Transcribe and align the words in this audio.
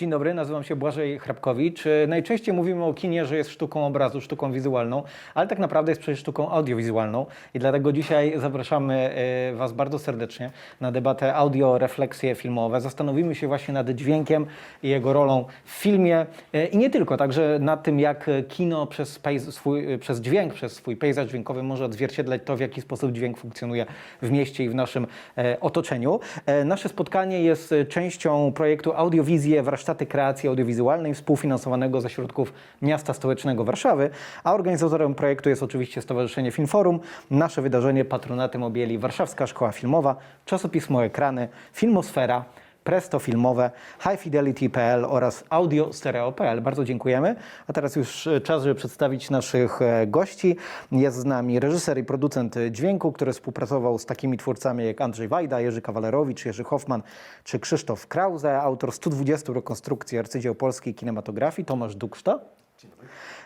Dzień 0.00 0.10
dobry, 0.10 0.34
nazywam 0.34 0.64
się 0.64 0.76
Błażej 0.76 1.18
Hrabkowicz. 1.18 1.84
Najczęściej 2.08 2.54
mówimy 2.54 2.84
o 2.84 2.94
kinie, 2.94 3.26
że 3.26 3.36
jest 3.36 3.50
sztuką 3.50 3.86
obrazu, 3.86 4.20
sztuką 4.20 4.52
wizualną, 4.52 5.02
ale 5.34 5.46
tak 5.46 5.58
naprawdę 5.58 5.92
jest 5.92 6.00
przecież 6.00 6.18
sztuką 6.20 6.50
audiowizualną 6.50 7.26
i 7.54 7.58
dlatego 7.58 7.92
dzisiaj 7.92 8.32
zapraszamy 8.36 8.94
e, 8.94 9.54
Was 9.54 9.72
bardzo 9.72 9.98
serdecznie 9.98 10.50
na 10.80 10.92
debatę 10.92 11.34
audio-refleksje 11.34 12.34
filmowe. 12.34 12.80
Zastanowimy 12.80 13.34
się 13.34 13.48
właśnie 13.48 13.74
nad 13.74 13.90
dźwiękiem 13.90 14.46
i 14.82 14.88
jego 14.88 15.12
rolą 15.12 15.44
w 15.64 15.70
filmie 15.70 16.26
e, 16.52 16.66
i 16.66 16.76
nie 16.76 16.90
tylko, 16.90 17.16
także 17.16 17.58
nad 17.60 17.82
tym, 17.82 18.00
jak 18.00 18.30
kino 18.48 18.86
przez, 18.86 19.20
swój, 19.50 19.98
przez 19.98 20.20
dźwięk, 20.20 20.54
przez 20.54 20.72
swój 20.72 20.96
pejzaż 20.96 21.28
dźwiękowy 21.28 21.62
może 21.62 21.84
odzwierciedlać 21.84 22.42
to, 22.44 22.56
w 22.56 22.60
jaki 22.60 22.80
sposób 22.80 23.12
dźwięk 23.12 23.38
funkcjonuje 23.38 23.86
w 24.22 24.30
mieście 24.30 24.64
i 24.64 24.68
w 24.68 24.74
naszym 24.74 25.06
e, 25.38 25.60
otoczeniu. 25.60 26.20
E, 26.46 26.64
nasze 26.64 26.88
spotkanie 26.88 27.42
jest 27.42 27.72
e, 27.72 27.84
częścią 27.84 28.52
projektu 28.52 28.92
Audiowizje 28.92 29.62
Warsztaty 29.90 30.06
Kreacji 30.06 30.48
Audiowizualnej 30.48 31.14
współfinansowanego 31.14 32.00
ze 32.00 32.10
środków 32.10 32.52
Miasta 32.82 33.14
Stołecznego 33.14 33.64
Warszawy, 33.64 34.10
a 34.44 34.54
organizatorem 34.54 35.14
projektu 35.14 35.48
jest 35.48 35.62
oczywiście 35.62 36.02
Stowarzyszenie 36.02 36.50
Filmforum. 36.50 37.00
Nasze 37.30 37.62
wydarzenie 37.62 38.04
patronatem 38.04 38.62
objęli 38.62 38.98
Warszawska 38.98 39.46
Szkoła 39.46 39.72
Filmowa, 39.72 40.16
czasopismo 40.44 41.04
Ekrany, 41.04 41.48
Filmosfera, 41.72 42.44
Presto 42.84 43.18
Filmowe, 43.18 43.70
highfidelity.pl 43.98 45.04
oraz 45.04 45.44
audiostereo.pl. 45.50 46.60
Bardzo 46.60 46.84
dziękujemy. 46.84 47.36
A 47.66 47.72
teraz 47.72 47.96
już 47.96 48.26
e, 48.26 48.40
czas, 48.40 48.62
żeby 48.62 48.74
przedstawić 48.74 49.30
naszych 49.30 49.82
e, 49.82 50.06
gości. 50.06 50.56
Jest 50.92 51.16
z 51.16 51.24
nami 51.24 51.60
reżyser 51.60 51.98
i 51.98 52.04
producent 52.04 52.54
dźwięku, 52.70 53.12
który 53.12 53.32
współpracował 53.32 53.98
z 53.98 54.06
takimi 54.06 54.38
twórcami 54.38 54.86
jak 54.86 55.00
Andrzej 55.00 55.28
Wajda, 55.28 55.60
Jerzy 55.60 55.82
Kawalerowicz, 55.82 56.44
Jerzy 56.44 56.64
Hoffman 56.64 57.02
czy 57.44 57.58
Krzysztof 57.58 58.06
Krause, 58.06 58.60
autor 58.62 58.92
120 58.92 59.52
rekonstrukcji 59.52 60.18
arcydzieł 60.18 60.54
polskiej 60.54 60.94
kinematografii, 60.94 61.66
Tomasz 61.66 61.94
Dukszta. 61.94 62.40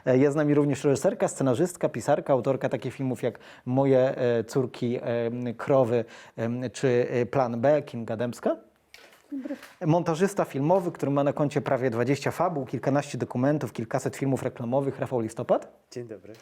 E, 0.07 0.19
Jest 0.19 0.33
z 0.33 0.37
nami 0.37 0.55
również 0.55 0.85
reżyserka, 0.85 1.29
scenarzystka, 1.29 1.89
pisarka, 1.89 2.33
autorka 2.33 2.69
takich 2.69 2.95
filmów 2.95 3.23
jak 3.23 3.39
Moje 3.67 4.17
e, 4.17 4.45
córki, 4.45 4.97
e, 4.97 5.55
krowy 5.57 6.05
czy 6.73 7.07
e, 7.11 7.27
Plan 7.27 7.61
B, 7.61 7.83
Kinga 7.83 8.17
Dębska. 8.17 8.57
Montażysta 9.87 10.45
filmowy, 10.45 10.93
który 10.93 11.11
ma 11.11 11.25
na 11.25 11.33
koncie 11.33 11.61
prawie 11.61 11.91
20 11.91 12.31
fabuł, 12.31 12.67
kilkanaście 12.67 13.19
dokumentów, 13.19 13.73
kilkaset 13.73 14.17
filmów 14.17 14.43
reklamowych, 14.43 14.99
Rafał 14.99 15.21
Listopad. 15.21 15.87
Dzień 15.91 16.09
dobry. 16.09 16.33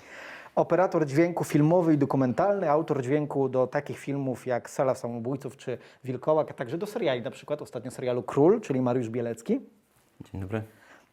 Operator 0.55 1.07
dźwięku 1.07 1.45
filmowy 1.45 1.95
i 1.95 1.99
dokumentalny, 1.99 2.71
autor 2.71 3.03
dźwięku 3.03 3.49
do 3.49 3.67
takich 3.67 3.99
filmów 3.99 4.47
jak 4.47 4.71
Sala 4.71 4.95
Samobójców 4.95 5.57
czy 5.57 5.79
Wilkołak, 6.05 6.51
a 6.51 6.55
także 6.55 6.79
do 6.79 6.87
seriali, 6.87 7.23
na 7.23 7.31
przykład 7.31 7.63
ostatnio 7.63 7.91
serialu 7.91 8.23
Król, 8.23 8.61
czyli 8.61 8.81
Mariusz 8.81 9.09
Bielecki. 9.09 9.61
Dzień 10.33 10.41
dobry. 10.41 10.63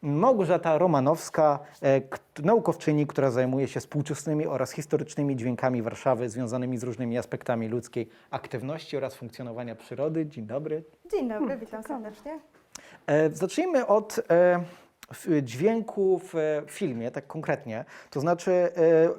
Małgorzata 0.02 0.78
Romanowska, 0.78 1.59
e, 1.83 2.02
naukowczyni, 2.44 3.08
która 3.08 3.31
zajmuje 3.31 3.67
się 3.67 3.80
współczesnymi 3.80 4.47
oraz 4.47 4.72
historycznymi 4.72 5.36
dźwiękami 5.36 5.81
Warszawy 5.81 6.30
związanymi 6.30 6.78
z 6.78 6.83
różnymi 6.83 7.17
aspektami 7.17 7.67
ludzkiej 7.67 8.09
aktywności 8.31 8.97
oraz 8.97 9.16
funkcjonowania 9.16 9.75
przyrody. 9.75 10.25
Dzień 10.25 10.45
dobry. 10.45 10.83
Dzień 11.11 11.30
dobry, 11.30 11.58
witam 11.58 11.83
serdecznie. 11.83 12.39
E, 13.08 13.30
Zacznijmy 13.30 13.88
od 13.88 14.19
f- 15.11 15.27
dźwięku 15.43 16.19
w 16.19 16.35
e, 16.35 16.61
filmie, 16.67 17.11
tak 17.11 17.27
konkretnie. 17.27 17.85
To 18.09 18.19
znaczy 18.19 18.52
e, 18.52 18.69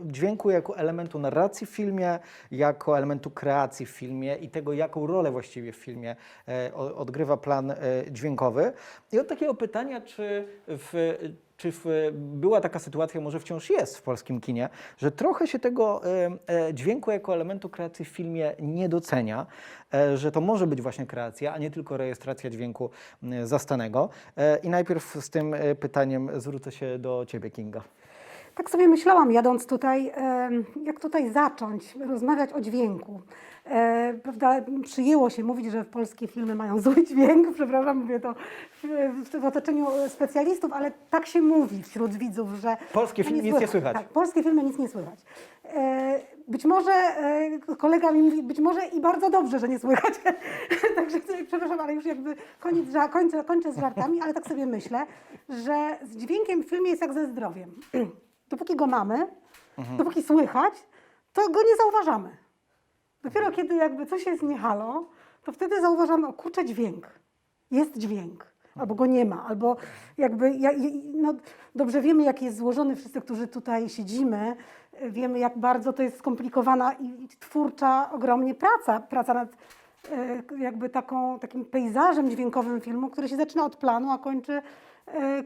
dźwięku 0.04 0.50
jako 0.50 0.76
elementu 0.76 1.18
narracji 1.18 1.66
w 1.66 1.70
filmie, 1.70 2.18
jako 2.50 2.96
elementu 2.98 3.30
kreacji 3.30 3.86
w 3.86 3.90
filmie 3.90 4.36
i 4.36 4.48
tego, 4.48 4.72
jaką 4.72 5.06
rolę 5.06 5.30
właściwie 5.30 5.72
w 5.72 5.76
filmie 5.76 6.16
e, 6.48 6.74
odgrywa 6.74 7.36
plan 7.36 7.74
dźwiękowy. 8.10 8.72
I 9.12 9.18
od 9.18 9.28
takiego 9.28 9.54
pytania, 9.54 10.00
czy 10.00 10.46
w 10.68 11.18
czy 11.60 11.72
w, 11.72 11.84
była 12.12 12.60
taka 12.60 12.78
sytuacja, 12.78 13.20
może 13.20 13.40
wciąż 13.40 13.70
jest 13.70 13.98
w 13.98 14.02
polskim 14.02 14.40
kinie, 14.40 14.68
że 14.98 15.10
trochę 15.12 15.46
się 15.46 15.58
tego 15.58 16.02
e, 16.04 16.30
e, 16.68 16.74
dźwięku 16.74 17.10
jako 17.10 17.34
elementu 17.34 17.68
kreacji 17.68 18.04
w 18.04 18.08
filmie 18.08 18.54
nie 18.58 18.88
docenia, 18.88 19.46
e, 19.94 20.16
że 20.16 20.32
to 20.32 20.40
może 20.40 20.66
być 20.66 20.82
właśnie 20.82 21.06
kreacja, 21.06 21.54
a 21.54 21.58
nie 21.58 21.70
tylko 21.70 21.96
rejestracja 21.96 22.50
dźwięku 22.50 22.90
zastanego. 23.44 24.08
E, 24.36 24.56
I 24.56 24.68
najpierw 24.68 25.16
z 25.20 25.30
tym 25.30 25.54
e, 25.54 25.74
pytaniem 25.74 26.40
zwrócę 26.40 26.72
się 26.72 26.98
do 26.98 27.24
Ciebie, 27.26 27.50
Kinga. 27.50 27.82
Tak 28.54 28.70
sobie 28.70 28.88
myślałam, 28.88 29.32
jadąc 29.32 29.66
tutaj, 29.66 30.12
jak 30.84 31.00
tutaj 31.00 31.30
zacząć 31.30 31.94
rozmawiać 31.96 32.52
o 32.52 32.60
dźwięku. 32.60 33.20
E, 33.66 34.14
Prawda, 34.22 34.56
przyjęło 34.84 35.30
się 35.30 35.44
mówić, 35.44 35.72
że 35.72 35.84
polskie 35.84 36.26
filmy 36.26 36.54
mają 36.54 36.78
zły 36.82 37.04
dźwięk, 37.04 37.54
przepraszam, 37.54 37.96
mówię 37.96 38.20
to 38.20 38.34
w, 39.40 39.44
otoczeniu 39.44 39.86
specjalistów, 40.08 40.72
ale 40.72 40.92
tak 41.10 41.26
się 41.26 41.42
mówi 41.42 41.82
wśród 41.82 42.14
widzów, 42.14 42.48
że... 42.54 42.76
Polskie 42.92 43.24
filmy 43.24 43.42
nic 43.42 43.60
nie 43.60 43.68
słychać. 43.68 43.94
Tak, 43.96 44.08
polskie 44.08 44.42
filmy 44.42 44.62
nic 44.62 44.78
nie 44.78 44.88
słychać. 44.88 45.18
E, 45.64 46.20
Być 46.48 46.64
może 46.64 46.90
e, 46.92 47.76
kolega 47.76 48.12
mi 48.12 48.22
mówi, 48.22 48.42
być 48.42 48.58
może 48.60 48.86
i 48.86 49.00
bardzo 49.00 49.30
dobrze, 49.30 49.58
że 49.58 49.68
nie 49.68 49.78
słychać. 49.78 50.14
Także 50.96 51.18
przepraszam, 51.46 51.80
ale 51.80 51.94
już 51.94 52.04
jakby 52.04 52.36
koniec, 52.60 52.86
kończę, 53.12 53.44
kończę 53.44 53.72
z 53.72 53.78
żartami, 53.78 54.20
ale 54.20 54.34
tak 54.34 54.46
sobie 54.46 54.66
myślę, 54.66 55.06
że 55.48 55.98
z 56.02 56.16
dźwiękiem 56.16 56.62
w 56.62 56.68
filmie 56.68 56.90
jest 56.90 57.02
jak 57.02 57.14
ze 57.14 57.26
zdrowiem. 57.26 57.70
Dopóki 58.50 58.76
go 58.76 58.86
mamy, 58.86 59.26
dopóki 59.98 60.22
słychać, 60.22 60.74
to 61.32 61.48
go 61.48 61.62
nie 61.62 61.76
zauważamy. 61.76 62.36
Dopiero 63.22 63.50
kiedy 63.50 63.74
jakby 63.74 64.06
coś 64.06 64.26
jest 64.26 64.42
nie 64.42 64.58
halo, 64.58 65.08
to 65.44 65.52
wtedy 65.52 65.80
zauważamy, 65.80 66.26
o 66.26 66.32
kurczę, 66.32 66.64
dźwięk. 66.64 67.06
Jest 67.70 67.98
dźwięk. 67.98 68.46
Albo 68.76 68.94
go 68.94 69.06
nie 69.06 69.24
ma, 69.24 69.46
albo 69.48 69.76
jakby, 70.18 70.52
no, 71.14 71.34
dobrze 71.74 72.00
wiemy, 72.00 72.22
jak 72.22 72.42
jest 72.42 72.56
złożony, 72.56 72.96
wszyscy, 72.96 73.20
którzy 73.20 73.48
tutaj 73.48 73.88
siedzimy, 73.88 74.56
wiemy, 75.02 75.38
jak 75.38 75.58
bardzo 75.58 75.92
to 75.92 76.02
jest 76.02 76.18
skomplikowana 76.18 76.92
i, 76.92 77.28
twórcza 77.40 78.10
ogromnie 78.12 78.54
praca, 78.54 79.00
praca 79.00 79.34
nad 79.34 79.48
y, 79.52 80.58
jakby 80.58 80.88
taką, 80.88 81.38
takim 81.38 81.64
pejzażem 81.64 82.30
dźwiękowym 82.30 82.80
filmu, 82.80 83.10
który 83.10 83.28
się 83.28 83.36
zaczyna 83.36 83.64
od 83.64 83.76
planu, 83.76 84.10
a 84.10 84.18
kończy, 84.18 84.62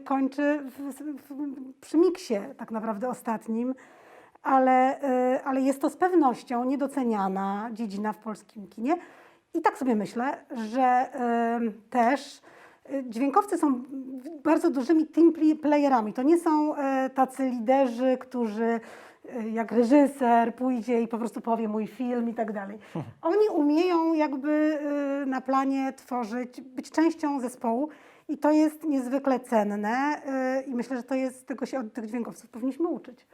kończy 0.03 0.59
w, 0.65 0.93
w, 1.27 1.33
przy 1.81 1.97
miksie 1.97 2.35
tak 2.57 2.71
naprawdę 2.71 3.09
ostatnim 3.09 3.75
ale, 4.43 5.03
y, 5.35 5.43
ale 5.43 5.61
jest 5.61 5.81
to 5.81 5.89
z 5.89 5.97
pewnością 5.97 6.63
niedoceniana 6.63 7.69
dziedzina 7.73 8.13
w 8.13 8.17
polskim 8.17 8.67
kinie. 8.67 8.97
I 9.53 9.61
tak 9.61 9.77
sobie 9.77 9.95
myślę, 9.95 10.37
że 10.51 11.09
y, 11.61 11.89
też 11.89 12.41
y, 12.93 13.03
dźwiękowcy 13.09 13.57
są 13.57 13.83
bardzo 14.43 14.69
dużymi 14.69 15.07
team 15.07 15.31
play- 15.33 15.55
playerami. 15.55 16.13
To 16.13 16.23
nie 16.23 16.37
są 16.37 16.75
y, 16.75 17.09
tacy 17.09 17.49
liderzy, 17.49 18.17
którzy 18.19 18.79
y, 19.43 19.49
jak 19.49 19.71
reżyser 19.71 20.55
pójdzie 20.55 21.01
i 21.01 21.07
po 21.07 21.17
prostu 21.17 21.41
powie 21.41 21.67
mój 21.67 21.87
film 21.87 22.29
i 22.29 22.33
tak 22.33 22.51
dalej. 22.53 22.77
Oni 23.21 23.49
umieją 23.53 24.13
jakby 24.13 24.79
y, 25.23 25.25
na 25.25 25.41
planie 25.41 25.93
tworzyć, 25.93 26.61
być 26.61 26.91
częścią 26.91 27.39
zespołu 27.39 27.89
i 28.27 28.37
to 28.37 28.51
jest 28.51 28.83
niezwykle 28.83 29.39
cenne 29.39 30.21
y, 30.59 30.61
i 30.61 30.75
myślę, 30.75 30.97
że 30.97 31.03
to 31.03 31.15
jest, 31.15 31.47
tego 31.47 31.65
się 31.65 31.79
od 31.79 31.93
tych 31.93 32.07
dźwiękowców 32.07 32.49
powinniśmy 32.49 32.87
uczyć. 32.87 33.27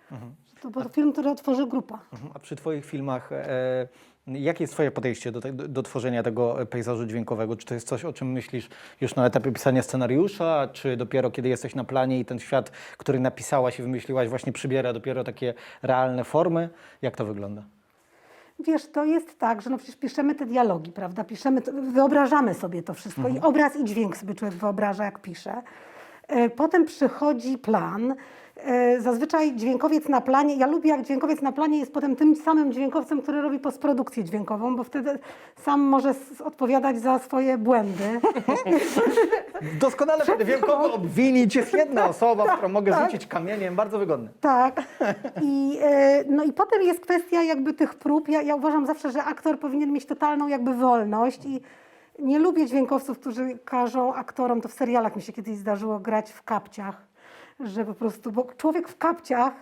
To 0.62 0.70
był 0.70 0.90
film, 0.90 1.14
który 1.14 1.30
otworzy 1.30 1.68
grupa. 1.68 2.00
Mhm. 2.14 2.32
A 2.34 2.40
przy 2.40 2.56
Twoich 2.56 2.86
filmach, 2.86 3.32
e, 3.32 3.88
jakie 4.28 4.64
jest 4.64 4.74
Twoje 4.74 4.92
podejście 4.92 5.32
do, 5.32 5.42
te, 5.42 5.54
do, 5.54 5.68
do 5.68 5.84
tworzenia 5.84 6.24
tego 6.24 6.58
pejzażu 6.70 7.06
dźwiękowego? 7.06 7.56
Czy 7.56 7.66
to 7.66 7.74
jest 7.74 7.88
coś, 7.88 8.06
o 8.06 8.14
czym 8.14 8.32
myślisz 8.32 8.70
już 9.02 9.16
na 9.16 9.26
etapie 9.26 9.52
pisania 9.52 9.84
scenariusza, 9.84 10.70
czy 10.74 10.98
dopiero 10.98 11.32
kiedy 11.32 11.50
jesteś 11.50 11.76
na 11.76 11.84
planie 11.84 12.20
i 12.20 12.26
ten 12.26 12.40
świat, 12.40 12.70
który 12.98 13.20
napisałaś 13.20 13.80
i 13.80 13.82
wymyśliłaś, 13.82 14.30
właśnie 14.30 14.52
przybiera 14.52 14.94
dopiero 14.94 15.24
takie 15.24 15.54
realne 15.82 16.24
formy? 16.24 16.70
Jak 17.02 17.18
to 17.18 17.26
wygląda? 17.26 17.64
Wiesz, 18.64 18.88
to 18.88 19.06
jest 19.06 19.40
tak, 19.40 19.62
że 19.62 19.70
no 19.70 19.78
przecież 19.78 19.96
piszemy 19.96 20.36
te 20.36 20.46
dialogi, 20.46 20.92
prawda? 20.92 21.24
Piszemy, 21.24 21.62
to, 21.62 21.72
wyobrażamy 21.74 22.54
sobie 22.54 22.84
to 22.84 22.94
wszystko 22.94 23.28
i 23.28 23.40
obraz 23.40 23.76
i 23.76 23.84
dźwięk 23.84 24.18
sobie 24.18 24.36
człowiek 24.36 24.58
wyobraża, 24.58 25.04
jak 25.06 25.20
pisze. 25.20 25.62
E, 26.28 26.50
Potem 26.50 26.86
przychodzi 26.86 27.58
plan. 27.58 28.16
E, 28.66 29.02
Zazwyczaj 29.02 29.56
dźwiękowiec 29.56 30.10
na 30.10 30.22
planie, 30.22 30.56
ja 30.56 30.68
lubię 30.68 30.90
jak 30.90 31.02
dźwiękowiec 31.02 31.42
na 31.42 31.52
planie 31.52 31.80
jest 31.80 31.94
potem 31.94 32.16
tym 32.16 32.36
samym 32.36 32.74
dźwiękowcem, 32.74 33.22
który 33.22 33.42
robi 33.42 33.60
postprodukcję 33.60 34.24
dźwiękową, 34.24 34.76
bo 34.76 34.84
wtedy 34.84 35.20
sam 35.62 35.82
może 35.82 36.14
odpowiadać 36.44 37.00
za 37.00 37.20
swoje 37.20 37.58
błędy. 37.58 38.20
Doskonale 39.82 40.26
kogo 40.62 40.94
obwinić. 40.94 41.56
Jest 41.56 41.74
jedna 41.74 42.06
osoba, 42.06 42.46
w 42.46 42.52
którą 42.54 42.70
mogę 42.70 42.92
tak. 42.92 43.06
rzucić 43.06 43.28
kamieniem. 43.28 43.76
Bardzo 43.76 44.00
wygodne. 44.00 44.30
Tak. 44.42 44.82
I, 45.44 45.78
e, 45.82 46.24
no 46.30 46.44
i 46.44 46.54
potem 46.54 46.82
jest 46.82 47.00
kwestia 47.00 47.44
jakby 47.44 47.74
tych 47.74 47.96
prób. 47.96 48.30
Ja, 48.30 48.42
ja 48.42 48.56
uważam 48.56 48.86
zawsze, 48.86 49.12
że 49.12 49.24
aktor 49.24 49.60
powinien 49.60 49.92
mieć 49.92 50.06
totalną 50.06 50.48
jakby 50.48 50.74
wolność 50.74 51.46
i 51.46 51.62
nie 52.20 52.40
lubię 52.40 52.66
dźwiękowców, 52.66 53.20
którzy 53.20 53.58
każą 53.66 54.14
aktorom, 54.14 54.62
to 54.62 54.70
w 54.70 54.74
serialach 54.74 55.16
mi 55.16 55.22
się 55.22 55.34
kiedyś 55.34 55.58
zdarzyło, 55.58 56.00
grać 56.00 56.32
w 56.32 56.44
kapciach, 56.44 57.11
że 57.64 57.86
po 57.86 57.94
prostu, 57.94 58.32
bo 58.32 58.48
człowiek 58.58 58.90
w 58.90 58.98
kapciach 58.98 59.54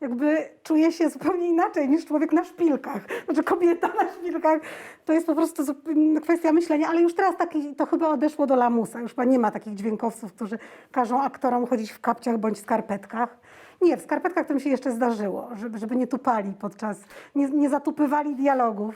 jakby 0.00 0.48
czuje 0.62 0.92
się 0.92 1.08
zupełnie 1.08 1.48
inaczej 1.48 1.88
niż 1.88 2.06
człowiek 2.06 2.32
na 2.32 2.44
szpilkach. 2.44 3.02
Znaczy 3.24 3.42
kobieta 3.42 3.88
na 3.88 4.12
szpilkach 4.12 4.60
to 5.04 5.12
jest 5.12 5.26
po 5.26 5.34
prostu 5.34 5.62
zup- 5.62 6.20
kwestia 6.22 6.52
myślenia, 6.52 6.88
ale 6.88 7.02
już 7.02 7.14
teraz 7.14 7.36
taki, 7.36 7.74
to 7.74 7.86
chyba 7.86 8.08
odeszło 8.08 8.46
do 8.46 8.56
lamusa. 8.56 9.00
Już 9.00 9.14
nie 9.26 9.38
ma 9.38 9.50
takich 9.50 9.74
dźwiękowców, 9.74 10.32
którzy 10.32 10.58
każą 10.92 11.22
aktorom 11.22 11.66
chodzić 11.66 11.92
w 11.92 12.00
kapciach 12.00 12.38
bądź 12.38 12.58
skarpetkach. 12.58 13.36
Nie, 13.82 13.96
w 13.96 14.02
skarpetkach 14.02 14.46
to 14.46 14.54
mi 14.54 14.60
się 14.60 14.70
jeszcze 14.70 14.90
zdarzyło, 14.90 15.50
żeby, 15.56 15.78
żeby 15.78 15.96
nie 15.96 16.06
tupali 16.06 16.52
podczas, 16.60 17.00
nie, 17.34 17.48
nie 17.48 17.70
zatupywali 17.70 18.36
dialogów. 18.36 18.94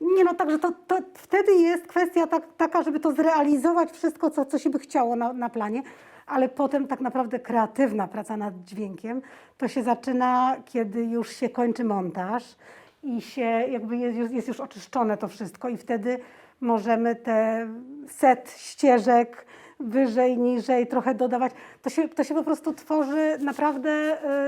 Nie 0.00 0.24
no, 0.24 0.34
także 0.34 0.58
to, 0.58 0.72
to 0.86 0.98
wtedy 1.14 1.52
jest 1.54 1.86
kwestia 1.86 2.26
tak, 2.26 2.42
taka, 2.56 2.82
żeby 2.82 3.00
to 3.00 3.12
zrealizować 3.12 3.92
wszystko, 3.92 4.30
co, 4.30 4.44
co 4.44 4.58
się 4.58 4.70
by 4.70 4.78
chciało 4.78 5.16
na, 5.16 5.32
na 5.32 5.48
planie, 5.48 5.82
ale 6.28 6.48
potem 6.48 6.86
tak 6.86 7.00
naprawdę 7.00 7.38
kreatywna 7.40 8.08
praca 8.08 8.36
nad 8.36 8.54
dźwiękiem 8.64 9.22
to 9.56 9.68
się 9.68 9.82
zaczyna, 9.82 10.56
kiedy 10.64 11.04
już 11.04 11.28
się 11.36 11.48
kończy 11.48 11.84
montaż 11.84 12.56
i 13.02 13.20
się 13.20 13.42
jakby 13.68 13.96
jest, 13.96 14.18
już- 14.18 14.30
jest 14.30 14.48
już 14.48 14.60
oczyszczone 14.60 15.16
to 15.16 15.28
wszystko 15.28 15.68
i 15.68 15.76
wtedy 15.76 16.18
możemy 16.60 17.16
te 17.16 17.68
set 18.08 18.50
ścieżek 18.56 19.46
wyżej, 19.80 20.38
niżej, 20.38 20.86
trochę 20.86 21.14
dodawać. 21.14 21.52
To 21.82 21.90
się, 21.90 22.08
to 22.08 22.24
się 22.24 22.34
po 22.34 22.44
prostu 22.44 22.72
tworzy 22.72 23.38
naprawdę, 23.40 23.90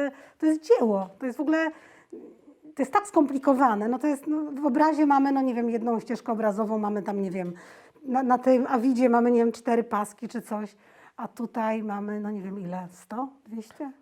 y, 0.07 0.11
to 0.39 0.47
jest 0.47 0.63
dzieło, 0.63 1.09
to 1.19 1.27
jest 1.27 1.39
w 1.39 1.41
ogóle 1.41 1.71
to 2.75 2.83
jest 2.83 2.93
tak 2.93 3.07
skomplikowane. 3.07 3.89
No 3.89 3.99
to 3.99 4.07
jest, 4.07 4.27
no, 4.27 4.63
w 4.63 4.67
obrazie 4.67 5.07
mamy, 5.07 5.33
no 5.33 5.43
nie 5.43 5.55
wiem, 5.55 5.71
jedną 5.71 6.01
ścieżkę 6.01 6.33
obrazową, 6.33 6.79
mamy 6.79 7.03
tam, 7.03 7.23
nie 7.23 7.31
wiem, 7.31 7.53
na, 8.05 8.23
na 8.23 8.39
tym 8.39 8.67
awidzie 8.69 9.09
mamy, 9.09 9.31
nie 9.31 9.39
wiem, 9.41 9.53
cztery 9.53 9.85
paski 9.85 10.29
czy 10.29 10.43
coś, 10.43 10.77
a 11.21 11.29
tutaj 11.29 11.83
mamy, 11.83 12.21
no 12.21 12.31
nie 12.31 12.43
wiem 12.43 12.61
ile, 12.61 12.89
100, 12.91 13.29
200? 13.47 13.93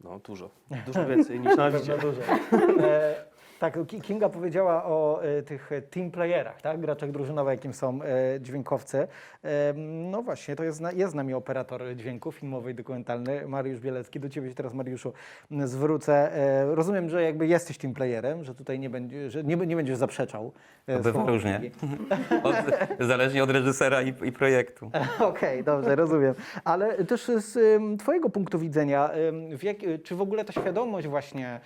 No 0.00 0.18
dużo. 0.18 0.50
Dużo 0.86 1.06
więcej 1.06 1.40
niż 1.40 1.56
na 1.56 1.70
widzie. 1.70 1.98
dużo. 1.98 2.20
E, 2.82 3.24
tak, 3.70 3.86
Ki- 3.86 4.00
Kinga 4.00 4.28
powiedziała 4.28 4.84
o 4.84 5.20
e, 5.22 5.42
tych 5.42 5.72
e, 5.72 5.82
team 5.82 6.10
playerach, 6.10 6.60
tak? 6.60 6.80
graczach 6.80 7.10
drużynowych, 7.10 7.50
jakim 7.50 7.74
są 7.74 8.00
e, 8.02 8.40
dźwiękowcy. 8.40 9.08
No 9.74 10.22
właśnie, 10.22 10.56
to 10.56 10.64
jest, 10.64 10.82
jest 10.94 11.12
z 11.12 11.14
nami 11.14 11.34
operator 11.34 11.82
dźwięku 11.96 12.32
filmowy 12.32 12.70
i 12.70 12.74
dokumentalny, 12.74 13.46
Mariusz 13.48 13.80
Bielecki. 13.80 14.20
Do 14.20 14.28
Ciebie 14.28 14.48
się 14.48 14.54
teraz, 14.54 14.74
Mariuszu, 14.74 15.12
zwrócę. 15.64 16.30
Rozumiem, 16.66 17.08
że 17.08 17.22
jakby 17.22 17.46
jesteś 17.46 17.78
team 17.78 17.94
playerem, 17.94 18.44
że 18.44 18.54
tutaj 18.54 18.78
nie, 18.78 18.90
będzie, 18.90 19.30
że 19.30 19.44
nie, 19.44 19.56
nie 19.56 19.76
będziesz 19.76 19.96
zaprzeczał. 19.96 20.52
Bywa 20.86 21.12
słowa 21.12 21.30
różnie. 21.30 21.60
Od, 22.42 22.56
zależnie 23.00 23.42
od 23.42 23.50
reżysera 23.50 24.02
i, 24.02 24.08
i 24.08 24.32
projektu. 24.32 24.90
Okej, 25.20 25.64
dobrze, 25.64 25.96
rozumiem. 25.96 26.34
Ale 26.64 27.04
też 27.04 27.26
z 27.26 27.58
Twojego 28.00 28.30
punktu 28.30 28.58
widzenia, 28.58 29.10
jak, 29.62 29.76
czy 30.04 30.16
w 30.16 30.20
ogóle 30.20 30.44
ta 30.44 30.52
świadomość 30.52 31.06
właśnie 31.06 31.60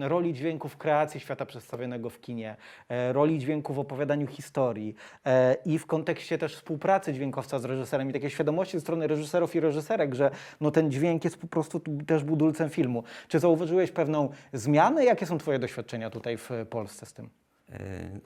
roli 0.00 0.34
dźwięku 0.34 0.68
w 0.68 0.76
kreacji 0.76 1.13
świata 1.20 1.46
przedstawionego 1.46 2.10
w 2.10 2.20
kinie, 2.20 2.56
e, 2.88 3.12
roli 3.12 3.38
dźwięku 3.38 3.74
w 3.74 3.78
opowiadaniu 3.78 4.26
historii 4.26 4.94
e, 5.26 5.56
i 5.64 5.78
w 5.78 5.86
kontekście 5.86 6.38
też 6.38 6.56
współpracy 6.56 7.12
dźwiękowca 7.12 7.58
z 7.58 7.64
reżyserem 7.64 8.10
i 8.10 8.12
takiej 8.12 8.30
świadomości 8.30 8.76
ze 8.76 8.80
strony 8.80 9.06
reżyserów 9.06 9.54
i 9.54 9.60
reżyserek, 9.60 10.14
że 10.14 10.30
no, 10.60 10.70
ten 10.70 10.90
dźwięk 10.90 11.24
jest 11.24 11.36
po 11.36 11.46
prostu 11.46 11.80
tu 11.80 11.98
też 12.06 12.24
budulcem 12.24 12.70
filmu. 12.70 13.04
Czy 13.28 13.38
zauważyłeś 13.38 13.92
pewną 13.92 14.28
zmianę? 14.52 15.04
Jakie 15.04 15.26
są 15.26 15.38
Twoje 15.38 15.58
doświadczenia 15.58 16.10
tutaj 16.10 16.36
w 16.36 16.50
Polsce 16.70 17.06
z 17.06 17.12
tym? 17.12 17.30
E, 17.72 17.78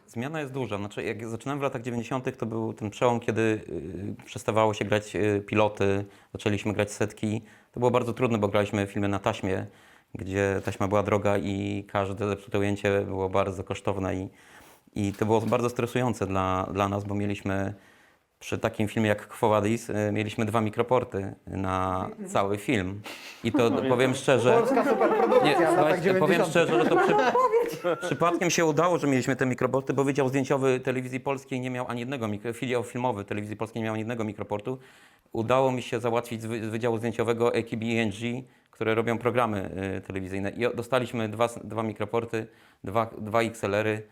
Zmiana 0.06 0.40
jest 0.40 0.52
duża. 0.52 0.76
Znaczy, 0.76 1.02
jak 1.02 1.28
zaczynałem 1.28 1.58
w 1.58 1.62
latach 1.62 1.82
90., 1.82 2.38
to 2.38 2.46
był 2.46 2.72
ten 2.72 2.90
przełom, 2.90 3.20
kiedy 3.20 3.60
przestawało 4.24 4.74
się 4.74 4.84
grać 4.84 5.12
piloty, 5.46 6.04
zaczęliśmy 6.32 6.72
grać 6.72 6.92
setki. 6.92 7.42
To 7.72 7.80
było 7.80 7.90
bardzo 7.90 8.12
trudne, 8.12 8.38
bo 8.38 8.48
graliśmy 8.48 8.86
filmy 8.86 9.08
na 9.08 9.18
taśmie, 9.18 9.66
gdzie 10.14 10.60
taśma 10.64 10.88
była 10.88 11.02
droga 11.02 11.38
i 11.38 11.84
każde 11.88 12.28
zepsute 12.28 12.58
ujęcie 12.58 13.00
było 13.00 13.28
bardzo 13.28 13.64
kosztowne 13.64 14.14
i, 14.16 14.28
i 14.94 15.12
to 15.12 15.26
było 15.26 15.40
bardzo 15.40 15.68
stresujące 15.68 16.26
dla, 16.26 16.68
dla 16.72 16.88
nas, 16.88 17.04
bo 17.04 17.14
mieliśmy 17.14 17.74
przy 18.40 18.58
takim 18.58 18.88
filmie 18.88 19.08
jak 19.08 19.28
Quo 19.28 19.48
Vadis, 19.48 19.90
y, 19.90 19.94
mieliśmy 20.12 20.44
dwa 20.44 20.60
mikroporty 20.60 21.34
na 21.46 22.08
cały 22.26 22.58
film. 22.58 23.00
I 23.44 23.52
to 23.52 23.70
powiem 23.88 24.14
szczerze... 24.14 24.52
Polska 24.52 24.84
superprodukcja 24.84 25.44
Nie, 25.50 25.56
w 25.56 25.60
latach 25.60 25.74
słuchajcie, 25.74 26.14
powiem 26.14 26.40
90. 26.42 26.50
szczerze, 26.50 26.84
że 26.84 26.90
to 26.90 26.96
przy, 26.96 27.96
przypadkiem 28.06 28.50
się 28.50 28.64
udało, 28.64 28.98
że 28.98 29.06
mieliśmy 29.06 29.36
te 29.36 29.46
mikroporty, 29.46 29.92
bo 29.92 30.04
Wydział 30.04 30.28
Zdjęciowy 30.28 30.80
Telewizji 30.80 31.20
Polskiej 31.20 31.60
nie 31.60 31.70
miał 31.70 31.86
ani 31.88 32.00
jednego, 32.00 32.28
mikro, 32.28 32.52
filiał 32.52 32.82
filmowy 32.84 33.24
Telewizji 33.24 33.56
Polskiej 33.56 33.80
nie 33.82 33.84
miał 33.84 33.94
ani 33.94 34.00
jednego 34.00 34.24
mikroportu. 34.24 34.78
Udało 35.32 35.72
mi 35.72 35.82
się 35.82 36.00
załatwić 36.00 36.42
z, 36.42 36.46
wy- 36.46 36.64
z 36.66 36.68
Wydziału 36.68 36.98
Zdjęciowego 36.98 37.54
ekip 37.54 37.80
ENG, 37.84 38.44
które 38.70 38.94
robią 38.94 39.18
programy 39.18 39.70
y, 39.98 40.00
telewizyjne. 40.00 40.50
I 40.50 40.66
o- 40.66 40.74
dostaliśmy 40.74 41.28
dwa, 41.28 41.44
s- 41.44 41.60
dwa 41.64 41.82
mikroporty, 41.82 42.46
dwa, 42.84 43.10
dwa 43.18 43.42
XLR-y 43.42 44.02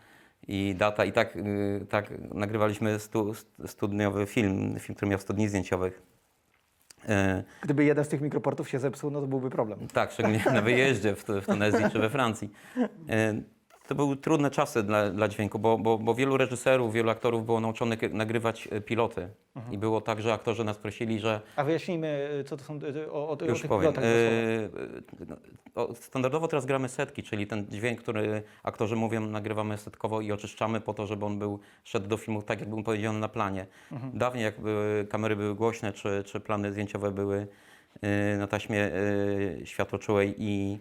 i 0.47 0.75
data 0.75 1.05
i 1.05 1.11
tak, 1.11 1.35
y, 1.35 1.85
tak 1.89 2.11
nagrywaliśmy 2.33 2.99
stu, 2.99 3.33
studniowy 3.65 4.25
film, 4.25 4.79
film, 4.79 4.95
który 4.95 5.09
miał 5.09 5.19
100 5.19 5.33
dni 5.33 5.47
zdjęciowych. 5.47 6.01
Y, 7.03 7.43
Gdyby 7.61 7.83
jeden 7.83 8.05
z 8.05 8.07
tych 8.07 8.21
mikroportów 8.21 8.69
się 8.69 8.79
zepsuł, 8.79 9.11
no 9.11 9.21
to 9.21 9.27
byłby 9.27 9.49
problem. 9.49 9.87
tak, 9.93 10.11
szczególnie 10.11 10.43
na 10.53 10.61
wyjeździe 10.61 11.15
w, 11.15 11.23
w 11.23 11.45
Tunezji 11.45 11.85
czy 11.91 11.99
we 11.99 12.09
Francji. 12.09 12.49
E, 13.87 13.89
To 13.89 13.95
były 13.95 14.15
trudne 14.17 14.51
czasy 14.51 14.83
dla, 14.83 15.09
dla 15.09 15.27
dźwięku, 15.27 15.59
bo, 15.59 15.77
bo, 15.77 15.97
bo 15.97 16.15
wielu 16.15 16.37
reżyserów, 16.37 16.93
wielu 16.93 17.09
aktorów 17.09 17.45
było 17.45 17.59
nauczonych 17.59 18.13
nagrywać 18.13 18.67
e, 18.71 18.81
piloty. 18.81 19.29
I 19.71 19.77
było 19.77 20.01
tak, 20.01 20.21
że 20.21 20.33
aktorzy 20.33 20.63
nas 20.63 20.77
prosili, 20.77 21.19
że 21.19 21.41
A 21.55 21.63
wyjaśnijmy, 21.63 22.29
y, 22.39 22.43
co 22.43 22.57
to 22.57 22.63
są 22.63 22.79
y, 22.83 23.11
o, 23.11 23.29
o, 23.29 23.37
o 23.41 23.45
już 23.45 23.61
tych 23.61 23.69
powiem. 23.69 23.81
pilotach. 23.93 24.03
E, 24.03 24.07
e, 25.33 25.35
o, 25.75 25.95
Standardowo 25.95 26.47
teraz 26.47 26.65
gramy 26.65 26.89
setki, 26.89 27.23
czyli 27.23 27.47
ten 27.47 27.65
dźwięk, 27.69 27.99
który 28.01 28.43
aktorzy 28.63 28.95
mówią, 28.95 29.21
nagrywamy 29.21 29.77
setkowo 29.77 30.21
i 30.21 30.31
oczyszczamy 30.31 30.81
po 30.81 30.93
to, 30.93 31.07
żeby 31.07 31.25
on 31.25 31.39
był 31.39 31.59
szedł 31.83 32.07
do 32.07 32.17
filmu 32.17 32.41
tak, 32.41 32.59
jak 32.59 32.69
był 32.69 32.83
powiedziany 32.83 33.19
na 33.19 33.27
planie. 33.29 33.65
Dawniej, 34.13 34.43
jak 34.43 34.61
były, 34.61 35.07
kamery 35.09 35.35
były 35.35 35.55
głośne, 35.55 35.93
czy, 35.93 36.23
czy 36.25 36.39
plany 36.39 36.71
zdjęciowe 36.71 37.11
były 37.11 37.47
e, 38.01 38.37
na 38.37 38.47
taśmie 38.47 38.83
e, 38.83 39.65
światłoczułej 39.65 40.35
i 40.37 40.77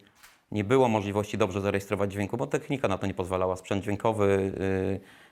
nie 0.53 0.65
było 0.65 0.89
możliwości 0.89 1.39
dobrze 1.39 1.61
zarejestrować 1.61 2.13
dźwięku, 2.13 2.37
bo 2.37 2.47
technika 2.47 2.89
na 2.89 2.99
to 2.99 3.07
nie 3.07 3.15
pozwalała. 3.15 3.57
Sprzęt 3.57 3.85
dźwiękowy, 3.85 4.53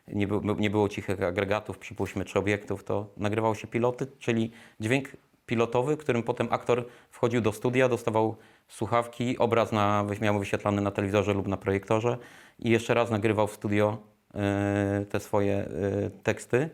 e, 0.08 0.14
nie, 0.14 0.26
był, 0.26 0.42
nie 0.58 0.70
było 0.70 0.88
cichych 0.88 1.22
agregatów, 1.22 1.78
przypuśćmy, 1.78 2.24
czy 2.24 2.38
obiektów, 2.38 2.84
to 2.84 3.06
nagrywało 3.16 3.54
się 3.54 3.66
piloty, 3.66 4.06
czyli 4.18 4.50
dźwięk 4.80 5.08
pilotowy, 5.46 5.96
którym 5.96 6.22
potem 6.22 6.48
aktor 6.50 6.84
wchodził 7.10 7.40
do 7.40 7.52
studia, 7.52 7.88
dostawał 7.88 8.36
słuchawki, 8.68 9.38
obraz 9.38 9.72
na, 9.72 10.04
miał 10.20 10.38
wyświetlany 10.38 10.82
na 10.82 10.90
telewizorze 10.90 11.34
lub 11.34 11.46
na 11.46 11.56
projektorze 11.56 12.18
i 12.58 12.70
jeszcze 12.70 12.94
raz 12.94 13.10
nagrywał 13.10 13.46
w 13.46 13.52
studio 13.52 13.98
e, 14.34 15.04
te 15.10 15.20
swoje 15.20 15.54
e, 15.54 16.10
teksty. 16.22 16.70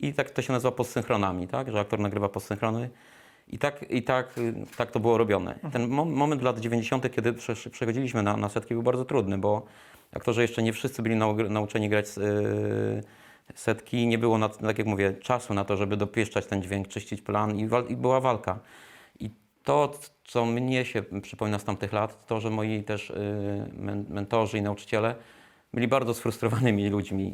I 0.00 0.14
tak 0.14 0.30
to 0.30 0.42
się 0.42 0.52
nazywa 0.52 0.72
postsynchronami, 0.72 1.48
tak? 1.48 1.70
że 1.72 1.80
aktor 1.80 1.98
nagrywa 1.98 2.28
postsynchrony. 2.28 2.90
I 3.48 3.58
tak, 3.58 3.90
i 3.90 4.02
tak, 4.02 4.34
tak 4.76 4.90
to 4.90 5.00
było 5.00 5.18
robione. 5.18 5.58
Ten 5.72 5.88
mom- 5.88 6.10
moment 6.10 6.42
lat 6.42 6.60
90., 6.60 7.12
kiedy 7.12 7.32
przechodziliśmy 7.70 8.22
na, 8.22 8.36
na 8.36 8.48
setki, 8.48 8.74
był 8.74 8.82
bardzo 8.82 9.04
trudny, 9.04 9.38
bo 9.38 9.66
aktorzy 10.12 10.42
jeszcze 10.42 10.62
nie 10.62 10.72
wszyscy 10.72 11.02
byli 11.02 11.16
nau- 11.16 11.50
nauczeni 11.50 11.88
grać 11.88 12.08
z, 12.08 12.18
y, 12.18 13.02
setki. 13.54 14.06
Nie 14.06 14.18
było, 14.18 14.38
na, 14.38 14.48
tak 14.48 14.78
jak 14.78 14.86
mówię, 14.86 15.12
czasu 15.12 15.54
na 15.54 15.64
to, 15.64 15.76
żeby 15.76 15.96
dopieszczać 15.96 16.46
ten 16.46 16.62
dźwięk, 16.62 16.88
czyścić 16.88 17.22
plan 17.22 17.58
i, 17.58 17.66
wal, 17.68 17.84
i 17.88 17.96
była 17.96 18.20
walka. 18.20 18.58
I 19.20 19.30
to, 19.64 19.92
co 20.24 20.46
mnie 20.46 20.84
się 20.84 21.02
przypomina 21.22 21.58
z 21.58 21.64
tamtych 21.64 21.92
lat, 21.92 22.26
to, 22.26 22.40
że 22.40 22.50
moi 22.50 22.82
też 22.82 23.10
y, 23.10 23.14
men, 23.76 24.04
mentorzy 24.08 24.58
i 24.58 24.62
nauczyciele 24.62 25.14
byli 25.74 25.88
bardzo 25.88 26.14
sfrustrowanymi 26.14 26.88
ludźmi, 26.88 27.32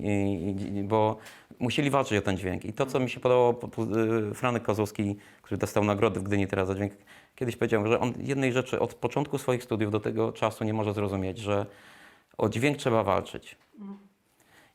bo 0.85 1.17
musieli 1.59 1.91
walczyć 1.91 2.19
o 2.19 2.23
ten 2.23 2.37
dźwięk. 2.37 2.65
I 2.65 2.73
to, 2.73 2.87
co 2.87 3.01
mi 3.01 3.11
się 3.11 3.21
podobało, 3.21 3.55
po- 3.55 3.69
po- 3.69 3.83
y, 4.31 4.35
Franek 4.35 4.63
Kozłowski, 4.63 5.17
który 5.43 5.59
dostał 5.59 5.85
nagrodę 5.85 6.21
w 6.21 6.23
Gdyni 6.23 6.47
teraz 6.47 6.69
za 6.69 6.75
dźwięk, 6.75 6.93
kiedyś 7.37 7.57
powiedział, 7.57 7.87
że 7.87 8.01
on 8.01 8.13
jednej 8.19 8.53
rzeczy 8.53 8.81
od 8.81 8.95
początku 8.95 9.39
swoich 9.39 9.63
studiów 9.65 9.93
do 9.93 10.01
tego 10.01 10.33
czasu 10.33 10.65
nie 10.65 10.75
może 10.75 10.93
zrozumieć, 10.95 11.39
że 11.39 11.67
o 12.39 12.49
dźwięk 12.49 12.77
trzeba 12.77 13.03
walczyć. 13.03 13.57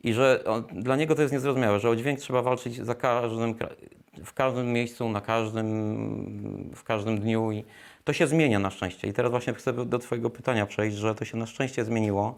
I 0.04 0.14
że 0.14 0.44
on, 0.46 0.64
dla 0.72 0.96
niego 0.96 1.16
to 1.16 1.22
jest 1.22 1.34
niezrozumiałe, 1.34 1.80
że 1.80 1.90
o 1.90 1.96
dźwięk 1.96 2.20
trzeba 2.20 2.42
walczyć 2.42 2.76
za 2.86 2.96
każdym, 2.96 3.56
w 4.26 4.34
każdym 4.34 4.74
miejscu, 4.74 5.10
na 5.10 5.22
każdym, 5.22 6.72
w 6.76 6.84
każdym 6.84 7.20
dniu 7.20 7.52
i 7.52 7.64
to 8.04 8.14
się 8.14 8.28
zmienia 8.28 8.60
na 8.60 8.70
szczęście. 8.70 9.08
I 9.08 9.14
teraz 9.14 9.32
właśnie 9.32 9.54
chcę 9.54 9.74
do 9.86 10.00
Twojego 10.00 10.30
pytania 10.30 10.66
przejść, 10.66 10.98
że 10.98 11.16
to 11.16 11.26
się 11.26 11.38
na 11.38 11.46
szczęście 11.46 11.86
zmieniło. 11.86 12.36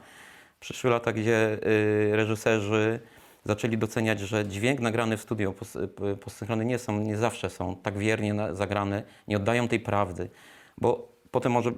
Przyszły 0.59 0.89
lata, 0.89 1.11
gdzie 1.11 1.59
y, 1.67 2.15
reżyserzy 2.15 2.99
zaczęli 3.45 3.77
doceniać, 3.77 4.19
że 4.19 4.47
dźwięk 4.47 4.79
nagrany 4.79 5.17
w 5.17 5.21
studio, 5.21 5.53
pos, 5.53 5.75
y, 5.75 5.87
postsynchrony 6.19 6.65
nie 6.65 6.79
są, 6.79 6.99
nie 6.99 7.17
zawsze 7.17 7.49
są 7.49 7.75
tak 7.75 7.97
wiernie 7.97 8.35
zagrane, 8.51 9.03
nie 9.27 9.37
oddają 9.37 9.67
tej 9.67 9.79
prawdy, 9.79 10.29
bo 10.77 11.11
potem 11.31 11.51
może 11.51 11.71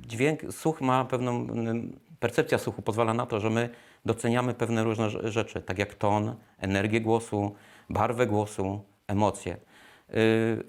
dźwięk, 0.00 0.40
słuch 0.50 0.80
ma 0.80 1.04
pewną, 1.04 1.30
mm, 1.30 1.98
percepcja 2.20 2.58
słuchu 2.58 2.82
pozwala 2.82 3.14
na 3.14 3.26
to, 3.26 3.40
że 3.40 3.50
my 3.50 3.68
doceniamy 4.04 4.54
pewne 4.54 4.84
różne 4.84 5.06
rze- 5.06 5.28
rzeczy, 5.28 5.62
tak 5.62 5.78
jak 5.78 5.94
ton, 5.94 6.34
energię 6.58 7.00
głosu, 7.00 7.54
barwę 7.90 8.26
głosu, 8.26 8.80
emocje. 9.06 9.56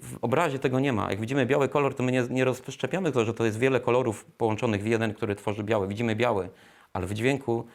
w 0.02 0.16
obrazie 0.22 0.58
tego 0.58 0.80
nie 0.80 0.92
ma. 0.92 1.10
Jak 1.10 1.20
widzimy 1.20 1.46
biały 1.46 1.68
kolor, 1.68 1.94
to 1.94 2.02
my 2.02 2.12
nie, 2.12 2.22
nie 2.30 2.44
rozszczepiamy 2.44 3.12
to, 3.12 3.24
że 3.24 3.34
to 3.34 3.44
jest 3.44 3.58
wiele 3.58 3.80
kolorów 3.80 4.24
połączonych 4.24 4.82
w 4.82 4.86
jeden, 4.86 5.14
który 5.14 5.34
tworzy 5.34 5.64
biały. 5.64 5.88
Widzimy 5.88 6.16
biały, 6.16 6.48
ale 6.92 7.06
w 7.06 7.14
dźwięku 7.14 7.66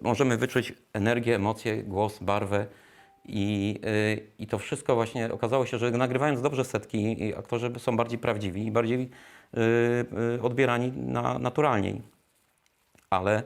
możemy 0.00 0.36
wyczuć 0.36 0.72
energię, 0.92 1.34
emocje, 1.34 1.82
głos, 1.82 2.18
barwę. 2.18 2.66
I, 3.28 3.78
y, 3.86 4.30
I 4.38 4.46
to 4.46 4.58
wszystko 4.58 4.94
właśnie 4.94 5.32
okazało 5.32 5.66
się, 5.66 5.78
że 5.78 5.90
nagrywając 5.90 6.42
dobrze 6.42 6.64
setki, 6.64 7.22
i 7.22 7.34
aktorzy 7.34 7.72
są 7.78 7.96
bardziej 7.96 8.18
prawdziwi 8.18 8.66
i 8.66 8.70
bardziej 8.70 9.00
y, 9.00 9.60
y, 10.36 10.42
odbierani 10.42 10.92
na, 10.92 11.38
naturalniej. 11.38 12.02
Ale 13.10 13.42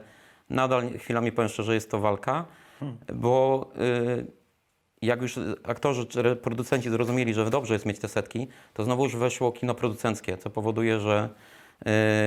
nadal 0.49 0.97
chwilami 0.97 1.31
powiem 1.31 1.49
szczerze, 1.49 1.73
jest 1.73 1.91
to 1.91 1.99
walka, 1.99 2.45
bo 3.13 3.67
y, 4.19 4.25
jak 5.01 5.21
już 5.21 5.39
aktorzy 5.63 6.05
czy 6.05 6.35
producenci 6.35 6.89
zrozumieli, 6.89 7.33
że 7.33 7.49
dobrze 7.49 7.73
jest 7.73 7.85
mieć 7.85 7.99
te 7.99 8.07
setki, 8.07 8.47
to 8.73 8.83
znowu 8.83 9.03
już 9.03 9.15
weszło 9.15 9.51
kino 9.51 9.75
producenckie, 9.75 10.37
co 10.37 10.49
powoduje, 10.49 10.99
że 10.99 11.29
y, 11.29 11.60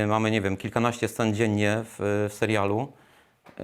mamy, 0.07 0.31
nie 0.31 0.41
wiem, 0.41 0.57
kilkanaście 0.57 1.09
scen 1.09 1.35
dziennie 1.35 1.77
w, 1.85 2.27
w 2.31 2.35
serialu. 2.35 2.93
y, 3.61 3.63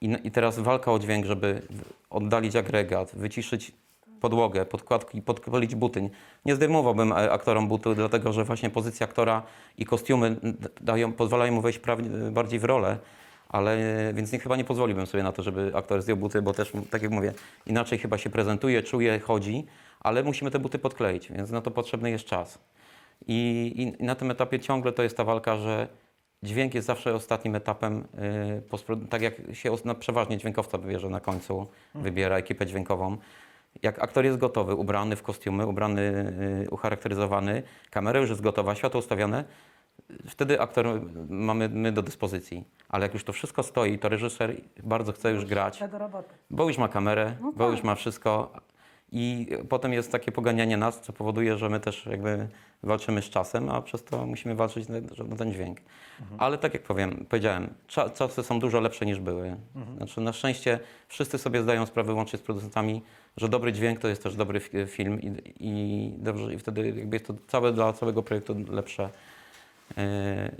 I, 0.00 0.16
I 0.24 0.30
teraz 0.30 0.58
walka 0.58 0.92
o 0.92 0.98
dźwięk, 0.98 1.26
żeby 1.26 1.62
oddalić 2.10 2.56
agregat, 2.56 3.10
wyciszyć 3.14 3.72
podłogę, 4.20 4.64
podkładki, 4.64 5.22
podpalić 5.22 5.74
buty. 5.74 6.10
Nie 6.44 6.54
zdejmowałbym 6.54 7.12
e, 7.12 7.32
aktorom 7.32 7.68
butu, 7.68 7.94
dlatego 7.94 8.32
że 8.32 8.44
właśnie 8.44 8.70
pozycja 8.70 9.06
aktora 9.06 9.42
i 9.78 9.84
kostiumy 9.84 10.36
dają, 10.80 11.12
pozwalają 11.12 11.52
mu 11.52 11.60
wejść 11.60 11.80
bardziej 12.30 12.58
w 12.58 12.64
rolę. 12.64 12.98
Ale 13.48 13.78
więc 14.14 14.32
nie, 14.32 14.38
chyba 14.38 14.56
nie 14.56 14.64
pozwoliłbym 14.64 15.06
sobie 15.06 15.22
na 15.22 15.32
to, 15.32 15.42
żeby 15.42 15.72
aktor 15.74 16.02
zdjął 16.02 16.16
buty, 16.16 16.42
bo 16.42 16.52
też, 16.52 16.72
tak 16.90 17.02
jak 17.02 17.10
mówię, 17.10 17.32
inaczej 17.66 17.98
chyba 17.98 18.18
się 18.18 18.30
prezentuje, 18.30 18.82
czuje, 18.82 19.20
chodzi, 19.20 19.66
ale 20.00 20.22
musimy 20.22 20.50
te 20.50 20.58
buty 20.58 20.78
podkleić, 20.78 21.32
więc 21.32 21.50
na 21.50 21.60
to 21.60 21.70
potrzebny 21.70 22.10
jest 22.10 22.24
czas. 22.24 22.58
I, 23.26 23.72
i, 24.00 24.04
na 24.04 24.14
tym 24.14 24.30
etapie 24.30 24.60
ciągle 24.60 24.92
to 24.92 25.02
jest 25.02 25.16
ta 25.16 25.24
walka, 25.24 25.56
że 25.56 25.88
dźwięk 26.42 26.74
jest 26.74 26.86
zawsze 26.86 27.14
ostatnim 27.14 27.54
etapem, 27.54 28.04
yy, 28.90 29.06
tak 29.10 29.22
jak 29.22 29.34
się 29.52 29.76
na, 29.84 29.94
przeważnie 29.94 30.38
dźwiękowca 30.38 30.78
wybierze 30.78 31.08
na 31.08 31.20
końcu, 31.20 31.66
wybiera 31.94 32.36
ekipę 32.36 32.66
dźwiękową. 32.66 33.16
Jak 33.82 34.02
aktor 34.02 34.24
jest 34.24 34.38
gotowy, 34.38 34.74
ubrany 34.74 35.16
w 35.16 35.22
kostiumy, 35.22 35.66
ubrany, 35.66 36.34
yy, 36.60 36.70
ucharakteryzowany, 36.70 37.62
kamera 37.90 38.20
już 38.20 38.30
jest 38.30 38.42
gotowa, 38.42 38.74
światło 38.74 38.98
ustawione, 38.98 39.44
wtedy 40.28 40.60
aktor 40.60 40.86
mamy 41.28 41.68
my 41.68 41.92
do 41.92 42.02
dyspozycji. 42.02 42.64
Ale 42.88 43.02
jak 43.06 43.14
już 43.14 43.24
to 43.24 43.32
wszystko 43.32 43.62
stoi, 43.62 43.98
to 43.98 44.08
reżyser 44.08 44.56
bardzo 44.82 45.12
chce 45.12 45.30
już 45.30 45.44
grać, 45.44 45.80
bo 46.50 46.68
już 46.68 46.78
ma 46.78 46.88
kamerę, 46.88 47.36
No 47.40 47.52
bo 47.52 47.64
tak. 47.64 47.74
już 47.74 47.82
ma 47.82 47.94
wszystko. 47.94 48.52
I 49.12 49.46
potem 49.68 49.92
jest 49.92 50.12
takie 50.12 50.32
poganianie 50.32 50.76
nas, 50.76 51.00
co 51.00 51.12
powoduje, 51.12 51.58
że 51.58 51.68
my 51.68 51.80
też 51.80 52.06
jakby 52.06 52.48
walczymy 52.84 53.22
z 53.22 53.30
czasem, 53.30 53.68
a 53.68 53.82
przez 53.82 54.04
to 54.04 54.26
musimy 54.26 54.54
walczyć 54.54 54.88
na, 54.88 54.96
ten 55.38 55.52
dźwięk. 55.52 55.78
Mhm. 56.20 56.40
Ale 56.40 56.58
tak 56.58 56.74
jak 56.74 56.82
powiem, 56.82 57.26
powiedziałem, 57.28 57.74
cza, 57.86 58.10
czasy 58.10 58.42
są 58.42 58.58
dużo 58.60 58.80
lepsze 58.80 59.06
niż 59.06 59.20
były. 59.20 59.56
Mhm. 59.76 59.96
Znaczy 59.96 60.20
na 60.20 60.32
szczęście 60.32 60.78
wszyscy 61.08 61.38
sobie 61.38 61.62
zdają 61.62 61.86
sprawę 61.86 62.12
łącznie 62.12 62.38
z 62.38 62.42
producentami, 62.42 63.02
że 63.36 63.48
dobry 63.48 63.72
dźwięk 63.72 63.98
to 63.98 64.08
jest 64.08 64.22
też 64.22 64.36
dobry 64.36 64.60
fi- 64.60 64.86
film 64.86 65.20
i, 65.22 65.32
i, 65.60 66.12
dobrze, 66.18 66.54
i 66.54 66.58
wtedy 66.58 66.86
jakby 66.86 67.16
jest 67.16 67.26
to 67.26 67.34
całe 67.46 67.72
dla 67.72 67.92
całego 67.92 68.22
projektu 68.22 68.56
lepsze. 68.68 69.10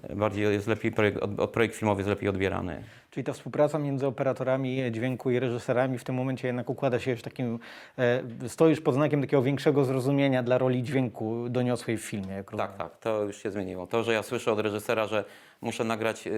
Yy, 0.09 0.17
bardziej 0.17 0.45
jest 0.45 0.67
lepiej, 0.67 0.93
projekt, 0.93 1.19
od, 1.19 1.50
projekt 1.50 1.76
filmowy 1.76 2.00
jest 2.00 2.09
lepiej 2.09 2.29
odbierany. 2.29 2.83
Czyli 3.11 3.25
ta 3.25 3.33
współpraca 3.33 3.79
między 3.79 4.07
operatorami 4.07 4.93
dźwięku 4.93 5.31
i 5.31 5.38
reżyserami 5.38 5.99
w 5.99 6.05
tym 6.05 6.14
momencie 6.14 6.49
jednak 6.49 6.71
układa 6.71 6.99
się 6.99 7.11
już 7.11 7.23
takim, 7.23 7.59
e, 7.99 8.23
stoisz 8.49 8.81
pod 8.81 8.95
znakiem 8.95 9.21
takiego 9.21 9.43
większego 9.43 9.85
zrozumienia 9.85 10.43
dla 10.43 10.59
roli 10.59 10.83
dźwięku 10.83 11.49
doniosłej 11.49 11.99
w 11.99 12.05
filmie. 12.05 12.45
Tak, 12.57 12.76
tak, 12.76 12.99
to 12.99 13.23
już 13.23 13.43
się 13.43 13.50
zmieniło. 13.50 13.87
To, 13.87 14.03
że 14.03 14.12
ja 14.12 14.23
słyszę 14.23 14.53
od 14.53 14.59
reżysera, 14.59 15.07
że 15.07 15.25
muszę 15.61 15.85
nagrać 15.85 16.29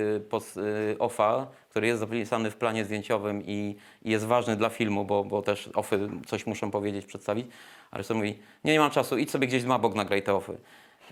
OFA, 0.98 1.46
który 1.70 1.86
jest 1.86 2.00
zapisany 2.00 2.50
w 2.50 2.56
planie 2.56 2.84
zdjęciowym 2.84 3.42
i, 3.46 3.76
jest 4.04 4.24
ważny 4.24 4.56
dla 4.56 4.68
filmu, 4.68 5.04
bo, 5.04 5.24
bo 5.24 5.42
też 5.42 5.70
OFy 5.74 6.08
coś 6.26 6.46
muszą 6.46 6.70
powiedzieć, 6.70 7.06
przedstawić, 7.06 7.46
a 7.90 7.96
reżyser 7.96 8.16
mówi, 8.16 8.38
nie, 8.64 8.72
nie 8.72 8.78
mam 8.78 8.90
czasu, 8.90 9.18
idź 9.18 9.30
sobie 9.30 9.46
gdzieś 9.46 9.64
na 9.64 9.78
bok, 9.78 9.94
nagraj 9.94 10.22
te 10.22 10.34
OFy. 10.34 10.58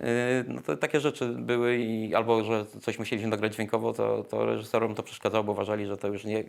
Y, 0.01 0.45
No 0.49 0.61
to 0.63 0.77
takie 0.77 1.01
rzeczy 1.01 1.29
były 1.29 1.77
i 1.77 2.15
albo, 2.15 2.45
że 2.45 2.67
coś 2.81 2.99
musieliśmy 2.99 3.31
nagrać 3.31 3.55
dźwiękowo, 3.55 3.93
to, 3.93 4.25
to 4.25 4.47
reżyserom 4.47 4.95
to 4.95 5.03
przeszkadzało, 5.03 5.45
bo 5.45 5.53
uważali, 5.53 5.87
że 5.87 5.97
to 5.97 6.09
już 6.09 6.25
nie, 6.25 6.45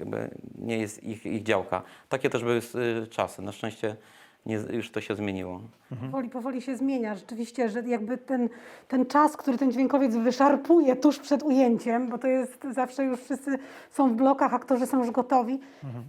nie 0.58 0.78
jest 0.78 1.04
ich, 1.04 1.26
ich 1.26 1.44
działka. 1.44 1.84
Takie 2.10 2.30
też 2.30 2.44
były 2.44 2.62
y, 3.04 3.08
czasy. 3.08 3.42
Na 3.42 3.52
szczęście 3.52 3.96
nie, 4.46 4.56
już 4.56 4.92
to 4.92 5.02
się 5.02 5.16
zmieniło. 5.16 5.62
Powoli, 6.02 6.30
powoli 6.30 6.62
się 6.62 6.78
zmienia. 6.78 7.16
Rzeczywiście, 7.16 7.70
że 7.70 7.82
jakby 7.82 8.18
ten, 8.18 8.50
ten 8.88 9.06
czas, 9.06 9.38
który 9.38 9.58
ten 9.58 9.72
dźwiękowiec 9.72 10.16
wyszarpuje 10.16 10.96
tuż 10.96 11.20
przed 11.20 11.44
ujęciem, 11.44 12.10
bo 12.10 12.18
to 12.18 12.28
jest 12.28 12.68
zawsze 12.72 13.04
już 13.04 13.20
wszyscy 13.20 13.58
są 13.92 14.10
w 14.10 14.16
blokach, 14.16 14.54
aktorzy 14.54 14.88
są 14.88 15.00
już 15.00 15.12
gotowi, 15.12 15.60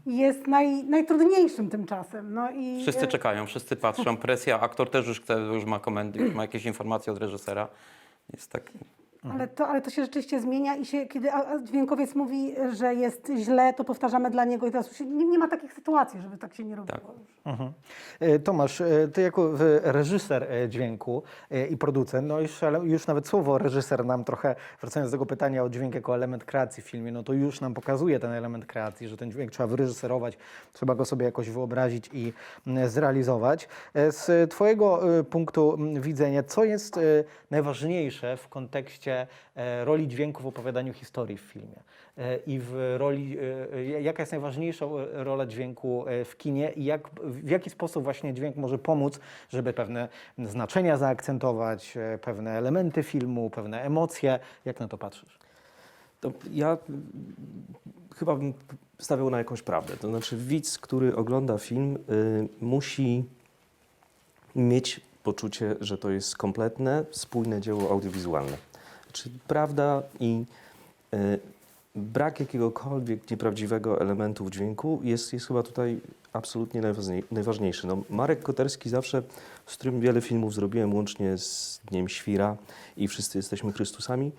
jest 0.07 0.47
naj, 0.47 0.85
najtrudniejszym 0.85 1.71
tym 1.71 1.87
czasem. 1.87 2.35
No 2.35 2.51
i, 2.51 2.83
Wszyscy 2.83 3.07
czekają, 3.07 3.47
wszyscy 3.47 3.77
patrzą, 3.77 4.17
presja, 4.17 4.61
aktor 4.61 4.91
też 4.91 5.07
już 5.07 5.21
chce, 5.21 5.35
już 5.39 5.65
ma 5.65 5.79
komendy, 5.79 6.19
już 6.19 6.35
ma 6.35 6.43
jakieś 6.43 6.65
informacje 6.65 7.13
od 7.13 7.19
reżysera. 7.19 7.69
Jest 8.33 8.53
tak. 8.53 8.63
Ale 9.33 9.49
to, 9.49 9.69
ale 9.69 9.83
to 9.83 9.91
się 9.91 10.03
rzeczywiście 10.03 10.41
zmienia 10.41 10.77
i 10.77 10.85
się, 10.85 11.07
kiedy 11.07 11.29
dźwiękowiec 11.65 12.15
mówi, 12.15 12.55
że 12.73 12.95
jest 12.95 13.33
źle, 13.37 13.75
to 13.75 13.85
powtarzamy 13.85 14.31
dla 14.31 14.45
niego 14.45 14.67
i 14.67 14.71
teraz 14.71 15.01
nie, 15.01 15.27
nie 15.27 15.39
ma 15.39 15.49
takich 15.49 15.73
sytuacji, 15.73 16.21
żeby 16.21 16.39
tak 16.39 16.55
się 16.55 16.65
nie 16.65 16.77
robiło. 16.77 16.99
Tak. 16.99 17.19
już. 17.19 17.37
Mhm. 17.45 17.73
E, 18.21 18.39
Tomasz, 18.39 18.81
e, 18.81 19.09
ty 19.09 19.23
jako 19.23 19.53
e, 19.53 19.93
reżyser 19.93 20.47
dźwięku 20.69 21.23
i 21.71 21.77
producent, 21.77 22.29
no 22.29 22.41
już, 22.41 22.63
ale 22.63 22.79
już 22.79 23.07
nawet 23.07 23.29
słowo 23.29 23.59
reżyser 23.59 24.05
nam 24.05 24.25
trochę, 24.25 24.55
wracając 24.81 25.11
do 25.11 25.15
tego 25.15 25.27
pytania 25.27 25.65
o 25.65 25.69
dźwięk 25.69 25.95
jako 25.95 26.15
element 26.15 26.45
kreacji 26.45 26.83
w 26.83 26.87
filmie, 26.87 27.13
no 27.13 27.23
to 27.23 27.33
już 27.33 27.61
nam 27.61 27.75
pokazuje 27.75 28.21
ten 28.21 28.33
element 28.33 28.67
kreacji, 28.67 29.09
że 29.09 29.17
ten 29.17 29.31
dźwięk 29.31 29.51
trzeba 29.51 29.67
wyreżyserować, 29.67 30.39
trzeba 30.73 30.95
go 30.95 31.05
sobie 31.05 31.25
jakoś 31.25 31.51
wyobrazić 31.51 32.11
i 32.13 32.33
zrealizować. 32.87 33.69
Z 33.95 34.51
twojego 34.51 35.01
punktu 35.31 35.79
widzenia, 36.01 36.43
co 36.43 36.65
jest 36.65 37.01
najważniejsze 37.51 38.37
w 38.37 38.49
kontekście 38.49 39.16
e, 39.55 39.85
roli 39.85 40.09
dźwięku 40.09 40.43
w 40.43 40.47
opowiadaniu 40.47 40.93
historii 40.93 41.37
w 41.37 41.41
filmie? 41.41 41.81
E, 42.19 42.37
I 42.37 42.59
w 42.59 42.95
roli, 42.97 43.37
e, 43.73 44.01
jaka 44.01 44.23
jest 44.23 44.33
najważniejsza 44.33 44.87
rola 45.13 45.47
dźwięku 45.47 46.05
w 46.25 46.37
kinie 46.37 46.73
i 46.73 46.85
jak, 46.85 47.11
w 47.23 47.49
jaki 47.51 47.71
sposób 47.71 48.05
właśnie 48.05 48.35
dźwięk 48.35 48.57
może 48.57 48.79
pomóc, 48.79 49.21
żeby 49.49 49.73
pewne 49.73 50.09
znaczenia 50.39 50.97
zaakcentować, 50.97 51.99
pewne 52.21 52.51
elementy 52.51 53.03
filmu, 53.03 53.51
pewne 53.51 53.83
emocje. 53.83 54.39
Jak 54.65 54.81
na 54.81 54.89
to 54.89 54.99
patrzysz? 54.99 55.39
To 56.21 56.33
ja 56.51 56.79
mm, 56.89 57.07
chyba 58.17 58.37
bym 58.37 58.55
stawiał 58.99 59.31
na 59.31 59.39
jakąś 59.39 59.63
prawdę. 59.63 59.97
To 59.97 60.09
znaczy, 60.09 60.37
widz, 60.37 60.79
który 60.79 61.17
ogląda 61.17 61.59
film, 61.59 61.97
y, 61.97 62.49
musi 62.61 63.25
mieć 64.57 65.01
poczucie, 65.23 65.77
że 65.81 65.99
to 65.99 66.11
jest 66.11 66.37
kompletne, 66.37 67.05
spójne 67.11 67.61
dzieło 67.61 67.91
audiowizualne. 67.91 68.57
Znaczy, 69.17 69.31
prawda 69.49 70.03
i 70.21 70.45
y, 71.15 71.39
brak 71.95 72.41
jakiegokolwiek 72.41 73.31
nieprawdziwego 73.31 74.01
elementu 74.01 74.45
w 74.45 74.51
dźwięku 74.51 75.01
jest, 75.03 75.33
jest 75.33 75.47
chyba 75.47 75.63
tutaj 75.63 76.01
absolutnie 76.33 76.81
najważniej, 76.81 77.25
najważniejszy. 77.31 77.87
No, 77.87 78.03
Marek 78.11 78.43
Koterski 78.43 78.89
zawsze, 78.89 79.23
z 79.67 79.75
którym 79.77 80.01
wiele 80.01 80.21
filmów 80.21 80.55
zrobiłem, 80.55 80.95
łącznie 80.95 81.39
z 81.39 81.81
Dniem 81.91 82.09
Świra 82.09 82.57
i 82.97 83.09
Wszyscy 83.09 83.39
jesteśmy 83.39 83.73
Chrystusami, 83.73 84.33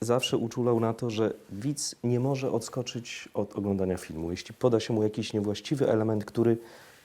zawsze 0.00 0.36
uczulał 0.36 0.80
na 0.80 0.94
to, 0.94 1.10
że 1.10 1.32
widz 1.50 1.94
nie 2.04 2.20
może 2.20 2.52
odskoczyć 2.52 3.28
od 3.34 3.56
oglądania 3.56 3.96
filmu. 3.96 4.30
Jeśli 4.30 4.54
poda 4.54 4.80
się 4.80 4.92
mu 4.92 5.02
jakiś 5.02 5.32
niewłaściwy 5.32 5.88
element, 5.90 6.24
który 6.24 6.56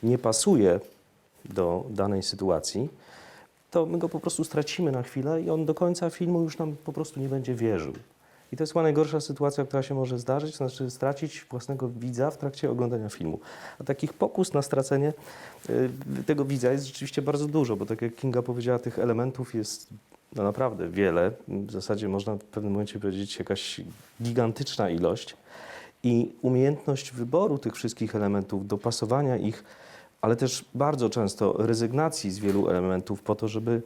nie 0.04 0.18
pasuje 0.18 0.80
do 1.46 1.86
danej 1.90 2.24
sytuacji, 2.24 2.90
to 3.78 3.86
my 3.86 3.98
go 3.98 4.10
po 4.10 4.20
prostu 4.20 4.44
stracimy 4.44 4.92
na 4.92 5.04
chwilę 5.04 5.42
i 5.42 5.50
on 5.50 5.66
do 5.66 5.74
końca 5.74 6.10
filmu 6.10 6.42
już 6.42 6.58
nam 6.58 6.76
po 6.76 6.94
prostu 6.94 7.20
nie 7.20 7.30
będzie 7.30 7.56
wierzył. 7.56 7.94
I 8.52 8.58
to 8.58 8.64
jest 8.64 8.74
chyba 8.74 8.84
najgorsza 8.84 9.22
sytuacja, 9.22 9.66
która 9.66 9.84
się 9.84 9.96
może 9.96 10.20
zdarzyć, 10.20 10.52
to 10.52 10.58
znaczy 10.58 10.92
stracić 10.92 11.46
własnego 11.50 11.90
widza 11.90 12.32
w 12.32 12.38
trakcie 12.38 12.72
oglądania 12.72 13.10
filmu. 13.10 13.40
A 13.80 13.84
takich 13.84 14.14
pokus 14.14 14.54
na 14.54 14.62
stracenie 14.62 15.14
y, 15.70 15.90
tego 16.26 16.46
widza 16.46 16.72
jest 16.72 16.86
rzeczywiście 16.86 17.22
bardzo 17.22 17.48
dużo, 17.48 17.76
bo 17.76 17.86
tak 17.86 18.02
jak 18.02 18.16
Kinga 18.16 18.42
powiedziała, 18.42 18.80
tych 18.80 19.00
elementów 19.00 19.56
jest 19.56 19.90
no 20.36 20.44
naprawdę 20.44 20.90
wiele. 20.90 21.32
W 21.48 21.72
zasadzie 21.72 22.10
można 22.10 22.36
w 22.36 22.44
pewnym 22.44 22.74
momencie 22.74 23.00
powiedzieć 23.00 23.40
jakaś 23.40 23.82
gigantyczna 24.22 24.90
ilość. 24.90 25.38
I 26.04 26.32
umiejętność 26.42 27.12
wyboru 27.12 27.58
tych 27.58 27.76
wszystkich 27.76 28.16
elementów, 28.16 28.68
dopasowania 28.68 29.38
ich, 29.38 29.64
ale 30.28 30.36
też 30.36 30.66
bardzo 30.76 31.10
często 31.10 31.54
rezygnacji 31.58 32.32
z 32.32 32.40
wielu 32.40 32.70
elementów 32.70 33.22
po 33.22 33.36
to, 33.36 33.48
żeby 33.48 33.82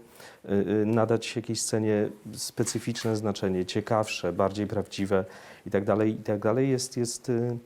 y, 0.45 0.51
y, 0.51 0.85
nadać 0.85 1.35
jakiejś 1.35 1.61
scenie 1.61 2.09
specyficzne 2.33 3.15
znaczenie, 3.15 3.65
ciekawsze, 3.65 4.33
bardziej 4.33 4.67
prawdziwe 4.67 5.25
itd., 5.65 6.07
itd. 6.07 6.63
jest, 6.63 6.97
jest 6.97 7.29
y, 7.29 7.57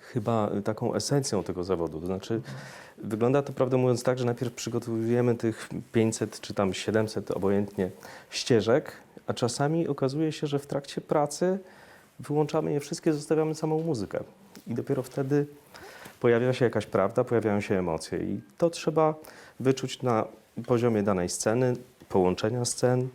chyba 0.00 0.50
taką 0.64 0.94
esencją 0.94 1.42
tego 1.42 1.64
zawodu. 1.64 2.00
To 2.00 2.06
znaczy, 2.06 2.40
wygląda 2.98 3.42
to 3.42 3.52
prawdę 3.52 3.76
mówiąc 3.76 4.02
tak, 4.02 4.18
że 4.18 4.24
najpierw 4.24 4.52
przygotowujemy 4.52 5.34
tych 5.34 5.68
500 5.92 6.40
czy 6.40 6.54
tam 6.54 6.74
700 6.74 7.30
obojętnie 7.30 7.90
ścieżek, 8.30 8.92
a 9.26 9.34
czasami 9.34 9.88
okazuje 9.88 10.32
się, 10.32 10.46
że 10.46 10.58
w 10.58 10.66
trakcie 10.66 11.00
pracy 11.00 11.58
wyłączamy 12.20 12.72
je 12.72 12.80
wszystkie, 12.80 13.12
zostawiamy 13.12 13.54
samą 13.54 13.82
muzykę. 13.82 14.20
I 14.66 14.74
dopiero 14.74 15.02
wtedy 15.02 15.46
pojawia 16.20 16.52
się 16.52 16.64
jakaś 16.64 16.86
prawda, 16.86 17.24
pojawiają 17.24 17.60
się 17.60 17.78
emocje. 17.78 18.18
I 18.18 18.40
to 18.58 18.70
trzeba 18.70 19.14
wyczuć 19.60 20.02
na 20.02 20.24
poziomie 20.66 21.02
danej 21.02 21.28
sceny, 21.28 21.76
połączenia 22.08 22.64
scen, 22.64 23.08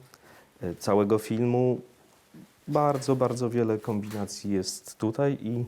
y, 0.64 0.76
całego 0.76 1.20
filmu. 1.20 1.82
Bardzo, 2.68 3.16
bardzo 3.16 3.50
wiele 3.50 3.78
kombinacji 3.78 4.52
jest 4.52 4.98
tutaj 4.98 5.38
i 5.42 5.66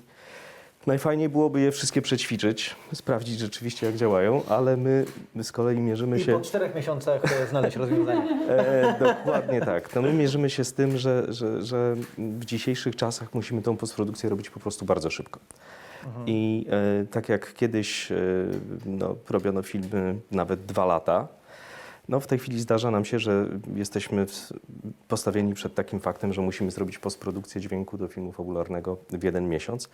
najfajniej 0.87 1.29
byłoby 1.29 1.61
je 1.61 1.71
wszystkie 1.71 2.01
przećwiczyć, 2.01 2.75
sprawdzić 2.93 3.39
rzeczywiście 3.39 3.85
jak 3.85 3.95
działają, 3.95 4.41
ale 4.49 4.77
my, 4.77 5.05
my 5.35 5.43
z 5.43 5.51
kolei 5.51 5.79
mierzymy 5.79 6.19
I 6.19 6.23
się... 6.23 6.33
po 6.33 6.41
czterech 6.41 6.75
miesiącach 6.75 7.21
e, 7.41 7.47
znaleźć 7.47 7.77
rozwiązanie. 7.77 8.35
E, 8.49 8.95
dokładnie 8.99 9.61
tak. 9.61 9.95
No 9.95 10.01
my 10.01 10.13
mierzymy 10.13 10.49
się 10.49 10.63
z 10.63 10.73
tym, 10.73 10.97
że, 10.97 11.25
że, 11.33 11.63
że 11.63 11.95
w 12.17 12.45
dzisiejszych 12.45 12.95
czasach 12.95 13.33
musimy 13.33 13.61
tą 13.61 13.77
postprodukcję 13.77 14.29
robić 14.29 14.49
po 14.49 14.59
prostu 14.59 14.85
bardzo 14.85 15.09
szybko. 15.09 15.39
I 16.27 16.65
e, 16.69 17.05
tak 17.05 17.29
jak 17.29 17.53
kiedyś 17.53 18.11
e, 18.11 18.15
no, 18.85 19.15
robiono 19.29 19.63
filmy 19.63 20.15
nawet 20.31 20.65
dwa 20.65 20.85
lata, 20.85 21.27
no 22.09 22.19
w 22.19 22.27
tej 22.27 22.39
chwili 22.39 22.59
zdarza 22.59 22.91
nam 22.91 23.05
się, 23.05 23.19
że 23.19 23.47
jesteśmy 23.75 24.25
w- 24.25 24.53
postawieni 25.07 25.53
przed 25.53 25.75
takim 25.75 25.99
faktem, 25.99 26.33
że 26.33 26.41
musimy 26.41 26.71
zrobić 26.71 26.97
postprodukcję 26.99 27.61
dźwięku 27.61 27.97
do 27.97 28.07
filmu 28.07 28.31
fabularnego 28.31 28.97
w 29.09 29.23
jeden 29.23 29.49
miesiąc. 29.49 29.89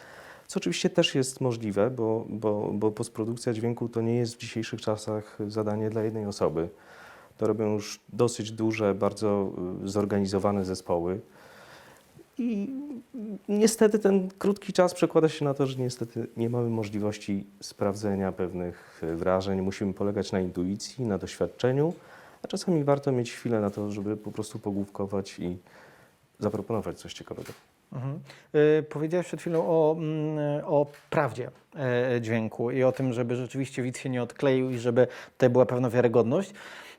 Co 0.47 0.57
oczywiście 0.57 0.89
też 0.89 1.15
jest 1.15 1.41
możliwe, 1.41 1.89
bo, 1.89 2.25
bo, 2.29 2.71
bo 2.73 2.91
postprodukcja 2.91 3.53
dźwięku 3.53 3.89
to 3.89 4.01
nie 4.01 4.15
jest 4.15 4.35
w 4.35 4.37
dzisiejszych 4.37 4.81
czasach 4.81 5.37
zadanie 5.47 5.89
dla 5.89 6.03
jednej 6.03 6.25
osoby. 6.25 6.69
To 7.37 7.47
robią 7.47 7.73
już 7.73 7.99
dosyć 8.09 8.51
duże, 8.51 8.95
bardzo 8.95 9.51
y, 9.83 9.87
zorganizowane 9.87 10.65
zespoły. 10.65 11.21
I 12.37 12.69
niestety 13.49 13.99
ten 13.99 14.29
krótki 14.39 14.73
czas 14.73 14.93
przekłada 14.93 15.29
się 15.29 15.45
na 15.45 15.53
to, 15.53 15.67
że 15.67 15.77
niestety 15.77 16.27
nie 16.37 16.49
mamy 16.49 16.69
możliwości 16.69 17.45
sprawdzenia 17.61 18.31
pewnych 18.31 19.01
wrażeń. 19.15 19.61
Musimy 19.61 19.93
polegać 19.93 20.31
na 20.31 20.39
intuicji, 20.39 21.05
na 21.05 21.17
doświadczeniu, 21.17 21.93
a 22.43 22.47
czasami 22.47 22.83
warto 22.83 23.11
mieć 23.11 23.31
chwilę 23.31 23.61
na 23.61 23.69
to, 23.69 23.91
żeby 23.91 24.17
po 24.17 24.31
prostu 24.31 24.59
pogłówkować 24.59 25.39
i 25.39 25.57
zaproponować 26.39 26.99
coś 26.99 27.13
ciekawego. 27.13 27.53
Mhm. 27.93 28.19
Y, 28.55 28.83
Powiedziałeś 28.83 29.27
przed 29.27 29.41
chwilą 29.41 29.67
o, 29.67 29.95
mm, 29.97 30.65
o 30.65 30.85
prawdzie 31.09 31.51
e, 31.75 32.21
dźwięku 32.21 32.71
i 32.71 32.83
o 32.83 32.91
tym, 32.91 33.13
żeby 33.13 33.35
rzeczywiście 33.35 33.83
widz 33.83 33.99
się 33.99 34.09
nie 34.09 34.23
odkleił 34.23 34.69
i 34.69 34.77
żeby 34.77 35.07
tutaj 35.31 35.49
była 35.49 35.65
pewna 35.65 35.89
wiarygodność. 35.89 36.53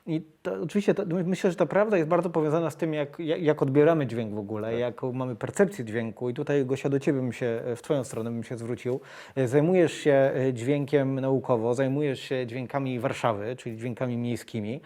I 0.05 0.21
to, 0.41 0.53
oczywiście 0.61 0.93
to, 0.93 1.05
myślę, 1.05 1.49
że 1.49 1.55
ta 1.55 1.65
prawda 1.65 1.97
jest 1.97 2.09
bardzo 2.09 2.29
powiązana 2.29 2.69
z 2.69 2.75
tym, 2.75 2.93
jak, 2.93 3.19
jak 3.19 3.61
odbieramy 3.61 4.07
dźwięk 4.07 4.33
w 4.33 4.37
ogóle, 4.37 4.79
jaką 4.79 5.13
mamy 5.13 5.35
percepcję 5.35 5.85
dźwięku. 5.85 6.29
I 6.29 6.33
tutaj, 6.33 6.65
Gosia, 6.65 6.89
do 6.89 6.99
Ciebie 6.99 7.19
bym 7.19 7.33
się, 7.33 7.61
w 7.75 7.81
Twoją 7.81 8.03
stronę 8.03 8.31
bym 8.31 8.43
się 8.43 8.57
zwrócił. 8.57 8.99
E, 9.35 9.47
Zajmujesz 9.47 9.93
się 9.93 10.31
e, 10.35 10.53
dźwiękiem 10.53 11.19
naukowo, 11.19 11.73
zajmujesz 11.73 12.19
się 12.19 12.47
dźwiękami 12.47 12.99
Warszawy, 12.99 13.55
czyli 13.55 13.77
dźwiękami 13.77 14.17
miejskimi. 14.17 14.81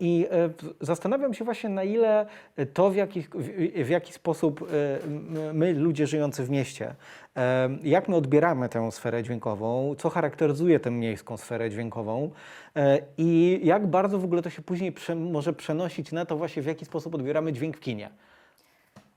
I 0.00 0.26
e, 0.30 0.50
zastanawiam 0.80 1.34
się 1.34 1.44
właśnie, 1.44 1.70
na 1.70 1.84
ile 1.84 2.26
to, 2.74 2.90
w 2.90 2.96
jaki, 2.96 3.22
w, 3.22 3.84
w 3.84 3.88
jaki 3.88 4.12
sposób 4.12 4.70
my, 5.54 5.74
ludzie 5.74 6.06
żyjący 6.06 6.44
w 6.44 6.50
mieście, 6.50 6.94
jak 7.82 8.08
my 8.08 8.16
odbieramy 8.16 8.68
tę 8.68 8.92
sferę 8.92 9.22
dźwiękową, 9.22 9.94
co 9.98 10.10
charakteryzuje 10.10 10.80
tę 10.80 10.90
miejską 10.90 11.36
sferę 11.36 11.70
dźwiękową 11.70 12.30
e, 12.76 12.98
i 13.18 13.60
jak 13.62 13.86
bardzo 13.86 14.18
w 14.18 14.24
ogóle 14.24 14.42
to 14.42 14.50
się 14.50 14.62
później 14.62 14.92
prze, 14.92 15.14
może 15.14 15.52
przenosić 15.52 16.12
na 16.12 16.24
to 16.24 16.36
właśnie, 16.36 16.62
w 16.62 16.66
jaki 16.66 16.84
sposób 16.84 17.14
odbieramy 17.14 17.52
dźwięk 17.52 17.76
w 17.76 17.80
kinie. 17.80 18.10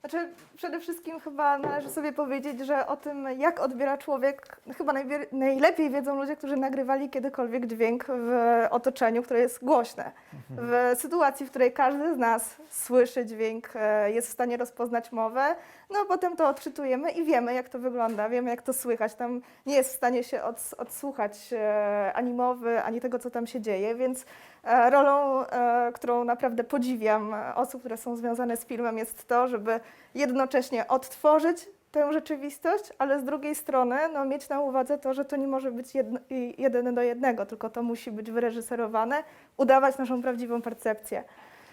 Znaczy, 0.03 0.29
przede 0.57 0.79
wszystkim 0.79 1.19
chyba 1.19 1.57
należy 1.57 1.89
sobie 1.89 2.13
powiedzieć, 2.13 2.59
że 2.59 2.87
o 2.87 2.97
tym, 2.97 3.27
jak 3.37 3.59
odbiera 3.59 3.97
człowiek, 3.97 4.57
chyba 4.77 4.93
najlepiej 5.31 5.89
wiedzą 5.89 6.15
ludzie, 6.15 6.35
którzy 6.35 6.57
nagrywali 6.57 7.09
kiedykolwiek 7.09 7.65
dźwięk 7.65 8.05
w 8.07 8.31
otoczeniu, 8.69 9.23
które 9.23 9.39
jest 9.39 9.63
głośne. 9.65 10.11
W 10.49 10.99
sytuacji, 10.99 11.45
w 11.45 11.49
której 11.49 11.73
każdy 11.73 12.15
z 12.15 12.17
nas 12.17 12.55
słyszy 12.69 13.25
dźwięk, 13.25 13.69
e, 13.75 14.11
jest 14.11 14.27
w 14.27 14.31
stanie 14.31 14.57
rozpoznać 14.57 15.11
mowę, 15.11 15.55
no 15.89 16.05
potem 16.07 16.35
to 16.35 16.47
odczytujemy 16.49 17.11
i 17.11 17.23
wiemy, 17.23 17.53
jak 17.53 17.69
to 17.69 17.79
wygląda, 17.79 18.29
wiemy, 18.29 18.49
jak 18.49 18.61
to 18.61 18.73
słychać. 18.73 19.15
Tam 19.15 19.41
nie 19.65 19.75
jest 19.75 19.93
w 19.93 19.95
stanie 19.95 20.23
się 20.23 20.37
ods- 20.37 20.75
odsłuchać 20.77 21.53
e, 21.53 22.11
ani 22.15 22.33
mowy, 22.33 22.83
ani 22.83 23.01
tego, 23.01 23.19
co 23.19 23.29
tam 23.29 23.47
się 23.47 23.61
dzieje, 23.61 23.95
więc 23.95 24.25
Rolą, 24.63 25.45
e, 25.45 25.91
którą 25.93 26.23
naprawdę 26.23 26.63
podziwiam 26.63 27.33
e, 27.33 27.55
osób, 27.55 27.81
które 27.81 27.97
są 27.97 28.15
związane 28.15 28.57
z 28.57 28.65
filmem, 28.65 28.97
jest 28.97 29.27
to, 29.27 29.47
żeby 29.47 29.79
jednocześnie 30.15 30.87
odtworzyć 30.87 31.69
tę 31.91 32.13
rzeczywistość, 32.13 32.83
ale 32.97 33.19
z 33.19 33.23
drugiej 33.23 33.55
strony 33.55 33.97
no, 34.13 34.25
mieć 34.25 34.49
na 34.49 34.59
uwadze 34.59 34.97
to, 34.97 35.13
że 35.13 35.25
to 35.25 35.35
nie 35.35 35.47
może 35.47 35.71
być 35.71 35.95
jedno, 35.95 36.19
jeden 36.57 36.95
do 36.95 37.01
jednego, 37.01 37.45
tylko 37.45 37.69
to 37.69 37.83
musi 37.83 38.11
być 38.11 38.31
wyreżyserowane, 38.31 39.23
udawać 39.57 39.97
naszą 39.97 40.21
prawdziwą 40.21 40.61
percepcję. 40.61 41.23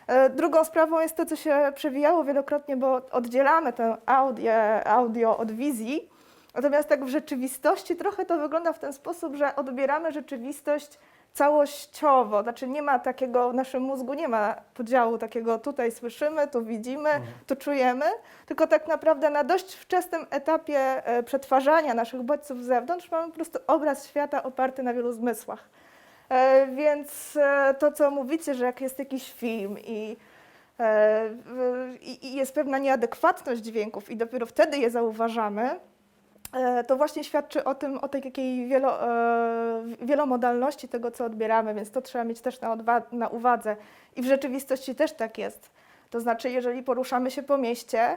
E, 0.07 0.31
Drugą 0.31 0.64
sprawą 0.64 1.00
jest 1.00 1.16
to, 1.16 1.26
co 1.26 1.37
się 1.37 1.72
przewijało 1.74 2.24
wielokrotnie, 2.24 2.76
bo 2.76 3.03
oddzielamy 3.11 3.72
tę 3.72 3.96
audio, 4.07 4.53
audio 4.87 5.38
od 5.38 5.53
wizji. 5.53 6.09
Natomiast 6.55 6.88
tak 6.88 7.05
w 7.05 7.09
rzeczywistości 7.09 7.96
trochę 7.96 8.24
to 8.24 8.38
wygląda 8.38 8.72
w 8.72 8.79
ten 8.79 8.92
sposób, 8.92 9.37
że 9.37 9.57
odbieramy 9.57 10.12
rzeczywistość 10.12 10.98
całościowo. 11.33 12.43
Znaczy 12.43 12.69
nie 12.69 12.83
ma 12.83 12.99
takiego, 12.99 13.51
w 13.51 13.55
naszym 13.55 13.83
mózgu 13.83 14.14
nie 14.14 14.29
ma 14.29 14.55
podziału 14.75 15.19
takiego 15.19 15.59
tutaj 15.59 15.93
słyszymy, 15.93 16.49
tu 16.49 16.64
widzimy, 16.64 17.11
tu 17.47 17.57
czujemy, 17.57 18.05
tylko 18.47 18.66
tak 18.66 18.88
naprawdę 18.88 19.31
na 19.31 19.45
dość 19.45 19.75
wczesnym 19.75 20.27
etapie 20.31 21.07
e, 21.07 21.23
przetwarzania 21.23 21.95
naszych 21.95 22.23
bodźców 22.23 22.64
z 22.64 22.66
zewnątrz 22.66 23.11
mamy 23.11 23.29
po 23.29 23.35
prostu 23.35 23.59
obraz 23.66 24.07
świata 24.09 24.43
oparty 24.43 24.83
na 24.83 24.95
wielu 24.95 25.12
zmysłach. 25.12 25.69
E, 26.29 26.66
Więc 26.66 27.37
e, 27.37 27.75
to, 27.79 27.93
co 27.93 28.11
mówicie, 28.11 28.55
że 28.55 28.64
jak 28.64 28.81
jest 28.81 28.99
jakiś 28.99 29.33
film 29.33 29.77
i, 29.79 30.16
i, 32.01 32.35
jest 32.35 32.55
pewna 32.55 32.79
nieadekwatność 32.79 33.62
dźwięków 33.62 34.11
i 34.11 34.16
dopiero 34.16 34.47
wtedy 34.47 34.79
je 34.79 34.90
zauważamy, 34.90 35.81
to 36.87 36.97
właśnie 36.97 37.25
świadczy 37.25 37.65
o 37.65 37.75
tym, 37.75 37.99
o 37.99 38.09
tej 38.09 38.23
takiej 38.23 38.67
wielo, 38.67 39.11
e, 39.11 39.83
wielomodalności 40.03 40.89
tego, 40.89 41.11
co 41.11 41.25
odbieramy, 41.25 41.75
więc 41.75 41.91
to 41.91 42.03
trzeba 42.03 42.25
mieć 42.25 42.41
też 42.41 42.61
na, 42.61 42.77
na 43.13 43.29
uwadze. 43.29 43.77
I 44.17 44.23
w 44.23 44.27
rzeczywistości 44.27 44.95
też 44.95 45.13
tak 45.13 45.39
jest. 45.39 45.71
To 46.11 46.21
znaczy, 46.21 46.51
jeżeli 46.51 46.83
poruszamy 46.83 47.31
się 47.31 47.43
po 47.43 47.59
mieście, 47.59 48.17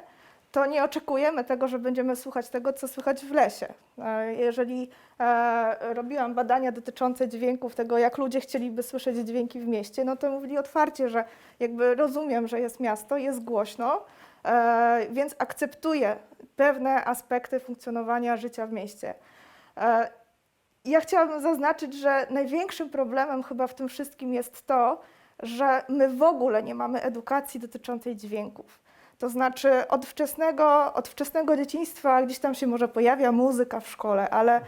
to 0.51 0.65
nie 0.65 0.83
oczekujemy 0.83 1.43
tego, 1.43 1.67
że 1.67 1.79
będziemy 1.79 2.15
słuchać 2.15 2.49
tego, 2.49 2.73
co 2.73 2.87
słychać 2.87 3.25
w 3.25 3.31
lesie. 3.31 3.67
E, 3.97 4.33
Jeżeli 4.33 4.89
e, 5.19 5.93
robiłam 5.93 6.33
badania 6.33 6.71
dotyczące 6.71 7.27
dźwięków, 7.27 7.75
tego 7.75 7.97
jak 7.97 8.17
ludzie 8.17 8.39
chcieliby 8.39 8.83
słyszeć 8.83 9.17
dźwięki 9.17 9.59
w 9.59 9.67
mieście, 9.67 10.05
no 10.05 10.15
to 10.15 10.29
mówili 10.29 10.57
otwarcie, 10.57 11.09
że 11.09 11.25
jakby 11.59 11.95
rozumiem, 11.95 12.47
że 12.47 12.59
jest 12.59 12.79
miasto, 12.79 13.17
jest 13.17 13.43
głośno, 13.43 14.01
e, 14.45 15.07
więc 15.11 15.35
akceptuję 15.39 16.15
pewne 16.55 17.05
aspekty 17.05 17.59
funkcjonowania 17.59 18.37
życia 18.37 18.67
w 18.67 18.71
mieście. 18.71 19.13
E, 19.77 20.09
Ja 20.85 20.99
chciałabym 21.01 21.41
zaznaczyć, 21.41 21.93
że 21.93 22.27
największym 22.29 22.89
problemem 22.89 23.43
chyba 23.43 23.67
w 23.67 23.75
tym 23.75 23.89
wszystkim 23.89 24.33
jest 24.33 24.67
to, 24.67 25.01
że 25.43 25.83
my 25.89 26.09
w 26.09 26.23
ogóle 26.23 26.63
nie 26.63 26.75
mamy 26.75 27.01
edukacji 27.01 27.59
dotyczącej 27.59 28.15
dźwięków. 28.15 28.79
To 29.17 29.29
znaczy 29.29 29.87
od 29.87 30.05
wczesnego, 30.05 30.93
od 30.93 31.07
wczesnego 31.07 31.57
dzieciństwa 31.57 32.23
gdzieś 32.23 32.39
tam 32.39 32.55
się 32.55 32.67
może 32.67 32.87
pojawia 32.87 33.31
muzyka 33.31 33.79
w 33.79 33.87
szkole, 33.87 34.29
ale 34.29 34.61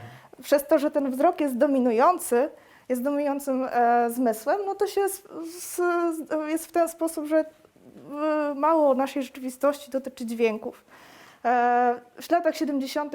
przez 0.43 0.67
to, 0.67 0.80
że 0.80 0.91
ten 0.91 1.12
wzrok 1.12 1.41
jest 1.41 1.58
dominujący, 1.58 2.50
jest 2.89 3.04
dominującym 3.04 3.67
e, 3.71 4.10
zmysłem, 4.10 4.60
no 4.65 4.76
to 4.76 4.88
się 4.88 5.02
s- 5.02 5.24
s- 5.58 5.82
jest 6.48 6.65
w 6.65 6.71
ten 6.71 6.89
sposób, 6.89 7.26
że 7.26 7.45
w- 7.95 8.54
mało 8.56 8.93
naszej 8.95 9.24
rzeczywistości 9.24 9.91
dotyczy 9.91 10.26
dźwięków. 10.26 10.86
E, 11.45 11.95
W 12.21 12.31
latach 12.31 12.55
70. 12.55 13.13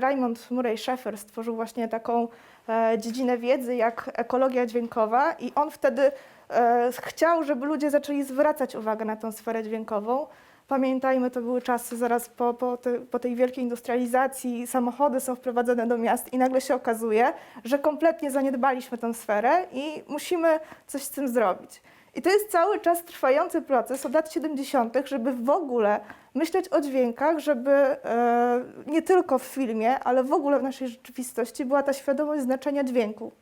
Raymond 0.00 0.50
Murray 0.50 0.78
Schaeffer 0.78 1.18
stworzył 1.18 1.56
właśnie 1.56 1.88
taką 1.88 2.28
e, 2.68 2.98
dziedzinę 2.98 3.38
wiedzy 3.38 3.76
jak 3.76 4.10
ekologia 4.14 4.66
dźwiękowa 4.66 5.32
i 5.32 5.52
on 5.54 5.70
wtedy 5.70 6.12
e, 6.50 6.90
chciał, 7.00 7.44
żeby 7.44 7.66
ludzie 7.66 7.90
zaczęli 7.90 8.22
zwracać 8.22 8.74
uwagę 8.74 9.04
na 9.04 9.16
tę 9.16 9.32
sferę 9.32 9.62
dźwiękową. 9.62 10.26
Pamiętajmy, 10.68 11.30
to 11.30 11.40
były 11.40 11.62
czasy 11.62 11.96
zaraz 11.96 12.28
po, 12.28 12.54
po, 12.54 12.76
te, 12.76 13.00
po 13.00 13.18
tej 13.18 13.34
wielkiej 13.34 13.64
industrializacji, 13.64 14.66
samochody 14.66 15.20
są 15.20 15.34
wprowadzone 15.34 15.86
do 15.86 15.98
miast 15.98 16.32
i 16.32 16.38
nagle 16.38 16.60
się 16.60 16.74
okazuje, 16.74 17.32
że 17.64 17.78
kompletnie 17.78 18.30
zaniedbaliśmy 18.30 18.98
tę 18.98 19.14
sferę 19.14 19.66
i 19.72 20.02
musimy 20.08 20.60
coś 20.86 21.02
z 21.02 21.10
tym 21.10 21.28
zrobić. 21.28 21.82
I 22.16 22.22
to 22.22 22.30
jest 22.30 22.50
cały 22.50 22.80
czas 22.80 23.04
trwający 23.04 23.62
proces 23.62 24.06
od 24.06 24.14
lat 24.14 24.32
70., 24.32 24.96
żeby 25.04 25.32
w 25.32 25.50
ogóle 25.50 26.00
myśleć 26.34 26.68
o 26.68 26.80
dźwiękach, 26.80 27.38
żeby 27.38 27.70
e, 27.70 28.64
nie 28.86 29.02
tylko 29.02 29.38
w 29.38 29.42
filmie, 29.42 29.98
ale 29.98 30.24
w 30.24 30.32
ogóle 30.32 30.58
w 30.58 30.62
naszej 30.62 30.88
rzeczywistości 30.88 31.64
była 31.64 31.82
ta 31.82 31.92
świadomość 31.92 32.42
znaczenia 32.42 32.84
dźwięku. 32.84 33.32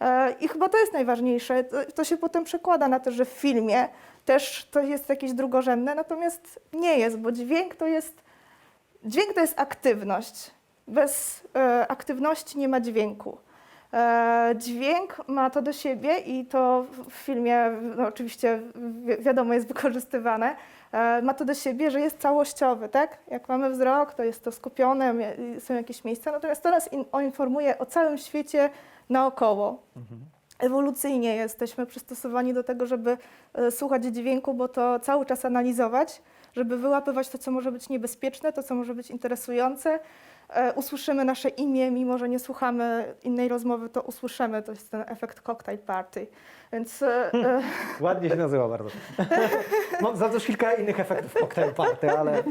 E, 0.00 0.34
I 0.40 0.48
chyba 0.48 0.68
to 0.68 0.78
jest 0.78 0.92
najważniejsze. 0.92 1.64
To, 1.64 1.76
to 1.94 2.04
się 2.04 2.16
potem 2.16 2.44
przekłada 2.44 2.88
na 2.88 3.00
to, 3.00 3.10
że 3.10 3.24
w 3.24 3.28
filmie 3.28 3.88
też 4.24 4.68
to 4.70 4.80
jest 4.80 5.08
jakieś 5.08 5.32
drugorzędne, 5.32 5.94
natomiast 5.94 6.60
nie 6.72 6.98
jest, 6.98 7.18
bo 7.18 7.32
dźwięk 7.32 7.74
to 7.74 7.86
jest, 7.86 8.22
dźwięk 9.04 9.34
to 9.34 9.40
jest 9.40 9.60
aktywność. 9.60 10.50
Bez 10.88 11.42
e, 11.56 11.86
aktywności 11.88 12.58
nie 12.58 12.68
ma 12.68 12.80
dźwięku. 12.80 13.38
E, 13.92 14.54
dźwięk 14.58 15.28
ma 15.28 15.50
to 15.50 15.62
do 15.62 15.72
siebie 15.72 16.18
i 16.18 16.46
to 16.46 16.82
w- 16.90 17.12
filmie 17.12 17.70
no, 17.96 18.06
oczywiście 18.08 18.60
wi- 19.04 19.22
wiadomo 19.22 19.54
jest 19.54 19.68
wykorzystywane, 19.68 20.56
e, 20.92 21.22
ma 21.22 21.34
to 21.34 21.44
do 21.44 21.54
siebie, 21.54 21.90
że 21.90 22.00
jest 22.00 22.18
całościowy, 22.18 22.88
tak? 22.88 23.18
Jak 23.28 23.48
mamy 23.48 23.70
wzrok, 23.70 24.14
to 24.14 24.24
jest 24.24 24.44
to 24.44 24.52
skupione, 24.52 25.14
są 25.58 25.74
jakieś 25.74 26.04
miejsca, 26.04 26.32
natomiast 26.32 26.62
to 26.62 26.70
nas 26.70 26.92
in, 26.92 27.04
informuje 27.24 27.78
o 27.78 27.86
całym 27.86 28.18
świecie 28.18 28.70
naokoło. 29.10 29.82
Ewolucyjnie 30.58 31.36
jesteśmy 31.36 31.86
przystosowani 31.86 32.54
do 32.54 32.64
tego, 32.64 32.86
żeby 32.86 33.16
e, 33.54 33.70
słuchać 33.70 34.04
dźwięku, 34.04 34.54
bo 34.54 34.68
to 34.68 35.00
cały 35.00 35.26
czas 35.26 35.44
analizować, 35.44 36.22
żeby 36.52 36.76
wyłapywać 36.76 37.28
to, 37.28 37.38
co 37.38 37.50
może 37.50 37.72
być 37.72 37.88
niebezpieczne, 37.88 38.52
to, 38.52 38.62
co 38.62 38.74
może 38.74 38.94
być 38.94 39.10
interesujące. 39.10 39.98
E, 40.54 40.72
Usłyszymy 40.72 41.24
nasze 41.24 41.48
imię, 41.48 41.90
mimo 41.90 42.18
że 42.18 42.28
nie 42.28 42.38
słuchamy 42.38 43.14
innej 43.22 43.48
rozmowy, 43.48 43.88
to 43.88 44.02
usłyszymy. 44.02 44.62
To 44.62 44.72
jest 44.72 44.90
ten 44.90 45.04
efekt 45.06 45.40
cocktail 45.40 45.78
party. 45.78 46.26
Więc 46.72 47.02
e, 47.02 47.32
e, 47.34 47.62
Ładnie 48.00 48.28
się 48.28 48.36
nazywa 48.36 48.68
bardzo. 48.68 48.90
Mam 50.00 50.16
za 50.16 50.28
to 50.28 50.40
kilka 50.40 50.72
innych 50.72 51.00
efektów 51.00 51.34
cocktail 51.34 51.74
party, 51.74 52.10
ale 52.10 52.42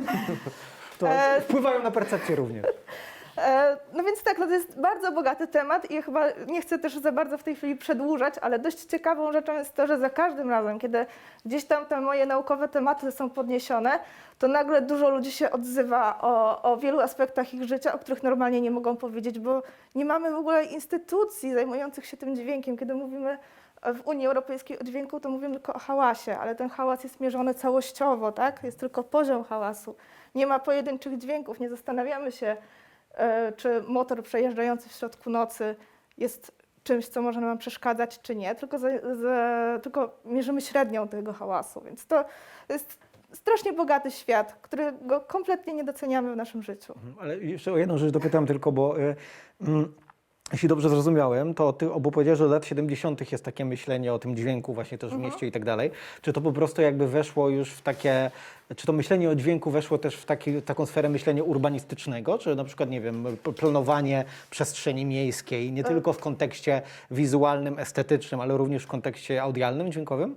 to 0.97 1.07
wpływają 1.41 1.83
na 1.83 1.91
percepcję 1.91 2.35
również. 2.35 2.65
E, 3.41 3.77
No 3.93 4.03
więc 4.03 4.23
tak, 4.23 4.37
no 4.37 4.45
to 4.45 4.51
jest 4.51 4.79
bardzo 4.81 5.11
bogaty 5.11 5.47
temat 5.47 5.91
i 5.91 6.01
chyba 6.01 6.25
nie 6.47 6.61
chcę 6.61 6.79
też 6.79 6.97
za 6.97 7.11
bardzo 7.11 7.37
w 7.37 7.43
tej 7.43 7.55
chwili 7.55 7.75
przedłużać, 7.75 8.33
ale 8.41 8.59
dość 8.59 8.85
ciekawą 8.85 9.31
rzeczą 9.31 9.53
jest 9.53 9.75
to, 9.75 9.87
że 9.87 9.97
za 9.99 10.09
każdym 10.09 10.49
razem, 10.49 10.79
kiedy 10.79 11.05
gdzieś 11.45 11.65
tam 11.65 11.85
te 11.85 12.01
moje 12.01 12.25
naukowe 12.25 12.67
tematy 12.67 13.11
są 13.11 13.29
podniesione, 13.29 13.99
to 14.39 14.47
nagle 14.47 14.81
dużo 14.81 15.09
ludzi 15.09 15.31
się 15.31 15.51
odzywa 15.51 16.17
o, 16.21 16.61
o 16.61 16.77
wielu 16.77 16.99
aspektach 16.99 17.53
ich 17.53 17.63
życia, 17.63 17.93
o 17.93 17.97
których 17.99 18.23
normalnie 18.23 18.61
nie 18.61 18.71
mogą 18.71 18.97
powiedzieć, 18.97 19.39
bo 19.39 19.63
nie 19.95 20.05
mamy 20.05 20.31
w 20.31 20.35
ogóle 20.35 20.63
instytucji 20.65 21.53
zajmujących 21.53 22.05
się 22.05 22.17
tym 22.17 22.35
dźwiękiem. 22.35 22.77
Kiedy 22.77 22.93
mówimy 22.95 23.37
w 23.95 24.07
Unii 24.07 24.27
Europejskiej 24.27 24.79
o 24.79 24.83
dźwięku, 24.83 25.19
to 25.19 25.29
mówimy 25.29 25.53
tylko 25.53 25.73
o 25.73 25.79
hałasie, 25.79 26.37
ale 26.37 26.55
ten 26.55 26.69
hałas 26.69 27.03
jest 27.03 27.19
mierzony 27.19 27.53
całościowo, 27.53 28.31
tak? 28.31 28.63
Jest 28.63 28.79
tylko 28.79 29.03
poziom 29.03 29.43
hałasu. 29.43 29.95
Nie 30.35 30.47
ma 30.47 30.59
pojedynczych 30.59 31.17
dźwięków, 31.17 31.59
nie 31.59 31.69
zastanawiamy 31.69 32.31
się, 32.31 32.57
czy 33.57 33.83
motor 33.87 34.23
przejeżdżający 34.23 34.89
w 34.89 34.91
środku 34.91 35.29
nocy 35.29 35.75
jest 36.17 36.51
czymś, 36.83 37.07
co 37.07 37.21
może 37.21 37.41
nam 37.41 37.57
przeszkadzać, 37.57 38.21
czy 38.21 38.35
nie, 38.35 38.55
tylko, 38.55 38.79
za, 38.79 38.87
za, 39.15 39.79
tylko 39.83 40.19
mierzymy 40.25 40.61
średnią 40.61 41.07
tego 41.07 41.33
hałasu. 41.33 41.81
Więc 41.81 42.05
to 42.05 42.25
jest 42.69 42.99
strasznie 43.33 43.73
bogaty 43.73 44.11
świat, 44.11 44.53
którego 44.61 45.21
kompletnie 45.21 45.73
nie 45.73 45.83
doceniamy 45.83 46.33
w 46.33 46.35
naszym 46.35 46.63
życiu. 46.63 46.93
Ale 47.19 47.37
jeszcze 47.37 47.73
o 47.73 47.77
jedną 47.77 47.97
rzecz 47.97 48.11
dopytam 48.11 48.45
tylko, 48.45 48.71
bo 48.71 48.99
y, 48.99 49.15
mm, 49.61 49.93
jeśli 50.51 50.69
dobrze 50.69 50.89
zrozumiałem, 50.89 51.53
to 51.53 51.73
ty 51.73 51.93
obu 51.93 52.11
powiedziałeś, 52.11 52.37
że 52.37 52.45
od 52.45 52.51
lat 52.51 52.65
70. 52.65 53.31
jest 53.31 53.45
takie 53.45 53.65
myślenie 53.65 54.13
o 54.13 54.19
tym 54.19 54.35
dźwięku 54.35 54.73
właśnie 54.73 54.97
też 54.97 55.11
w 55.11 55.17
mieście 55.17 55.47
i 55.47 55.51
tak 55.51 55.65
dalej. 55.65 55.91
Czy 56.21 56.33
to 56.33 56.41
po 56.41 56.51
prostu 56.51 56.81
jakby 56.81 57.07
weszło 57.07 57.49
już 57.49 57.71
w 57.71 57.81
takie, 57.81 58.31
czy 58.75 58.87
to 58.87 58.93
myślenie 58.93 59.29
o 59.29 59.35
dźwięku 59.35 59.71
weszło 59.71 59.97
też 59.97 60.15
w 60.15 60.25
taki, 60.25 60.61
taką 60.61 60.85
sferę 60.85 61.09
myślenia 61.09 61.43
urbanistycznego, 61.43 62.37
czy 62.37 62.55
na 62.55 62.63
przykład, 62.63 62.89
nie 62.89 63.01
wiem, 63.01 63.25
planowanie 63.55 64.25
przestrzeni 64.49 65.05
miejskiej, 65.05 65.71
nie 65.71 65.83
tylko 65.83 66.13
w 66.13 66.17
kontekście 66.17 66.81
wizualnym, 67.11 67.79
estetycznym, 67.79 68.41
ale 68.41 68.57
również 68.57 68.83
w 68.83 68.87
kontekście 68.87 69.41
audialnym, 69.43 69.91
dźwiękowym? 69.91 70.35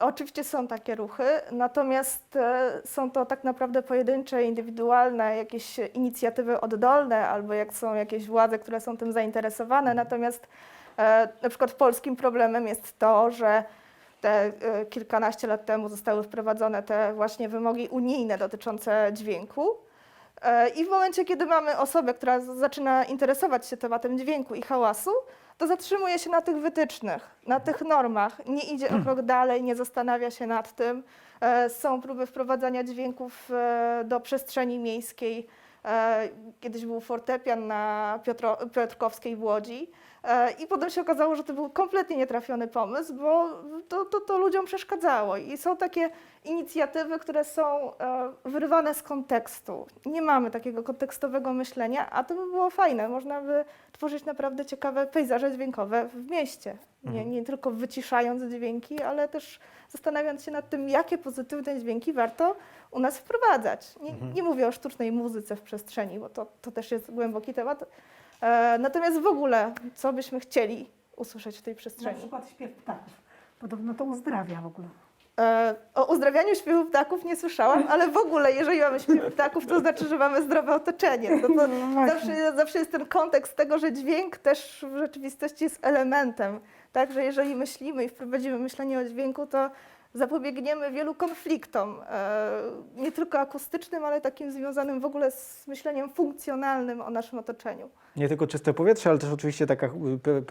Oczywiście 0.00 0.44
są 0.44 0.66
takie 0.66 0.94
ruchy, 0.94 1.24
natomiast 1.50 2.36
e, 2.36 2.80
są 2.84 3.10
to 3.10 3.26
tak 3.26 3.44
naprawdę 3.44 3.82
pojedyncze, 3.82 4.44
indywidualne 4.44 5.36
jakieś 5.36 5.78
inicjatywy 5.78 6.60
oddolne, 6.60 7.28
albo 7.28 7.54
jak 7.54 7.74
są 7.74 7.94
jakieś 7.94 8.26
władze, 8.26 8.58
które 8.58 8.80
są 8.80 8.96
tym 8.96 9.12
zainteresowane. 9.12 9.94
Natomiast 9.94 10.46
e, 10.98 11.28
na 11.42 11.48
przykład 11.48 11.72
polskim 11.72 12.16
problemem 12.16 12.66
jest 12.66 12.98
to, 12.98 13.30
że 13.30 13.64
te 14.20 14.30
e, 14.30 14.86
kilkanaście 14.86 15.46
lat 15.46 15.66
temu 15.66 15.88
zostały 15.88 16.22
wprowadzone 16.22 16.82
te 16.82 17.12
właśnie 17.14 17.48
wymogi 17.48 17.88
unijne 17.88 18.38
dotyczące 18.38 19.10
dźwięku. 19.12 19.76
I 20.76 20.84
w 20.84 20.88
momencie, 20.88 21.24
kiedy 21.24 21.46
mamy 21.46 21.78
osobę, 21.78 22.14
która 22.14 22.40
zaczyna 22.40 23.04
interesować 23.04 23.66
się 23.66 23.76
tematem 23.76 24.18
dźwięku 24.18 24.54
i 24.54 24.62
hałasu, 24.62 25.10
to 25.58 25.66
zatrzymuje 25.66 26.18
się 26.18 26.30
na 26.30 26.42
tych 26.42 26.56
wytycznych, 26.56 27.30
na 27.46 27.60
tych 27.60 27.80
normach, 27.80 28.46
nie 28.46 28.62
idzie 28.62 28.88
o 28.90 29.02
krok 29.02 29.22
dalej, 29.22 29.62
nie 29.62 29.76
zastanawia 29.76 30.30
się 30.30 30.46
nad 30.46 30.72
tym. 30.76 31.02
E, 31.40 31.70
Są 31.70 32.00
próby 32.00 32.26
wprowadzania 32.26 32.84
dźwięków 32.84 33.50
e, 33.50 34.02
do 34.04 34.20
przestrzeni 34.20 34.78
miejskiej. 34.78 35.46
E, 35.84 36.28
Kiedyś 36.60 36.86
był 36.86 37.00
fortepian 37.00 37.66
na 37.66 38.18
Piotro, 38.24 38.58
Piotrkowskiej 38.74 39.36
w 39.36 39.42
Łodzi. 39.42 39.90
E, 40.24 40.50
I 40.50 40.66
potem 40.66 40.90
się 40.90 41.00
okazało, 41.00 41.36
że 41.36 41.44
to 41.44 41.52
był 41.52 41.70
kompletnie 41.70 42.16
nietrafiony 42.16 42.68
pomysł, 42.68 43.14
bo 43.14 43.48
to, 43.88 44.04
to, 44.04 44.20
to 44.20 44.38
ludziom 44.38 44.64
przeszkadzało. 44.64 45.36
I 45.36 45.56
są 45.56 45.76
takie 45.76 46.10
inicjatywy, 46.44 47.18
które 47.18 47.44
są 47.44 47.96
e, 47.98 48.32
wyrywane 48.44 48.94
z 48.94 49.02
kontekstu. 49.02 49.86
Nie 50.06 50.22
mamy 50.22 50.50
takiego 50.50 50.82
kontekstowego 50.82 51.52
myślenia, 51.52 52.10
a 52.10 52.24
to 52.24 52.34
by 52.34 52.46
było 52.46 52.70
fajne. 52.70 53.08
Można 53.08 53.40
by 53.40 53.64
tworzyć 53.92 54.24
naprawdę 54.24 54.64
ciekawe 54.64 55.06
pejzaże 55.06 55.52
dźwiękowe 55.52 56.08
w 56.08 56.30
mieście. 56.30 56.76
Nie, 57.04 57.24
nie 57.24 57.44
tylko 57.44 57.70
wyciszając 57.70 58.42
dźwięki, 58.42 59.02
ale 59.02 59.28
też 59.28 59.60
zastanawiając 59.88 60.44
się 60.44 60.50
nad 60.50 60.68
tym, 60.68 60.88
jakie 60.88 61.18
pozytywne 61.18 61.80
dźwięki 61.80 62.12
warto 62.12 62.56
u 62.90 63.00
nas 63.00 63.18
wprowadzać. 63.18 63.94
Nie, 64.00 64.12
nie 64.34 64.42
mówię 64.42 64.68
o 64.68 64.72
sztucznej 64.72 65.12
muzyce 65.12 65.56
w 65.56 65.62
przestrzeni, 65.62 66.18
bo 66.18 66.28
to, 66.28 66.46
to 66.62 66.70
też 66.70 66.90
jest 66.90 67.10
głęboki 67.10 67.54
temat. 67.54 67.84
E, 68.42 68.78
natomiast 68.78 69.20
w 69.20 69.26
ogóle, 69.26 69.72
co 69.94 70.12
byśmy 70.12 70.40
chcieli 70.40 70.90
usłyszeć 71.16 71.58
w 71.58 71.62
tej 71.62 71.74
Na 71.74 71.78
przestrzeni? 71.78 72.18
przykład 72.18 72.50
śpiew 72.50 72.72
ptaków. 72.72 73.12
Podobno 73.58 73.94
to 73.94 74.04
uzdrawia 74.04 74.60
w 74.60 74.66
ogóle. 74.66 74.88
E, 75.40 75.74
O 75.94 76.04
uzdrawianiu 76.12 76.54
śpiewu 76.54 76.84
ptaków 76.84 77.24
nie 77.24 77.36
słyszałam, 77.36 77.84
ale 77.88 78.08
w 78.08 78.16
ogóle, 78.16 78.52
jeżeli 78.52 78.80
mamy 78.80 79.00
śpiew 79.00 79.34
ptaków, 79.34 79.66
to 79.66 79.80
znaczy, 79.80 80.08
że 80.08 80.18
mamy 80.18 80.42
zdrowe 80.42 80.74
otoczenie. 80.74 81.40
To, 81.40 81.48
to 81.48 81.54
No 81.94 82.06
zawsze, 82.08 82.52
zawsze 82.56 82.78
jest 82.78 82.92
ten 82.92 83.06
kontekst 83.06 83.56
tego, 83.56 83.78
że 83.78 83.92
dźwięk 83.92 84.36
też 84.38 84.86
w 84.92 84.96
rzeczywistości 84.96 85.64
jest 85.64 85.78
elementem. 85.82 86.60
Tak, 86.92 87.12
że 87.12 87.24
jeżeli 87.24 87.56
myślimy 87.56 88.04
i 88.04 88.08
wprowadzimy 88.08 88.58
myślenie 88.58 88.98
o 88.98 89.04
dźwięku, 89.04 89.46
to 89.46 89.70
zapobiegniemy 90.14 90.90
wielu 90.90 91.14
konfliktom, 91.14 92.00
e, 92.08 92.60
nie 92.96 93.12
tylko 93.12 93.38
akustycznym, 93.38 94.04
ale 94.04 94.20
takim 94.20 94.52
związanym 94.52 95.00
w 95.00 95.04
ogóle 95.04 95.30
z 95.30 95.66
myśleniem 95.66 96.10
funkcjonalnym 96.10 97.00
o 97.00 97.10
naszym 97.10 97.38
otoczeniu. 97.38 97.90
Nie 98.16 98.28
tylko 98.28 98.46
czyste 98.46 98.74
powietrze, 98.74 99.10
ale 99.10 99.18
też 99.18 99.32
oczywiście 99.32 99.66
taka 99.66 99.90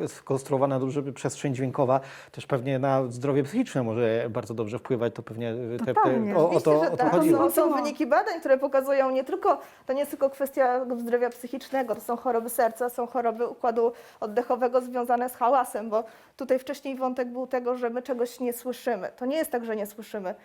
skonstruowana 0.08 0.80
dobrze 0.80 1.04
przestrzeń 1.04 1.56
dźwiękowa 1.56 2.00
też 2.32 2.48
pewnie 2.48 2.80
na 2.80 3.08
zdrowie 3.08 3.44
psychiczne 3.44 3.84
może 3.84 4.28
bardzo 4.30 4.54
dobrze 4.54 4.80
wpływać. 4.80 5.14
To 5.14 5.24
pewnie 5.24 5.54
y, 5.54 5.78
te, 5.86 5.94
te, 5.94 6.36
o, 6.36 6.50
o 6.50 6.62
to, 6.62 6.82
o 6.82 6.90
to 6.90 6.98
tak. 6.98 7.12
chodziło. 7.12 7.50
Są, 7.50 7.52
są 7.52 7.74
wyniki 7.74 8.08
badań, 8.08 8.40
które 8.40 8.58
pokazują 8.58 9.12
nie 9.12 9.24
tylko, 9.24 9.60
to 9.86 9.94
nie 9.94 10.00
jest 10.00 10.12
tylko 10.12 10.30
kwestia 10.30 10.86
zdrowia 10.98 11.30
psychicznego, 11.30 11.96
to 11.96 12.02
są 12.02 12.18
choroby 12.18 12.50
serca, 12.50 12.90
są 12.90 13.08
choroby 13.08 13.48
układu 13.48 13.92
oddechowego 14.20 14.82
związane 14.82 15.30
z 15.30 15.36
hałasem, 15.36 15.90
bo 15.90 16.04
tutaj 16.38 16.60
wcześniej 16.60 16.96
wątek 16.96 17.28
był 17.28 17.48
tego, 17.48 17.78
że 17.78 17.90
my 17.90 18.02
czegoś 18.02 18.40
nie 18.40 18.54
słyszymy. 18.54 19.12
To 19.16 19.26
nie 19.26 19.38
jest 19.38 19.51
tak, 19.52 19.66
że 19.66 19.76
nie 19.76 19.86
słyszymy. 19.86 20.36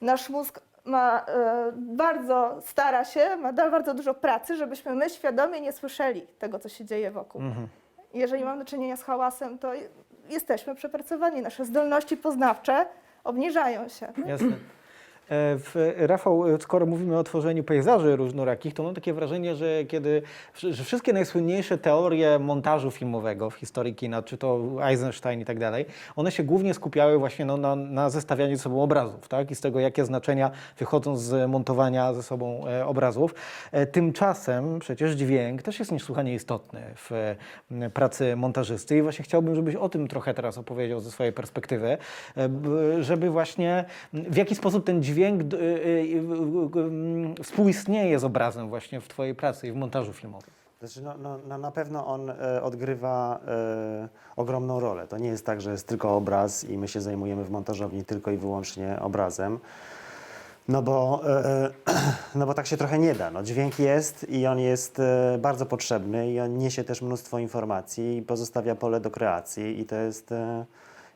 Nasz 0.00 0.30
mózg 0.30 0.60
ma 0.84 1.20
e, 1.26 1.72
bardzo, 1.76 2.58
stara 2.60 3.04
się, 3.04 3.36
ma 3.36 3.52
bardzo 3.52 3.94
dużo 3.94 4.14
pracy, 4.14 4.56
żebyśmy 4.56 4.94
my 4.94 5.10
świadomie 5.10 5.60
nie 5.60 5.72
słyszeli 5.72 6.26
tego, 6.38 6.58
co 6.58 6.68
się 6.68 6.84
dzieje 6.84 7.10
wokół. 7.10 7.40
Jeżeli 8.14 8.44
mamy 8.44 8.58
do 8.58 8.64
czynienia 8.64 8.96
z 8.96 9.02
hałasem, 9.02 9.58
to 9.58 9.72
jesteśmy 10.28 10.74
przepracowani. 10.74 11.42
Nasze 11.42 11.64
zdolności 11.64 12.16
poznawcze 12.16 12.86
obniżają 13.24 13.88
się. 13.88 14.12
Jasne. 14.26 14.56
E, 15.28 15.58
W, 15.58 15.94
Rafał, 15.96 16.54
e, 16.54 16.60
skoro 16.60 16.86
mówimy 16.86 17.18
o 17.18 17.24
tworzeniu 17.24 17.64
pejzaży 17.64 18.16
różnorakich, 18.16 18.74
to 18.74 18.82
mam 18.82 18.94
takie 18.94 19.12
wrażenie, 19.12 19.54
że 19.56 19.84
kiedy 19.84 20.22
że 20.54 20.84
wszystkie 20.84 21.12
najsłynniejsze 21.12 21.78
teorie 21.78 22.38
montażu 22.38 22.90
filmowego 22.90 23.50
w 23.50 23.54
historii 23.54 23.94
kina, 23.94 24.22
czy 24.22 24.38
to 24.38 24.60
Eisenstein 24.82 25.40
i 25.40 25.44
tak 25.44 25.58
dalej, 25.58 25.86
one 26.16 26.32
się 26.32 26.42
głównie 26.42 26.74
skupiały 26.74 27.18
właśnie 27.18 27.44
no, 27.44 27.56
na, 27.56 27.76
na 27.76 28.10
zestawianiu 28.10 28.56
ze 28.56 28.62
sobą 28.62 28.82
obrazów, 28.82 29.28
tak? 29.28 29.50
I 29.50 29.54
z 29.54 29.60
tego, 29.60 29.80
jakie 29.80 30.04
znaczenia 30.04 30.50
wychodzą 30.78 31.16
z 31.16 31.50
montowania 31.50 32.14
ze 32.14 32.22
sobą 32.22 32.66
e, 32.66 32.86
obrazów. 32.86 33.34
Tymczasem 33.92 34.78
przecież 34.78 35.12
dźwięk 35.12 35.62
też 35.62 35.78
jest 35.78 35.92
niesłychanie 35.92 36.34
istotny 36.34 36.80
w 36.96 37.34
pracy 37.94 38.36
montażysty 38.36 38.96
i 38.96 39.02
właśnie 39.02 39.24
chciałbym, 39.24 39.54
żebyś 39.54 39.74
o 39.74 39.88
tym 39.88 40.08
trochę 40.08 40.34
teraz 40.34 40.58
opowiedział 40.58 41.00
ze 41.00 41.10
swojej 41.10 41.32
perspektywy, 41.32 41.98
żeby 43.00 43.30
właśnie 43.30 43.84
w 44.12 44.36
jaki 44.36 44.54
sposób 44.54 44.86
ten 44.86 45.02
dźwięk 45.02 45.13
d- 45.44 45.56
y, 45.56 45.60
y, 45.60 47.40
y, 47.40 47.42
współistnieje 47.42 48.18
z 48.18 48.24
obrazem 48.24 48.68
właśnie 48.68 49.00
w 49.00 49.08
Twojej 49.08 49.34
pracy 49.34 49.68
i 49.68 49.72
w 49.72 49.74
montażu 49.74 50.12
filmowym. 50.12 50.50
Znaczy, 50.80 51.02
no, 51.02 51.14
no, 51.22 51.38
no, 51.48 51.58
na 51.58 51.70
pewno 51.70 52.06
on 52.06 52.30
e, 52.30 52.62
odgrywa 52.62 53.40
e, 53.46 54.08
ogromną 54.36 54.80
rolę. 54.80 55.06
To 55.08 55.18
nie 55.18 55.28
jest 55.28 55.46
tak, 55.46 55.60
że 55.60 55.70
jest 55.70 55.88
tylko 55.88 56.16
obraz 56.16 56.64
i 56.64 56.78
my 56.78 56.88
się 56.88 57.00
zajmujemy 57.00 57.44
w 57.44 57.50
montażowni 57.50 58.04
tylko 58.04 58.30
i 58.30 58.36
wyłącznie 58.36 58.98
obrazem. 59.00 59.58
No 60.68 60.82
bo, 60.82 61.22
e, 61.44 61.70
no 62.34 62.46
bo 62.46 62.54
tak 62.54 62.66
się 62.66 62.76
trochę 62.76 62.98
nie 62.98 63.14
da. 63.14 63.30
No, 63.30 63.42
dźwięk 63.42 63.78
jest 63.78 64.30
i 64.30 64.46
on 64.46 64.58
jest 64.58 64.98
e, 65.00 65.38
bardzo 65.38 65.66
potrzebny 65.66 66.32
i 66.32 66.40
on 66.40 66.58
niesie 66.58 66.84
też 66.84 67.02
mnóstwo 67.02 67.38
informacji 67.38 68.16
i 68.16 68.22
pozostawia 68.22 68.74
pole 68.74 69.00
do 69.00 69.10
kreacji 69.10 69.80
i 69.80 69.84
to 69.84 69.96
jest, 69.96 70.32
e, 70.32 70.64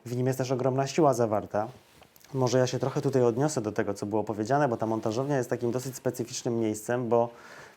w 0.05 0.15
nim 0.15 0.27
jest 0.27 0.37
też 0.39 0.51
ogromna 0.51 0.87
siła 0.87 1.13
zawarta. 1.13 1.67
Może 2.33 2.57
ja 2.57 2.67
się 2.67 2.79
trochę 2.79 3.01
tutaj 3.01 3.23
odniosę 3.23 3.61
do 3.61 3.71
tego, 3.71 3.93
co 3.93 4.05
było 4.05 4.23
powiedziane, 4.23 4.67
bo 4.67 4.77
ta 4.77 4.85
montażownia 4.85 5.37
jest 5.37 5.49
takim 5.49 5.71
dosyć 5.71 5.95
specyficznym 5.95 6.59
miejscem, 6.59 7.09
bo 7.09 7.29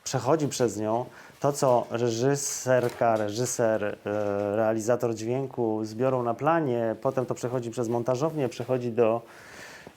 przechodzi 0.05 0.49
przez 0.49 0.77
nią 0.77 1.05
to, 1.41 1.53
co 1.53 1.87
reżyserka, 1.91 3.17
reżyser, 3.17 3.85
e, 3.85 3.97
realizator 4.57 5.15
dźwięku 5.15 5.85
zbiorą 5.85 6.23
na 6.23 6.35
planie, 6.35 6.97
potem 7.01 7.27
to 7.27 7.35
przechodzi 7.35 7.71
przez 7.71 7.89
montażownię, 7.89 8.49
przechodzi 8.49 8.93
do, 8.93 9.23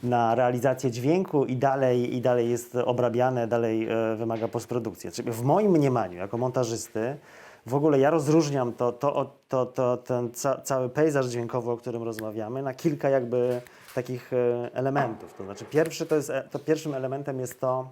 na 0.04 0.36
realizację 0.36 0.92
dźwięku 0.92 1.46
i 1.46 1.56
dalej, 1.56 2.16
i 2.16 2.22
dalej 2.22 2.50
jest 2.50 2.76
obrabiane, 2.76 3.48
dalej 3.48 3.88
e, 3.90 4.16
wymaga 4.16 4.48
postprodukcji. 4.48 5.12
Czyli 5.12 5.32
w 5.32 5.42
moim 5.42 5.72
mniemaniu, 5.72 6.18
jako 6.18 6.38
montażysty, 6.38 7.18
w 7.66 7.76
ogóle 7.76 8.00
ja 8.00 8.10
rozróżniam 8.10 8.74
to, 8.74 8.92
to, 8.92 9.32
to, 9.50 9.66
to, 9.66 9.98
ten 9.98 10.32
ca, 10.34 10.62
cały 10.62 10.90
pejzaż 10.90 11.26
dźwiękowy, 11.26 11.72
o 11.72 11.78
którym 11.78 12.04
rozmawiamy, 12.04 12.62
na 12.62 12.74
kilka 12.74 13.10
jakby 13.10 13.62
takich 13.96 14.34
e, 14.34 14.70
elementów. 14.74 15.34
To 15.34 15.44
znaczy 15.44 15.66
pierwszy 15.66 16.06
to 16.06 16.16
jest, 16.16 16.30
e, 16.30 16.44
to 16.52 16.60
pierwszym 16.60 16.94
elementem 16.94 17.40
jest 17.40 17.60
to, 17.60 17.90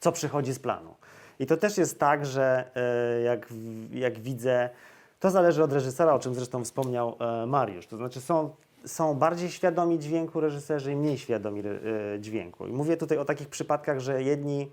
co 0.00 0.12
przychodzi 0.12 0.52
z 0.52 0.58
planu. 0.58 0.94
I 1.38 1.46
to 1.46 1.56
też 1.56 1.78
jest 1.78 1.98
tak, 1.98 2.26
że 2.26 2.64
e, 2.74 3.20
jak, 3.20 3.46
jak 3.92 4.18
widzę, 4.18 4.70
to 5.20 5.30
zależy 5.30 5.62
od 5.62 5.72
reżysera, 5.72 6.14
o 6.14 6.18
czym 6.18 6.34
zresztą 6.34 6.64
wspomniał 6.64 7.16
Mariusz. 7.46 7.86
To 7.86 7.96
znaczy 7.96 8.20
są, 8.20 8.50
są 8.86 9.14
bardziej 9.14 9.50
świadomi 9.50 9.98
dźwięku 9.98 10.40
reżyserzy 10.40 10.92
i 10.92 10.96
mniej 10.96 11.18
świadomi 11.18 11.62
dźwięku. 12.18 12.66
I 12.66 12.72
mówię 12.72 12.96
tutaj 12.96 13.18
o 13.18 13.24
takich 13.24 13.48
przypadkach, 13.48 14.00
że 14.00 14.22
jedni 14.22 14.70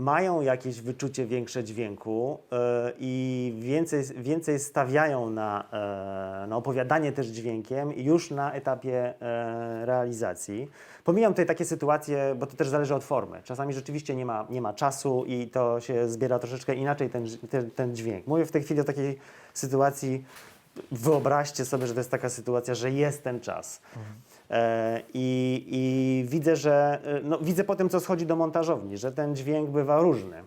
mają 0.00 0.40
jakieś 0.40 0.80
wyczucie 0.80 1.26
większe 1.26 1.64
dźwięku 1.64 2.38
e, 2.52 2.92
i 2.98 3.54
więcej, 3.58 4.04
więcej 4.16 4.58
stawiają 4.58 5.30
na, 5.30 5.64
e, 5.72 6.46
na 6.46 6.56
opowiadanie 6.56 7.12
też 7.12 7.26
dźwiękiem 7.26 7.92
już 7.92 8.30
na 8.30 8.52
etapie 8.52 9.14
e, 9.20 9.86
realizacji. 9.86 10.68
Pomijam 11.04 11.32
tutaj 11.32 11.46
takie 11.46 11.64
sytuacje, 11.64 12.34
bo 12.38 12.46
to 12.46 12.56
też 12.56 12.68
zależy 12.68 12.94
od 12.94 13.04
formy. 13.04 13.42
Czasami 13.44 13.74
rzeczywiście 13.74 14.14
nie 14.14 14.26
ma, 14.26 14.46
nie 14.50 14.60
ma 14.60 14.72
czasu 14.72 15.24
i 15.26 15.46
to 15.46 15.80
się 15.80 16.08
zbiera 16.08 16.38
troszeczkę 16.38 16.74
inaczej 16.74 17.10
ten, 17.10 17.26
ten, 17.50 17.70
ten 17.70 17.96
dźwięk. 17.96 18.26
Mówię 18.26 18.46
w 18.46 18.52
tej 18.52 18.62
chwili 18.62 18.80
o 18.80 18.84
takiej 18.84 19.18
sytuacji, 19.54 20.24
wyobraźcie 20.92 21.64
sobie, 21.64 21.86
że 21.86 21.94
to 21.94 22.00
jest 22.00 22.10
taka 22.10 22.28
sytuacja, 22.28 22.74
że 22.74 22.90
jest 22.90 23.24
ten 23.24 23.40
czas. 23.40 23.80
E, 23.96 23.98
I, 25.14 25.64
I 25.68 26.24
widzę, 26.28 26.56
że 26.56 26.98
e, 27.04 27.20
no, 27.22 27.38
widzę 27.38 27.64
po 27.64 27.76
tym, 27.76 27.88
co 27.88 28.00
schodzi 28.00 28.26
do 28.26 28.36
montażowni, 28.36 28.98
że 28.98 29.12
ten 29.12 29.36
dźwięk 29.36 29.70
bywa 29.70 30.00
różny. 30.00 30.42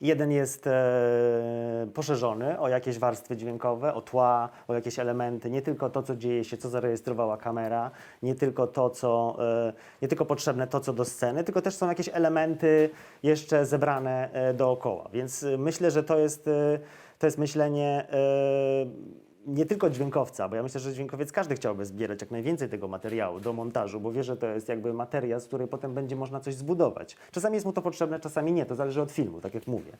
Jeden 0.00 0.30
jest 0.30 0.66
e, 0.66 1.88
poszerzony 1.94 2.60
o 2.60 2.68
jakieś 2.68 2.98
warstwy 2.98 3.36
dźwiękowe, 3.36 3.94
o 3.94 4.00
tła, 4.00 4.48
o 4.68 4.74
jakieś 4.74 4.98
elementy, 4.98 5.50
nie 5.50 5.62
tylko 5.62 5.90
to, 5.90 6.02
co 6.02 6.16
dzieje 6.16 6.44
się, 6.44 6.56
co 6.56 6.68
zarejestrowała 6.68 7.36
kamera, 7.36 7.90
nie 8.22 8.34
tylko 8.34 8.66
to, 8.66 8.90
co, 8.90 9.36
e, 9.68 9.72
nie 10.02 10.08
tylko 10.08 10.24
potrzebne 10.24 10.66
to, 10.66 10.80
co 10.80 10.92
do 10.92 11.04
sceny, 11.04 11.44
tylko 11.44 11.62
też 11.62 11.74
są 11.74 11.88
jakieś 11.88 12.08
elementy 12.12 12.90
jeszcze 13.22 13.66
zebrane 13.66 14.30
e, 14.32 14.54
dookoła. 14.54 15.08
Więc 15.12 15.42
e, 15.42 15.58
myślę, 15.58 15.90
że 15.90 16.02
to 16.02 16.18
jest, 16.18 16.48
e, 16.48 16.78
to 17.18 17.26
jest 17.26 17.38
myślenie 17.38 18.06
e, 18.10 19.27
nie 19.48 19.66
tylko 19.66 19.90
dźwiękowca, 19.90 20.48
bo 20.48 20.56
ja 20.56 20.62
myślę, 20.62 20.80
że 20.80 20.92
dźwiękowiec 20.92 21.32
każdy 21.32 21.54
chciałby 21.54 21.86
zbierać 21.86 22.20
jak 22.20 22.30
najwięcej 22.30 22.68
tego 22.68 22.88
materiału 22.88 23.40
do 23.40 23.52
montażu, 23.52 24.00
bo 24.00 24.12
wie, 24.12 24.24
że 24.24 24.36
to 24.36 24.46
jest 24.46 24.68
jakby 24.68 24.92
materia, 24.92 25.40
z 25.40 25.46
której 25.46 25.68
potem 25.68 25.94
będzie 25.94 26.16
można 26.16 26.40
coś 26.40 26.54
zbudować. 26.54 27.16
Czasami 27.30 27.54
jest 27.54 27.66
mu 27.66 27.72
to 27.72 27.82
potrzebne, 27.82 28.20
czasami 28.20 28.52
nie, 28.52 28.66
to 28.66 28.74
zależy 28.74 29.02
od 29.02 29.12
filmu, 29.12 29.40
tak 29.40 29.54
jak 29.54 29.66
mówię. 29.66 29.92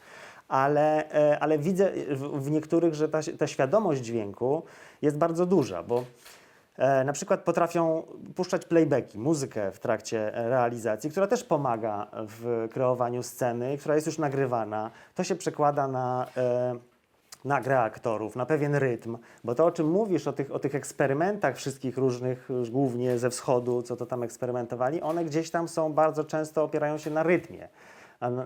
Ale, 0.48 1.10
e, 1.12 1.38
ale 1.38 1.58
widzę 1.58 1.92
w, 2.14 2.50
niektórych, 2.50 2.94
że 2.94 3.08
ta, 3.08 3.20
ta 3.38 3.46
świadomość 3.46 4.02
dźwięku 4.02 4.62
jest 5.02 5.18
bardzo 5.18 5.46
duża, 5.46 5.82
bo 5.82 6.04
E, 6.78 7.04
na 7.04 7.12
przykład 7.12 7.40
potrafią 7.40 8.02
puszczać 8.34 8.64
playbacki, 8.64 9.18
muzykę 9.18 9.72
w 9.72 9.78
trakcie 9.78 10.34
e, 10.34 10.48
realizacji, 10.48 11.10
która 11.10 11.26
też 11.26 11.44
pomaga 11.44 12.06
w 12.12 12.68
kreowaniu 12.72 13.22
sceny, 13.22 13.78
która 13.78 13.94
jest 13.94 14.06
już 14.06 14.18
nagrywana. 14.18 14.90
To 15.14 15.24
się 15.24 15.36
przekłada 15.36 15.88
na, 15.88 16.26
na 17.48 17.60
grę 17.60 17.80
aktorów, 17.80 18.36
na 18.36 18.46
pewien 18.46 18.74
rytm, 18.74 19.18
bo 19.44 19.54
to, 19.54 19.66
o 19.66 19.70
czym 19.70 19.90
mówisz, 19.90 20.26
o 20.26 20.32
tych, 20.32 20.52
o 20.52 20.58
tych 20.58 20.74
eksperymentach 20.74 21.56
wszystkich 21.56 21.98
różnych, 21.98 22.48
już 22.48 22.70
głównie 22.70 23.18
ze 23.18 23.30
wschodu, 23.30 23.82
co 23.82 23.96
to 23.96 24.06
tam 24.06 24.22
eksperymentowali, 24.22 25.02
one 25.02 25.24
gdzieś 25.24 25.50
tam 25.50 25.68
są 25.68 25.92
bardzo 25.92 26.24
często 26.24 26.64
opierają 26.64 26.98
się 26.98 27.10
na 27.10 27.22
rytmie. 27.22 27.68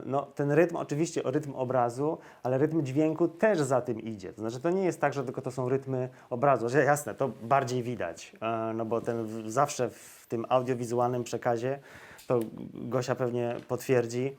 No, 0.06 0.22
ten 0.22 0.52
rytm, 0.52 0.76
oczywiście 0.76 1.22
rytm 1.24 1.54
obrazu, 1.54 2.18
ale 2.42 2.58
rytm 2.58 2.82
dźwięku 2.82 3.28
też 3.28 3.60
za 3.60 3.80
tym 3.80 4.00
idzie. 4.00 4.32
To 4.32 4.40
znaczy, 4.40 4.60
to 4.60 4.70
nie 4.70 4.84
jest 4.84 5.00
tak, 5.00 5.12
że 5.12 5.24
tylko 5.24 5.42
to 5.42 5.50
są 5.50 5.68
rytmy 5.68 6.08
obrazu. 6.30 6.68
Że 6.68 6.84
jasne, 6.84 7.14
to 7.14 7.28
bardziej 7.42 7.82
widać, 7.82 8.32
e, 8.42 8.72
no 8.74 8.84
bo 8.84 9.00
ten 9.00 9.26
zawsze 9.50 9.90
w 9.90 10.26
tym 10.28 10.46
audiowizualnym 10.48 11.24
przekazie, 11.24 11.78
to 12.26 12.40
Gosia 12.74 13.14
pewnie 13.14 13.56
potwierdzi, 13.68 14.36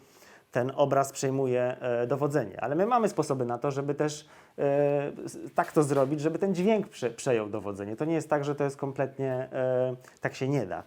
ten 0.53 0.71
obraz 0.75 1.11
przejmuje 1.11 1.77
e, 1.79 2.07
dowodzenie. 2.07 2.63
Ale 2.63 2.75
my 2.75 2.85
mamy 2.85 3.09
sposoby 3.09 3.45
na 3.45 3.57
to, 3.57 3.71
żeby 3.71 3.95
też 3.95 4.25
e, 4.57 5.11
tak 5.55 5.71
to 5.71 5.83
zrobić, 5.83 6.21
żeby 6.21 6.39
ten 6.39 6.55
dźwięk 6.55 6.89
prze, 6.89 7.09
przejął 7.09 7.49
dowodzenie. 7.49 7.95
To 7.95 8.05
nie 8.05 8.13
jest 8.13 8.29
tak, 8.29 8.45
że 8.45 8.55
to 8.55 8.63
jest 8.63 8.77
kompletnie, 8.77 9.31
e, 9.53 9.95
tak 10.21 10.35
się 10.35 10.47
nie 10.47 10.65
da. 10.65 10.83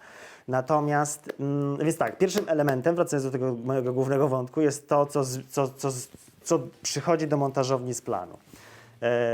Natomiast, 0.49 1.33
mm, 1.41 1.77
więc 1.79 1.99
tak, 1.99 2.19
pierwszym 2.19 2.45
elementem, 2.49 2.95
wracając 2.95 3.25
do 3.25 3.31
tego 3.31 3.55
mojego 3.65 3.93
głównego 3.93 4.29
wątku, 4.29 4.61
jest 4.61 4.89
to, 4.89 5.07
co, 5.07 5.25
co, 5.49 5.69
co, 5.69 5.89
co 6.43 6.59
przychodzi 6.83 7.27
do 7.27 7.37
montażowni 7.37 7.95
z 7.95 8.03
planu. 8.03 8.39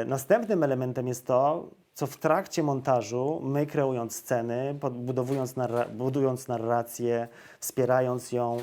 Następnym 0.06 0.62
elementem 0.62 1.08
jest 1.08 1.26
to, 1.26 1.66
co 1.94 2.06
w 2.06 2.16
trakcie 2.16 2.62
montażu 2.62 3.40
my 3.44 3.66
kreując 3.66 4.16
sceny, 4.16 4.76
podbudowując 4.80 5.54
narra- 5.54 5.90
budując 5.90 6.48
narrację, 6.48 7.28
wspierając 7.60 8.32
ją, 8.32 8.56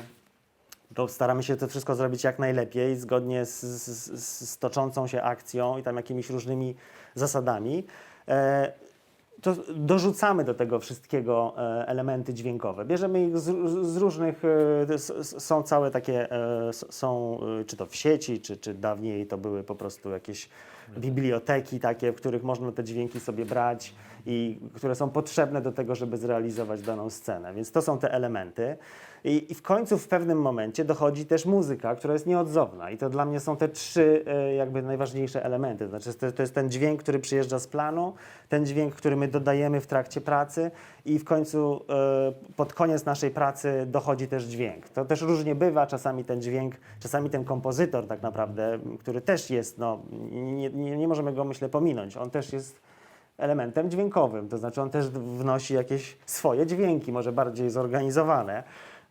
to 0.94 1.08
staramy 1.08 1.42
się 1.42 1.56
to 1.56 1.68
wszystko 1.68 1.94
zrobić 1.94 2.24
jak 2.24 2.38
najlepiej, 2.38 2.96
zgodnie 2.96 3.44
z, 3.44 3.60
z, 3.60 4.48
z, 4.48 4.58
toczącą 4.58 5.06
się 5.06 5.22
akcją 5.22 5.78
i 5.78 5.82
tam 5.82 5.96
jakimiś 5.96 6.30
różnymi 6.30 6.74
zasadami. 7.14 7.84
E, 8.28 8.72
to 9.42 9.56
dorzucamy 9.74 10.44
do 10.44 10.54
tego 10.54 10.80
wszystkiego 10.80 11.54
e, 11.56 11.86
elementy 11.88 12.34
dźwiękowe. 12.34 12.84
Bierzemy 12.84 13.26
ich 13.26 13.38
z, 13.38 13.70
z 13.86 13.96
różnych, 13.96 14.42
e, 14.44 14.98
są 15.22 15.62
całe 15.62 15.90
takie, 15.90 16.32
e, 16.32 16.72
są 16.72 17.40
czy 17.66 17.76
to 17.76 17.86
w 17.86 17.96
sieci, 17.96 18.40
czy, 18.40 18.56
czy 18.56 18.74
dawniej 18.74 19.26
to 19.26 19.38
były 19.38 19.64
po 19.64 19.74
prostu 19.74 20.10
jakieś 20.10 20.48
biblioteki 20.98 21.80
takie, 21.80 22.12
w 22.12 22.16
których 22.16 22.42
można 22.42 22.72
te 22.72 22.84
dźwięki 22.84 23.20
sobie 23.20 23.46
brać 23.46 23.94
i 24.26 24.60
które 24.74 24.94
są 24.94 25.10
potrzebne 25.10 25.60
do 25.60 25.72
tego, 25.72 25.94
żeby 25.94 26.16
zrealizować 26.16 26.82
daną 26.82 27.10
scenę. 27.10 27.54
Więc 27.54 27.72
to 27.72 27.82
są 27.82 27.98
te 27.98 28.12
elementy. 28.12 28.76
I, 29.24 29.52
I 29.52 29.54
w 29.54 29.62
końcu 29.62 29.98
w 29.98 30.08
pewnym 30.08 30.40
momencie 30.40 30.84
dochodzi 30.84 31.26
też 31.26 31.46
muzyka, 31.46 31.94
która 31.94 32.12
jest 32.12 32.26
nieodzowna. 32.26 32.90
I 32.90 32.98
to 32.98 33.10
dla 33.10 33.24
mnie 33.24 33.40
są 33.40 33.56
te 33.56 33.68
trzy 33.68 34.24
e, 34.26 34.54
jakby 34.54 34.82
najważniejsze 34.82 35.44
elementy. 35.44 35.88
Znaczy 35.88 36.14
to, 36.14 36.32
to 36.32 36.42
jest 36.42 36.54
ten 36.54 36.70
dźwięk, 36.70 37.02
który 37.02 37.18
przyjeżdża 37.18 37.58
z 37.58 37.66
planu, 37.66 38.14
ten 38.48 38.66
dźwięk, 38.66 38.94
który 38.94 39.16
my 39.16 39.28
dodajemy 39.28 39.80
w 39.80 39.86
trakcie 39.86 40.20
pracy 40.20 40.70
i 41.04 41.18
w 41.18 41.24
końcu 41.24 41.84
e, 41.88 42.32
pod 42.56 42.74
koniec 42.74 43.04
naszej 43.04 43.30
pracy 43.30 43.86
dochodzi 43.86 44.28
też 44.28 44.44
dźwięk. 44.44 44.88
To 44.88 45.04
też 45.04 45.20
różnie 45.22 45.54
bywa, 45.54 45.86
czasami 45.86 46.24
ten 46.24 46.42
dźwięk, 46.42 46.74
czasami 47.00 47.30
ten 47.30 47.44
kompozytor 47.44 48.06
tak 48.06 48.22
naprawdę, 48.22 48.78
który 48.98 49.20
też 49.20 49.50
jest, 49.50 49.78
no, 49.78 50.02
nie, 50.30 50.70
nie, 50.70 50.96
nie 50.96 51.08
możemy 51.08 51.32
go 51.32 51.44
myślę 51.44 51.68
pominąć, 51.68 52.16
on 52.16 52.30
też 52.30 52.52
jest 52.52 52.80
elementem 53.40 53.90
dźwiękowym, 53.90 54.48
to 54.48 54.58
znaczy 54.58 54.82
on 54.82 54.90
też 54.90 55.08
wnosi 55.08 55.74
jakieś 55.74 56.16
swoje 56.26 56.66
dźwięki, 56.66 57.12
może 57.12 57.32
bardziej 57.32 57.70
zorganizowane, 57.70 58.62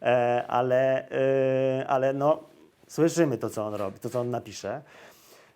e, 0.02 0.46
ale, 0.48 1.10
e, 1.12 1.88
ale 1.88 2.14
no, 2.14 2.40
słyszymy 2.88 3.38
to, 3.38 3.50
co 3.50 3.66
on 3.66 3.74
robi, 3.74 4.00
to, 4.00 4.10
co 4.10 4.20
on 4.20 4.30
napisze. 4.30 4.82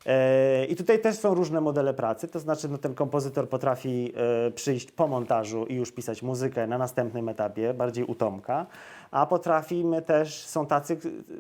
E, 0.05 0.65
I 0.65 0.75
tutaj 0.75 0.99
też 0.99 1.15
są 1.15 1.33
różne 1.33 1.61
modele 1.61 1.93
pracy, 1.93 2.27
to 2.27 2.39
znaczy 2.39 2.69
no, 2.69 2.77
ten 2.77 2.93
kompozytor 2.93 3.49
potrafi 3.49 4.13
e, 4.47 4.51
przyjść 4.51 4.91
po 4.91 5.07
montażu 5.07 5.65
i 5.65 5.75
już 5.75 5.91
pisać 5.91 6.21
muzykę 6.21 6.67
na 6.67 6.77
następnym 6.77 7.29
etapie, 7.29 7.73
bardziej 7.73 8.05
u 8.05 8.15
Tomka, 8.15 8.65
a 9.11 9.25
potrafimy 9.25 10.01
też, 10.01 10.45
są 10.45 10.65
tacy, 10.65 10.97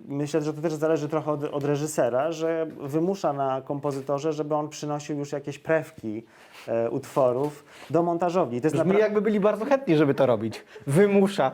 myślę, 0.07 0.41
że 0.41 0.53
to 0.53 0.61
też 0.61 0.73
zależy 0.73 1.09
trochę 1.09 1.31
od, 1.31 1.43
od 1.43 1.63
reżysera, 1.63 2.31
że 2.31 2.67
wymusza 2.81 3.33
na 3.33 3.61
kompozytorze, 3.61 4.33
żeby 4.33 4.55
on 4.55 4.69
przynosił 4.69 5.17
już 5.17 5.31
jakieś 5.31 5.59
prewki 5.59 6.23
e, 6.67 6.89
utworów 6.89 7.65
do 7.89 8.03
montażowni. 8.03 8.61
To 8.61 8.67
jest 8.67 8.77
Brzmi 8.77 8.99
jakby 8.99 9.21
byli 9.21 9.39
bardzo 9.39 9.65
chętni, 9.65 9.97
żeby 9.97 10.13
to 10.13 10.25
robić. 10.25 10.65
Wymusza. 10.87 11.51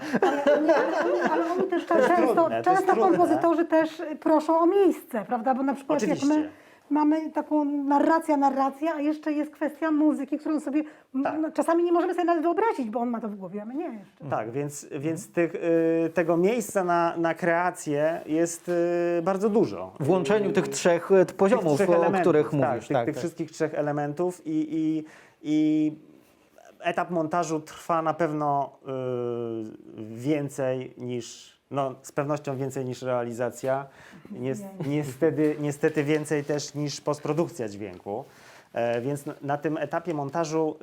Ale 1.31 1.51
oni 1.51 1.63
też 1.63 1.85
To 1.85 1.97
jest 1.97 2.07
często, 2.09 2.33
trudne, 2.33 2.63
często 2.63 2.95
kompozytorzy 2.95 3.65
też 3.65 4.01
proszą 4.19 4.59
o 4.59 4.65
miejsce, 4.65 5.25
prawda? 5.25 5.55
Bo 5.55 5.63
na 5.63 5.73
przykład 5.73 6.01
jak 6.01 6.11
Oczywiście. 6.11 6.39
my 6.39 6.49
mamy 6.91 7.31
taką 7.31 7.65
narracja, 7.65 8.37
narracja, 8.37 8.93
a 8.95 9.01
jeszcze 9.01 9.31
jest 9.31 9.51
kwestia 9.51 9.91
muzyki, 9.91 10.37
którą 10.37 10.59
sobie 10.59 10.83
Tak. 11.23 11.39
no, 11.41 11.51
czasami 11.51 11.83
nie 11.83 11.91
możemy 11.91 12.13
sobie 12.13 12.25
nawet 12.25 12.43
wyobrazić, 12.43 12.89
bo 12.89 12.99
on 12.99 13.09
ma 13.09 13.19
to 13.19 13.27
w 13.27 13.35
głowie, 13.35 13.61
a 13.61 13.65
my 13.65 13.75
nie 13.75 13.85
jeszcze. 13.85 14.25
Tak, 14.29 14.51
więc, 14.51 14.87
więc 14.99 15.31
tych, 15.31 15.55
y, 15.55 16.09
tego 16.13 16.37
miejsca 16.37 16.83
na, 16.83 17.17
na 17.17 17.33
kreację 17.33 18.21
jest 18.25 18.69
y, 18.69 19.21
bardzo 19.23 19.49
dużo. 19.49 19.91
W 19.99 20.09
łączeniu 20.09 20.51
tych 20.51 20.67
trzech 20.67 21.11
e, 21.11 21.25
poziomów, 21.25 21.75
trzech 21.75 21.89
o 21.89 22.11
których 22.21 22.49
tak, 22.49 22.71
mówisz. 22.71 22.87
Tych, 22.87 22.97
Tak, 22.97 23.05
tych 23.05 23.15
tak. 23.15 23.19
wszystkich 23.19 23.51
trzech 23.51 23.73
elementów 23.73 24.41
i, 24.47 24.67
i, 24.69 25.03
i 25.41 25.91
etap 26.79 27.11
montażu 27.11 27.59
trwa 27.59 28.01
na 28.01 28.13
pewno 28.13 28.79
y, 28.81 30.15
więcej 30.15 30.93
niż, 30.97 31.58
no 31.71 31.95
z 32.01 32.11
pewnością 32.11 32.57
więcej 32.57 32.85
niż 32.85 33.01
realizacja, 33.01 33.87
Nies, 34.31 34.61
niestety, 34.87 35.55
niestety 35.59 36.03
więcej 36.03 36.43
też 36.43 36.73
niż 36.73 37.01
postprodukcja 37.01 37.69
dźwięku. 37.69 38.25
E, 38.73 39.01
więc 39.01 39.23
na, 39.41 39.57
tym 39.57 39.77
etapie 39.77 40.13
montażu 40.13 40.77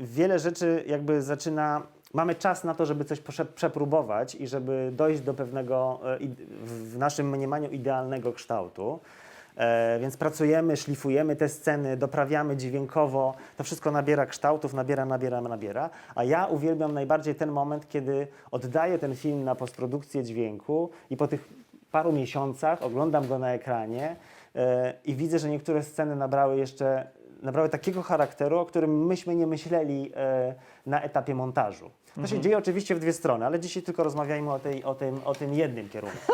y, 0.00 0.06
wiele 0.06 0.38
rzeczy 0.38 0.84
jakby 0.86 1.22
zaczyna, 1.22 1.82
mamy 2.14 2.34
czas 2.34 2.64
na 2.64 2.74
to, 2.74 2.86
żeby 2.86 3.04
coś 3.04 3.22
przepróbować 3.54 4.34
i 4.34 4.46
żeby 4.46 4.90
dojść 4.92 5.20
do 5.20 5.34
pewnego, 5.34 6.00
e, 6.04 6.18
w 6.64 6.98
naszym 6.98 7.30
mniemaniu, 7.30 7.70
idealnego 7.70 8.32
kształtu. 8.32 9.00
E, 9.58 9.98
więc 10.00 10.16
pracujemy, 10.16 10.76
szlifujemy 10.76 11.36
te 11.36 11.48
sceny, 11.48 11.96
doprawiamy 11.96 12.56
dźwiękowo, 12.56 13.34
to 13.56 13.64
wszystko 13.64 13.90
nabiera 13.90 14.26
kształtów, 14.26 14.74
nabiera, 14.74 15.04
nabiera, 15.04 15.40
nabiera. 15.40 15.90
A 16.14 16.24
ja 16.24 16.46
uwielbiam 16.46 16.94
najbardziej 16.94 17.34
ten 17.34 17.52
moment, 17.52 17.88
kiedy 17.88 18.26
oddaję 18.50 18.98
ten 18.98 19.16
film 19.16 19.44
na 19.44 19.54
postprodukcję 19.54 20.24
dźwięku 20.24 20.90
i 21.10 21.16
po 21.16 21.28
tych 21.28 21.48
paru 21.90 22.12
miesiącach 22.12 22.82
oglądam 22.82 23.28
go 23.28 23.38
na 23.38 23.52
ekranie 23.52 24.16
e, 24.56 24.94
i 25.04 25.14
widzę, 25.14 25.38
że 25.38 25.48
niektóre 25.48 25.82
sceny 25.82 26.16
nabrały 26.16 26.56
jeszcze 26.56 27.06
nabrały 27.42 27.68
takiego 27.68 28.02
charakteru, 28.02 28.58
o 28.58 28.66
którym 28.66 29.06
myśmy 29.06 29.34
nie 29.34 29.46
myśleli 29.46 30.12
e, 30.16 30.54
na 30.86 31.02
etapie 31.02 31.34
montażu. 31.34 31.90
To 32.14 32.26
się 32.26 32.40
dzieje 32.40 32.58
oczywiście 32.58 32.94
w 32.94 32.98
dwie 32.98 33.12
strony, 33.12 33.46
ale 33.46 33.60
dzisiaj 33.60 33.82
tylko 33.82 34.04
rozmawiajmy 34.04 34.52
o, 34.52 34.58
tej, 34.58 34.84
o, 34.84 34.94
tym, 34.94 35.20
o 35.24 35.34
tym 35.34 35.54
jednym 35.54 35.88
kierunku. 35.88 36.16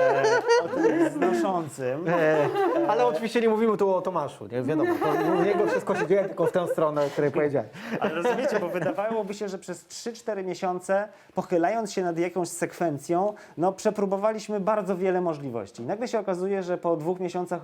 e, 0.00 0.22
o 0.64 0.68
tym 0.68 1.10
znoszącym. 1.10 2.08
E, 2.08 2.48
ale 2.88 3.06
oczywiście 3.06 3.40
nie 3.40 3.48
mówimy 3.48 3.76
tu 3.76 3.94
o 3.94 4.02
Tomaszu, 4.02 4.46
nie 4.52 4.62
wiadomo. 4.62 4.94
To 4.94 5.32
u 5.32 5.44
niego 5.44 5.66
wszystko 5.66 5.94
się 5.94 6.06
dzieje 6.06 6.24
tylko 6.24 6.46
w 6.46 6.52
tę 6.52 6.68
stronę, 6.68 7.04
o 7.04 7.08
której 7.08 7.30
powiedziałem. 7.30 7.68
Ale 8.00 8.14
rozumiecie, 8.14 8.60
bo 8.60 8.68
wydawałoby 8.68 9.34
się, 9.34 9.48
że 9.48 9.58
przez 9.58 9.86
3-4 9.86 10.44
miesiące, 10.44 11.08
pochylając 11.34 11.92
się 11.92 12.02
nad 12.02 12.18
jakąś 12.18 12.48
sekwencją, 12.48 13.34
no 13.56 13.72
przepróbowaliśmy 13.72 14.60
bardzo 14.60 14.96
wiele 14.96 15.20
możliwości. 15.20 15.82
Nagle 15.82 16.08
się 16.08 16.18
okazuje, 16.18 16.62
że 16.62 16.78
po 16.78 16.96
dwóch 16.96 17.20
miesiącach 17.20 17.62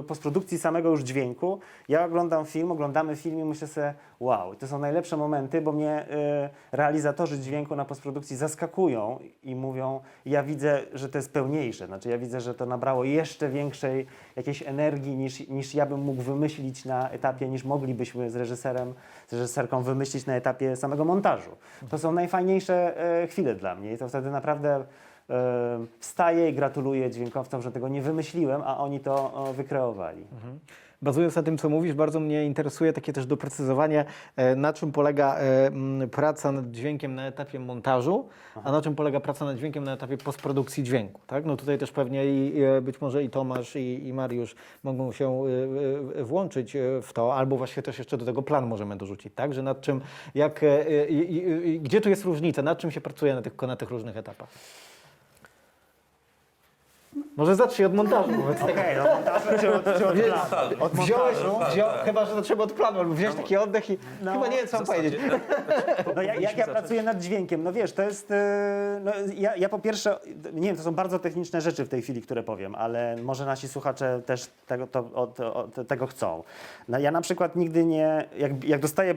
y, 0.00 0.02
postprodukcji 0.02 0.58
samego 0.58 0.88
już 0.88 1.00
dźwięku, 1.00 1.58
ja 1.88 2.04
oglądam 2.04 2.44
film, 2.44 2.72
oglądamy 2.72 3.16
film 3.16 3.38
i 3.38 3.44
myślę 3.44 3.68
sobie, 3.68 3.94
wow, 4.20 4.54
to 4.54 4.66
są 4.66 4.78
najlepsze 4.78 5.16
momenty, 5.16 5.60
bo 5.60 5.72
mnie 5.72 6.06
y, 6.10 6.57
realizatorzy 6.72 7.38
dźwięku 7.38 7.76
na 7.76 7.84
postprodukcji 7.84 8.36
zaskakują 8.36 9.18
i 9.42 9.56
mówią, 9.56 10.00
ja 10.26 10.42
widzę, 10.42 10.82
że 10.92 11.08
to 11.08 11.18
jest 11.18 11.32
pełniejsze, 11.32 11.86
znaczy 11.86 12.08
ja 12.08 12.18
widzę, 12.18 12.40
że 12.40 12.54
to 12.54 12.66
nabrało 12.66 13.04
jeszcze 13.04 13.48
większej 13.48 14.06
jakiejś 14.36 14.62
energii 14.62 15.16
niż, 15.16 15.48
niż 15.48 15.74
ja 15.74 15.86
bym 15.86 16.00
mógł 16.00 16.22
wymyślić 16.22 16.84
na 16.84 17.10
etapie, 17.10 17.48
niż 17.48 17.64
moglibyśmy 17.64 18.30
z 18.30 18.36
reżyserem, 18.36 18.94
z 19.28 19.32
reżyserką 19.32 19.82
wymyślić 19.82 20.26
na 20.26 20.34
etapie 20.34 20.76
samego 20.76 21.04
montażu. 21.04 21.50
To 21.88 21.98
są 21.98 22.12
najfajniejsze 22.12 23.00
e, 23.22 23.26
chwile 23.26 23.54
dla 23.54 23.74
mnie 23.74 23.92
i 23.92 23.98
to 23.98 24.08
wtedy 24.08 24.30
naprawdę 24.30 24.84
e, 25.30 25.86
wstaję 25.98 26.50
i 26.50 26.54
gratuluję 26.54 27.10
dźwiękowcom, 27.10 27.62
że 27.62 27.72
tego 27.72 27.88
nie 27.88 28.02
wymyśliłem, 28.02 28.62
a 28.64 28.78
oni 28.78 29.00
to 29.00 29.44
wykreowali. 29.56 30.26
Bazując 31.02 31.36
na 31.36 31.42
tym, 31.42 31.58
co 31.58 31.68
mówisz, 31.68 31.94
bardzo 31.94 32.20
mnie 32.20 32.44
interesuje 32.44 32.92
takie 32.92 33.12
też 33.12 33.26
doprecyzowanie, 33.26 34.04
e, 34.36 34.56
na 34.56 34.72
czym 34.72 34.92
polega 34.92 35.36
e, 35.36 36.08
praca 36.10 36.52
nad 36.52 36.70
dźwiękiem 36.70 37.14
na 37.14 37.26
etapie 37.26 37.58
montażu, 37.60 38.28
a 38.64 38.72
na 38.72 38.82
czym 38.82 38.94
polega 38.94 39.20
praca 39.20 39.44
nad 39.44 39.56
dźwiękiem 39.56 39.84
na 39.84 39.92
etapie 39.92 40.16
postprodukcji 40.18 40.82
dźwięku. 40.84 41.20
Tak? 41.26 41.44
No 41.44 41.56
tutaj 41.56 41.78
też 41.78 41.92
pewnie 41.92 42.24
i, 42.26 42.62
e, 42.62 42.80
być 42.80 43.00
może 43.00 43.24
i 43.24 43.30
Tomasz, 43.30 43.76
i, 43.76 44.06
i 44.08 44.12
Mariusz 44.12 44.54
mogą 44.82 45.12
się 45.12 45.44
włączyć 46.22 46.76
w 47.02 47.12
to, 47.12 47.34
albo 47.34 47.56
właśnie 47.56 47.82
też 47.82 47.98
jeszcze 47.98 48.16
do 48.18 48.24
tego 48.24 48.42
plan 48.42 48.66
możemy 48.66 48.96
dorzucić, 48.96 49.32
tak? 49.34 49.54
Że 49.54 49.62
nad 49.62 49.80
czym, 49.80 50.00
jak, 50.34 50.60
i- 51.08 51.14
i- 51.64 51.80
gdzie 51.80 52.00
tu 52.00 52.08
jest 52.08 52.24
różnica, 52.24 52.62
nad 52.62 52.78
czym 52.78 52.90
się 52.90 53.00
pracuje 53.00 53.34
na 53.34 53.42
tych, 53.42 53.52
na 53.62 53.76
tych 53.76 53.90
różnych 53.90 54.16
etapach? 54.16 54.48
Może 57.38 57.54
zacznij 57.56 57.86
od 57.86 57.94
montażu. 57.94 58.30
Okej, 58.62 58.96
no 58.96 59.04
montażu 59.14 59.48
czy 59.60 59.74
od, 59.74 59.84
czy 59.98 60.06
od 60.08 60.14
planu? 60.14 60.84
Od 60.84 60.92
Wziąłeś, 60.92 61.36
montażu? 61.44 61.72
wziął, 61.72 61.88
chyba, 62.04 62.24
że 62.26 62.34
to 62.34 62.42
trzeba 62.42 62.64
od 62.64 62.72
planu, 62.72 62.98
albo 63.00 63.14
wziąć 63.14 63.34
taki 63.36 63.56
oddech 63.56 63.90
i 63.90 63.98
No, 64.22 64.32
chyba 64.32 64.46
nie 64.46 64.56
wiem, 64.56 64.66
co 64.66 64.76
mam 64.76 64.86
powiedzieć. 64.86 65.20
No 66.16 66.22
jak, 66.22 66.40
jak 66.40 66.56
ja 66.58 66.66
pracuję 66.66 67.02
nad 67.02 67.20
dźwiękiem? 67.20 67.62
No 67.62 67.72
wiesz, 67.72 67.92
to 67.92 68.02
jest. 68.02 68.30
e, 68.30 69.00
No, 69.04 69.12
ja, 69.36 69.56
ja 69.56 69.68
po 69.68 69.78
pierwsze, 69.78 70.18
nie 70.52 70.68
wiem, 70.68 70.76
to 70.76 70.82
są 70.82 70.94
bardzo 70.94 71.18
techniczne 71.18 71.60
rzeczy 71.60 71.84
w 71.84 71.88
tej 71.88 72.02
chwili, 72.02 72.22
które 72.22 72.42
powiem, 72.42 72.74
ale 72.74 73.16
może 73.22 73.46
nasi 73.46 73.68
słuchacze 73.68 74.20
też 74.26 74.46
tego, 74.66 74.86
to, 74.86 75.04
od, 75.14 75.40
od, 75.40 75.88
tego 75.88 76.06
chcą. 76.06 76.42
No, 76.88 76.98
ja 76.98 77.10
na 77.10 77.20
przykład 77.20 77.56
nigdy 77.56 77.84
nie, 77.84 78.24
jak, 78.38 78.64
jak 78.64 78.80
dostaję 78.80 79.14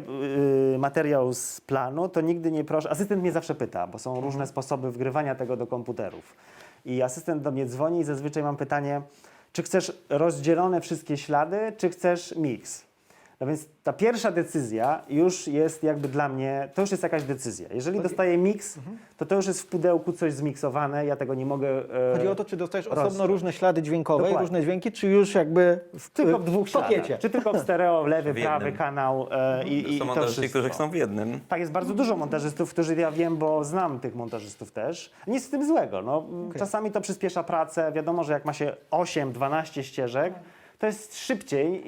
y, 0.75 0.77
materiał 0.77 1.33
z 1.33 1.61
planu, 1.61 2.09
to 2.09 2.21
nigdy 2.21 2.51
nie 2.51 2.63
proszę. 2.63 2.89
Asystent 2.89 3.21
mnie 3.21 3.31
zawsze 3.31 3.55
pyta, 3.55 3.87
bo 3.87 3.99
są 3.99 4.21
różne 4.21 4.47
sposoby 4.47 4.91
wgrywania 4.91 5.35
tego 5.35 5.57
do 5.57 5.67
komputerów. 5.67 6.35
I 6.85 7.01
asystent 7.01 7.41
do 7.41 7.51
mnie 7.51 7.65
dzwoni 7.65 7.99
i 7.99 8.03
zazwyczaj 8.03 8.43
mam 8.43 8.57
pytanie, 8.57 9.01
czy 9.53 9.63
chcesz 9.63 10.03
rozdzielone 10.09 10.81
wszystkie 10.81 11.17
ślady, 11.17 11.73
czy 11.77 11.89
chcesz 11.89 12.35
miks? 12.35 12.90
No 13.41 13.47
więc 13.47 13.65
ta 13.83 13.93
pierwsza 13.93 14.31
decyzja 14.31 15.01
już 15.09 15.47
jest 15.47 15.83
jakby 15.83 16.07
dla 16.07 16.29
mnie, 16.29 16.69
to 16.73 16.81
już 16.81 16.91
jest 16.91 17.03
jakaś 17.03 17.23
decyzja. 17.23 17.67
Jeżeli 17.73 17.99
dostaję 18.01 18.37
miks, 18.37 18.79
to 19.17 19.25
to 19.25 19.35
już 19.35 19.47
jest 19.47 19.61
w 19.61 19.65
pudełku 19.65 20.13
coś 20.13 20.33
zmiksowane, 20.33 21.05
ja 21.05 21.15
tego 21.15 21.33
nie 21.33 21.45
mogę... 21.45 21.69
e, 21.69 22.13
Chodzi 22.15 22.27
o 22.27 22.35
to, 22.35 22.45
czy 22.45 22.57
dostajesz 22.57 22.87
osobno 22.87 23.27
różne 23.27 23.53
ślady 23.53 23.81
dźwiękowe, 23.81 24.23
i 24.23 24.25
Dokładnie. 24.25 24.47
różne 24.47 24.61
dźwięki, 24.61 24.91
czy 24.91 25.07
już 25.07 25.35
jakby 25.35 25.79
w, 25.99 26.09
Tylko 26.09 26.39
w 26.39 26.43
dwóch 26.43 26.71
pakiecie. 26.71 27.17
Czy 27.17 27.29
tylko 27.29 27.53
w 27.53 27.59
stereo, 27.59 28.07
lewy, 28.07 28.33
W 28.33 28.41
prawy 28.41 28.71
kanał 28.71 29.27
e, 29.31 29.67
i, 29.67 29.93
i 29.93 29.99
Są 29.99 29.99
to 29.99 30.05
montażyści, 30.05 30.49
którzy 30.49 30.69
chcą 30.69 30.89
w 30.89 30.95
jednym. 30.95 31.39
Tak, 31.47 31.59
jest 31.59 31.71
bardzo 31.71 31.93
dużo 31.93 32.17
montażystów, 32.17 32.69
którzy 32.69 32.95
ja 32.95 33.11
wiem, 33.11 33.37
bo 33.37 33.63
znam 33.63 33.99
tych 33.99 34.15
montażystów 34.15 34.71
też. 34.71 35.11
Nic 35.27 35.45
z 35.45 35.49
tym 35.49 35.67
złego. 35.67 36.01
No, 36.01 36.25
Czasami 36.57 36.91
to 36.91 37.01
przyspiesza 37.01 37.43
pracę. 37.43 37.91
Wiadomo, 37.91 38.23
że 38.23 38.33
jak 38.33 38.45
ma 38.45 38.53
się 38.53 38.75
8-12 38.91 39.81
ścieżek, 39.81 40.33
to 40.81 40.87
jest 40.87 41.17
szybciej, 41.17 41.83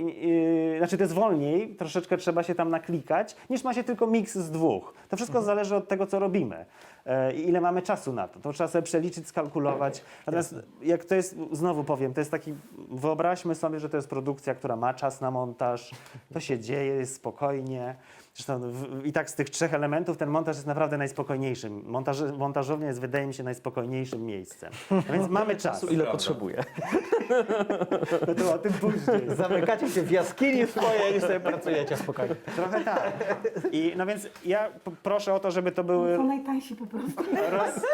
yy, 0.71 0.77
znaczy 0.77 0.97
to 0.97 1.03
jest 1.03 1.13
wolniej, 1.13 1.75
troszeczkę 1.75 2.17
trzeba 2.17 2.43
się 2.43 2.55
tam 2.55 2.69
naklikać, 2.69 3.35
niż 3.49 3.63
ma 3.63 3.73
się 3.73 3.83
tylko 3.83 4.07
miks 4.07 4.35
z 4.35 4.51
dwóch. 4.51 4.93
To 5.09 5.15
wszystko 5.15 5.41
zależy 5.41 5.75
od 5.75 5.87
tego, 5.87 6.07
co 6.07 6.19
robimy 6.19 6.65
e, 7.05 7.33
i 7.33 7.49
ile 7.49 7.61
mamy 7.61 7.81
czasu 7.81 8.13
na 8.13 8.27
to. 8.27 8.39
To 8.39 8.53
trzeba 8.53 8.67
sobie 8.67 8.81
przeliczyć, 8.81 9.27
skalkulować. 9.27 10.03
Natomiast 10.25 10.55
jak 10.81 11.05
to 11.05 11.15
jest, 11.15 11.35
znowu 11.51 11.83
powiem, 11.83 12.13
to 12.13 12.21
jest 12.21 12.31
taki, 12.31 12.53
wyobraźmy 12.91 13.55
sobie, 13.55 13.79
że 13.79 13.89
to 13.89 13.97
jest 13.97 14.09
produkcja, 14.09 14.55
która 14.55 14.75
ma 14.75 14.93
czas 14.93 15.21
na 15.21 15.31
montaż, 15.31 15.91
to 16.33 16.39
się 16.39 16.59
dzieje, 16.59 16.93
jest 16.95 17.15
spokojnie. 17.15 17.95
Zresztą 18.35 18.59
w, 18.71 19.05
i 19.05 19.11
tak 19.13 19.29
z 19.29 19.35
tych 19.35 19.49
trzech 19.49 19.73
elementów 19.73 20.17
ten 20.17 20.29
montaż 20.29 20.55
jest 20.55 20.67
naprawdę 20.67 20.97
najspokojniejszym. 20.97 21.81
Montaż, 21.85 22.17
montażownia 22.37 22.87
jest, 22.87 22.99
wydaje 23.01 23.27
mi 23.27 23.33
się, 23.33 23.43
najspokojniejszym 23.43 24.25
miejscem. 24.25 24.71
A 25.09 25.13
więc 25.13 25.27
mamy 25.39 25.55
czas. 25.55 25.91
Ile 25.91 26.05
potrzebuję. 26.05 26.63
No 28.27 28.35
to 28.35 28.53
o 28.53 28.57
tym 28.57 28.73
później. 28.73 29.21
Zamykacie 29.37 29.89
się 29.89 30.01
w 30.01 30.11
jaskini 30.11 30.67
swojej 30.67 31.15
i 31.17 31.21
sobie 31.21 31.39
pracujecie 31.39 31.97
spokojnie. 31.97 32.35
Trochę 32.55 32.81
tak. 32.83 33.11
I, 33.71 33.93
no 33.97 34.05
więc 34.05 34.27
ja 34.45 34.69
p- 34.83 34.91
proszę 35.03 35.33
o 35.33 35.39
to, 35.39 35.51
żeby 35.51 35.71
to 35.71 35.83
były 35.83 36.15
Są 36.15 36.23
najtańsi 36.27 36.75
po 36.75 36.85
prostu. 36.85 37.23
roz, 37.51 37.85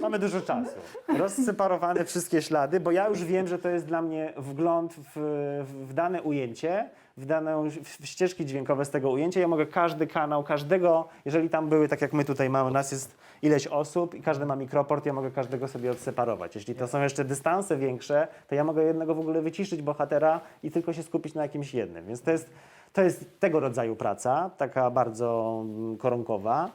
mamy 0.00 0.18
dużo 0.18 0.40
czasu. 0.40 0.70
Rozseparowane 1.18 2.04
wszystkie 2.04 2.42
ślady, 2.42 2.80
bo 2.80 2.90
ja 2.90 3.08
już 3.08 3.24
wiem, 3.24 3.46
że 3.48 3.58
to 3.58 3.68
jest 3.68 3.86
dla 3.86 4.02
mnie 4.02 4.32
wgląd 4.36 4.94
w, 5.16 5.64
w 5.88 5.94
dane 5.94 6.22
ujęcie, 6.22 6.90
w 7.18 7.26
dane 7.26 7.70
ścieżki 8.04 8.46
dźwiękowe 8.46 8.84
z 8.84 8.90
tego 8.90 9.10
ujęcia. 9.10 9.40
Ja 9.40 9.48
mogę 9.48 9.66
każdy 9.66 10.06
kanał, 10.06 10.44
każdego, 10.44 11.08
jeżeli 11.24 11.50
tam 11.50 11.68
były, 11.68 11.88
tak 11.88 12.02
jak 12.02 12.12
my 12.12 12.24
tutaj 12.24 12.50
mamy, 12.50 12.70
nas 12.70 12.92
jest 12.92 13.16
ileś 13.42 13.66
osób 13.66 14.14
i 14.14 14.22
każdy 14.22 14.46
ma 14.46 14.56
mikroport, 14.56 15.06
ja 15.06 15.12
mogę 15.12 15.30
każdego 15.30 15.68
sobie 15.68 15.90
odseparować. 15.90 16.54
Jeśli 16.54 16.74
to 16.74 16.88
są 16.88 17.02
jeszcze 17.02 17.24
dystanse 17.24 17.76
większe, 17.76 18.28
to 18.48 18.54
ja 18.54 18.64
mogę 18.64 18.84
jednego 18.84 19.14
w 19.14 19.20
ogóle 19.20 19.42
wyciszyć 19.42 19.82
bohatera 19.82 20.40
i 20.62 20.70
tylko 20.70 20.92
się 20.92 21.02
skupić 21.02 21.34
na 21.34 21.42
jakimś 21.42 21.74
jednym. 21.74 22.06
Więc 22.06 22.22
to 22.22 22.30
jest, 22.30 22.50
to 22.92 23.02
jest 23.02 23.40
tego 23.40 23.60
rodzaju 23.60 23.96
praca, 23.96 24.50
taka 24.56 24.90
bardzo 24.90 25.60
mm, 25.64 25.96
koronkowa. 25.96 26.70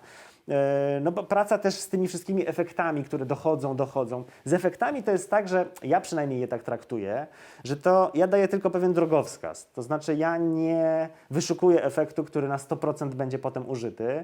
E, 0.49 0.99
No 1.01 1.11
bo 1.11 1.23
praca 1.23 1.57
też 1.57 1.75
z 1.75 1.89
tymi 1.89 2.07
wszystkimi 2.07 2.47
efektami, 2.47 3.03
które 3.03 3.25
dochodzą, 3.25 3.75
dochodzą. 3.75 4.23
Z 4.45 4.53
efektami 4.53 5.03
to 5.03 5.11
jest 5.11 5.29
tak, 5.29 5.47
że 5.47 5.65
ja 5.83 6.01
przynajmniej 6.01 6.39
je 6.39 6.47
tak 6.47 6.63
traktuję, 6.63 7.27
że 7.63 7.77
to 7.77 8.11
ja 8.13 8.27
daję 8.27 8.47
tylko 8.47 8.69
pewien 8.69 8.93
drogowskaz. 8.93 9.71
To 9.71 9.81
znaczy 9.81 10.15
ja 10.15 10.37
nie 10.37 11.09
wyszukuję 11.31 11.83
efektu, 11.83 12.23
który 12.23 12.47
na 12.47 12.57
100% 12.57 13.09
będzie 13.09 13.39
potem 13.39 13.69
użyty, 13.69 14.23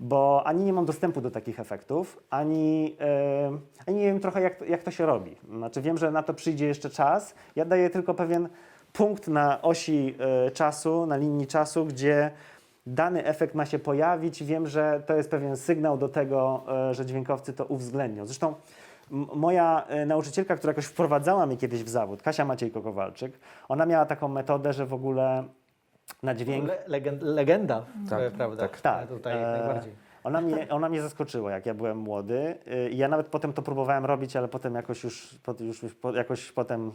bo 0.00 0.42
ani 0.46 0.64
nie 0.64 0.72
mam 0.72 0.84
dostępu 0.84 1.20
do 1.20 1.30
takich 1.30 1.60
efektów, 1.60 2.22
ani, 2.30 2.96
e, 3.00 3.58
ani 3.86 3.96
nie 3.96 4.06
wiem 4.06 4.20
trochę 4.20 4.40
jak, 4.40 4.68
jak 4.68 4.82
to 4.82 4.90
się 4.90 5.06
robi. 5.06 5.36
Znaczy 5.56 5.82
wiem, 5.82 5.98
że 5.98 6.10
na 6.10 6.22
to 6.22 6.34
przyjdzie 6.34 6.66
jeszcze 6.66 6.90
czas. 6.90 7.34
Ja 7.56 7.64
daję 7.64 7.90
tylko 7.90 8.14
pewien 8.14 8.48
punkt 8.92 9.28
na 9.28 9.62
osi 9.62 10.14
e, 10.46 10.50
czasu, 10.50 11.06
na 11.06 11.16
linii 11.16 11.46
czasu, 11.46 11.84
gdzie 11.84 12.30
dany 12.86 13.24
efekt 13.24 13.54
ma 13.54 13.66
się 13.66 13.78
pojawić. 13.78 14.44
Wiem, 14.44 14.66
że 14.66 15.02
to 15.06 15.16
jest 15.16 15.30
pewien 15.30 15.56
sygnał 15.56 15.98
do 15.98 16.08
tego, 16.08 16.62
e, 16.90 16.94
że 16.94 17.06
dźwiękowcy 17.06 17.52
to 17.52 17.64
uwzględnią. 17.64 18.26
Zresztą 18.26 18.54
moja 19.34 19.84
e, 19.88 20.06
nauczycielka, 20.06 20.56
która 20.56 20.70
jakoś 20.70 20.84
wprowadzała 20.84 21.46
mnie 21.46 21.56
kiedyś 21.56 21.84
w 21.84 21.88
zawód, 21.88 22.22
Kasia 22.22 22.44
Maciejko-Kowalczyk, 22.44 23.30
ona 23.68 23.86
miała 23.86 24.06
taką 24.06 24.28
metodę, 24.28 24.72
że 24.72 24.86
w 24.86 24.94
ogóle 24.94 25.44
na 26.22 26.34
dźwięk... 26.34 26.68
Le, 26.68 26.78
legend, 26.86 27.22
legenda, 27.22 27.84
Tak, 28.10 28.20
e, 28.20 28.30
prawda? 28.30 28.68
tak. 28.68 28.80
Tak, 28.80 29.08
Tutaj 29.08 29.38
e, 29.38 29.40
najbardziej. 29.58 29.92
Ona 30.24 30.40
mnie, 30.40 30.66
ona 30.70 30.88
mnie 30.88 31.02
zaskoczyła, 31.02 31.50
jak 31.50 31.66
ja 31.66 31.74
byłem 31.74 31.98
młody. 31.98 32.54
I 32.90 32.96
ja 32.96 33.08
nawet 33.08 33.26
potem 33.26 33.52
to 33.52 33.62
próbowałem 33.62 34.04
robić, 34.04 34.36
ale 34.36 34.48
potem 34.48 34.74
jakoś 34.74 35.04
już, 35.04 35.38
już, 35.60 35.82
już 35.82 35.96
jakoś 36.14 36.52
potem 36.52 36.92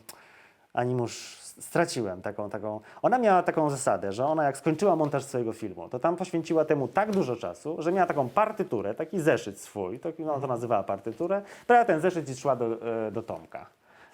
animusz 0.74 1.41
straciłem 1.60 2.22
taką, 2.22 2.50
taką. 2.50 2.80
Ona 3.02 3.18
miała 3.18 3.44
taką 3.44 3.70
zasadę, 3.70 4.12
że 4.12 4.26
ona 4.26 4.44
jak 4.44 4.58
skończyła 4.58 4.96
montaż 4.96 5.24
swojego 5.24 5.54
filmu, 5.54 5.90
to 5.90 6.00
tam 6.00 6.16
poświęciła 6.16 6.66
temu 6.66 6.88
tak 6.88 7.12
dużo 7.12 7.36
czasu, 7.36 7.76
że 7.82 7.92
miała 7.92 8.08
taką 8.08 8.30
partyturę, 8.30 8.94
taki 8.94 9.20
zeszyt 9.20 9.60
swój, 9.60 10.00
to, 10.00 10.10
no, 10.20 10.40
to 10.40 10.48
nazywała 10.48 10.84
partyturę, 10.84 11.42
brała 11.68 11.86
ten 11.86 12.02
zeszyt 12.02 12.30
i 12.30 12.36
szła 12.36 12.56
do, 12.56 12.66
e, 13.08 13.12
do 13.12 13.24
Tomka 13.24 13.66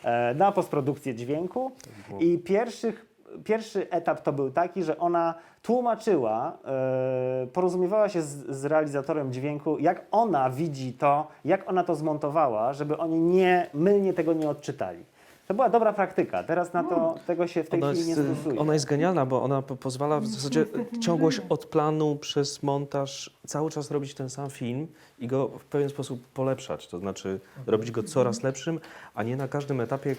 e, 0.04 0.34
na 0.34 0.52
postprodukcję 0.52 1.16
dźwięku 1.16 1.72
i 2.20 2.38
pierwszych, 2.38 3.06
pierwszy 3.44 3.90
etap 3.90 4.22
to 4.22 4.34
był 4.34 4.52
taki, 4.52 4.84
że 4.84 4.98
ona 4.98 5.34
tłumaczyła, 5.62 6.58
e, 6.66 7.48
porozumiewała 7.48 8.10
się 8.10 8.22
z, 8.22 8.50
z 8.50 8.66
realizatorem 8.66 9.34
dźwięku, 9.34 9.80
jak 9.80 10.06
ona 10.12 10.50
widzi 10.50 10.94
to, 10.94 11.28
jak 11.46 11.70
ona 11.70 11.84
to 11.84 11.96
zmontowała, 11.96 12.74
żeby 12.74 12.98
oni 12.98 13.20
nie, 13.20 13.70
mylnie 13.74 14.14
tego 14.14 14.34
nie 14.34 14.50
odczytali. 14.50 15.06
To 15.48 15.54
była 15.54 15.70
dobra 15.70 15.94
praktyka. 15.94 16.44
Teraz 16.44 16.74
na 16.74 16.84
to, 16.84 17.16
tego 17.28 17.48
się 17.48 17.64
w 17.64 17.70
tej 17.70 17.84
Ona 17.84 17.94
chwili 17.94 18.10
jest, 18.10 18.20
nie 18.22 18.26
stosuje. 18.36 18.60
ona 18.60 18.74
jest 18.74 18.86
genialna, 18.86 19.26
bo 19.26 19.44
ona 19.44 19.62
po, 19.62 19.76
pozwala 19.76 20.20
w 20.20 20.28
zasadzie 20.28 20.66
ciągłość 21.02 21.42
od 21.50 21.66
planu 21.66 22.16
przez 22.16 22.64
montaż 22.64 23.38
cały 23.48 23.72
czas 23.72 23.92
robić 23.92 24.14
ten 24.14 24.30
sam 24.30 24.50
film 24.50 24.88
i 25.20 25.28
go 25.28 25.48
w 25.48 25.66
pewien 25.66 25.90
sposób 25.90 26.28
polepszać. 26.28 26.88
To 26.88 27.00
znaczy 27.00 27.40
robić 27.68 27.92
go 27.92 28.04
coraz 28.04 28.44
lepszym, 28.44 28.80
a 29.16 29.24
nie 29.24 29.38
na 29.38 29.48
każdym 29.48 29.82
etapie. 29.82 30.12
y, 30.12 30.16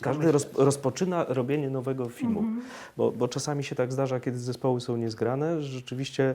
Każdy 0.00 0.32
roz, 0.32 0.46
rozpoczyna 0.58 1.24
robienie 1.28 1.70
nowego 1.70 2.08
filmu. 2.08 2.42
Bo, 2.96 3.10
bo 3.12 3.28
czasami 3.28 3.64
się 3.64 3.74
tak 3.74 3.92
zdarza, 3.92 4.20
kiedy 4.20 4.38
zespoły 4.38 4.80
są 4.80 4.96
niezgrane, 4.96 5.62
że 5.62 5.68
rzeczywiście 5.68 6.34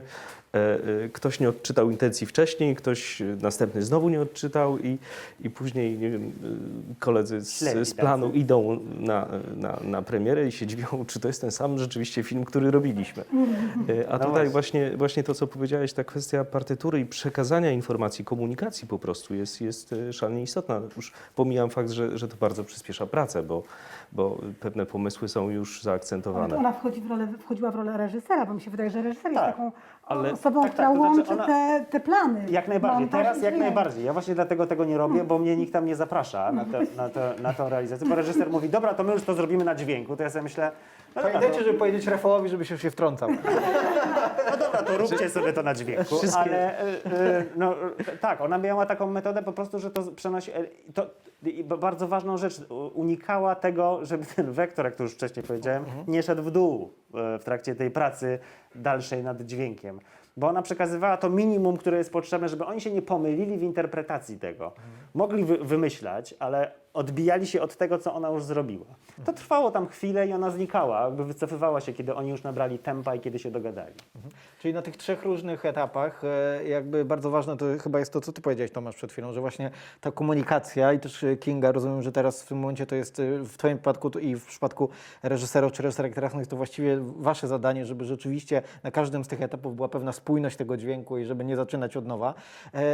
e, 0.54 0.58
e, 1.04 1.08
ktoś 1.08 1.40
nie 1.40 1.48
odczytał 1.48 1.90
intencji 1.90 2.26
wcześniej, 2.26 2.76
ktoś 2.76 3.22
e, 3.22 3.24
następny 3.42 3.82
znowu 3.82 4.08
nie 4.08 4.20
odczytał 4.20 4.78
i, 4.78 4.98
i 5.40 5.50
później 5.50 5.98
nie 5.98 6.10
wiem, 6.10 6.32
e, 6.92 6.94
koledzy 6.98 7.34
Ślepi 7.34 7.84
z, 7.84 7.88
z 7.88 7.94
tacy. 7.94 8.02
Idą 8.32 8.80
na, 9.00 9.26
na, 9.56 9.78
na 9.84 10.02
premierę 10.02 10.46
i 10.48 10.52
się 10.52 10.66
dziwią, 10.66 10.86
czy 11.06 11.20
to 11.20 11.28
jest 11.28 11.40
ten 11.40 11.50
sam 11.50 11.78
rzeczywiście 11.78 12.22
film, 12.22 12.44
który 12.44 12.70
robiliśmy. 12.70 13.24
E, 13.88 14.08
A 14.12 14.18
No 14.18 14.24
tutaj 14.24 14.48
właśnie. 14.48 14.96
właśnie, 14.96 15.22
to, 15.22 15.34
co 15.34 15.46
powiedziałeś, 15.46 15.92
ta 15.92 16.04
kwestia 16.04 16.44
partytury 16.44 17.00
i 17.00 17.06
przekazania 17.06 17.70
informacji, 17.70 18.24
komunikacji 18.24 18.88
po 18.88 18.98
prostu 18.98 19.34
jest, 19.34 19.60
jest 19.60 19.92
e, 19.92 20.12
szalenie 20.12 20.42
istotna. 20.42 20.80
Już 20.96 21.12
pomijam 21.34 21.70
fakt, 21.70 21.90
że, 21.90 22.18
że 22.18 22.28
to 22.28 22.36
bardzo 22.36 22.64
przyspiesza 22.64 23.06
pracę, 23.06 23.42
bo, 23.42 23.62
bo 24.12 24.38
pewne 24.60 24.86
pomysły 24.86 25.28
są 25.28 25.50
już 25.50 25.76
Ale 25.76 25.82
zaakcentowane. 25.82 26.48
to 26.48 26.56
ona 26.56 26.72
wchodzi 26.72 27.00
w 27.00 27.10
rolę, 27.10 27.28
wchodziła 27.38 27.70
w 27.70 27.74
rolę 27.74 27.96
reżysera, 27.96 28.46
bo 28.46 28.54
mi 28.54 28.60
się 28.60 28.70
wydaje, 28.70 28.90
że 28.90 29.02
reżyser 29.02 29.32
jest 29.32 29.44
Tak, 29.44 29.56
taką 29.56 29.72
ale- 30.06 30.32
osobą, 30.32 30.62
tak, 30.62 30.72
która 30.72 30.88
tak, 30.88 30.96
to 30.96 31.02
znaczy 31.14 31.18
łączy 31.18 31.32
ona- 31.32 31.46
te, 31.46 31.84
te 31.90 32.00
plany. 32.00 32.44
Jak 32.50 32.68
najbardziej, 32.68 33.08
teraz 33.08 33.42
jak 33.42 33.56
najbardziej. 33.56 34.04
Ja 34.04 34.12
właśnie 34.12 34.34
dlatego 34.34 34.66
tego 34.66 34.84
nie 34.84 34.98
robię, 34.98 35.24
bo 35.24 35.38
mnie 35.38 35.56
nikt 35.56 35.72
tam 35.72 35.86
nie 35.86 35.96
zaprasza 35.96 36.52
na, 36.52 36.64
te, 36.64 36.80
na, 36.96 37.08
te, 37.08 37.34
na 37.42 37.52
tę 37.52 37.68
realizację. 37.68 38.08
Bo 38.08 38.14
reżyser 38.14 38.50
mówi, 38.50 38.68
dobra, 38.68 38.94
to 38.94 39.02
my 39.04 39.12
już 39.12 39.22
to 39.22 39.34
zrobimy 39.34 39.64
na 39.64 39.74
dźwięku. 39.74 40.16
To 40.16 40.22
ja 40.22 40.30
sobie 40.30 40.42
myślę, 40.42 40.72
no 41.16 41.22
dobra, 41.22 41.30
Pamiętajcie, 41.32 41.58
to, 41.58 41.64
żeby 41.66 41.78
powiedzieć 41.78 42.06
Rafałowi, 42.06 42.48
żeby 42.48 42.64
się 42.64 42.74
już 42.74 42.84
nie 42.84 42.90
wtrącał. 42.90 43.28
no 44.50 44.56
dobra, 44.56 44.82
to 44.82 44.98
róbcie 44.98 45.28
sobie 45.30 45.52
to 45.52 45.62
na 45.62 45.74
dźwięku. 45.74 46.16
Wszystkie- 46.18 46.40
Ale 46.40 46.78
e, 46.78 46.82
e, 47.04 47.44
no, 47.56 47.74
e, 48.08 48.16
tak, 48.16 48.40
ona 48.40 48.58
miała 48.58 48.86
taką 48.86 49.06
metodę 49.06 49.42
po 49.42 49.52
prostu, 49.52 49.78
że 49.78 49.90
to 49.90 50.02
przenosi... 50.02 50.50
e, 50.52 50.54
To, 50.94 51.06
i 51.42 51.64
b- 51.64 51.76
bardzo 51.78 52.08
ważną 52.08 52.36
rzecz, 52.36 52.60
u- 52.70 53.00
unikała 53.00 53.54
tego, 53.54 53.98
żeby 54.02 54.24
ten 54.36 54.52
wektor, 54.52 54.84
jak 54.84 54.94
to 54.94 55.02
już 55.02 55.12
wcześniej 55.14 55.44
powiedziałem, 55.46 55.84
nie 56.06 56.22
szedł 56.22 56.42
w 56.42 56.50
dół 56.50 56.90
e, 57.14 57.38
w 57.38 57.44
trakcie 57.44 57.74
tej 57.74 57.90
pracy 57.90 58.38
dalszej 58.74 59.22
nad 59.22 59.42
dźwiękiem. 59.42 60.00
Bo 60.36 60.48
ona 60.48 60.62
przekazywała 60.62 61.16
to 61.16 61.30
minimum, 61.30 61.76
które 61.76 61.98
jest 61.98 62.12
potrzebne, 62.12 62.48
żeby 62.48 62.64
oni 62.64 62.80
się 62.80 62.90
nie 62.90 63.02
pomylili 63.02 63.58
w 63.58 63.62
interpretacji 63.62 64.38
tego. 64.38 64.72
Mogli 65.14 65.44
wy, 65.44 65.58
wymyślać, 65.58 66.34
ale 66.38 66.83
odbijali 66.94 67.46
się 67.46 67.62
od 67.62 67.76
tego, 67.76 67.98
co 67.98 68.14
ona 68.14 68.28
już 68.28 68.42
zrobiła. 68.42 68.86
To 69.24 69.32
trwało 69.32 69.70
tam 69.70 69.86
chwilę 69.86 70.28
i 70.28 70.32
ona 70.32 70.50
znikała, 70.50 71.04
jakby 71.04 71.24
wycofywała 71.24 71.80
się, 71.80 71.92
kiedy 71.92 72.14
oni 72.14 72.30
już 72.30 72.42
nabrali 72.42 72.78
tempa 72.78 73.14
i 73.14 73.20
kiedy 73.20 73.38
się 73.38 73.50
dogadali. 73.50 73.94
Czyli 74.58 74.74
na 74.74 74.82
tych 74.82 74.96
trzech 74.96 75.22
różnych 75.22 75.64
etapach 75.64 76.22
e, 76.24 76.68
jakby 76.68 77.04
bardzo 77.04 77.30
ważne 77.30 77.56
to 77.56 77.64
chyba 77.82 77.98
jest 77.98 78.12
to, 78.12 78.20
co 78.20 78.32
ty 78.32 78.42
powiedziałeś 78.42 78.70
Tomasz 78.70 78.96
przed 78.96 79.12
chwilą, 79.12 79.32
że 79.32 79.40
właśnie 79.40 79.70
ta 80.00 80.12
komunikacja 80.12 80.92
i 80.92 81.00
też 81.00 81.24
e, 81.24 81.36
Kinga, 81.36 81.72
rozumiem, 81.72 82.02
że 82.02 82.12
teraz 82.12 82.42
w 82.42 82.48
tym 82.48 82.58
momencie 82.58 82.86
to 82.86 82.94
jest 82.94 83.20
e, 83.20 83.38
w 83.38 83.56
twoim 83.56 83.78
przypadku 83.78 84.18
i 84.18 84.36
w 84.36 84.46
przypadku 84.46 84.88
reżyserów 85.22 85.72
czy 85.72 85.82
reżyserek 85.82 86.14
teraz 86.14 86.34
no 86.34 86.46
to 86.48 86.56
właściwie 86.56 86.98
wasze 87.00 87.48
zadanie, 87.48 87.86
żeby 87.86 88.04
rzeczywiście 88.04 88.62
na 88.82 88.90
każdym 88.90 89.24
z 89.24 89.28
tych 89.28 89.42
etapów 89.42 89.76
była 89.76 89.88
pewna 89.88 90.12
spójność 90.12 90.56
tego 90.56 90.76
dźwięku 90.76 91.18
i 91.18 91.24
żeby 91.24 91.44
nie 91.44 91.56
zaczynać 91.56 91.96
od 91.96 92.06
nowa. 92.06 92.34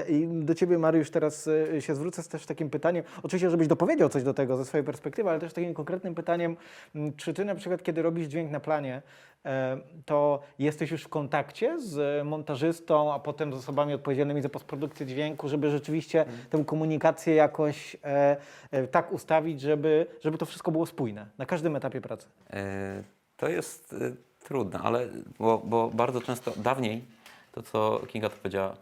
I 0.08 0.26
do 0.26 0.54
ciebie 0.54 0.78
Mariusz 0.78 1.10
teraz 1.10 1.48
się 1.80 1.94
zwrócę 1.94 2.22
z 2.22 2.28
też 2.28 2.46
takim 2.46 2.70
pytaniem, 2.70 3.04
oczywiście 3.22 3.50
żebyś 3.50 3.68
dopowiedział 3.68 3.89
coś 4.08 4.22
do 4.22 4.34
tego 4.34 4.56
ze 4.56 4.64
swojej 4.64 4.84
perspektywy, 4.84 5.30
ale 5.30 5.38
też 5.38 5.52
takim 5.52 5.74
konkretnym 5.74 6.14
pytaniem, 6.14 6.56
m, 6.94 7.12
czy 7.16 7.34
ty 7.34 7.44
na 7.44 7.54
przykład 7.54 7.82
kiedy 7.82 8.02
robisz 8.02 8.26
dźwięk 8.26 8.50
na 8.50 8.60
planie, 8.60 9.02
e, 9.44 9.78
to 10.04 10.40
jesteś 10.58 10.90
już 10.90 11.02
w 11.02 11.08
kontakcie 11.08 11.80
z 11.80 12.26
montażystą, 12.26 13.12
a 13.14 13.18
potem 13.18 13.52
z 13.52 13.56
osobami 13.56 13.94
odpowiedzialnymi 13.94 14.42
za 14.42 14.48
postprodukcję 14.48 15.06
dźwięku, 15.06 15.48
żeby 15.48 15.70
rzeczywiście 15.70 16.24
tę 16.50 16.64
komunikację 16.64 17.34
jakoś 17.34 17.96
e, 18.04 18.36
e, 18.70 18.86
tak 18.86 19.12
ustawić, 19.12 19.60
żeby, 19.60 20.06
żeby 20.20 20.38
to 20.38 20.46
wszystko 20.46 20.70
było 20.70 20.86
spójne 20.86 21.26
na 21.38 21.46
każdym 21.46 21.76
etapie 21.76 22.00
pracy. 22.00 22.26
E, 22.52 23.02
To 23.36 23.48
jest 23.48 23.92
e, 23.92 23.96
trudne, 24.44 24.78
ale 24.78 25.06
bo, 25.38 25.58
bo 25.64 25.90
bardzo 25.94 26.20
często 26.20 26.52
dawniej, 26.56 27.04
to 27.52 27.62
co 27.62 28.00
Kinga 28.08 28.28
to 28.28 28.36
powiedziała, 28.36 28.76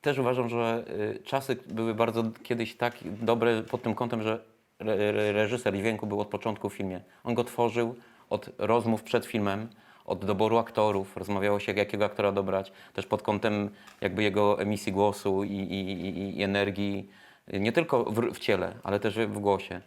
też 0.00 0.18
uważam, 0.18 0.48
że 0.48 0.84
e, 1.16 1.18
czasy 1.18 1.56
były 1.66 1.94
bardzo 1.94 2.22
kiedyś 2.42 2.76
tak 2.76 2.94
dobre 3.02 3.62
pod 3.62 3.82
tym 3.82 3.94
kątem, 3.94 4.22
że 4.22 4.44
re, 4.78 4.92
re, 4.92 5.32
reżyser 5.32 5.76
dźwięku 5.76 6.06
był 6.06 6.20
od 6.20 6.28
początku 6.28 6.68
w 6.68 6.74
filmie. 6.74 7.00
On 7.24 7.34
go 7.34 7.44
tworzył 7.44 7.94
od 8.30 8.50
rozmów 8.58 9.02
przed 9.02 9.26
filmem, 9.26 9.68
od 10.04 10.24
doboru 10.24 10.58
aktorów, 10.58 11.16
rozmawiało 11.16 11.60
się, 11.60 11.72
jakiego 11.72 12.04
aktora 12.04 12.32
dobrać, 12.32 12.72
też 12.94 13.06
pod 13.06 13.22
kątem 13.22 13.70
jakby 14.00 14.22
jego 14.22 14.60
emisji 14.60 14.92
głosu 14.92 15.44
i, 15.44 15.52
i, 15.52 15.90
i, 15.90 16.38
i 16.38 16.42
energii, 16.42 17.10
nie 17.52 17.72
tylko 17.72 18.04
w, 18.04 18.34
w 18.34 18.38
ciele, 18.38 18.74
ale 18.82 19.00
też 19.00 19.18
w 19.18 19.38
głosie. 19.38 19.80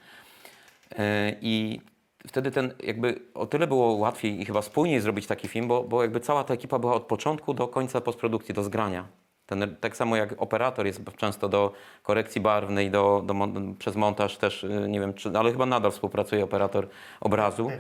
E, 0.98 1.36
I 1.42 1.82
wtedy 2.28 2.52
ten 2.52 2.74
jakby 2.84 3.20
o 3.34 3.46
tyle 3.46 3.68
było 3.68 3.94
łatwiej 3.94 4.42
i 4.42 4.46
chyba 4.46 4.62
spójniej 4.62 5.00
zrobić 5.00 5.28
taki 5.28 5.48
film, 5.48 5.68
bo, 5.68 5.84
bo 5.84 6.02
jakby 6.02 6.20
cała 6.20 6.44
ta 6.44 6.54
ekipa 6.54 6.80
była 6.80 6.94
od 6.94 7.04
początku 7.04 7.54
do 7.54 7.68
końca 7.68 8.02
postprodukcji, 8.02 8.56
do 8.56 8.64
zgrania. 8.64 9.08
Ten, 9.46 9.76
tak 9.80 9.98
samo 9.98 10.16
jak 10.16 10.34
operator 10.38 10.86
jest 10.86 11.02
często 11.18 11.50
do 11.50 11.74
korekcji 12.04 12.42
barwnej, 12.42 12.92
do, 12.92 13.24
do 13.26 13.36
przez 13.80 13.96
montaż 13.96 14.38
też, 14.38 14.64
y, 14.64 14.86
nie 14.88 15.00
wiem, 15.00 15.14
czy, 15.14 15.30
ale 15.30 15.52
chyba 15.52 15.66
nadal 15.66 15.92
współpracuje 15.92 16.44
operator 16.44 16.88
obrazu. 17.22 17.72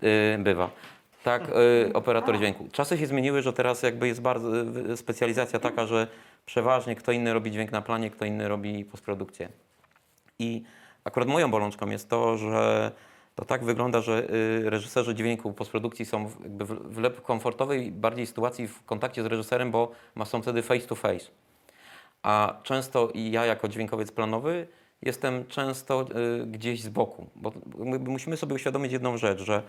Bywa. 0.00 0.38
bywa. 0.38 0.70
Tak, 1.24 1.42
y, 1.88 1.92
operator 1.92 2.36
dźwięku. 2.36 2.68
Czasy 2.72 2.98
się 2.98 3.06
zmieniły, 3.06 3.42
że 3.42 3.52
teraz 3.52 3.82
jakby 3.82 4.08
jest 4.08 4.20
bardzo 4.20 4.60
y, 4.90 4.96
specjalizacja 4.96 5.58
taka, 5.58 5.86
że 5.86 6.06
przeważnie 6.46 6.96
kto 6.96 7.12
inny 7.12 7.32
robi 7.34 7.50
dźwięk 7.50 7.72
na 7.72 7.82
planie, 7.82 8.10
kto 8.10 8.24
inny 8.24 8.48
robi 8.48 8.84
postprodukcję. 8.84 9.48
I 10.38 10.62
akurat 11.04 11.28
moją 11.28 11.50
bolączką 11.50 11.90
jest 11.90 12.08
to, 12.08 12.36
że 12.36 12.92
to 13.38 13.44
tak 13.44 13.64
wygląda, 13.64 14.00
że 14.00 14.30
y, 14.30 14.70
reżyserzy 14.70 15.14
dźwięku 15.14 15.52
postprodukcji 15.52 16.06
są 16.06 16.26
w, 16.26 16.36
w, 16.64 16.94
w 16.94 16.98
lep 16.98 17.22
komfortowej 17.22 17.92
bardziej 17.92 18.26
sytuacji 18.26 18.68
w 18.68 18.84
kontakcie 18.84 19.22
z 19.22 19.26
reżyserem, 19.26 19.70
bo 19.70 19.92
są 20.24 20.42
wtedy 20.42 20.62
face 20.62 20.86
to 20.86 20.94
face. 20.94 21.26
A 22.22 22.60
często 22.62 23.08
i 23.14 23.30
ja 23.30 23.46
jako 23.46 23.68
dźwiękowiec 23.68 24.12
planowy 24.12 24.66
jestem 25.02 25.46
często 25.46 26.06
y, 26.42 26.46
gdzieś 26.46 26.82
z 26.82 26.88
boku, 26.88 27.26
bo 27.36 27.52
my 27.78 27.98
musimy 27.98 28.36
sobie 28.36 28.54
uświadomić 28.54 28.92
jedną 28.92 29.16
rzecz, 29.16 29.40
że 29.40 29.62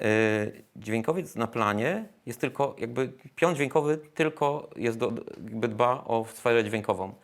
y, 0.00 0.62
dźwiękowiec 0.76 1.36
na 1.36 1.46
planie 1.46 2.08
jest 2.26 2.40
tylko 2.40 2.76
jakby 2.78 3.12
pion 3.36 3.54
dźwiękowy 3.54 3.98
tylko 4.14 4.70
jest 4.76 4.98
do, 4.98 5.12
jakby 5.44 5.68
dba 5.68 6.04
o 6.04 6.26
sferę 6.34 6.64
dźwiękową. 6.64 7.14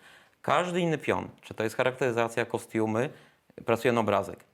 Każdy 0.43 0.81
inny 0.81 0.99
pion, 0.99 1.29
czy 1.43 1.55
to 1.55 1.65
jest 1.65 1.77
charakteryzacja, 1.77 2.45
kostiumy, 2.45 3.11
pracuje 3.65 3.93
na 3.93 4.01
obrazek. 4.01 4.48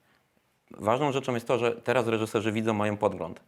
Ważną 0.70 1.12
rzeczą 1.12 1.34
jest 1.34 1.46
to, 1.46 1.58
że 1.58 1.72
teraz 1.72 2.06
reżyserzy 2.06 2.52
widzą, 2.52 2.74
mają 2.74 2.96
podgląd. 2.96 3.40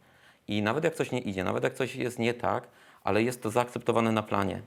I 0.47 0.61
nawet 0.61 0.83
jak 0.83 0.95
coś 0.95 1.11
nie 1.11 1.19
idzie, 1.19 1.43
nawet 1.43 1.63
jak 1.63 1.73
coś 1.73 1.95
jest 1.95 2.19
nie 2.19 2.33
tak, 2.33 2.67
ale 3.03 3.23
jest 3.23 3.43
to 3.43 3.49
zaakceptowane 3.49 4.11
na 4.11 4.23
planie. 4.23 4.61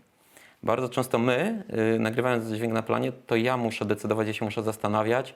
Bardzo 0.62 0.88
często 0.88 1.18
my, 1.18 1.64
y, 1.94 1.98
nagrywając 1.98 2.52
dźwięk 2.52 2.72
na 2.72 2.82
planie, 2.82 3.12
to 3.26 3.36
ja 3.36 3.56
muszę 3.56 3.84
decydować, 3.84 4.26
ja 4.26 4.34
się 4.34 4.44
muszę 4.44 4.62
zastanawiać. 4.62 5.34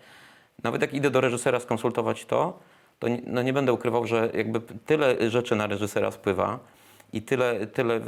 Nawet 0.62 0.82
jak 0.82 0.94
idę 0.94 1.10
do 1.10 1.20
reżysera 1.20 1.60
skonsultować 1.60 2.24
to, 2.24 2.58
to 2.98 3.08
nie, 3.08 3.22
no 3.26 3.42
nie 3.42 3.52
będę 3.52 3.72
ukrywał, 3.72 4.06
że 4.06 4.30
jakby 4.34 4.60
tyle 4.60 5.30
rzeczy 5.30 5.56
na 5.56 5.66
reżysera 5.66 6.10
spływa 6.10 6.58
i 7.12 7.22
tyle, 7.22 7.66
tyle 7.66 8.00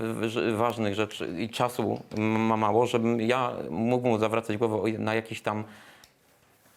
ważnych 0.56 0.94
rzeczy 0.94 1.34
i 1.38 1.48
czasu 1.48 2.00
ma 2.18 2.56
mało, 2.56 2.86
żebym 2.86 3.20
ja 3.20 3.52
mógł 3.70 4.08
mu 4.08 4.18
zawracać 4.18 4.56
głowę 4.56 4.92
na 4.98 5.14
jakiś 5.14 5.40
tam 5.40 5.64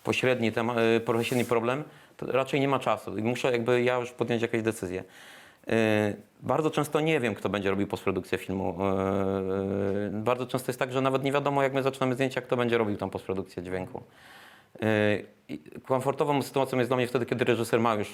pośredni, 0.04 0.52
temat, 0.52 0.78
pośredni 1.06 1.46
problem, 1.46 1.84
raczej 2.22 2.60
nie 2.60 2.68
ma 2.68 2.80
czasu 2.80 3.18
i 3.18 3.24
muszę 3.24 3.52
jakby 3.52 3.84
ja 3.84 3.98
już 3.98 4.12
podjąć 4.12 4.42
jakieś 4.42 4.62
decyzje. 4.62 5.04
Yy, 5.68 5.74
Bardzo 6.42 6.72
często 6.72 7.00
nie 7.00 7.20
wiem, 7.20 7.36
kto 7.36 7.50
będzie 7.50 7.70
robił 7.70 7.88
postprodukcję 7.88 8.38
filmu. 8.38 8.78
Yy, 10.12 10.22
Bardzo 10.22 10.48
często 10.48 10.70
jest 10.70 10.80
tak, 10.80 10.92
że 10.92 11.02
nawet 11.02 11.24
nie 11.24 11.32
wiadomo, 11.32 11.64
jak 11.64 11.74
my 11.74 11.84
zaczynamy 11.84 12.16
zdjęcia, 12.16 12.42
kto 12.42 12.58
będzie 12.58 12.78
robił 12.78 12.98
tą 12.98 13.10
postprodukcję 13.10 13.64
dźwięku. 13.64 14.04
Komfortową 15.84 16.42
sytuacją 16.42 16.78
jest 16.78 16.90
dla 16.90 16.98
mnie 16.98 17.08
wtedy, 17.08 17.26
kiedy 17.26 17.46
reżyser 17.46 17.80
ma 17.80 17.96
już 17.96 18.14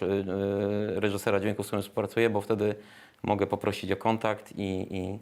reżysera 0.96 1.40
dźwięku, 1.40 1.64
z 1.64 1.68
którym 1.68 1.82
współpracuję, 1.82 2.30
bo 2.30 2.42
wtedy 2.42 2.76
mogę 3.24 3.48
poprosić 3.48 3.92
o 3.92 3.98
kontakt 3.98 4.54
i, 4.58 4.88
i 4.98 5.20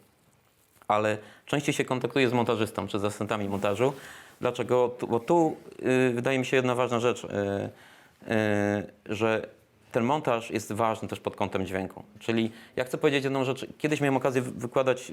ale 0.87 1.17
częściej 1.45 1.73
się 1.73 1.85
kontaktuję 1.85 2.29
z 2.29 2.33
montażystą 2.33 2.87
czy 2.87 2.99
z 2.99 3.05
asystentami 3.05 3.49
montażu. 3.49 3.93
Dlaczego? 4.41 4.95
Bo 5.09 5.19
tu 5.19 5.57
y, 6.09 6.13
wydaje 6.13 6.39
mi 6.39 6.45
się 6.45 6.57
jedna 6.57 6.75
ważna 6.75 6.99
rzecz, 6.99 7.23
y, 7.23 7.27
y, 7.27 7.69
że 9.05 9.47
ten 9.91 10.03
montaż 10.03 10.51
jest 10.51 10.71
ważny 10.71 11.07
też 11.07 11.19
pod 11.19 11.35
kątem 11.35 11.65
dźwięku. 11.65 12.03
Czyli 12.19 12.51
ja 12.75 12.83
chcę 12.83 12.97
powiedzieć 12.97 13.23
jedną 13.23 13.43
rzecz. 13.43 13.65
Kiedyś 13.77 14.01
miałem 14.01 14.17
okazję 14.17 14.41
wy- 14.41 14.51
wykładać 14.51 15.11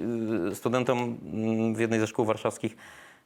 y, 0.51 0.55
studentom 0.55 1.17
mm, 1.33 1.75
w 1.75 1.79
jednej 1.79 1.99
ze 1.99 2.07
szkół 2.07 2.25
warszawskich. 2.25 2.75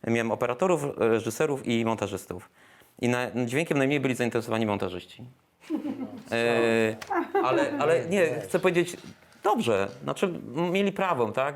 Miałem 0.08 0.32
operatorów, 0.32 0.86
reżyserów 0.98 1.68
i 1.68 1.86
montażystów. 1.86 2.50
I 3.02 3.08
na, 3.10 3.28
dźwiękiem 3.46 3.78
najmniej 3.78 4.00
byli 4.00 4.16
zainteresowani 4.16 4.66
montażyści. 4.66 5.24
E, 6.32 6.96
ale, 7.44 7.78
ale 7.80 8.06
nie, 8.06 8.40
chcę 8.44 8.60
powiedzieć, 8.60 8.98
dobrze, 9.44 9.88
znaczy 10.04 10.34
mieli 10.72 10.92
prawo, 10.92 11.32
tak? 11.32 11.56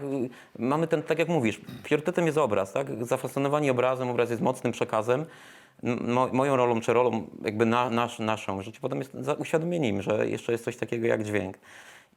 Mamy 0.59 0.87
ten, 0.87 1.03
tak 1.03 1.19
jak 1.19 1.27
mówisz, 1.27 1.61
priorytetem 1.83 2.25
jest 2.25 2.37
obraz, 2.37 2.73
tak? 2.73 3.05
Zafascynowani 3.05 3.69
obrazem, 3.69 4.09
obraz 4.09 4.29
jest 4.29 4.41
mocnym 4.41 4.73
przekazem. 4.73 5.25
Mo, 5.83 6.29
moją 6.33 6.55
rolą, 6.55 6.81
czy 6.81 6.93
rolą 6.93 7.27
jakby 7.43 7.65
na, 7.65 7.89
nasz, 7.89 8.19
naszą 8.19 8.59
potem 8.81 8.99
jest 8.99 9.13
uświadomienie 9.37 9.89
im, 9.89 10.01
że 10.01 10.29
jeszcze 10.29 10.51
jest 10.51 10.63
coś 10.63 10.77
takiego 10.77 11.07
jak 11.07 11.23
dźwięk. 11.23 11.57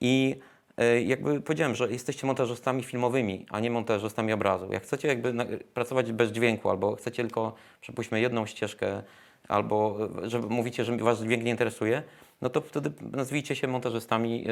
I 0.00 0.36
e, 0.76 1.02
jakby 1.02 1.40
powiedziałem, 1.40 1.74
że 1.74 1.92
jesteście 1.92 2.26
montażystami 2.26 2.82
filmowymi, 2.82 3.46
a 3.50 3.60
nie 3.60 3.70
montażystami 3.70 4.32
obrazu. 4.32 4.72
Jak 4.72 4.82
chcecie 4.82 5.08
jakby 5.08 5.34
pracować 5.74 6.12
bez 6.12 6.30
dźwięku, 6.30 6.70
albo 6.70 6.96
chcecie 6.96 7.22
tylko, 7.22 7.54
przypuśćmy, 7.80 8.20
jedną 8.20 8.46
ścieżkę, 8.46 9.02
albo 9.48 9.98
e, 10.24 10.30
że 10.30 10.38
mówicie, 10.38 10.84
że 10.84 10.96
was 10.96 11.22
dźwięk 11.22 11.44
nie 11.44 11.50
interesuje, 11.50 12.02
no 12.42 12.50
to 12.50 12.60
wtedy 12.60 12.92
nazwijcie 13.12 13.56
się 13.56 13.68
montażystami 13.68 14.44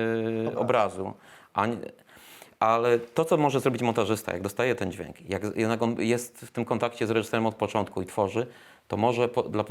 e, 0.47 0.59
obrazu. 0.59 1.13
A 1.53 1.67
nie, 1.67 1.77
ale 2.61 2.99
to, 2.99 3.25
co 3.25 3.37
może 3.37 3.61
zrobić 3.61 3.83
montażysta, 3.83 4.33
jak 4.33 4.43
dostaje 4.43 4.75
ten 4.75 4.93
dźwięk, 4.93 5.31
jak 5.31 5.43
jednak 5.57 5.83
on 5.83 5.97
jest 5.99 6.39
w 6.39 6.51
tym 6.51 6.65
kontakcie 6.65 7.07
z 7.07 7.11
reżyserem 7.11 7.47
od 7.47 7.55
początku 7.55 8.03
i 8.03 8.07
tworzy, 8.07 8.47
to 8.91 8.97
może 8.97 9.29
po, 9.29 9.43
dla, 9.43 9.65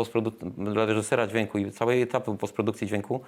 dla 0.58 0.86
reżysera 0.86 1.28
dźwięku 1.28 1.58
i 1.58 1.72
całej 1.72 2.02
etapy 2.02 2.38
postprodukcji 2.38 2.88
dźwięku 2.88 3.22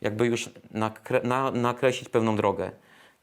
jakby 0.00 0.26
już 0.26 0.50
nakre, 0.70 1.20
na, 1.22 1.50
nakreślić 1.50 2.08
pewną 2.08 2.36
drogę. 2.36 2.70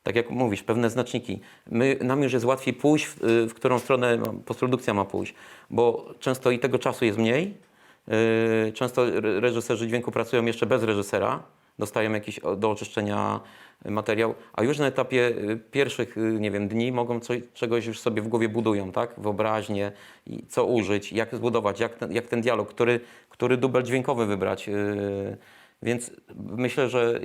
Tak 0.04 0.16
jak 0.16 0.30
mówisz, 0.30 0.64
pewne 0.64 0.90
znaczniki. 0.90 1.40
My, 1.72 1.98
nam 2.02 2.24
już 2.24 2.34
jest 2.34 2.46
łatwiej 2.46 2.74
pójść, 2.74 3.06
w, 3.06 3.18
w 3.50 3.54
którą 3.54 3.80
stronę 3.80 4.18
postprodukcja 4.46 4.94
ma 4.94 5.06
pójść, 5.06 5.34
bo 5.70 6.14
często 6.20 6.52
i 6.52 6.60
tego 6.60 6.80
czasu 6.80 7.06
jest 7.06 7.18
mniej. 7.18 7.58
Yy, 8.08 8.72
Często 8.74 9.08
re- 9.08 9.40
reżyserzy 9.40 9.88
dźwięku 9.88 10.12
pracują 10.12 10.46
jeszcze 10.46 10.66
bez 10.66 10.84
reżysera, 10.84 11.44
dostają 11.80 12.14
jakiś 12.14 12.40
do 12.58 12.72
oczyszczenia 12.72 13.40
materiał, 13.86 14.36
a 14.54 14.64
już 14.64 14.80
na 14.80 14.88
etapie 14.88 15.28
y, 15.28 15.60
pierwszych, 15.72 16.18
y, 16.18 16.22
nie 16.40 16.52
wiem, 16.52 16.68
dni 16.68 16.92
mogą 16.92 17.20
coś, 17.20 17.42
czegoś 17.54 17.86
już 17.86 18.00
sobie 18.00 18.22
w 18.22 18.28
głowie 18.28 18.50
budują, 18.50 18.92
tak? 18.92 19.14
Wyobraźnię, 19.18 19.92
i 20.26 20.46
co 20.48 20.66
użyć, 20.66 21.14
jak 21.14 21.36
zbudować, 21.36 21.80
jak 21.80 21.96
ten, 21.96 22.12
jak 22.12 22.28
ten 22.28 22.42
dialog, 22.42 22.70
który, 22.70 23.00
który 23.30 23.58
dubel 23.58 23.84
dźwiękowy 23.84 24.26
wybrać. 24.26 24.68
yy. 24.68 25.38
Więc 25.82 26.12
myślę, 26.38 26.90
że 26.90 27.20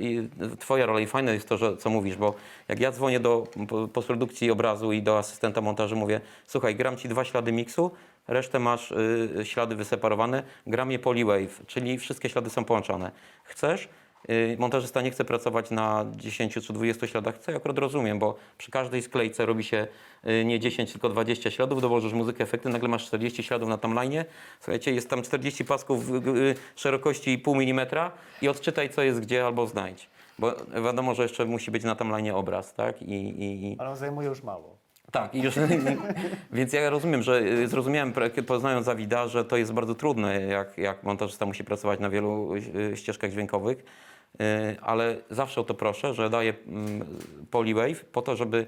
twoja 0.59 0.85
rola 0.85 0.99
i 0.99 1.07
fajne 1.07 1.33
jest 1.33 1.49
to, 1.49 1.57
że, 1.57 1.77
co 1.77 1.89
mówisz, 1.89 2.15
bo 2.17 2.33
jak 2.67 2.79
ja 2.79 2.91
dzwonię 2.91 3.19
do 3.19 3.47
po- 3.67 3.87
postprodukcji 3.87 4.51
obrazu 4.51 4.91
i 4.91 5.01
do 5.01 5.17
asystenta 5.17 5.61
montażu, 5.61 5.95
mówię, 5.95 6.21
słuchaj, 6.47 6.75
gram 6.75 6.97
ci 6.97 7.09
dwa 7.09 7.25
ślady 7.25 7.51
miksu, 7.51 7.91
resztę 8.27 8.59
masz 8.59 8.91
y, 8.91 9.29
ślady 9.43 9.75
wyseparowane, 9.75 10.43
gram 10.67 10.91
je 10.91 10.99
polywave, 10.99 11.65
czyli 11.67 11.97
wszystkie 11.97 12.29
ślady 12.29 12.49
są 12.49 12.65
połączone. 12.65 13.11
Chcesz? 13.43 13.89
Y, 14.29 14.55
montażysta 14.59 15.01
nie 15.01 15.11
chce 15.11 15.25
pracować 15.25 15.71
na 15.71 16.05
10 16.15 16.53
czy 16.53 16.73
20 16.73 17.07
śladach, 17.07 17.37
co 17.37 17.51
ja 17.51 17.57
akurat 17.57 17.77
rozumiem, 17.77 18.19
bo 18.19 18.35
przy 18.57 18.71
każdej 18.71 19.01
sklejce 19.01 19.45
robi 19.45 19.63
się 19.63 19.87
y, 20.27 20.45
nie 20.45 20.59
10, 20.59 20.91
tylko 20.91 21.09
20 21.09 21.51
śladów, 21.51 21.81
dołożysz 21.81 22.13
muzykę, 22.13 22.43
efekty, 22.43 22.69
nagle 22.69 22.89
masz 22.89 23.05
40 23.05 23.43
śladów 23.43 23.69
na 23.69 23.77
timeline. 23.77 24.25
Słuchajcie, 24.59 24.93
jest 24.93 25.09
tam 25.09 25.21
40 25.21 25.65
pasków 25.65 26.09
y, 26.09 26.55
szerokości 26.75 27.37
pół 27.37 27.55
milimetra 27.55 28.11
i 28.41 28.47
odczytaj, 28.47 28.89
co 28.89 29.01
jest 29.01 29.19
gdzie, 29.19 29.45
albo 29.45 29.67
znajdź. 29.67 30.09
Bo 30.39 30.53
wiadomo, 30.83 31.15
że 31.15 31.23
jeszcze 31.23 31.45
musi 31.45 31.71
być 31.71 31.83
na 31.83 31.95
timeline 31.95 32.31
obraz, 32.31 32.73
tak? 32.73 33.01
I, 33.01 33.13
i, 33.13 33.71
i... 33.71 33.75
Ale 33.79 33.89
on 33.89 33.95
zajmuje 33.95 34.27
już 34.27 34.43
mało. 34.43 34.81
Tak, 35.11 35.35
i 35.35 35.41
już, 35.41 35.55
więc 36.51 36.73
ja 36.73 36.89
rozumiem, 36.89 37.23
że 37.23 37.67
zrozumiałem, 37.67 38.13
poznając 38.47 38.85
Zawida, 38.85 39.27
że 39.27 39.45
to 39.45 39.57
jest 39.57 39.73
bardzo 39.73 39.95
trudne, 39.95 40.41
jak, 40.41 40.77
jak 40.77 41.03
montażysta 41.03 41.45
musi 41.45 41.63
pracować 41.63 41.99
na 41.99 42.09
wielu 42.09 42.53
ścieżkach 42.95 43.31
dźwiękowych, 43.31 43.83
ale 44.81 45.17
zawsze 45.29 45.61
o 45.61 45.63
to 45.63 45.73
proszę, 45.73 46.13
że 46.13 46.29
daję 46.29 46.53
mm, 46.67 47.05
polywave 47.51 48.05
po 48.11 48.21
to, 48.21 48.35
żeby 48.35 48.67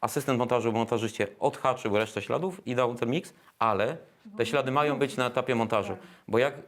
asystent 0.00 0.38
montażu 0.38 0.72
montażyście 0.72 1.26
odhaczył 1.40 1.98
resztę 1.98 2.22
śladów 2.22 2.66
i 2.66 2.74
dał 2.74 2.94
ten 2.94 3.10
miks, 3.10 3.34
ale 3.58 3.96
te 4.36 4.46
ślady 4.46 4.70
mają 4.70 4.98
być 4.98 5.16
na 5.16 5.26
etapie 5.26 5.54
montażu, 5.54 5.96
bo 6.28 6.38
jak 6.38 6.54
y, 6.54 6.60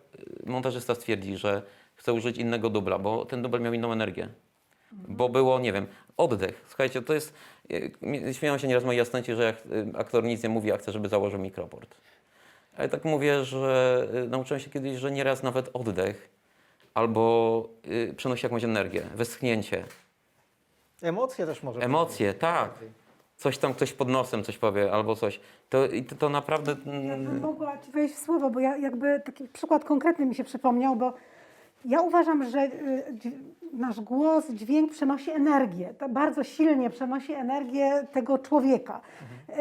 montażysta 0.47 0.95
stwierdzi, 0.95 1.37
że 1.37 1.63
chce 1.95 2.13
użyć 2.13 2.39
innego 2.39 2.71
dubla, 2.71 2.99
bo 2.99 3.25
ten 3.25 3.43
dubel 3.43 3.61
miał 3.61 3.73
inną 3.73 3.93
energię, 3.93 4.29
bo 4.93 5.29
było, 5.29 5.61
nie 5.61 5.73
wiem, 5.73 5.87
oddech. 6.17 6.65
Słuchajcie, 6.69 7.03
to 7.03 7.15
jest, 7.15 7.35
e, 8.27 8.35
śmieją 8.35 8.59
się 8.59 8.69
nieraz 8.69 8.85
moi 8.85 9.01
asystenci, 9.01 9.35
że 9.35 9.45
jak 9.45 9.57
e, 9.57 9.99
aktor 9.99 10.25
nic 10.25 10.43
nie 10.43 10.49
mówi, 10.49 10.73
a 10.73 10.77
chce, 10.77 10.93
żeby 10.93 11.09
założył 11.09 11.41
mikroport. 11.41 11.95
Ale 12.77 12.89
tak 12.89 13.05
mówię, 13.05 13.45
że 13.45 14.09
e, 14.15 14.29
nauczyłem 14.29 14.61
się 14.61 14.71
kiedyś, 14.71 14.99
że 14.99 15.11
nieraz 15.11 15.43
nawet 15.43 15.71
oddech 15.73 16.40
albo 16.95 17.69
y, 17.87 18.15
przenosi 18.17 18.47
jakąś 18.47 18.65
energię, 18.65 19.03
westchnięcie, 19.15 19.85
Emocje 21.03 21.47
też 21.47 21.63
może. 21.63 21.81
emocje, 21.81 22.35
tak. 22.35 22.71
Coś 23.37 23.59
tam 23.59 23.75
ktoś 23.75 23.93
pod 23.93 24.09
nosem 24.09 24.45
coś 24.45 24.59
powie 24.59 24.93
albo 24.93 25.17
coś. 25.17 25.41
To, 25.69 25.87
i 25.87 26.03
to, 26.05 26.15
to 26.17 26.29
naprawdę... 26.29 26.77
Ja 26.87 26.93
mm, 26.93 27.25
bym 27.25 27.41
mogła 27.41 27.79
Ci 27.79 27.91
wejść 27.91 28.15
w 28.15 28.19
słowo, 28.19 28.51
bo 28.51 28.61
ja 28.61 28.77
jakby 28.77 29.21
taki 29.25 29.49
przykład 29.49 29.85
konkretny 29.85 30.27
mi 30.27 30.35
się 30.35 30.45
przypomniał, 30.45 30.97
bo 30.97 31.13
ja 31.85 32.01
uważam, 32.01 32.51
że 32.51 32.59
y, 32.65 33.05
dź- 33.13 33.33
nasz 33.73 34.01
głos, 34.01 34.51
dźwięk 34.51 34.93
przenosi 34.93 35.31
energię, 35.31 35.95
to 35.99 36.09
bardzo 36.09 36.45
silnie 36.45 36.91
przenosi 36.91 37.33
energię 37.33 38.07
tego 38.13 38.39
człowieka. 38.39 39.01
Y, 39.49 39.53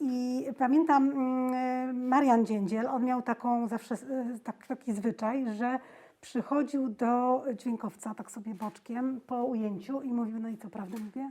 I 0.00 0.46
pamiętam 0.58 1.10
mm, 1.10 2.08
Marian 2.08 2.46
Dziędziel, 2.46 2.86
on 2.86 3.04
miał 3.04 3.22
taką 3.22 3.68
zawsze 3.68 3.94
y, 3.94 3.98
tak, 4.44 4.66
taki 4.66 4.92
zwyczaj, 4.92 5.44
że 5.56 5.78
przychodził 6.20 6.88
do 6.88 7.44
dźwiękowca 7.54 8.14
tak 8.14 8.30
sobie 8.30 8.54
boczkiem 8.54 9.20
po 9.26 9.44
ujęciu 9.44 10.00
i 10.00 10.12
mówił, 10.12 10.40
no 10.40 10.48
i 10.48 10.56
co 10.56 10.70
prawdę 10.70 10.98
mówię? 10.98 11.30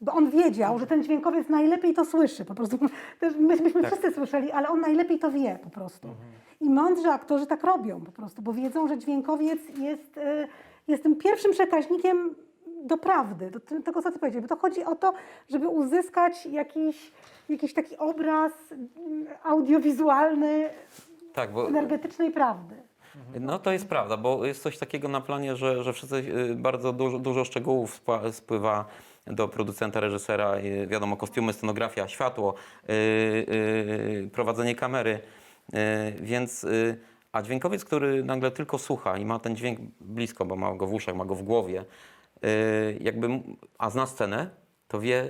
Bo 0.00 0.12
on 0.12 0.30
wiedział, 0.30 0.78
że 0.78 0.86
ten 0.86 1.02
dźwiękowiec 1.02 1.48
najlepiej 1.48 1.94
to 1.94 2.04
słyszy. 2.04 2.44
Po 2.44 2.54
prostu 2.54 2.78
myśmy 3.40 3.82
wszyscy 3.82 4.12
słyszeli, 4.12 4.50
ale 4.50 4.68
on 4.68 4.80
najlepiej 4.80 5.18
to 5.18 5.30
wie 5.30 5.58
po 5.64 5.70
prostu. 5.70 6.08
I 6.60 6.70
mądrzy 6.70 7.08
aktorzy 7.08 7.46
tak 7.46 7.64
robią 7.64 8.00
po 8.00 8.12
prostu, 8.12 8.42
bo 8.42 8.52
wiedzą, 8.52 8.88
że 8.88 8.98
dźwiękowiec 8.98 9.60
jest, 9.78 10.16
y, 10.16 10.48
jest 10.88 11.02
tym 11.02 11.16
pierwszym 11.16 11.52
przekaźnikiem 11.52 12.34
do 12.82 12.96
prawdy, 12.96 13.50
do 13.50 13.60
tego, 13.82 14.02
co 14.02 14.12
ty 14.12 14.18
powiedziałeś. 14.18 14.48
Bo 14.48 14.56
to 14.56 14.60
chodzi 14.60 14.84
o 14.84 14.94
to, 14.94 15.12
żeby 15.48 15.68
uzyskać 15.68 16.46
jakiś, 16.46 17.12
jakiś 17.48 17.74
taki 17.74 17.96
obraz 17.96 18.52
mm, 18.72 19.26
audiowizualny 19.42 20.70
Tak, 21.34 21.52
bo 21.52 21.68
energetycznej 21.68 22.30
prawdy. 22.30 22.87
No 23.40 23.58
to 23.58 23.72
jest 23.72 23.88
prawda, 23.88 24.16
bo 24.16 24.44
jest 24.46 24.62
coś 24.62 24.78
takiego 24.78 25.08
na 25.08 25.20
planie, 25.20 25.56
że, 25.56 25.84
że 25.84 25.92
wszyscy 25.92 26.16
y, 26.16 26.54
bardzo 26.54 26.92
dużo, 26.92 27.18
dużo 27.18 27.44
szczegółów 27.44 28.00
spływa 28.32 28.84
do 29.26 29.48
producenta, 29.48 30.00
reżysera, 30.00 30.54
wiadomo, 30.86 31.16
kostiumy, 31.16 31.52
scenografia, 31.52 32.08
światło, 32.08 32.54
y, 32.54 32.92
y, 32.92 34.30
prowadzenie 34.32 34.74
kamery, 34.74 35.20
y, 35.74 35.78
więc 36.20 36.64
y, 36.64 36.98
a 37.32 37.42
dźwiękowiec, 37.42 37.84
który 37.84 38.24
nagle 38.24 38.50
tylko 38.50 38.78
słucha 38.78 39.18
i 39.18 39.24
ma 39.24 39.38
ten 39.38 39.56
dźwięk 39.56 39.80
blisko, 40.00 40.44
bo 40.44 40.56
ma 40.56 40.74
go 40.74 40.86
w 40.86 40.94
uszach, 40.94 41.14
ma 41.14 41.24
go 41.24 41.34
w 41.34 41.42
głowie, 41.42 41.84
y, 42.44 42.98
jakby, 43.00 43.28
a 43.78 43.90
zna 43.90 44.06
scenę, 44.06 44.50
to 44.88 45.00
wie 45.00 45.28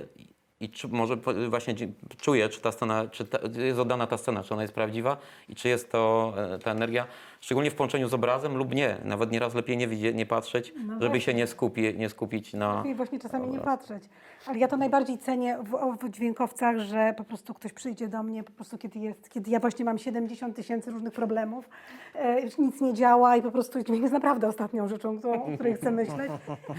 i 0.61 0.69
czy, 0.69 0.87
może 0.87 1.15
właśnie 1.49 1.75
czuje, 2.17 2.49
czy 2.49 2.61
ta 2.61 2.71
scena, 2.71 3.07
czy 3.07 3.25
ta, 3.25 3.39
jest 3.61 3.79
oddana 3.79 4.07
ta 4.07 4.17
scena, 4.17 4.43
czy 4.43 4.53
ona 4.53 4.61
jest 4.61 4.73
prawdziwa 4.73 5.17
i 5.49 5.55
czy 5.55 5.69
jest 5.69 5.91
to 5.91 6.33
e, 6.37 6.59
ta 6.59 6.71
energia, 6.71 7.05
szczególnie 7.39 7.71
w 7.71 7.75
połączeniu 7.75 8.07
z 8.07 8.13
obrazem 8.13 8.57
lub 8.57 8.75
nie. 8.75 8.97
Nawet 9.03 9.31
nieraz 9.31 9.53
lepiej 9.55 9.77
nie, 9.77 9.87
widzieć, 9.87 10.15
nie 10.15 10.25
patrzeć, 10.25 10.73
No 10.75 10.93
żeby 10.93 10.99
właśnie. 10.99 11.21
się 11.21 11.33
nie, 11.33 11.47
skupi, 11.47 11.95
nie 11.97 12.09
skupić 12.09 12.53
na... 12.53 12.83
I 12.85 12.95
właśnie 12.95 13.19
czasami 13.19 13.45
nie 13.47 13.57
Dobra. 13.57 13.77
patrzeć. 13.77 14.03
Ale 14.45 14.57
ja 14.57 14.67
to 14.67 14.77
najbardziej 14.77 15.17
cenię 15.17 15.57
w, 15.63 15.97
w 16.05 16.09
dźwiękowcach, 16.09 16.77
że 16.79 17.13
po 17.17 17.23
prostu 17.23 17.53
ktoś 17.53 17.73
przyjdzie 17.73 18.07
do 18.07 18.23
mnie, 18.23 18.43
po 18.43 18.51
prostu 18.51 18.77
kiedy 18.77 18.99
jest, 18.99 19.29
kiedy 19.29 19.51
ja 19.51 19.59
właśnie 19.59 19.85
mam 19.85 19.97
70 19.97 20.55
tysięcy 20.55 20.91
różnych 20.91 21.13
problemów, 21.13 21.69
e, 22.15 22.41
już 22.41 22.57
nic 22.57 22.81
nie 22.81 22.93
działa 22.93 23.35
i 23.35 23.41
po 23.41 23.51
prostu 23.51 23.83
dźwięk 23.83 24.01
jest 24.01 24.13
naprawdę 24.13 24.47
ostatnią 24.47 24.87
rzeczą, 24.87 25.21
o 25.23 25.55
której 25.55 25.73
chcę 25.73 25.91
myśleć. 25.91 26.31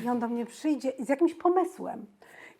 I 0.05 0.09
on 0.09 0.19
do 0.19 0.29
mnie 0.29 0.47
przyjdzie 0.47 0.93
z 0.99 1.09
jakimś 1.09 1.35
pomysłem. 1.35 2.07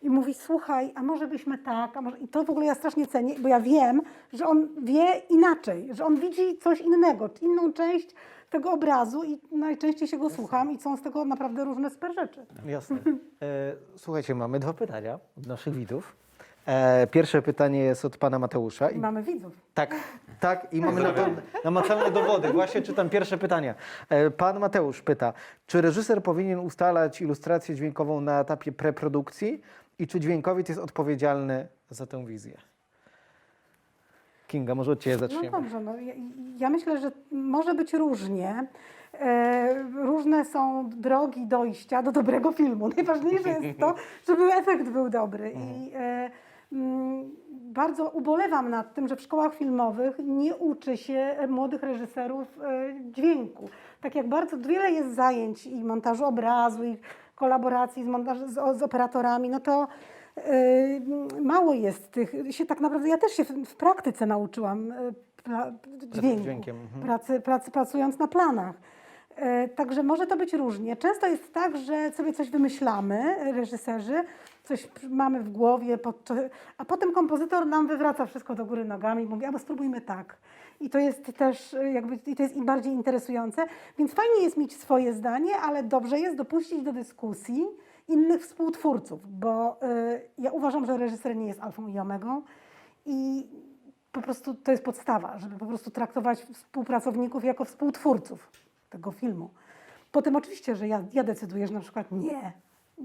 I 0.01 0.09
mówi, 0.09 0.33
słuchaj, 0.33 0.91
a 0.95 1.03
może 1.03 1.27
byśmy 1.27 1.57
tak, 1.57 1.97
a 1.97 2.01
może... 2.01 2.17
I 2.17 2.27
to 2.27 2.43
w 2.43 2.49
ogóle 2.49 2.65
ja 2.65 2.75
strasznie 2.75 3.07
cenię, 3.07 3.35
bo 3.39 3.49
ja 3.49 3.59
wiem, 3.59 4.01
że 4.33 4.45
on 4.45 4.67
wie 4.81 5.05
inaczej, 5.29 5.89
że 5.91 6.05
on 6.05 6.15
widzi 6.15 6.57
coś 6.57 6.81
innego, 6.81 7.29
inną 7.41 7.73
część 7.73 8.15
tego 8.49 8.71
obrazu 8.71 9.23
i 9.23 9.39
najczęściej 9.51 10.07
się 10.07 10.17
go 10.17 10.29
słucham 10.29 10.71
i 10.71 10.79
są 10.79 10.97
z 10.97 11.01
tego 11.01 11.25
naprawdę 11.25 11.63
różne 11.63 11.89
super 11.89 12.13
rzeczy. 12.15 12.45
Jasne. 12.65 12.97
E, 13.41 13.73
słuchajcie, 13.95 14.35
mamy 14.35 14.59
dwa 14.59 14.73
pytania 14.73 15.19
od 15.37 15.47
naszych 15.47 15.73
widzów. 15.73 16.15
E, 16.65 17.07
pierwsze 17.07 17.41
pytanie 17.41 17.79
jest 17.79 18.05
od 18.05 18.17
pana 18.17 18.39
Mateusza. 18.39 18.89
I 18.89 18.97
mamy 18.97 19.23
widzów. 19.23 19.53
tak, 19.73 19.95
tak, 20.39 20.67
i 20.71 20.81
mamy 20.81 21.01
na 21.01 21.13
to 21.13 21.25
namacalne 21.63 22.11
dowody. 22.11 22.53
Właśnie 22.53 22.81
czytam 22.81 23.09
pierwsze 23.09 23.37
pytanie. 23.37 23.75
E, 24.09 24.31
pan 24.31 24.59
Mateusz 24.59 25.01
pyta, 25.01 25.33
czy 25.67 25.81
reżyser 25.81 26.23
powinien 26.23 26.59
ustalać 26.59 27.21
ilustrację 27.21 27.75
dźwiękową 27.75 28.21
na 28.21 28.39
etapie 28.39 28.71
preprodukcji 28.71 29.61
i 29.99 30.07
czy 30.07 30.19
dźwiękowiec 30.19 30.69
jest 30.69 30.81
odpowiedzialny 30.81 31.67
za 31.89 32.05
tę 32.05 32.25
wizję? 32.25 32.57
Kinga, 34.47 34.75
może 34.75 34.91
od 34.91 34.99
ciebie 34.99 35.15
No 35.15 35.19
zaczniemy. 35.19 35.51
dobrze, 35.51 35.79
no, 35.79 35.97
ja, 35.97 36.13
ja 36.57 36.69
myślę, 36.69 36.97
że 36.97 37.11
może 37.31 37.73
być 37.73 37.93
różnie. 37.93 38.67
E, 39.13 39.83
różne 40.03 40.45
są 40.45 40.89
drogi 40.89 41.45
dojścia 41.47 42.03
do 42.03 42.11
dobrego 42.11 42.51
filmu. 42.51 42.89
Najważniejsze 42.95 43.49
jest 43.49 43.79
to, 43.79 43.95
żeby 44.27 44.53
efekt 44.53 44.89
był 44.89 45.09
dobry. 45.09 45.51
I 45.51 45.91
e, 45.95 46.31
mm, 46.71 47.31
bardzo 47.51 48.09
ubolewam 48.09 48.69
nad 48.69 48.93
tym, 48.93 49.07
że 49.07 49.15
w 49.15 49.21
szkołach 49.21 49.55
filmowych 49.55 50.15
nie 50.19 50.55
uczy 50.55 50.97
się 50.97 51.35
młodych 51.47 51.83
reżyserów 51.83 52.59
e, 52.63 52.93
dźwięku. 53.11 53.69
Tak 54.01 54.15
jak 54.15 54.29
bardzo 54.29 54.57
wiele 54.57 54.91
jest 54.91 55.15
zajęć 55.15 55.67
i 55.67 55.83
montażu 55.83 56.25
obrazu, 56.25 56.83
i 56.83 56.97
kolaboracji 57.41 58.03
z, 58.03 58.07
montaż, 58.07 58.37
z, 58.37 58.77
z 58.79 58.83
operatorami, 58.83 59.49
no 59.49 59.59
to 59.59 59.87
Yy, 60.37 61.41
mało 61.41 61.73
jest 61.73 62.11
tych, 62.11 62.31
się 62.51 62.65
tak 62.65 62.79
naprawdę, 62.79 63.09
ja 63.09 63.17
też 63.17 63.31
się 63.31 63.43
w, 63.43 63.49
w 63.49 63.75
praktyce 63.75 64.25
nauczyłam 64.25 64.87
yy, 64.87 65.13
pra, 65.43 65.71
dźwięku, 66.13 66.41
dźwiękiem, 66.41 66.75
mhm. 66.75 67.03
pracy, 67.03 67.39
pracy, 67.39 67.71
pracując 67.71 68.19
na 68.19 68.27
planach. 68.27 68.75
Yy, 69.37 69.69
Także 69.69 70.03
może 70.03 70.27
to 70.27 70.37
być 70.37 70.53
różnie. 70.53 70.95
Często 70.95 71.27
jest 71.27 71.53
tak, 71.53 71.77
że 71.77 72.11
sobie 72.11 72.33
coś 72.33 72.49
wymyślamy, 72.49 73.35
reżyserzy, 73.53 74.23
coś 74.63 74.89
mamy 75.09 75.39
w 75.39 75.49
głowie, 75.49 75.99
a 76.77 76.85
potem 76.85 77.13
kompozytor 77.13 77.67
nam 77.67 77.87
wywraca 77.87 78.25
wszystko 78.25 78.55
do 78.55 78.65
góry 78.65 78.85
nogami 78.85 79.23
i 79.23 79.27
mówi, 79.27 79.45
albo 79.45 79.59
spróbujmy 79.59 80.01
tak. 80.01 80.37
I 80.81 80.89
to 80.89 80.99
jest 80.99 81.31
też 81.37 81.73
yy, 81.73 81.91
jakby, 81.91 82.19
i 82.31 82.35
to 82.35 82.43
jest 82.43 82.55
im 82.55 82.65
bardziej 82.65 82.93
interesujące. 82.93 83.65
Więc 83.97 84.13
fajnie 84.13 84.43
jest 84.43 84.57
mieć 84.57 84.77
swoje 84.77 85.13
zdanie, 85.13 85.57
ale 85.57 85.83
dobrze 85.83 86.19
jest 86.19 86.37
dopuścić 86.37 86.81
do 86.81 86.93
dyskusji 86.93 87.65
innych 88.07 88.41
współtwórców, 88.41 89.39
bo 89.39 89.79
y, 89.83 90.21
ja 90.37 90.51
uważam, 90.51 90.85
że 90.85 90.97
reżyser 90.97 91.35
nie 91.35 91.47
jest 91.47 91.59
alfą 91.59 91.87
i 91.87 91.99
omegą 91.99 92.41
i 93.05 93.47
po 94.11 94.21
prostu 94.21 94.53
to 94.53 94.71
jest 94.71 94.83
podstawa, 94.83 95.37
żeby 95.37 95.57
po 95.57 95.65
prostu 95.65 95.91
traktować 95.91 96.41
współpracowników 96.41 97.43
jako 97.43 97.65
współtwórców 97.65 98.51
tego 98.89 99.11
filmu. 99.11 99.49
Potem 100.11 100.35
oczywiście, 100.35 100.75
że 100.75 100.87
ja, 100.87 101.03
ja 101.13 101.23
decyduję, 101.23 101.67
że 101.67 101.73
na 101.73 101.79
przykład 101.79 102.11
nie, 102.11 102.53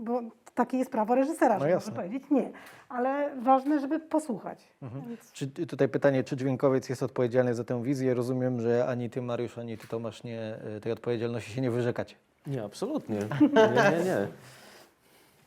bo 0.05 0.20
takie 0.55 0.78
jest 0.78 0.90
prawo 0.90 1.14
reżysera, 1.14 1.55
No 1.55 1.61
że 1.61 1.64
może 1.64 1.70
jasne. 1.74 1.92
powiedzieć 1.92 2.22
nie, 2.30 2.51
ale 2.88 3.30
ważne, 3.42 3.80
żeby 3.80 4.01
posłuchać. 4.01 4.59
Więc 4.82 5.32
Czy, 5.32 5.47
tutaj 5.49 5.88
pytanie, 5.88 6.24
czy 6.24 6.36
dźwiękowiec 6.36 6.88
jest 6.88 7.03
odpowiedzialny 7.03 7.55
za 7.55 7.64
tę 7.64 7.82
wizję? 7.82 8.14
Rozumiem, 8.14 8.61
że 8.61 8.86
ani 8.88 9.11
ty, 9.11 9.22
Mariusz, 9.22 9.59
ani 9.59 9.78
ty, 9.78 9.88
Tomasz, 9.88 10.22
nie, 10.24 10.40
e, 10.76 10.80
tej 10.80 10.92
odpowiedzialności 10.92 11.51
się 11.51 11.61
nie 11.61 11.70
wyrzekacie. 11.70 12.14
Nie, 12.47 12.62
absolutnie. 12.64 13.18
Nie, 13.40 13.99
nie, 13.99 14.05
nie. 14.05 14.26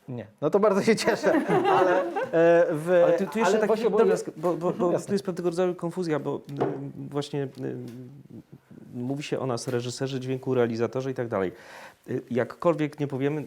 Nie. 0.08 0.26
No 0.40 0.50
to 0.50 0.60
bardzo 0.60 0.82
się 0.82 0.96
cieszę, 0.96 1.32
ale 1.78 2.00
e, 2.02 2.04
w... 2.70 3.02
Ale 3.04 3.18
tu, 3.18 3.26
tu 3.26 3.38
jeszcze 3.38 3.58
ale 3.58 3.68
taki 3.68 3.90
bo- 3.90 4.56
bo, 4.56 4.72
bo, 4.72 4.72
tu 4.72 5.12
jest 5.12 5.24
pewnego 5.24 5.50
rodzaju 5.50 5.74
konfuzja, 5.74 6.18
bo 6.18 6.36
y, 6.36 6.40
właśnie 7.10 7.42
y, 7.44 7.48
mówi 8.94 9.22
się 9.22 9.38
o 9.38 9.46
nas 9.46 9.68
reżyserzy 9.68 10.20
dźwięku, 10.20 10.54
realizatorze 10.54 11.10
i 11.10 11.14
tak 11.14 11.28
dalej. 11.28 11.52
Y, 12.10 12.22
Jakkolwiek 12.30 13.00
nie 13.00 13.06
powiemy, 13.06 13.44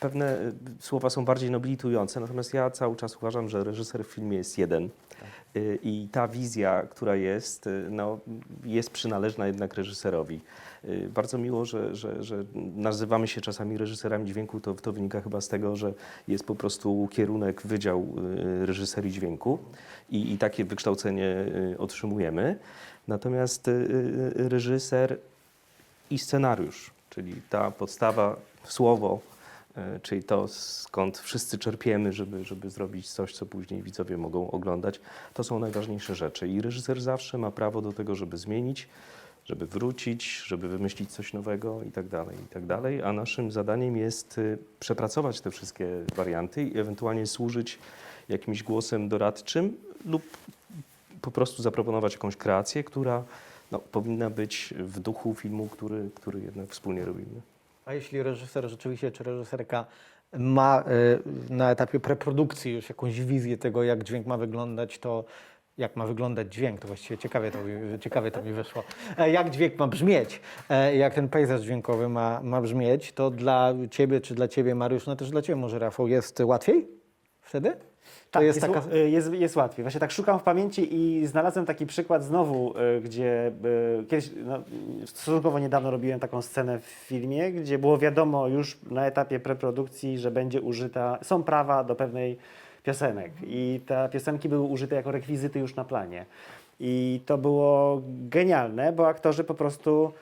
pewne 0.00 0.40
y, 0.40 0.52
słowa 0.80 1.10
są 1.10 1.24
bardziej 1.24 1.50
nobilitujące, 1.50 2.20
natomiast 2.20 2.54
ja 2.54 2.70
cały 2.70 2.96
czas 2.96 3.16
uważam, 3.16 3.48
że 3.48 3.64
reżyser 3.64 4.04
w 4.04 4.08
filmie 4.08 4.36
jest 4.36 4.58
jeden. 4.58 4.88
Y, 5.56 5.78
I 5.82 6.08
ta 6.12 6.28
wizja, 6.28 6.82
która 6.90 7.16
jest, 7.16 7.68
no, 7.90 8.18
jest 8.64 8.90
przynależna 8.90 9.46
jednak 9.46 9.74
reżyserowi. 9.74 10.40
Bardzo 11.14 11.38
miło, 11.38 11.64
że, 11.64 11.96
że, 11.96 12.22
że 12.22 12.44
nazywamy 12.76 13.28
się 13.28 13.40
czasami 13.40 13.78
reżyserami 13.78 14.26
dźwięku. 14.26 14.60
To, 14.60 14.74
to 14.74 14.92
wynika 14.92 15.20
chyba 15.20 15.40
z 15.40 15.48
tego, 15.48 15.76
że 15.76 15.92
jest 16.28 16.44
po 16.44 16.54
prostu 16.54 17.08
kierunek, 17.10 17.62
wydział 17.62 18.06
reżyserii 18.62 19.12
dźwięku 19.12 19.58
i, 20.10 20.32
i 20.32 20.38
takie 20.38 20.64
wykształcenie 20.64 21.46
otrzymujemy. 21.78 22.58
Natomiast 23.08 23.70
reżyser 24.34 25.18
i 26.10 26.18
scenariusz, 26.18 26.90
czyli 27.10 27.42
ta 27.50 27.70
podstawa, 27.70 28.36
słowo, 28.64 29.20
y, 29.96 30.00
czyli 30.00 30.24
to 30.24 30.48
skąd 30.48 31.18
wszyscy 31.18 31.58
czerpiemy, 31.58 32.12
żeby, 32.12 32.44
żeby 32.44 32.70
zrobić 32.70 33.10
coś, 33.10 33.34
co 33.34 33.46
później 33.46 33.82
widzowie 33.82 34.16
mogą 34.16 34.50
oglądać, 34.50 35.00
to 35.34 35.44
są 35.44 35.58
najważniejsze 35.58 36.14
rzeczy. 36.14 36.48
I 36.48 36.60
reżyser 36.60 37.00
zawsze 37.00 37.38
ma 37.38 37.50
prawo 37.50 37.82
do 37.82 37.92
tego, 37.92 38.14
żeby 38.14 38.36
zmienić, 38.36 38.88
żeby 39.44 39.66
wrócić, 39.66 40.42
żeby 40.46 40.68
wymyślić 40.68 41.10
coś 41.10 41.32
nowego 41.32 41.82
i 41.82 41.90
tak 41.90 42.08
dalej, 42.08 42.36
i 42.44 42.48
tak 42.48 42.66
dalej. 42.66 43.02
A 43.02 43.12
naszym 43.12 43.50
zadaniem 43.50 43.96
jest 43.96 44.38
y, 44.38 44.58
przepracować 44.80 45.40
te 45.40 45.50
wszystkie 45.50 45.86
warianty 46.16 46.62
i 46.62 46.78
ewentualnie 46.78 47.26
służyć 47.26 47.78
jakimś 48.28 48.62
głosem 48.62 49.08
doradczym 49.08 49.76
lub 50.06 50.22
po 51.22 51.30
prostu 51.30 51.62
zaproponować 51.62 52.12
jakąś 52.12 52.36
kreację, 52.36 52.84
która 52.84 53.24
no, 53.70 53.78
powinna 53.78 54.30
być 54.30 54.74
w 54.78 55.00
duchu 55.00 55.34
filmu, 55.34 55.66
który, 55.68 56.10
który 56.14 56.40
jednak 56.40 56.68
wspólnie 56.68 57.04
robimy. 57.04 57.40
A 57.86 57.94
jeśli 57.94 58.22
reżyser 58.22 58.68
rzeczywiście, 58.70 59.10
czy 59.10 59.24
reżyserka 59.24 59.86
ma 60.32 60.84
e, 61.50 61.52
na 61.54 61.70
etapie 61.70 62.00
preprodukcji 62.00 62.72
już 62.74 62.88
jakąś 62.88 63.20
wizję 63.20 63.58
tego, 63.58 63.82
jak 63.82 64.04
dźwięk 64.04 64.26
ma 64.26 64.36
wyglądać, 64.36 64.98
to 64.98 65.24
jak 65.78 65.96
ma 65.96 66.06
wyglądać 66.06 66.54
dźwięk, 66.54 66.80
to 66.80 66.86
właściwie 66.88 67.18
ciekawie 67.18 67.50
to, 67.50 67.58
mi- 67.64 67.98
ciekawie 67.98 68.30
to 68.30 68.42
mi 68.42 68.52
wyszło. 68.52 68.82
E, 69.18 69.30
Jak 69.30 69.50
dźwięk 69.50 69.78
ma 69.78 69.86
brzmieć, 69.86 70.40
e, 70.70 70.96
jak 70.96 71.14
ten 71.14 71.28
pejzaż 71.28 71.60
dźwiękowy 71.60 72.08
ma, 72.08 72.40
ma 72.42 72.60
brzmieć, 72.60 73.12
to 73.12 73.30
dla 73.30 73.74
ciebie, 73.90 74.20
czy 74.20 74.34
dla 74.34 74.48
ciebie, 74.48 74.74
Mariusz, 74.74 75.06
no 75.06 75.16
też 75.16 75.30
dla 75.30 75.42
ciebie 75.42 75.56
może, 75.56 75.78
Rafał, 75.78 76.08
jest 76.08 76.40
łatwiej 76.40 76.88
wtedy? 77.40 77.72
To 78.30 78.38
tak, 78.38 78.42
jest 78.42 78.62
jest, 78.62 78.74
taka... 78.74 78.94
y, 78.96 79.10
jest, 79.10 79.32
jest 79.32 79.56
łatwiej. 79.56 79.84
Właśnie 79.84 80.00
tak 80.00 80.10
szukam 80.10 80.38
w 80.38 80.42
pamięci 80.42 80.94
i 80.94 81.26
znalazłem 81.26 81.66
taki 81.66 81.86
przykład 81.86 82.24
znowu, 82.24 82.74
y, 82.78 83.00
gdzie 83.00 83.52
y, 84.00 84.04
kiedyś, 84.04 84.30
no, 84.44 84.58
stosunkowo 85.06 85.58
niedawno 85.58 85.90
robiłem 85.90 86.20
taką 86.20 86.42
scenę 86.42 86.78
w 86.78 86.84
filmie, 86.84 87.52
gdzie 87.52 87.78
było 87.78 87.98
wiadomo 87.98 88.48
już 88.48 88.78
na 88.90 89.06
etapie 89.06 89.40
preprodukcji, 89.40 90.18
że 90.18 90.30
będzie 90.30 90.60
użyta, 90.60 91.18
są 91.22 91.42
prawa 91.42 91.84
do 91.84 91.94
pewnej 91.94 92.38
piosenek 92.82 93.32
i 93.42 93.80
te 93.86 94.08
piosenki 94.12 94.48
były 94.48 94.66
użyte 94.66 94.96
jako 94.96 95.12
rekwizyty 95.12 95.58
już 95.58 95.74
na 95.74 95.84
planie. 95.84 96.26
I 96.80 97.20
to 97.26 97.38
było 97.38 98.02
genialne, 98.06 98.92
bo 98.92 99.08
aktorzy 99.08 99.44
po 99.44 99.54
prostu, 99.54 100.12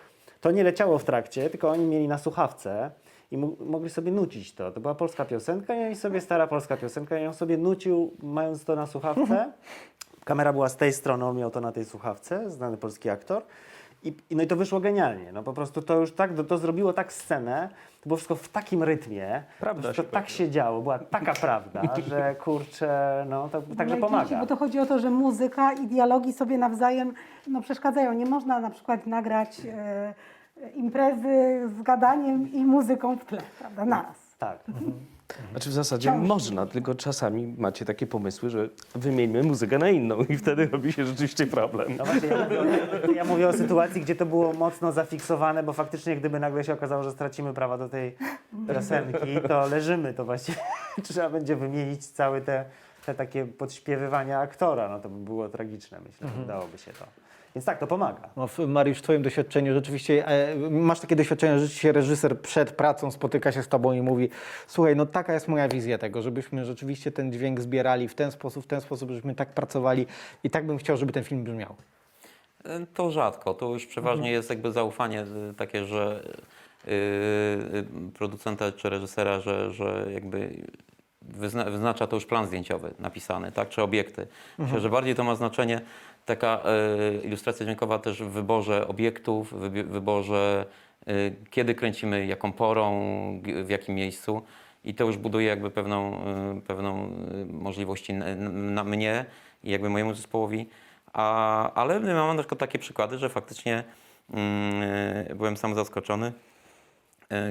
to 0.41 0.51
nie 0.51 0.65
leciało 0.65 0.99
w 0.99 1.05
trakcie, 1.05 1.51
tylko 1.51 1.71
oni 1.71 1.85
mieli 1.85 2.09
na 2.09 2.19
słuchawce 2.19 2.91
i 3.31 3.39
mo- 3.39 3.57
mogli 3.61 3.91
sobie 3.91 4.13
nucić 4.13 4.55
to. 4.55 4.73
To 4.73 4.81
była 4.81 4.95
polska 4.95 5.25
piosenka 5.25 5.75
i 5.75 5.85
oni 5.85 5.97
sobie, 5.97 6.21
stara 6.21 6.47
polska 6.47 6.77
piosenka 6.77 7.19
i 7.19 7.27
on 7.27 7.35
sobie 7.35 7.59
nucił, 7.59 8.13
mając 8.23 8.65
to 8.65 8.77
na 8.77 8.87
słuchawce. 8.87 9.53
Kamera 10.25 10.53
była 10.53 10.69
z 10.69 10.77
tej 10.77 10.93
strony, 10.93 11.25
on 11.25 11.37
miał 11.37 11.51
to 11.51 11.61
na 11.61 11.73
tej 11.73 11.85
słuchawce, 11.85 12.51
znany 12.51 12.77
polski 12.77 13.11
aktor. 13.11 13.43
I, 14.05 14.13
no 14.31 14.43
i 14.43 14.47
to 14.47 14.57
wyszło 14.57 14.81
genialnie. 14.81 15.33
No 15.33 15.43
po 15.43 15.53
prostu 15.53 15.83
to 15.83 15.95
już 16.01 16.13
tak, 16.13 16.35
to, 16.35 16.45
to 16.45 16.59
zrobiło 16.59 16.93
tak 16.93 17.13
scenę, 17.13 17.69
to 18.01 18.09
było 18.09 18.17
wszystko 18.17 18.35
w 18.35 18.49
takim 18.49 18.83
rytmie, 18.83 19.43
Prawda 19.61 19.93
to 19.93 20.03
tak 20.05 20.29
się 20.29 20.51
działo, 20.51 20.83
była 20.83 20.99
taka 20.99 21.35
prawda, 21.35 21.83
że 22.09 22.35
kurczę, 22.35 23.25
no 23.29 23.49
to 23.49 23.63
także 23.63 23.77
Najczęściej, 23.77 24.01
pomaga. 24.01 24.41
Bo 24.41 24.47
to 24.47 24.57
chodzi 24.57 24.79
o 24.79 24.87
to, 24.87 24.99
że 24.99 25.11
muzyka 25.11 25.73
i 25.73 25.87
dialogi 25.87 26.33
sobie 26.33 26.59
nawzajem 26.59 27.15
no, 27.47 27.63
przeszkadzają. 27.63 28.13
Nie 28.13 28.27
można 28.27 28.61
na 28.61 28.71
przykład 28.71 29.07
nagrać 29.07 29.61
e, 29.67 30.15
imprezy 30.75 31.69
z 31.79 31.83
gadaniem 31.83 32.53
i 32.53 32.65
muzyką 32.65 33.17
w 33.17 33.25
tle, 33.25 33.39
prawda, 33.59 33.85
naraz. 33.85 34.17
Tak. 34.39 34.59
Znaczy 35.51 35.71
w 35.71 35.73
zasadzie 35.73 36.13
można, 36.13 36.67
tylko 36.67 36.95
czasami 36.95 37.55
macie 37.59 37.85
takie 37.85 38.07
pomysły, 38.07 38.51
że 38.51 38.69
wymieńmy 38.95 39.43
muzykę 39.43 39.79
na 39.79 39.91
inną 39.91 40.23
i 40.23 40.37
wtedy 40.37 40.67
robi 40.67 40.93
się 40.93 41.05
rzeczywiście 41.05 41.47
problem. 41.47 41.97
No 41.97 42.05
właśnie, 42.05 42.29
ja 42.29 42.45
mówię, 42.45 42.61
o, 42.61 43.13
ja 43.13 43.25
mówię 43.25 43.49
o 43.49 43.53
sytuacji, 43.53 44.01
gdzie 44.01 44.17
to 44.17 44.27
było 44.27 44.53
mocno 44.53 44.93
zafiksowane, 44.93 45.63
bo 45.63 45.73
faktycznie 45.73 46.17
gdyby 46.17 46.41
nagle 46.41 46.65
się 46.65 46.73
okazało, 46.73 47.03
że 47.03 47.11
stracimy 47.11 47.55
prawa 47.55 47.79
do 47.79 47.89
tej 47.89 48.17
piosenki, 48.75 49.41
to 49.49 49.67
leżymy, 49.67 50.15
to 50.15 50.25
właściwie 50.25 50.59
trzeba 51.03 51.31
będzie 51.31 51.57
wymienić 51.57 52.07
całe 52.07 52.41
te, 52.41 52.65
te 53.07 53.15
takie 53.15 53.47
podśpiewywania 53.47 54.39
aktora, 54.39 54.89
no 54.89 55.01
to 55.01 55.09
by 55.09 55.25
było 55.25 55.49
tragiczne, 55.49 56.01
myślę, 56.07 56.29
że 56.37 56.43
udałoby 56.43 56.79
się 56.79 56.93
to. 56.93 57.28
Więc 57.59 57.65
tak, 57.67 57.79
to 57.79 57.87
pomaga. 57.87 58.29
No, 58.37 58.47
w- 58.47 58.59
Mariusz, 58.59 58.99
w 58.99 59.03
Twoim 59.03 59.23
doświadczeniu 59.23 59.75
rzeczywiście 59.75 60.27
e, 60.27 60.57
masz 60.71 61.01
takie 61.01 61.17
doświadczenie, 61.17 61.59
że 61.59 61.69
się 61.69 61.93
reżyser 61.93 62.41
przed 62.41 62.73
pracą 62.73 63.11
spotyka 63.11 63.53
się 63.53 63.63
z 63.63 63.69
Tobą 63.69 63.93
i 63.93 64.03
mówi 64.03 64.29
słuchaj, 64.67 64.97
no 64.97 65.07
taka 65.07 65.35
jest 65.35 65.49
moja 65.49 65.69
wizja 65.69 65.99
tego, 65.99 66.23
żebyśmy 66.23 66.65
rzeczywiście 66.65 67.13
ten 67.13 67.33
dźwięk 67.33 67.61
zbierali 67.61 68.09
w 68.09 68.15
ten 68.15 68.31
sposób, 68.33 68.65
w 68.65 68.67
ten 68.67 68.81
sposób, 68.81 69.09
żebyśmy 69.11 69.35
tak 69.35 69.49
pracowali 69.55 70.07
i 70.45 70.51
tak 70.51 70.67
bym 70.67 70.79
chciał, 70.79 70.97
żeby 70.97 71.13
ten 71.13 71.25
film 71.25 71.45
brzmiał. 71.45 71.75
E, 72.65 72.87
To 72.95 73.11
rzadko. 73.11 73.55
To 73.55 73.69
już 73.73 73.87
przeważnie 73.87 74.31
jest 74.31 74.51
jakby 74.51 74.73
zaufanie 74.73 75.23
y, 75.51 75.55
takie, 75.57 75.85
że 75.85 76.23
producenta 78.15 78.73
czy 78.73 78.91
reżysera, 78.91 79.41
że, 79.41 79.71
że 79.73 80.07
jakby 80.15 80.51
wyzna, 81.23 81.65
wyznacza 81.65 82.07
to 82.07 82.17
już 82.17 82.27
plan 82.27 82.47
zdjęciowy 82.47 82.95
napisany, 82.99 83.53
tak, 83.53 83.69
czy 83.69 83.83
obiekty. 83.83 84.27
Myślę, 84.59 84.81
że 84.81 84.89
bardziej 84.91 85.15
to 85.15 85.25
ma 85.25 85.35
znaczenie 85.35 85.81
taka 86.29 86.63
y, 87.15 87.27
ilustracja 87.27 87.67
dźwiękowa 87.67 87.99
też 87.99 88.23
w 88.23 88.29
wyborze 88.29 88.89
obiektów, 88.89 89.53
w 89.53 89.71
wyborze 89.71 90.67
y, 91.09 91.37
kiedy 91.51 91.75
kręcimy, 91.75 92.27
jaką 92.27 92.53
porą, 92.53 93.01
w 93.65 93.71
jakim 93.71 93.95
miejscu. 93.95 94.43
I 94.85 94.95
to 94.95 95.05
już 95.05 95.17
buduje 95.17 95.47
jakby 95.47 95.71
pewną, 95.71 96.21
y, 96.59 96.61
pewną 96.61 97.11
możliwości 97.51 98.15
na, 98.15 98.35
na 98.51 98.85
mnie 98.85 99.25
i 99.65 99.71
jakby 99.71 99.91
mojemu 99.91 100.15
zespołowi. 100.15 100.69
A, 101.13 101.73
ale 101.73 102.01
my 102.01 102.15
mamy 102.15 102.35
na 102.35 102.43
przykład 102.43 102.61
takie 102.61 102.79
przykłady, 102.79 103.19
że 103.19 103.29
faktycznie 103.29 103.85
mm, 104.31 105.37
byłem 105.37 105.57
sam 105.57 105.75
zaskoczony, 105.75 106.33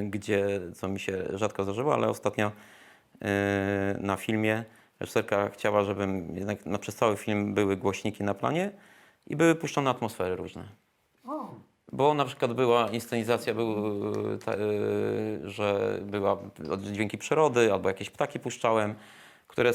gdzie, 0.03 0.47
co 0.75 0.88
mi 0.88 0.99
się 0.99 1.23
rzadko 1.34 1.63
zdarzyło, 1.63 1.93
ale 1.93 2.09
ostatnio 2.09 2.47
y, 2.47 2.51
na 3.99 4.15
filmie 4.15 4.63
reżyserka 5.00 5.50
chciała, 5.50 5.84
żebym 5.84 6.36
jednak 6.36 6.66
na, 6.66 6.78
przez 6.78 6.95
cały 6.95 7.18
film 7.18 7.54
były 7.54 7.78
głośniki 7.78 8.24
na 8.24 8.34
planie 8.34 8.72
i 9.28 9.36
były 9.36 9.56
puszczone 9.56 9.89
atmosfery 9.89 10.36
różne. 10.36 10.64
O, 11.26 11.56
Bo 11.91 12.14
na 12.14 12.26
przykład 12.26 12.54
była 12.54 12.89
inscenizacja, 12.89 13.54
był, 13.54 13.76
ta, 14.45 14.54
y, 14.54 14.58
że 15.43 16.00
była 16.02 16.38
dźwięki 16.78 17.18
przyrody 17.18 17.74
albo 17.74 17.89
jakieś 17.89 18.10
ptaki 18.10 18.39
puszczałem, 18.39 18.95
które 19.48 19.72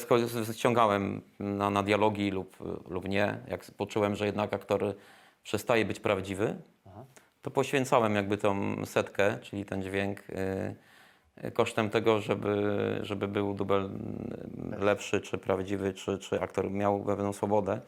ściągałem 0.52 1.22
na, 1.38 1.70
na 1.70 1.82
dialogi 1.82 2.30
lub, 2.30 2.56
lub 2.88 3.08
nie. 3.08 3.38
Jak 3.48 3.64
poczułem, 3.64 4.16
że 4.16 4.26
jednak 4.26 4.54
aktor 4.54 4.94
przestaje 5.42 5.84
być 5.84 6.00
prawdziwy, 6.00 6.56
to 7.42 7.50
poświęcałem 7.50 8.14
jakby 8.14 8.38
tą 8.38 8.76
setkę, 8.86 9.38
czyli 9.42 9.64
ten 9.64 9.82
dźwięk 9.82 10.20
y, 10.30 10.74
kosztem 11.54 11.90
tego, 11.90 12.20
żeby, 12.20 12.98
żeby 13.02 13.28
był 13.28 13.54
dubel 13.54 13.88
lepszy, 14.78 15.20
czy 15.20 15.38
prawdziwy, 15.38 15.94
czy, 15.94 16.18
czy 16.18 16.40
aktor 16.40 16.70
miał 16.70 17.00
pewną 17.00 17.32
swobodę. 17.32 17.80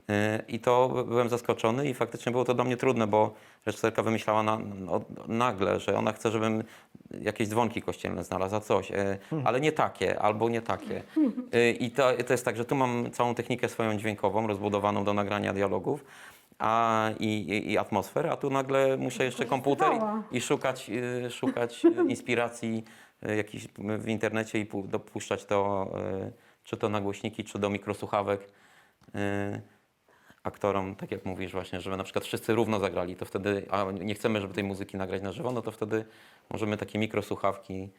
Y, 0.00 0.42
I 0.48 0.58
to 0.60 0.88
by- 0.88 1.04
byłem 1.04 1.28
zaskoczony 1.28 1.88
i 1.88 1.94
faktycznie 1.94 2.32
było 2.32 2.44
to 2.44 2.54
dla 2.54 2.64
mnie 2.64 2.76
trudne, 2.76 3.06
bo 3.06 3.34
reżyserka 3.66 4.02
wymyślała 4.02 4.42
na, 4.42 4.58
no, 4.78 5.00
nagle, 5.28 5.80
że 5.80 5.96
ona 5.98 6.12
chce, 6.12 6.30
żebym 6.30 6.64
jakieś 7.20 7.48
dzwonki 7.48 7.82
kościelne 7.82 8.24
znalazł, 8.24 8.56
a 8.56 8.60
coś, 8.60 8.90
y, 8.90 9.18
ale 9.44 9.60
nie 9.60 9.72
takie, 9.72 10.18
albo 10.22 10.48
nie 10.48 10.62
takie. 10.62 11.02
Y, 11.54 11.70
I 11.70 11.90
to, 11.90 12.12
to 12.26 12.32
jest 12.32 12.44
tak, 12.44 12.56
że 12.56 12.64
tu 12.64 12.74
mam 12.74 13.10
całą 13.10 13.34
technikę 13.34 13.68
swoją 13.68 13.96
dźwiękową, 13.96 14.46
rozbudowaną 14.46 15.04
do 15.04 15.14
nagrania 15.14 15.52
dialogów 15.52 16.04
a, 16.60 17.10
i, 17.18 17.26
i, 17.26 17.72
i 17.72 17.78
atmosfer, 17.78 18.26
a 18.26 18.36
tu 18.36 18.50
nagle 18.50 18.96
muszę 18.96 19.24
jeszcze 19.24 19.46
komputer 19.46 19.92
i, 20.32 20.36
i 20.36 20.40
szukać, 20.40 20.90
y, 21.26 21.30
szukać 21.30 21.84
y, 21.84 21.88
inspiracji 22.14 22.84
y, 23.28 23.36
jakichś 23.36 23.66
w 23.98 24.08
internecie 24.08 24.58
i 24.58 24.66
pu- 24.66 24.88
dopuszczać 24.88 25.44
to, 25.44 25.90
y, 26.26 26.32
czy 26.64 26.76
to 26.76 26.88
na 26.88 27.00
głośniki, 27.00 27.44
czy 27.44 27.58
do 27.58 27.70
mikrosłuchawek 27.70 28.40
y, 29.14 29.60
aktorom, 30.42 30.96
tak 30.96 31.10
jak 31.10 31.24
mówisz 31.24 31.52
właśnie, 31.52 31.80
żeby 31.80 31.96
na 31.96 32.04
przykład 32.04 32.24
wszyscy 32.24 32.54
równo 32.54 32.80
zagrali, 32.80 33.16
to 33.16 33.24
wtedy, 33.24 33.66
a 33.70 33.84
nie 33.92 34.14
chcemy, 34.14 34.40
żeby 34.40 34.54
tej 34.54 34.64
muzyki 34.64 34.96
nagrać 34.96 35.22
na 35.22 35.32
żywo, 35.32 35.52
no 35.52 35.62
to 35.62 35.70
wtedy 35.70 36.04
możemy 36.50 36.76
takie 36.76 36.98
mikrosłuchawki, 36.98 37.90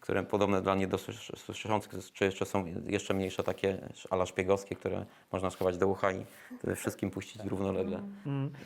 które 0.00 0.22
podobne 0.22 0.62
dla 0.62 0.74
niedosłyszących, 0.74 1.92
czy 2.12 2.24
jeszcze 2.24 2.46
są 2.46 2.64
jeszcze 2.86 3.14
mniejsze 3.14 3.42
takie 3.42 3.78
ala 4.10 4.26
szpiegowskie, 4.26 4.76
które 4.76 5.06
można 5.32 5.50
schować 5.50 5.78
do 5.78 5.88
ucha 5.88 6.12
i 6.12 6.24
wszystkim 6.76 7.10
puścić 7.10 7.42
równolegle. 7.44 8.02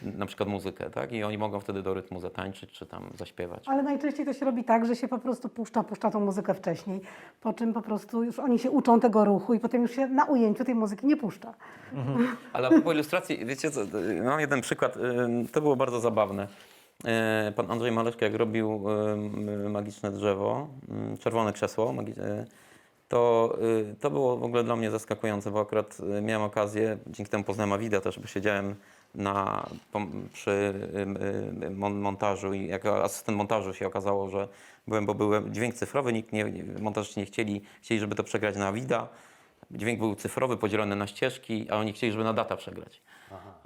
Na 0.02 0.26
przykład 0.26 0.48
muzykę, 0.48 0.90
tak? 0.90 1.12
I 1.12 1.24
oni 1.24 1.38
mogą 1.38 1.60
wtedy 1.60 1.82
do 1.82 1.94
rytmu 1.94 2.20
zatańczyć, 2.20 2.70
czy 2.72 2.86
tam 2.86 3.10
zaśpiewać. 3.14 3.68
ale 3.68 3.82
najczęściej 3.82 4.26
to 4.26 4.32
się 4.32 4.44
robi 4.44 4.64
tak, 4.64 4.86
że 4.86 4.96
się 4.96 5.08
po 5.08 5.18
prostu 5.18 5.48
puszcza, 5.48 5.82
puszcza 5.82 6.10
tą 6.10 6.20
muzykę 6.20 6.54
wcześniej, 6.54 7.00
po 7.40 7.52
czym 7.52 7.72
po 7.72 7.82
prostu 7.82 8.24
już 8.24 8.38
oni 8.38 8.58
się 8.58 8.70
uczą 8.70 9.00
tego 9.00 9.24
ruchu 9.24 9.54
i 9.54 9.60
potem 9.60 9.82
już 9.82 9.90
się 9.90 10.06
na 10.06 10.24
ujęciu 10.24 10.64
tej 10.64 10.74
muzyki 10.74 11.06
nie 11.06 11.16
puszcza. 11.16 11.54
Ale 12.52 12.68
a 12.68 12.70
propos 12.70 12.94
ilustracji, 12.94 13.46
wiecie 13.46 13.70
co, 13.70 13.80
mam 14.24 14.40
jeden 14.40 14.60
przykład, 14.60 14.96
ym, 14.96 15.48
to 15.48 15.60
było 15.60 15.76
bardzo 15.76 16.00
zabawne. 16.00 16.48
Yy, 17.04 17.52
Pan 17.52 17.70
Andrzej 17.70 17.92
Maleczka, 17.92 18.26
jak 18.26 18.34
robił 18.34 18.84
ym, 18.90 19.70
magiczne 19.70 20.10
drzewo, 20.10 20.68
ym, 20.90 21.18
czerwone 21.18 21.52
krzesło, 21.52 21.94
yy, 22.06 22.44
to, 23.08 23.56
to 24.00 24.10
było 24.10 24.36
w 24.36 24.42
ogóle 24.42 24.64
dla 24.64 24.76
mnie 24.76 24.90
zaskakujące, 24.90 25.50
bo 25.50 25.60
akurat 25.60 25.98
miałem 26.22 26.42
okazję, 26.42 26.98
dzięki 27.06 27.30
temu 27.30 27.44
poznałem 27.44 27.72
Awida 27.72 28.00
też, 28.00 28.18
bo 28.18 28.26
siedziałem 28.26 28.74
na, 29.14 29.66
przy 30.32 30.74
montażu 31.90 32.54
i 32.54 32.66
jako 32.66 33.04
asystent 33.04 33.38
montażu 33.38 33.74
się 33.74 33.86
okazało, 33.86 34.28
że 34.28 34.48
byłem, 34.86 35.06
bo 35.06 35.14
byłem 35.14 35.54
dźwięk 35.54 35.74
cyfrowy, 35.74 36.12
nikt 36.12 36.32
nie- 36.32 36.64
montażyści 36.80 37.20
nie 37.20 37.26
chcieli, 37.26 37.62
chcieli, 37.82 38.00
żeby 38.00 38.14
to 38.14 38.24
przegrać 38.24 38.56
na 38.56 38.68
Awida. 38.68 39.08
Dźwięk 39.70 39.98
był 39.98 40.14
cyfrowy, 40.14 40.56
podzielony 40.56 40.96
na 40.96 41.06
ścieżki, 41.06 41.66
a 41.70 41.76
oni 41.76 41.92
chcieli, 41.92 42.12
żeby 42.12 42.24
na 42.24 42.32
data 42.32 42.56
przegrać. 42.56 43.02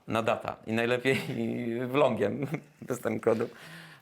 Na 0.08 0.22
data. 0.22 0.56
I 0.66 0.72
najlepiej 0.72 1.16
vlogiem, 1.92 2.46
bez 2.88 3.00
ten 3.00 3.20
kodu. 3.20 3.48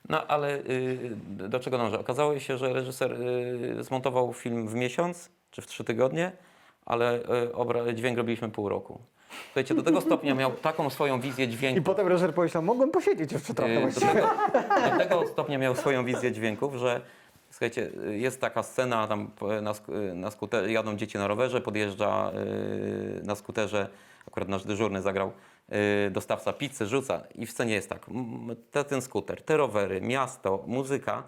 No 0.08 0.26
ale 0.26 0.58
y, 0.58 0.98
do 1.26 1.60
czego 1.60 1.78
dążę? 1.78 1.98
Okazało 1.98 2.38
się, 2.38 2.58
że 2.58 2.72
reżyser 2.72 3.12
y, 3.22 3.84
zmontował 3.84 4.32
film 4.32 4.68
w 4.68 4.74
miesiąc, 4.74 5.30
czy 5.50 5.62
w 5.62 5.66
trzy 5.66 5.84
tygodnie, 5.84 6.32
ale 6.86 7.18
y, 7.18 7.22
obra- 7.52 7.94
dźwięk 7.94 8.18
robiliśmy 8.18 8.48
pół 8.48 8.68
roku. 8.68 8.98
Słuchajcie, 9.44 9.74
do 9.74 9.82
tego 9.82 10.00
stopnia 10.10 10.34
miał 10.34 10.52
taką 10.52 10.90
swoją 10.90 11.20
wizję 11.20 11.48
dźwięku. 11.48 11.80
I 11.80 11.82
potem 11.82 12.08
reżyser 12.08 12.34
pomyślał, 12.34 12.62
mogłem 12.62 12.90
posiedzieć 12.90 13.32
jeszcze 13.32 13.54
trochę 13.54 13.72
Y, 13.72 13.92
Do 13.94 14.00
tego, 14.00 14.30
do 14.90 14.98
tego 14.98 15.26
stopnia 15.26 15.58
miał 15.58 15.76
swoją 15.76 16.04
wizję 16.04 16.32
dźwięków, 16.32 16.74
że 16.74 17.00
słuchajcie, 17.50 17.90
y, 18.08 18.18
jest 18.18 18.40
taka 18.40 18.62
scena, 18.62 19.06
tam 19.08 19.30
na, 19.62 19.72
y, 20.10 20.14
na 20.14 20.30
skuter, 20.30 20.70
jadą 20.70 20.96
dzieci 20.96 21.18
na 21.18 21.26
rowerze, 21.26 21.60
podjeżdża 21.60 22.32
na 23.24 23.34
skuterze, 23.34 23.88
akurat 24.28 24.48
nasz 24.48 24.64
dyżurny 24.64 25.02
zagrał, 25.02 25.32
dostawca 26.10 26.52
pizzy, 26.52 26.86
rzuca 26.86 27.22
i 27.34 27.46
w 27.46 27.50
scenie 27.50 27.74
jest 27.74 27.88
tak, 27.88 28.06
te, 28.70 28.84
ten 28.84 29.02
skuter, 29.02 29.42
te 29.42 29.56
rowery, 29.56 30.00
miasto, 30.00 30.64
muzyka, 30.66 31.22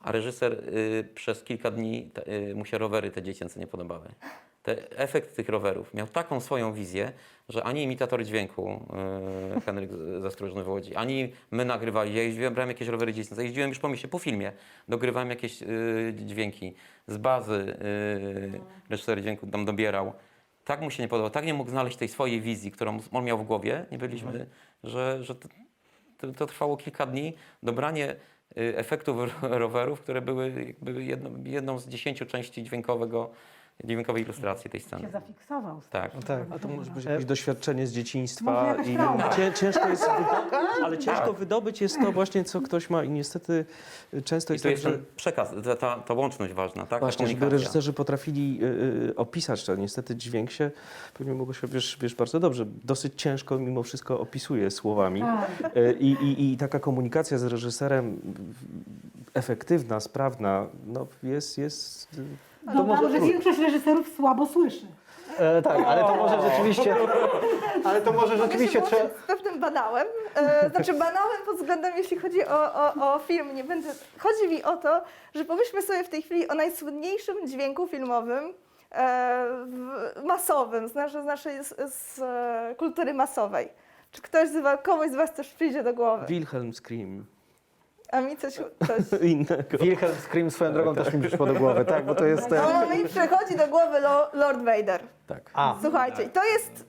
a 0.00 0.12
reżyser 0.12 0.52
y, 0.52 1.08
przez 1.14 1.44
kilka 1.44 1.70
dni 1.70 2.10
y, 2.50 2.54
mu 2.54 2.64
się 2.64 2.78
rowery 2.78 3.10
te 3.10 3.22
dziecięce 3.22 3.60
nie 3.60 3.66
podobały. 3.66 4.08
te, 4.62 4.98
efekt 4.98 5.36
tych 5.36 5.48
rowerów 5.48 5.94
miał 5.94 6.06
taką 6.06 6.40
swoją 6.40 6.72
wizję, 6.72 7.12
że 7.48 7.64
ani 7.64 7.82
imitator 7.82 8.24
dźwięku 8.24 8.86
Henryk 9.66 9.90
Z- 9.92 10.22
Zastrożny 10.22 10.64
Łodzi, 10.64 10.96
ani 10.96 11.32
my 11.50 11.64
nagrywali, 11.64 12.14
ja 12.14 12.22
jeździłem, 12.22 12.54
brałem 12.54 12.68
jakieś 12.68 12.88
rowery 12.88 13.12
dziecięce, 13.12 13.44
jeździłem 13.44 13.68
już 13.68 13.78
po 13.78 13.88
mieście, 13.88 14.08
po 14.08 14.18
filmie, 14.18 14.52
dogrywałem 14.88 15.30
jakieś 15.30 15.58
dźwięki 16.14 16.74
z 17.06 17.16
bazy, 17.16 17.76
yy, 18.52 18.60
reżyser 18.90 19.20
dźwięku 19.20 19.46
tam 19.46 19.64
dobierał. 19.64 20.12
Tak 20.70 20.80
mu 20.80 20.90
się 20.90 21.02
nie 21.02 21.08
podobało, 21.08 21.30
tak 21.30 21.46
nie 21.46 21.54
mógł 21.54 21.70
znaleźć 21.70 21.96
tej 21.96 22.08
swojej 22.08 22.40
wizji, 22.40 22.70
którą 22.70 22.98
on 23.12 23.24
miał 23.24 23.38
w 23.38 23.44
głowie, 23.44 23.86
nie 23.90 23.98
byliśmy, 23.98 24.46
że, 24.84 25.24
że 25.24 25.34
to, 25.34 25.48
to, 26.18 26.32
to 26.32 26.46
trwało 26.46 26.76
kilka 26.76 27.06
dni, 27.06 27.32
dobranie 27.62 28.16
y, 28.58 28.76
efektów 28.76 29.16
ro- 29.18 29.58
rowerów, 29.58 30.00
które 30.00 30.22
były 30.22 30.64
jakby 30.66 31.04
jedną, 31.04 31.42
jedną 31.44 31.78
z 31.78 31.88
dziesięciu 31.88 32.26
części 32.26 32.62
dźwiękowego, 32.62 33.30
dźwiękowej 33.84 34.22
ilustracji 34.22 34.70
tej 34.70 34.80
się 34.80 34.86
sceny. 34.86 35.10
zafiksował. 35.10 35.80
Tak. 35.90 36.12
Tak. 36.24 36.40
A 36.54 36.58
to 36.58 36.68
może 36.68 36.90
być 36.90 37.04
jakieś 37.04 37.24
doświadczenie 37.24 37.86
z 37.86 37.92
dzieciństwa 37.92 38.76
i 38.84 38.96
cię, 39.36 39.52
ciężko 39.54 39.88
jest, 39.88 40.02
wy- 40.18 40.84
ale 40.84 40.98
ciężko 40.98 41.32
wydobyć 41.32 41.80
jest 41.80 42.00
to 42.00 42.12
właśnie, 42.12 42.44
co 42.44 42.60
ktoś 42.60 42.90
ma 42.90 43.04
i 43.04 43.08
niestety 43.10 43.64
często 44.24 44.52
I 44.52 44.54
jest 44.54 44.62
tu 44.64 44.68
tak, 44.68 44.70
jest 44.70 44.82
że 44.82 44.90
ten 44.92 45.04
przekaz, 45.16 45.50
ta, 45.64 45.76
ta, 45.76 45.96
ta 45.98 46.14
łączność 46.14 46.52
ważna, 46.52 46.82
tak? 46.82 46.90
Ta 46.90 46.98
właśnie, 46.98 47.26
żeby 47.26 47.38
komunikacja. 47.40 47.58
reżyserzy 47.66 47.92
potrafili 47.92 48.58
y, 48.62 48.66
y, 49.10 49.14
opisać 49.16 49.64
to. 49.64 49.76
Niestety 49.76 50.16
dźwięk 50.16 50.50
się, 50.50 50.70
pewnie 51.14 51.34
mogło 51.34 51.54
się, 51.54 51.66
wiesz, 51.66 51.98
wiesz 52.00 52.14
bardzo 52.14 52.40
dobrze, 52.40 52.66
dosyć 52.84 53.12
ciężko 53.16 53.58
mimo 53.58 53.82
wszystko 53.82 54.20
opisuje 54.20 54.70
słowami. 54.70 55.20
Tak. 55.20 55.76
Y, 55.76 55.96
I, 56.00 56.10
i, 56.12 56.52
I 56.52 56.56
taka 56.56 56.80
komunikacja 56.80 57.38
z 57.38 57.44
reżyserem 57.44 58.14
y, 58.14 59.38
efektywna, 59.38 60.00
sprawna, 60.00 60.66
no 60.86 61.06
jest, 61.22 61.58
jest 61.58 62.08
y, 62.18 62.24
Dodam, 62.62 63.10
że 63.10 63.20
większość 63.20 63.58
reżyserów 63.58 64.08
słabo 64.16 64.46
słyszy. 64.46 64.86
E, 65.38 65.62
tak, 65.62 65.78
ale 65.86 66.02
to 66.02 66.16
może 66.16 66.50
rzeczywiście. 66.50 66.96
Ale 67.84 68.02
to 68.02 68.12
może 68.12 68.36
rzeczywiście 68.36 68.82
trzeba. 68.82 69.02
może 69.02 69.14
z 69.14 69.26
pewnym 69.26 69.60
banałem. 69.60 70.06
E, 70.34 70.70
znaczy 70.70 70.92
banałem 70.92 71.42
pod 71.46 71.56
względem, 71.56 71.92
jeśli 71.96 72.18
chodzi 72.18 72.46
o, 72.46 72.74
o, 72.74 73.14
o 73.14 73.18
film. 73.18 73.54
Nie 73.54 73.64
będę... 73.64 73.88
Chodzi 74.18 74.48
mi 74.48 74.62
o 74.62 74.76
to, 74.76 75.02
że 75.34 75.44
pomyślmy 75.44 75.82
sobie 75.82 76.04
w 76.04 76.08
tej 76.08 76.22
chwili 76.22 76.48
o 76.48 76.54
najsłynniejszym 76.54 77.36
dźwięku 77.46 77.86
filmowym 77.86 78.54
e, 78.92 79.46
w, 80.16 80.22
masowym, 80.24 80.88
z 80.88 80.94
naszej, 80.94 81.22
z, 81.22 81.26
naszej 81.26 81.64
z, 81.64 81.94
z 81.94 82.18
e, 82.22 82.74
kultury 82.78 83.14
masowej. 83.14 83.68
Czy 84.12 84.22
ktoś 84.22 84.48
z 84.48 84.62
was, 84.62 84.78
komuś 84.82 85.10
z 85.10 85.14
Was 85.14 85.32
coś 85.34 85.48
przyjdzie 85.48 85.82
do 85.82 85.94
głowy? 85.94 86.26
Wilhelm 86.26 86.72
Scream, 86.72 87.24
A 88.12 88.20
mi 88.20 88.36
coś... 88.36 88.54
coś... 88.54 89.20
innego. 89.22 89.78
Wilhelm 89.80 90.14
Scream 90.14 90.50
swoją 90.50 90.72
drogą 90.72 90.94
też 90.94 91.14
mi 91.14 91.20
przyszło 91.20 91.46
do 91.46 91.54
głowy, 91.54 91.84
tak, 91.84 92.04
bo 92.04 92.14
to 92.14 92.24
jest. 92.24 92.50
No, 92.50 92.96
mi 92.96 93.04
przychodzi 93.08 93.56
do 93.56 93.68
głowy 93.68 94.00
Lo, 94.00 94.30
Lord 94.32 94.64
Vader. 94.64 95.00
Tak. 95.26 95.50
A, 95.54 95.76
Słuchajcie, 95.82 96.22
i 96.22 96.28
to 96.28 96.44
jest, 96.44 96.84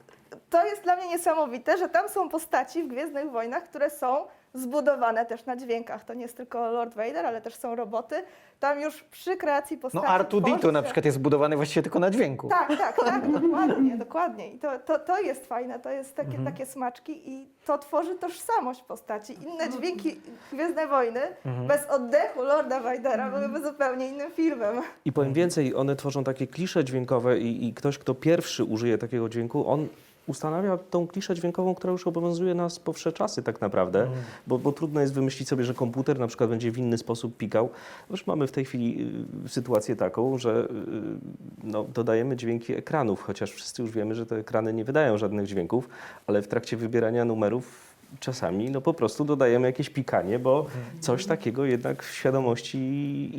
to 0.51 0.65
jest 0.65 0.83
dla 0.83 0.95
mnie 0.95 1.07
niesamowite, 1.07 1.77
że 1.77 1.89
tam 1.89 2.09
są 2.09 2.29
postaci 2.29 2.83
w 2.83 2.87
Gwiezdnych 2.87 3.31
Wojnach, 3.31 3.63
które 3.63 3.89
są 3.89 4.25
zbudowane 4.53 5.25
też 5.25 5.45
na 5.45 5.55
dźwiękach. 5.55 6.05
To 6.05 6.13
nie 6.13 6.21
jest 6.21 6.37
tylko 6.37 6.71
Lord 6.71 6.93
Vader, 6.95 7.25
ale 7.25 7.41
też 7.41 7.55
są 7.55 7.75
roboty. 7.75 8.23
Tam 8.59 8.79
już 8.81 9.03
przy 9.03 9.37
kreacji 9.37 9.77
no 9.77 9.81
postaci... 9.81 10.07
R2D2 10.07 10.57
tworzy 10.59 10.71
na 10.71 10.81
przykład 10.83 11.05
jest 11.05 11.15
zbudowany 11.17 11.55
właściwie 11.55 11.81
tylko 11.83 11.99
na 11.99 12.09
dźwięku. 12.09 12.49
Tak, 12.49 12.67
tak, 12.77 12.95
tak, 13.05 13.31
dokładnie, 13.41 13.97
dokładnie. 13.97 14.53
I 14.53 14.59
to, 14.59 14.79
to, 14.79 14.99
to 14.99 15.21
jest 15.21 15.45
fajne, 15.45 15.79
to 15.79 15.89
jest 15.89 16.15
takie, 16.15 16.29
Mhm. 16.29 16.45
takie 16.45 16.65
smaczki 16.65 17.29
i 17.31 17.47
to 17.65 17.77
tworzy 17.77 18.15
tożsamość 18.15 18.81
postaci. 18.81 19.33
Inne 19.33 19.69
dźwięki 19.69 20.21
Gwiezdne 20.53 20.87
Wojny 20.87 21.21
Mhm. 21.45 21.67
bez 21.67 21.85
oddechu 21.89 22.41
Lorda 22.43 22.79
Vadera 22.79 23.29
byłyby 23.31 23.67
zupełnie 23.67 24.07
innym 24.07 24.31
filmem. 24.31 24.81
I 25.05 25.11
powiem 25.11 25.33
więcej, 25.33 25.75
one 25.75 25.95
tworzą 25.95 26.23
takie 26.23 26.47
klisze 26.47 26.83
dźwiękowe 26.83 27.39
i, 27.39 27.67
i 27.67 27.73
ktoś, 27.73 27.97
kto 27.97 28.15
pierwszy 28.15 28.63
użyje 28.63 28.97
takiego 28.97 29.29
dźwięku, 29.29 29.69
on 29.69 29.87
ustanawia 30.27 30.77
tą 30.77 31.07
kliszę 31.07 31.35
dźwiękową, 31.35 31.75
która 31.75 31.91
już 31.91 32.07
obowiązuje 32.07 32.53
nas 32.55 32.79
po 32.79 32.93
wsze 32.93 33.13
czasy 33.13 33.43
tak 33.43 33.61
naprawdę, 33.61 34.07
bo, 34.47 34.57
bo 34.57 34.71
trudno 34.71 35.01
jest 35.01 35.13
wymyślić 35.13 35.49
sobie, 35.49 35.63
że 35.63 35.73
komputer 35.73 36.19
na 36.19 36.27
przykład 36.27 36.49
będzie 36.49 36.71
w 36.71 36.77
inny 36.77 36.97
sposób 36.97 37.37
pikał. 37.37 37.69
Już 38.09 38.27
mamy 38.27 38.47
w 38.47 38.51
tej 38.51 38.65
chwili 38.65 39.07
y, 39.45 39.49
sytuację 39.49 39.95
taką, 39.95 40.37
że 40.37 40.63
y, 40.63 40.67
no, 41.63 41.83
dodajemy 41.83 42.35
dźwięki 42.35 42.73
ekranów, 42.73 43.21
chociaż 43.21 43.51
wszyscy 43.51 43.81
już 43.81 43.91
wiemy, 43.91 44.15
że 44.15 44.25
te 44.25 44.37
ekrany 44.37 44.73
nie 44.73 44.85
wydają 44.85 45.17
żadnych 45.17 45.45
dźwięków, 45.45 45.89
ale 46.27 46.41
w 46.41 46.47
trakcie 46.47 46.77
wybierania 46.77 47.25
numerów 47.25 47.91
czasami 48.19 48.71
no 48.71 48.81
po 48.81 48.93
prostu 48.93 49.25
dodajemy 49.25 49.67
jakieś 49.67 49.89
pikanie, 49.89 50.39
bo 50.39 50.65
coś 50.99 51.25
takiego 51.25 51.65
jednak 51.65 52.03
w 52.03 52.13
świadomości 52.13 52.79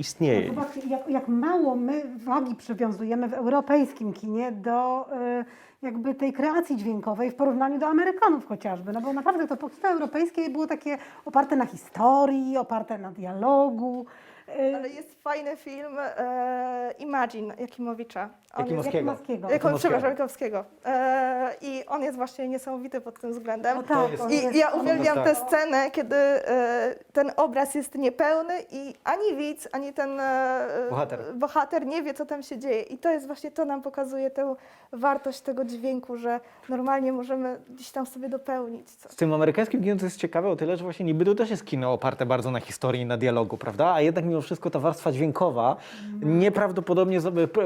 istnieje. 0.01 0.49
Zobaczcie, 0.49 0.81
jak, 0.89 1.09
jak 1.09 1.29
mało 1.29 1.77
my 1.77 2.19
wagi 2.25 2.55
przywiązujemy 2.55 3.29
w 3.29 3.35
europejskim 3.35 4.13
kinie 4.13 4.53
do 4.53 5.07
y, 5.41 5.45
jakby 5.83 6.15
tej 6.15 6.33
kreacji 6.33 6.77
dźwiękowej 6.77 7.31
w 7.31 7.35
porównaniu 7.35 7.79
do 7.79 7.87
Amerykanów 7.87 8.47
chociażby. 8.47 8.93
No 8.93 9.01
bo 9.01 9.13
naprawdę 9.13 9.49
to 9.49 9.57
kino 9.57 9.89
europejskie 9.89 10.51
było 10.51 10.67
takie 10.67 10.99
oparte 11.25 11.57
na 11.57 11.67
historii, 11.67 12.57
oparte 12.57 12.99
na 12.99 13.11
dialogu. 13.11 14.07
Y, 14.61 14.77
Ale 14.77 14.89
jest 14.89 15.23
fajny 15.23 15.57
film 15.57 15.97
e, 15.99 16.95
Imagine 16.99 17.55
Jakimowicza. 17.59 18.23
On 18.23 18.29
jest- 18.31 18.71
Jakimowskiego. 18.71 18.99
Jakimowskiego. 18.99 19.49
Jakimowskiego. 19.51 19.79
przepraszam, 19.79 20.11
Jakowskiego. 20.11 20.65
E, 20.85 21.55
I 21.61 21.87
on 21.87 22.03
jest 22.03 22.17
właśnie 22.17 22.49
niesamowity 22.49 23.01
pod 23.01 23.21
tym 23.21 23.33
względem. 23.33 23.77
No 23.77 23.83
tak, 23.83 24.11
jest- 24.11 24.23
on 24.23 24.33
I 24.33 24.59
ja 24.59 24.71
uwielbiam 24.71 25.15
tak. 25.15 25.25
tę 25.25 25.35
scenę, 25.35 25.91
kiedy 25.91 26.17
e, 26.17 26.95
ten 27.13 27.33
obraz 27.37 27.75
jest 27.75 27.95
niepełny 27.95 28.55
i 28.71 28.95
ani 29.05 29.37
widz, 29.37 29.69
ani 29.73 29.93
ten 29.93 30.21
e, 30.21 30.67
Bohater. 30.91 31.21
bohater 31.35 31.87
nie 31.87 32.03
wie, 32.03 32.15
co 32.15 32.27
tam 32.27 32.43
się 32.43 32.59
dzieje. 32.59 32.83
I 32.83 32.99
to 32.99 33.11
jest 33.11 33.27
właśnie, 33.27 33.51
to 33.51 33.65
nam 33.65 33.83
pokazuje 33.83 34.31
tę 34.31 34.55
wartość 34.93 35.41
tego 35.41 35.65
dźwięku, 35.65 36.17
że 36.17 36.41
normalnie 36.69 37.13
możemy 37.13 37.61
gdzieś 37.71 37.91
tam 37.91 38.07
sobie 38.07 38.29
dopełnić 38.29 38.91
coś. 38.91 39.13
Z 39.13 39.17
tym 39.17 39.33
amerykańskim 39.33 39.81
kinem 39.83 39.99
to 39.99 40.05
jest 40.05 40.17
ciekawe 40.17 40.49
o 40.49 40.57
tyle, 40.57 40.77
że 40.77 40.85
właśnie 40.85 41.05
niby 41.07 41.25
to 41.25 41.35
też 41.35 41.51
jest 41.51 41.65
kino 41.67 41.93
oparte 41.93 42.27
bardzo 42.27 42.51
na 42.51 42.61
historii 42.61 43.03
i 43.03 43.07
na 43.07 43.17
dialogu, 43.17 43.59
prawda? 43.59 43.93
A 43.95 44.01
jednak 44.01 44.25
mimo 44.25 44.42
wszystko 44.43 44.71
ta 44.71 44.79
warstwa 44.79 45.13
dźwiękowa 45.13 45.77
nieprawdopodobnie 46.23 47.21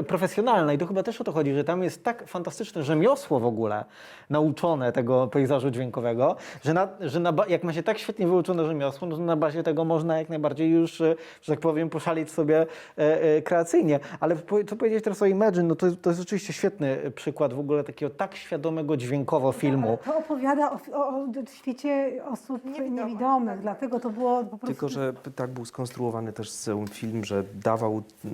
profesjonalna 0.07 0.73
i 0.73 0.77
to 0.77 0.85
chyba 0.85 1.03
też 1.03 1.21
o 1.21 1.23
to 1.23 1.31
chodzi, 1.31 1.53
że 1.53 1.63
tam 1.63 1.83
jest 1.83 2.03
tak 2.03 2.27
fantastyczne 2.27 2.83
rzemiosło 2.83 3.39
w 3.39 3.45
ogóle 3.45 3.85
nauczone 4.29 4.91
tego 4.91 5.27
pejzażu 5.27 5.71
dźwiękowego, 5.71 6.35
że, 6.63 6.73
na, 6.73 6.87
że 7.01 7.19
na, 7.19 7.33
jak 7.49 7.63
ma 7.63 7.73
się 7.73 7.83
tak 7.83 7.97
świetnie 7.97 8.27
wyuczone 8.27 8.65
rzemiosło, 8.65 9.07
no 9.07 9.17
to 9.17 9.23
na 9.23 9.35
bazie 9.35 9.63
tego 9.63 9.85
można 9.85 10.17
jak 10.17 10.29
najbardziej 10.29 10.69
już, 10.69 11.01
e, 11.01 11.15
że 11.41 11.53
tak 11.53 11.59
powiem, 11.59 11.89
poszalić 11.89 12.31
sobie 12.31 12.61
e, 12.97 13.21
e, 13.21 13.41
kreacyjnie. 13.41 13.99
Ale 14.19 14.35
co 14.67 14.75
powiedzieć 14.75 15.03
teraz 15.03 15.21
o 15.21 15.25
Imagine, 15.25 15.63
no 15.63 15.75
to, 15.75 15.87
to 16.01 16.09
jest 16.09 16.21
oczywiście 16.21 16.53
świetny 16.53 17.11
przykład 17.15 17.53
w 17.53 17.59
ogóle 17.59 17.83
takiego 17.83 18.15
tak 18.15 18.35
świadomego 18.35 18.97
dźwiękowo 18.97 19.51
filmu. 19.51 19.97
To 20.05 20.17
opowiada 20.17 20.71
o, 20.71 20.79
o, 20.93 21.07
o 21.07 21.27
świecie 21.53 22.23
osób 22.31 22.65
Niewidomych, 22.65 22.91
niewidomych, 22.91 23.53
tak. 23.53 23.61
dlatego 23.61 23.99
to 23.99 24.09
było 24.09 24.43
po 24.43 24.57
prostu... 24.57 24.67
Tylko, 24.67 24.89
że 24.89 25.13
tak 25.35 25.51
był 25.51 25.65
skonstruowany 25.65 26.33
też 26.33 26.49
cały 26.67 26.87
film, 26.87 27.23
że 27.23 27.43
dawał, 27.63 28.03
y, 28.25 28.29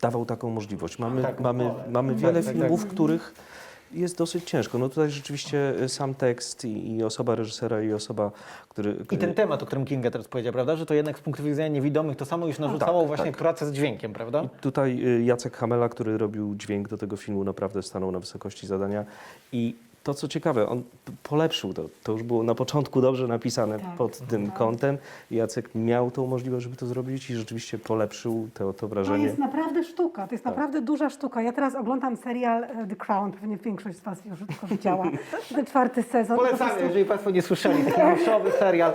dawał 0.00 0.26
taką 0.26 0.50
możliwość. 0.50 0.98
Mamy, 0.98 1.22
Tak, 1.22 1.40
mamy, 1.40 1.70
mamy 1.90 2.12
Tak, 2.12 2.22
wiele 2.22 2.42
tak, 2.42 2.54
filmów, 2.54 2.82
tak. 2.82 2.90
których 2.90 3.34
jest 3.92 4.18
dosyć 4.18 4.44
ciężko. 4.44 4.78
No 4.78 4.88
tutaj 4.88 5.10
rzeczywiście 5.10 5.74
y, 5.82 5.88
sam 5.88 6.14
tekst 6.14 6.64
i, 6.64 6.96
i 6.96 7.04
osoba 7.04 7.34
reżysera 7.34 7.82
i 7.82 7.92
osoba, 7.92 8.30
który... 8.68 8.96
I 9.10 9.18
ten 9.18 9.34
temat, 9.34 9.62
o 9.62 9.66
którym 9.66 9.84
Kinga 9.84 10.10
teraz 10.10 10.28
powiedział, 10.28 10.52
prawda, 10.52 10.76
że 10.76 10.86
to 10.86 10.94
jednak 10.94 11.18
z 11.18 11.20
punktu 11.20 11.42
widzenia 11.42 11.68
niewidomych 11.68 12.16
to 12.16 12.24
samo 12.24 12.46
już 12.46 12.58
narzucało 12.58 13.00
tak, 13.00 13.06
właśnie 13.06 13.24
tak. 13.30 13.36
pracę 13.36 13.66
z 13.66 13.72
dźwiękiem, 13.72 14.12
prawda? 14.12 14.42
I 14.42 14.48
tutaj 14.60 15.06
y, 15.06 15.22
Jacek 15.22 15.56
Hamela, 15.56 15.88
który 15.88 16.18
robił 16.18 16.54
dźwięk 16.54 16.88
do 16.88 16.98
tego 16.98 17.16
filmu, 17.16 17.44
naprawdę 17.44 17.82
stanął 17.82 18.12
na 18.12 18.20
wysokości 18.20 18.66
zadania. 18.66 19.04
I 19.52 19.74
to, 20.08 20.14
co 20.14 20.28
ciekawe, 20.28 20.68
on 20.68 20.82
polepszył 21.22 21.72
to. 21.74 21.84
To 22.02 22.12
już 22.12 22.22
było 22.22 22.42
na 22.42 22.54
początku 22.54 23.00
dobrze 23.00 23.26
napisane 23.26 23.78
Tak, 23.80 23.96
pod 23.96 24.18
tym 24.18 24.50
kątem. 24.50 24.98
Jacek 25.30 25.70
miał 25.74 26.10
tą 26.10 26.26
możliwość, 26.26 26.64
żeby 26.64 26.76
to 26.76 26.86
zrobić 26.86 27.30
i 27.30 27.34
rzeczywiście 27.34 27.78
polepszył 27.78 28.48
to, 28.54 28.64
to 28.72 28.72
To 28.72 28.88
wrażenie. 28.88 29.24
jest 29.24 29.38
naprawdę 29.38 29.84
sztuka, 29.84 30.26
to 30.26 30.34
jest 30.34 30.44
naprawdę 30.44 30.80
duża 30.80 31.10
sztuka. 31.10 31.42
Ja 31.42 31.52
teraz 31.52 31.74
oglądam 31.74 32.16
serial 32.16 32.64
e, 32.64 32.86
The 32.86 32.96
Crown, 32.96 33.32
pewnie 33.32 33.56
większość 33.56 33.98
z 33.98 34.00
Was 34.00 34.24
już 34.24 34.38
tylko 34.38 34.66
widziała. 34.66 35.04
Ten 35.54 35.66
czwarty 35.66 36.02
sezon. 36.02 36.36
Po 36.36 36.42
Polecamy, 36.44 36.70
prostu, 36.70 36.86
jeżeli 36.86 37.04
Państwo 37.04 37.30
nie 37.30 37.42
słyszeli, 37.42 37.84
taki 37.84 38.20
niszowy 38.20 38.50
serial. 38.50 38.92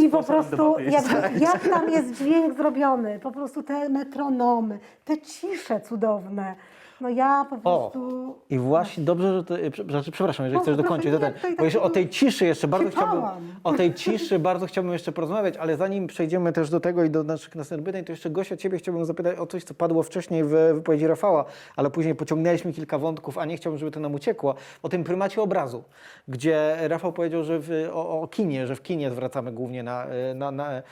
i 0.00 0.08
po 0.08 0.22
prostu 0.22 0.74
jakby, 0.78 1.38
jak 1.40 1.68
tam 1.68 1.90
jest 1.90 2.12
dźwięk 2.14 2.56
zrobiony, 2.56 3.18
po 3.18 3.30
prostu 3.30 3.62
te 3.62 3.88
metronomy, 3.88 4.78
te 5.04 5.18
cisze 5.18 5.80
cudowne. 5.80 6.54
No 7.02 7.08
ja 7.08 7.46
po 7.50 7.56
O, 7.56 7.90
prostu... 7.90 8.34
I 8.50 8.58
właśnie 8.58 9.04
dobrze, 9.04 9.32
że 9.34 9.44
to, 9.44 9.58
e, 9.58 9.70
znaczy, 9.90 10.10
przepraszam, 10.10 10.46
jeżeli 10.46 10.60
O, 10.60 10.62
chcesz 10.62 10.76
dokończyć, 10.76 11.12
to 11.12 11.18
nie, 11.18 11.24
ten, 11.24 11.40
to 11.40 11.48
i 11.48 11.50
bo 11.50 11.56
tak 11.56 11.64
jeszcze 11.64 11.82
o 11.82 11.90
tej 11.90 12.08
ciszy 12.08 12.46
jeszcze 12.46 12.68
bardzo 12.68 12.90
chciałbym, 12.90 13.22
o 13.64 13.72
tej 13.72 13.94
ciszy 13.94 14.38
bardzo 14.48 14.66
chciałbym 14.66 14.92
jeszcze 14.92 15.12
porozmawiać, 15.12 15.56
ale 15.56 15.76
zanim 15.76 16.06
przejdziemy 16.06 16.52
też 16.52 16.70
do 16.70 16.80
tego 16.80 17.04
i 17.04 17.10
do 17.10 17.24
naszych 17.24 17.54
następnych 17.54 17.86
pytań, 17.86 18.04
to 18.04 18.12
jeszcze 18.12 18.30
Gosia, 18.30 18.56
Ciebie 18.56 18.78
chciałbym 18.78 19.04
zapytać 19.04 19.38
o 19.38 19.46
coś, 19.46 19.64
co 19.64 19.74
padło 19.74 20.02
wcześniej 20.02 20.44
w 20.44 20.48
wypowiedzi 20.48 21.06
Rafała, 21.06 21.44
ale 21.76 21.90
później 21.90 22.14
pociągnęliśmy 22.14 22.72
kilka 22.72 22.98
wątków, 22.98 23.38
a 23.38 23.44
nie 23.44 23.56
chciałbym, 23.56 23.78
żeby 23.78 23.90
to 23.90 24.00
nam 24.00 24.14
uciekło, 24.14 24.54
o 24.82 24.88
tym 24.88 25.04
prymacie 25.04 25.42
obrazu, 25.42 25.84
gdzie 26.28 26.76
Rafał 26.80 27.12
powiedział, 27.12 27.44
że 27.44 27.58
w, 27.58 27.70
o, 27.92 28.20
o 28.20 28.28
kinie, 28.28 28.66
że 28.66 28.76
w 28.76 28.82
kinie 28.82 29.10
zwracamy 29.10 29.52
głównie 29.52 29.82
na, 29.82 30.04
e, 30.04 30.34
na, 30.34 30.50
na, 30.50 30.72
e, 30.72 30.82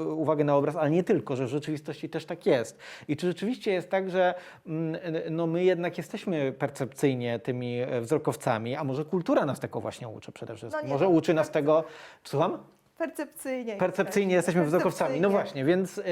uwagę 0.00 0.44
na 0.44 0.56
obraz, 0.56 0.76
ale 0.76 0.90
nie 0.90 1.04
tylko, 1.04 1.36
że 1.36 1.46
w 1.46 1.48
rzeczywistości 1.48 2.08
też 2.08 2.24
tak 2.24 2.46
jest. 2.46 2.78
I 3.08 3.16
czy 3.16 3.26
rzeczywiście 3.26 3.72
jest 3.72 3.90
tak, 3.90 4.10
że 4.10 4.34
mm, 4.66 5.00
no 5.30 5.49
my 5.50 5.64
jednak 5.64 5.98
jesteśmy 5.98 6.52
percepcyjnie 6.52 7.38
tymi 7.38 7.80
e, 7.80 8.00
wzrokowcami, 8.00 8.76
a 8.76 8.84
może 8.84 9.04
kultura 9.04 9.44
nas 9.44 9.60
tego 9.60 9.80
właśnie 9.80 10.08
uczy 10.08 10.32
przede 10.32 10.56
wszystkim? 10.56 10.86
nie, 10.86 10.92
może 10.92 11.04
no, 11.04 11.10
uczy 11.10 11.34
nas 11.34 11.50
tego, 11.50 11.84
słucham? 12.24 12.58
Percepcyjnie. 12.98 13.76
Percepcyjnie 13.76 14.34
jesteśmy 14.34 14.64
wzrokowcami. 14.64 15.20
No 15.20 15.30
właśnie, 15.30 15.64
więc 15.64 15.98
e, 15.98 16.02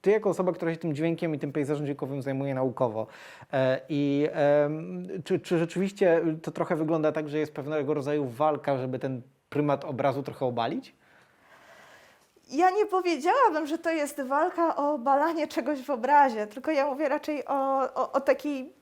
ty 0.00 0.10
jako 0.10 0.30
osoba, 0.30 0.52
która 0.52 0.72
się 0.72 0.78
tym 0.78 0.94
dźwiękiem 0.94 1.34
i 1.34 1.38
tym 1.38 1.52
pejzażem 1.52 1.86
dźwiękowym 1.86 2.22
zajmuje 2.22 2.54
naukowo 2.54 3.06
i 3.88 4.28
em, 4.32 5.08
czy, 5.24 5.40
czy 5.40 5.58
rzeczywiście 5.58 6.20
to 6.42 6.50
trochę 6.50 6.76
wygląda 6.76 7.12
tak, 7.12 7.28
że 7.28 7.38
jest 7.38 7.54
pewnego 7.54 7.94
rodzaju 7.94 8.26
walka, 8.26 8.78
żeby 8.78 8.98
ten 8.98 9.22
prymat 9.48 9.84
obrazu 9.84 10.22
trochę 10.22 10.46
obalić? 10.46 10.94
Ja 12.50 12.70
nie 12.70 12.86
powiedziałabym, 12.86 13.66
że 13.66 13.78
to 13.78 13.90
jest 13.90 14.20
walka 14.20 14.76
o 14.76 14.98
balanie 14.98 15.48
czegoś 15.48 15.82
w 15.82 15.90
obrazie, 15.90 16.46
tylko 16.46 16.70
ja 16.70 16.86
mówię 16.86 17.08
raczej 17.08 17.46
o, 17.46 17.80
o, 17.94 18.12
o 18.12 18.20
takiej 18.20 18.77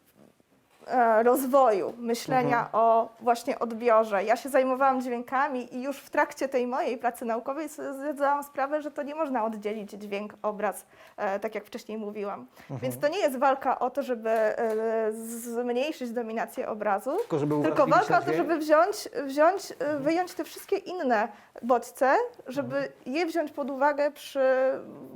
rozwoju 1.23 1.95
myślenia 1.99 2.69
o 2.73 3.09
właśnie 3.21 3.59
odbiorze. 3.59 4.25
Ja 4.25 4.37
się 4.37 4.49
zajmowałam 4.49 5.03
dźwiękami 5.03 5.75
i 5.75 5.83
już 5.83 5.99
w 5.99 6.11
trakcie 6.11 6.49
tej 6.49 6.67
mojej 6.67 6.99
pracy 6.99 7.25
naukowej 7.25 7.69
zdałam 8.15 8.43
sprawę, 8.45 8.83
że 8.83 8.91
to 8.91 9.03
nie 9.03 9.15
można 9.15 9.45
oddzielić 9.45 9.91
dźwięk, 9.91 10.35
obraz, 10.43 10.87
e, 11.17 11.41
tak 11.41 11.55
jak 11.55 11.65
wcześniej 11.65 11.99
mówiłam. 11.99 12.47
Więc 12.71 12.99
to 12.99 13.09
nie 13.09 13.19
jest 13.19 13.39
walka 13.39 13.79
o 13.79 13.91
to, 13.91 14.03
żeby 14.03 14.31
e, 14.31 15.13
zmniejszyć 15.13 16.11
dominację 16.11 16.69
obrazu, 16.69 17.17
Tylko 17.17 17.39
żeby 17.39 17.63
tylko 17.63 17.87
walka 17.87 18.19
o 18.19 18.23
to, 18.23 18.33
żeby 18.33 18.59
wziąć, 18.59 19.09
wziąć, 19.27 19.71
y, 19.71 19.99
wyjąć 19.99 20.35
te 20.35 20.45
wszystkie 20.45 20.77
inne 20.77 21.29
bodźce, 21.63 22.15
żeby 22.47 22.93
je 23.07 23.27
wziąć 23.27 23.53
pod 23.53 23.71
uwagę 23.71 24.11
przy, 24.11 24.41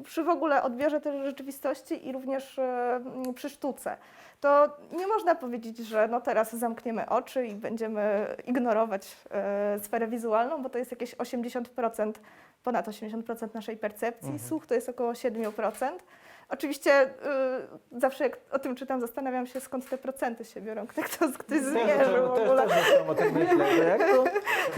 przy 0.04 0.24
w 0.24 0.28
ogóle 0.28 0.62
odbiorze 0.62 1.00
tej 1.00 1.24
rzeczywistości 1.24 2.08
i 2.08 2.12
również 2.12 2.60
przy 3.34 3.50
sztuce. 3.50 3.96
To 4.40 4.76
nie 4.92 5.06
można 5.06 5.34
powiedzieć, 5.34 5.76
że 5.78 6.08
no 6.08 6.20
teraz 6.20 6.52
zamkniemy 6.52 7.08
oczy 7.08 7.46
i 7.46 7.54
będziemy 7.54 8.26
ignorować 8.46 9.16
y, 9.76 9.84
sferę 9.84 10.06
wizualną, 10.08 10.62
bo 10.62 10.68
to 10.70 10.78
jest 10.78 10.90
jakieś 10.90 11.14
80%, 11.16 12.12
ponad 12.62 12.88
80% 12.88 13.54
naszej 13.54 13.76
percepcji. 13.76 14.38
Słuch 14.38 14.66
to 14.66 14.74
jest 14.74 14.88
około 14.88 15.12
7%. 15.12 15.90
Oczywiście 16.48 17.06
y, 17.06 17.10
zawsze 18.00 18.24
jak 18.24 18.38
o 18.50 18.58
tym 18.58 18.76
czytam, 18.76 19.00
zastanawiam 19.00 19.46
się 19.46 19.60
skąd 19.60 19.88
te 19.90 19.98
procenty 19.98 20.44
się 20.44 20.60
biorą, 20.60 20.86
kto, 20.86 21.02
kto, 21.02 21.26
ktoś 21.38 21.58
zmierzył 21.60 22.34
w 22.34 22.38
też, 22.38 22.48
ogóle. 22.48 22.68
też 22.68 22.84
zaczynam 22.84 23.10
o 23.10 23.14
tym 23.14 23.32
myśleć, 23.34 23.76
że 23.76 23.84
jak 23.84 24.00
to, 24.10 24.24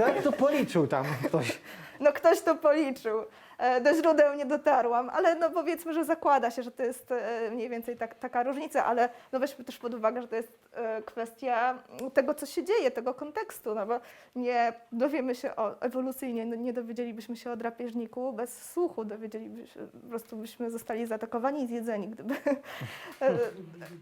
jak 0.07 0.23
to 0.23 0.33
policzył 0.33 0.87
tam 0.87 1.05
ktoś? 1.27 1.59
No 2.01 2.13
ktoś 2.13 2.41
to 2.41 2.55
policzył. 2.55 3.25
E, 3.63 3.81
Do 3.81 3.95
źródeł 3.95 4.35
nie 4.35 4.47
dotarłam, 4.47 5.11
ale 5.11 5.35
no 5.35 5.51
powiedzmy, 5.51 5.95
że 5.95 6.05
zakłada 6.05 6.51
się, 6.51 6.63
że 6.63 6.71
to 6.71 6.83
jest 6.83 7.13
e, 7.13 7.51
mniej 7.51 7.69
więcej 7.69 7.97
tak, 7.97 8.15
taka 8.15 8.43
różnica, 8.43 8.85
ale 8.85 9.09
no 9.33 9.41
weźmy 9.41 9.65
też 9.65 9.79
pod 9.79 9.95
uwagę, 9.95 10.23
że 10.23 10.29
to 10.29 10.37
jest 10.37 10.53
e, 10.73 11.03
kwestia 11.03 11.79
tego, 12.15 12.35
co 12.35 12.47
się 12.47 12.65
dzieje, 12.65 12.91
tego 12.91 13.15
kontekstu, 13.15 13.75
no 13.75 13.87
bo 13.87 14.01
nie 14.37 14.73
dowiemy 14.93 15.35
się 15.35 15.57
o 15.57 15.81
ewolucyjnie, 15.81 16.47
no 16.47 16.57
nie 16.57 16.73
dowiedzielibyśmy 16.73 17.37
się 17.37 17.51
o 17.51 17.57
drapieżniku 17.57 18.33
bez 18.33 18.73
słuchu, 18.73 19.05
dowiedzielibyśmy 19.05 19.87
po 19.87 20.09
prostu 20.09 20.37
byśmy 20.37 20.71
zostali 20.71 21.07
zaatakowani 21.07 21.63
i 21.63 21.67
zjedzeni, 21.67 22.09
gdyby, 22.09 22.35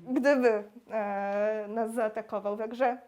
gdyby 0.09 0.65
nas 1.69 1.93
zaatakował. 1.95 2.57
Także 2.57 2.99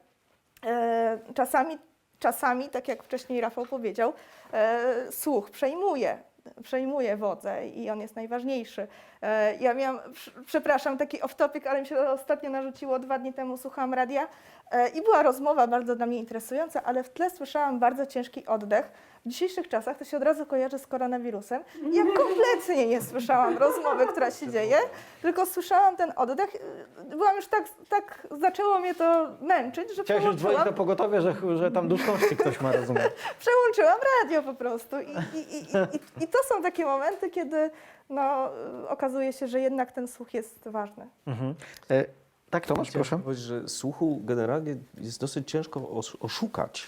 czasami, 1.35 1.79
czasami, 2.19 2.69
tak 2.69 2.89
jak 2.89 3.03
wcześniej 3.03 3.41
Rafał 3.41 3.67
powiedział, 3.67 4.13
słuch 5.11 5.51
przejmuje, 5.51 6.19
przejmuje 6.63 7.17
wodzę 7.17 7.69
i 7.69 7.91
on 7.91 8.01
jest 8.01 8.17
najważniejszy. 8.17 8.89
E, 9.23 9.57
ja 9.57 9.75
miałam, 9.75 9.99
prz- 9.99 10.45
przepraszam, 10.47 10.99
taki 10.99 11.21
off-topic, 11.23 11.69
ale 11.69 11.81
mi 11.81 11.87
się 11.87 11.99
ostatnio 11.99 12.51
narzuciło, 12.51 12.99
dwa 12.99 13.19
dni 13.19 13.33
temu 13.33 13.57
słuchałam 13.57 13.95
radia 13.95 14.29
e, 14.71 14.89
i 14.89 15.03
była 15.03 15.23
rozmowa 15.23 15.67
bardzo 15.67 15.97
dla 15.97 16.07
mnie 16.07 16.19
interesująca, 16.19 16.83
ale 16.83 17.03
w 17.03 17.11
tle 17.11 17.31
słyszałam 17.31 17.79
bardzo 17.79 18.07
ciężki 18.07 18.47
oddech. 18.47 18.93
W 19.27 19.29
dzisiejszych 19.29 19.69
czasach 19.69 19.99
to 19.99 20.05
się 20.05 20.17
od 20.17 20.23
razu 20.23 20.47
kojarzy 20.47 20.79
z 20.79 20.87
koronawirusem. 20.87 21.63
Ja 21.93 22.03
kompletnie 22.05 22.87
nie 22.87 23.03
słyszałam 23.03 23.59
rozmowy, 23.59 24.07
która 24.07 24.31
się 24.31 24.51
dzieje, 24.51 24.77
tylko 25.23 25.47
słyszałam 25.47 25.97
ten 25.97 26.13
oddech. 26.17 26.51
Byłam 27.11 27.37
już 27.37 27.47
tak, 27.47 27.65
tak 27.89 28.27
zaczęło 28.41 28.79
mnie 28.79 28.95
to 28.95 29.29
męczyć, 29.41 29.97
że 29.97 30.05
Chciałeś 30.05 30.25
już 30.25 30.37
dzwonić 30.37 30.65
do 30.65 30.73
pogotowia, 30.73 31.21
że, 31.21 31.35
że 31.57 31.71
tam 31.71 31.89
duszności 31.89 32.37
ktoś 32.37 32.61
ma, 32.61 32.73
rozumiem. 32.73 33.03
przełączyłam 33.41 33.99
radio 34.23 34.43
po 34.43 34.55
prostu. 34.55 35.01
I, 35.01 35.11
i, 35.39 35.55
i, 35.55 35.63
i, 35.63 36.25
I 36.25 36.29
to 36.29 36.39
są 36.49 36.63
takie 36.63 36.85
momenty, 36.85 37.31
kiedy 37.31 37.71
no, 38.09 38.51
okazuje 38.89 39.33
się, 39.33 39.49
że 39.49 39.61
jednak 39.61 39.93
ten 39.93 40.09
słuch 40.09 40.35
jest 40.35 40.69
ważny. 40.69 41.09
Mhm. 41.27 41.55
E, 41.91 42.05
tak, 42.51 42.67
Tomasz, 42.67 42.89
Chciałem 42.89 43.05
proszę. 43.09 43.23
powiedzieć, 43.25 43.45
że 43.45 43.69
słuchu 43.69 44.21
generalnie 44.25 44.77
jest 44.99 45.21
dosyć 45.21 45.51
ciężko 45.51 45.89
os- 45.91 46.17
oszukać, 46.21 46.87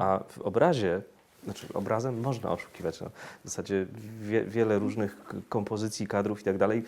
a 0.00 0.20
w 0.28 0.38
obrazie, 0.40 1.02
znaczy 1.48 1.66
obrazem 1.74 2.20
można 2.20 2.50
oszukiwać. 2.50 3.00
No, 3.00 3.10
w 3.44 3.48
zasadzie 3.48 3.86
wie, 4.20 4.44
wiele 4.44 4.78
różnych 4.78 5.16
kompozycji, 5.48 6.06
kadrów 6.06 6.40
i 6.40 6.44
tak 6.44 6.58
dalej 6.58 6.84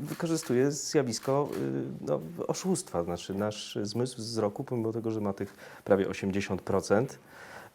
wykorzystuje 0.00 0.70
zjawisko 0.72 1.48
y, 1.56 1.82
no, 2.00 2.20
oszustwa. 2.46 3.04
Znaczy 3.04 3.34
nasz 3.34 3.78
zmysł 3.82 4.16
wzroku, 4.16 4.64
pomimo 4.64 4.92
tego, 4.92 5.10
że 5.10 5.20
ma 5.20 5.32
tych 5.32 5.54
prawie 5.84 6.06
80%, 6.08 7.06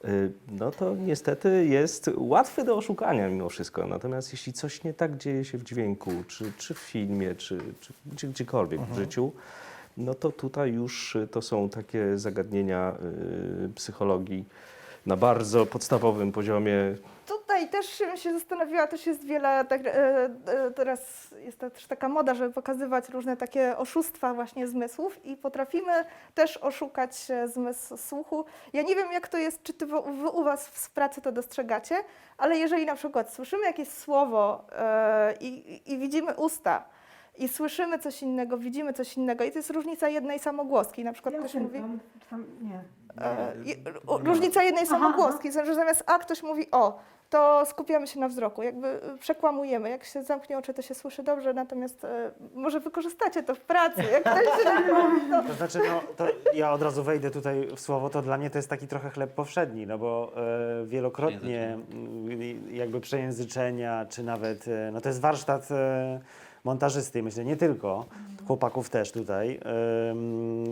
y, 0.06 0.32
no 0.48 0.72
to 0.72 0.96
niestety 0.96 1.66
jest 1.66 2.10
łatwy 2.16 2.64
do 2.64 2.78
oszukania 2.78 3.30
mimo 3.30 3.50
wszystko. 3.50 3.88
Natomiast 3.88 4.32
jeśli 4.32 4.54
coś 4.54 4.84
nie 4.84 4.94
tak 4.94 5.18
dzieje 5.18 5.46
się 5.46 5.58
w 5.58 5.64
dźwięku, 5.64 6.12
czy, 6.28 6.52
czy 6.58 6.74
w 6.74 6.80
filmie, 6.80 7.36
czy, 7.36 7.60
czy 7.80 7.94
gdzie, 8.06 8.28
gdziekolwiek 8.28 8.82
w 8.82 8.96
życiu, 8.96 9.32
no 9.98 10.14
to 10.14 10.32
tutaj 10.32 10.74
już 10.74 11.18
to 11.32 11.42
są 11.42 11.70
takie 11.70 12.18
zagadnienia 12.18 12.98
y, 13.66 13.70
psychologii 13.76 14.46
na 15.08 15.16
bardzo 15.18 15.66
podstawowym 15.66 16.32
poziomie. 16.32 16.74
Tutaj 17.28 17.70
też 17.70 17.86
się 18.16 18.34
zastanowiła, 18.34 18.88
też 18.88 19.06
jest 19.08 19.26
wiele, 19.26 19.66
tak, 19.66 19.86
e, 19.86 19.94
e, 20.48 20.72
teraz 20.76 21.28
jest 21.40 21.60
też 21.60 21.88
taka 21.88 22.10
moda, 22.10 22.34
żeby 22.36 22.54
pokazywać 22.54 23.10
różne 23.10 23.38
takie 23.38 23.78
oszustwa 23.78 24.34
właśnie 24.34 24.68
zmysłów 24.68 25.26
i 25.26 25.38
potrafimy 25.38 25.92
też 26.34 26.58
oszukać 26.58 27.28
zmysł 27.46 27.98
słuchu. 27.98 28.46
Ja 28.74 28.82
nie 28.82 28.96
wiem, 28.96 29.12
jak 29.12 29.28
to 29.28 29.38
jest, 29.38 29.64
czy 29.64 29.74
ty 29.74 29.86
w, 29.86 29.90
w, 29.92 30.26
u 30.34 30.44
Was 30.44 30.68
w 30.68 30.90
pracy 30.92 31.22
to 31.22 31.32
dostrzegacie, 31.32 31.96
ale 32.38 32.58
jeżeli 32.58 32.86
na 32.86 32.96
przykład 32.96 33.34
słyszymy 33.34 33.64
jakieś 33.66 33.88
słowo 33.90 34.66
e, 34.72 35.34
i- 35.40 35.82
i 35.94 35.98
widzimy 35.98 36.34
usta, 36.36 36.84
i 37.38 37.48
słyszymy 37.48 38.00
coś 38.00 38.22
innego, 38.22 38.58
widzimy 38.58 38.94
coś 38.94 39.18
innego 39.18 39.44
i 39.44 39.52
to 39.52 39.60
jest 39.60 39.70
różnica 39.70 40.10
jednej 40.10 40.40
samogłoski. 40.40 41.04
Na 41.04 41.14
przykład 41.14 41.36
ktoś 41.36 41.54
mówi... 41.54 41.82
Tam, 42.30 42.46
nie. 42.62 42.84
E, 43.22 43.54
różnica 44.24 44.64
jednej 44.64 44.84
Aha, 44.84 44.92
samogłoski, 44.92 45.52
że 45.52 45.76
zamiast 45.76 46.04
A 46.08 46.20
ktoś 46.20 46.44
mówi 46.44 46.72
o, 46.72 47.00
to 47.30 47.66
skupiamy 47.66 48.08
się 48.08 48.20
na 48.20 48.28
wzroku, 48.28 48.64
jakby 48.64 48.88
y, 48.88 49.18
przekłamujemy. 49.20 49.90
Jak 49.90 50.04
się 50.04 50.24
zamknie 50.24 50.58
oczy, 50.58 50.74
to 50.74 50.82
się 50.82 50.96
słyszy 50.96 51.24
dobrze, 51.24 51.54
natomiast 51.54 52.04
e, 52.04 52.32
może 52.56 52.80
wykorzystacie 52.80 53.44
to 53.44 53.56
w 53.56 53.60
pracy. 53.60 54.04
Jak 54.12 54.22
ktoś 54.22 54.64
się 54.64 54.94
mówi, 54.94 55.22
to 55.32 55.44
To 55.48 55.54
znaczy, 55.54 55.80
no, 55.88 56.02
to 56.16 56.28
ja 56.54 56.72
od 56.72 56.82
razu 56.82 57.04
wejdę 57.04 57.32
tutaj 57.32 57.68
w 57.76 57.80
słowo, 57.80 58.10
to 58.10 58.22
dla 58.22 58.38
mnie 58.38 58.50
to 58.50 58.58
jest 58.58 58.70
taki 58.70 58.88
trochę 58.88 59.10
chleb 59.10 59.32
powszedni, 59.32 59.88
no 59.88 59.98
bo 59.98 60.32
e, 60.36 60.86
wielokrotnie 60.86 61.78
mm, 61.92 62.76
jakby 62.76 63.02
przejęzyczenia, 63.02 64.06
czy 64.10 64.24
nawet, 64.24 64.68
e, 64.68 64.92
no 64.92 65.02
to 65.02 65.10
jest 65.10 65.22
warsztat 65.22 65.72
e, 65.72 66.20
montażysty, 66.68 67.24
myślę, 67.24 67.46
nie 67.46 67.58
tylko, 67.58 68.06
chłopaków 68.48 68.90
też 68.90 69.12
tutaj. 69.12 69.60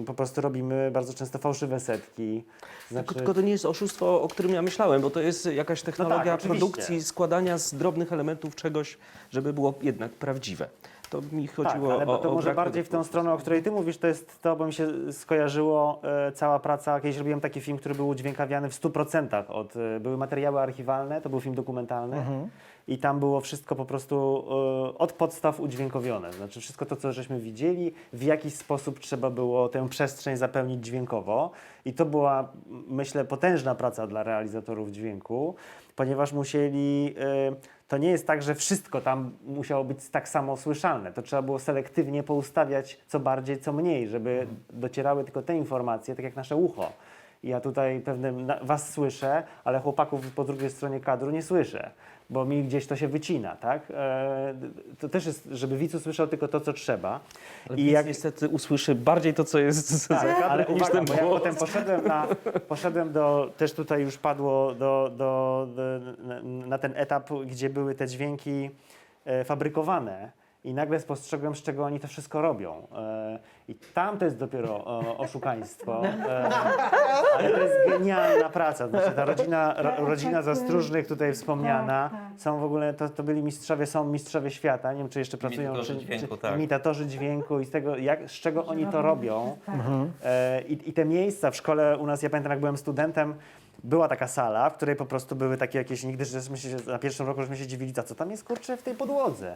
Po 0.06 0.14
prostu 0.14 0.42
robimy 0.42 0.92
bardzo 0.92 1.14
często 1.14 1.40
fałszywe 1.40 1.80
setki. 1.80 2.44
Znaczy, 2.92 3.06
Tylko, 3.06 3.16
tylko 3.16 3.34
to 3.34 3.42
nie 3.42 3.52
jest 3.52 3.66
oszustwo, 3.66 4.22
o 4.22 4.28
którym 4.28 4.54
ja 4.54 4.62
myślałem, 4.62 5.02
bo 5.02 5.10
to 5.10 5.22
jest 5.22 5.46
jakaś 5.46 5.82
technologia 5.82 6.24
tak, 6.24 6.34
oczywiście. 6.34 6.60
produkcji, 6.60 7.04
składania 7.04 7.58
z 7.58 7.74
drobnych 7.74 8.14
elementów 8.14 8.56
czegoś, 8.56 8.98
żeby 9.32 9.54
było 9.54 9.74
jednak 9.82 10.12
prawdziwe. 10.12 10.68
To 11.10 11.22
mi 11.32 11.48
chodziło 11.48 11.88
tak, 11.88 12.02
ale 12.02 12.08
o, 12.08 12.18
to 12.18 12.32
o 12.32 12.34
może 12.34 12.54
bardziej 12.54 12.84
w 12.84 12.90
tą 12.90 13.04
stronę, 13.04 13.34
o 13.34 13.38
której 13.38 13.64
ty 13.64 13.72
mówisz, 13.72 13.98
to 13.98 14.08
jest 14.08 14.42
to, 14.42 14.56
bo 14.56 14.66
mi 14.66 14.74
się 14.74 15.14
skojarzyło 15.14 16.02
e, 16.04 16.32
cała 16.32 16.60
praca, 16.60 17.00
kiedyś 17.00 17.18
robiłem 17.18 17.42
taki 17.42 17.62
film, 17.62 17.78
który 17.78 17.96
był 17.96 18.08
udźwiękawiany 18.08 18.70
w 18.70 18.82
100% 18.82 19.44
od, 19.48 19.76
e, 19.76 20.00
były 20.00 20.18
materiały 20.18 20.60
archiwalne, 20.62 21.22
to 21.22 21.30
był 21.30 21.42
film 21.42 21.56
dokumentalny 21.56 22.26
i 22.88 22.98
tam 22.98 23.20
było 23.20 23.42
wszystko 23.42 23.76
po 23.76 23.86
prostu 23.86 24.46
e, 24.96 24.98
od 24.98 25.14
podstaw 25.14 25.60
udźwiękowione. 25.60 26.34
Znaczy 26.34 26.62
wszystko 26.62 26.86
to, 26.86 26.96
co 26.96 27.14
żeśmy 27.14 27.40
widzieli, 27.40 27.94
w 28.14 28.24
jakiś 28.24 28.54
sposób 28.54 29.00
trzeba 29.00 29.30
było 29.30 29.70
tę 29.70 29.90
przestrzeń 29.90 30.38
zapełnić 30.38 30.86
dźwiękowo. 30.86 31.52
I 31.86 31.94
to 31.94 32.06
była, 32.06 32.52
myślę, 32.88 33.26
potężna 33.26 33.76
praca 33.76 34.08
dla 34.08 34.24
realizatorów 34.24 34.92
dźwięku, 34.92 35.56
ponieważ 35.96 36.34
musieli. 36.34 37.16
e, 37.52 37.56
To 37.88 37.98
nie 37.98 38.10
jest 38.10 38.28
tak, 38.28 38.42
że 38.42 38.56
wszystko 38.56 39.02
tam 39.02 39.32
musiało 39.46 39.84
być 39.84 40.10
tak 40.10 40.30
samo 40.30 40.58
słyszalne. 40.58 41.14
To 41.14 41.22
trzeba 41.22 41.42
było 41.42 41.60
selektywnie 41.60 42.24
poustawiać 42.24 43.00
co 43.08 43.20
bardziej, 43.20 43.60
co 43.60 43.74
mniej, 43.74 44.08
żeby 44.08 44.48
docierały 44.70 45.24
tylko 45.24 45.42
te 45.42 45.58
informacje, 45.58 46.16
tak 46.16 46.26
jak 46.26 46.36
nasze 46.36 46.56
ucho. 46.56 46.92
Ja 47.46 47.60
tutaj 47.62 48.00
pewnie 48.06 48.32
na- 48.32 48.60
was 48.62 48.90
słyszę, 48.94 49.44
ale 49.64 49.80
chłopaków 49.80 50.32
po 50.32 50.44
drugiej 50.44 50.70
stronie 50.70 51.00
kadru 51.00 51.32
nie 51.32 51.42
słyszę, 51.42 51.90
bo 52.30 52.46
mi 52.46 52.64
gdzieś 52.64 52.88
to 52.88 52.96
się 52.96 53.08
wycina, 53.08 53.56
tak? 53.56 53.82
E, 53.94 54.54
to 55.00 55.10
też 55.10 55.26
jest, 55.26 55.48
żeby 55.52 55.78
widz 55.78 55.94
usłyszał 55.96 56.28
tylko 56.28 56.48
to, 56.48 56.62
co 56.62 56.74
trzeba. 56.74 57.20
I 57.76 57.82
I 57.82 57.92
jak 57.92 58.06
niestety 58.06 58.50
usłyszy 58.50 58.96
bardziej 58.96 59.34
to, 59.34 59.44
co 59.44 59.60
jest 59.60 59.90
za 59.90 60.16
tak, 60.16 60.28
kadrem, 60.28 60.52
ale 60.52 60.64
niż 60.66 60.76
uwaga, 60.82 60.94
ten 60.94 61.06
bo 61.06 61.14
ja 61.14 61.20
głos. 61.24 61.40
potem 61.40 61.56
poszedłem, 61.56 62.08
na, 62.08 62.28
poszedłem 62.68 63.12
do, 63.12 63.52
też 63.58 63.74
tutaj 63.74 64.02
już 64.02 64.18
padło 64.18 64.74
do, 64.74 65.12
do, 65.18 65.68
do, 65.76 66.04
na, 66.24 66.42
na 66.68 66.78
ten 66.78 66.94
etap, 66.96 67.30
gdzie 67.46 67.70
były 67.70 67.96
te 67.96 68.08
dźwięki 68.08 68.70
e, 69.26 69.44
fabrykowane 69.44 70.32
i 70.66 70.74
nagle 70.74 71.00
spostrzegłem, 71.00 71.56
z 71.56 71.62
czego 71.62 71.86
oni 71.86 72.00
to 72.00 72.08
wszystko 72.08 72.42
robią. 72.42 72.88
E, 72.96 73.40
I 73.68 73.76
tam 73.76 74.18
to 74.18 74.26
jest 74.26 74.38
dopiero 74.38 75.02
e, 75.04 75.18
oszukaństwo, 75.18 76.06
e, 76.06 76.50
ale 77.38 77.50
to 77.50 77.58
jest 77.60 77.76
genialna 77.88 78.50
praca. 78.50 78.88
Znaczy, 78.88 79.12
ta 79.12 79.26
rodzina, 79.26 79.74
ro, 79.78 79.92
rodzina 80.06 80.42
Zastróżnych 80.42 81.08
tutaj 81.08 81.34
wspomniana, 81.34 82.10
Tak, 82.10 82.20
tak. 82.20 82.42
są 82.42 82.60
w 82.60 82.64
ogóle, 82.64 82.94
to, 82.94 83.10
to 83.10 83.24
byli 83.24 83.44
mistrzowie, 83.44 83.86
są 83.86 84.04
mistrzowie 84.04 84.52
świata, 84.52 84.94
nie 84.94 85.00
wiem, 85.00 85.10
czy 85.10 85.20
jeszcze 85.20 85.38
pracują, 85.38 85.62
Imitatorzy 85.62 85.94
czy, 85.96 86.06
dźwięku, 86.06 86.36
czy 86.36 86.42
tak. 86.42 86.56
imitatorzy 86.56 87.08
dźwięku 87.08 87.60
i 87.60 87.66
z 87.66 87.70
tego, 87.70 87.98
jak, 87.98 88.30
z 88.30 88.34
czego 88.34 88.66
oni 88.66 88.88
to 88.88 89.02
robią. 89.02 89.58
Tak. 89.66 89.76
E, 90.24 90.62
I, 90.62 90.90
I 90.90 90.94
te 90.94 91.06
miejsca 91.06 91.52
w 91.52 91.56
szkole 91.56 91.98
u 91.98 92.06
nas, 92.06 92.24
ja 92.24 92.30
pamiętam 92.30 92.52
jak 92.52 92.60
byłem 92.60 92.78
studentem, 92.78 93.36
była 93.86 94.08
taka 94.08 94.28
sala, 94.28 94.70
w 94.70 94.76
której 94.76 94.96
po 94.96 95.06
prostu 95.06 95.36
były 95.36 95.58
takie 95.58 95.78
jakieś, 95.78 96.04
nigdy 96.04 96.26
żeśmy 96.26 96.58
się, 96.58 96.76
na 96.88 97.00
pierwszym 97.00 97.28
roku 97.28 97.42
żeśmy 97.42 97.58
się 97.58 97.68
dziwili, 97.68 97.94
a 97.98 98.04
co 98.04 98.16
tam 98.16 98.32
jest 98.32 98.44
kurczę 98.44 98.78
w 98.78 98.84
tej 98.84 98.96
podłodze? 98.96 99.54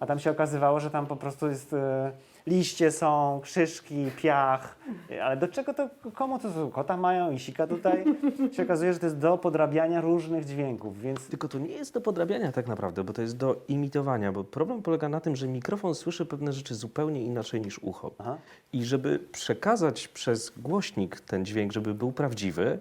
A 0.00 0.06
tam 0.06 0.18
się 0.18 0.30
okazywało, 0.30 0.80
że 0.80 0.90
tam 0.90 1.06
po 1.06 1.16
prostu 1.16 1.48
jest, 1.48 1.72
e, 1.72 2.12
liście 2.46 2.92
są, 2.92 3.40
krzyżki, 3.42 4.10
piach, 4.16 4.76
ale 5.22 5.36
do 5.36 5.48
czego 5.48 5.74
to, 5.74 5.88
komu 6.14 6.38
to 6.38 6.52
są? 6.52 6.70
Kota 6.70 6.96
mają 6.96 7.30
i 7.30 7.38
sika 7.38 7.66
tutaj? 7.66 8.04
się 8.52 8.62
okazuje, 8.62 8.92
że 8.92 8.98
to 8.98 9.06
jest 9.06 9.18
do 9.18 9.38
podrabiania 9.38 10.00
różnych 10.00 10.44
dźwięków, 10.44 11.00
więc 11.00 11.28
Tylko 11.28 11.48
to 11.48 11.58
nie 11.58 11.72
jest 11.72 11.94
do 11.94 12.00
podrabiania 12.00 12.52
tak 12.52 12.66
naprawdę, 12.66 13.04
bo 13.04 13.12
to 13.12 13.22
jest 13.22 13.36
do 13.36 13.56
imitowania, 13.68 14.32
bo 14.32 14.44
problem 14.44 14.82
polega 14.82 15.08
na 15.08 15.20
tym, 15.20 15.36
że 15.36 15.48
mikrofon 15.48 15.94
słyszy 15.94 16.26
pewne 16.26 16.52
rzeczy 16.52 16.74
zupełnie 16.74 17.22
inaczej 17.22 17.60
niż 17.60 17.78
ucho. 17.78 18.10
Aha. 18.18 18.36
I 18.72 18.84
żeby 18.84 19.18
przekazać 19.18 20.08
przez 20.08 20.52
głośnik 20.56 21.20
ten 21.20 21.44
dźwięk, 21.44 21.72
żeby 21.72 21.94
był 21.94 22.12
prawdziwy, 22.12 22.78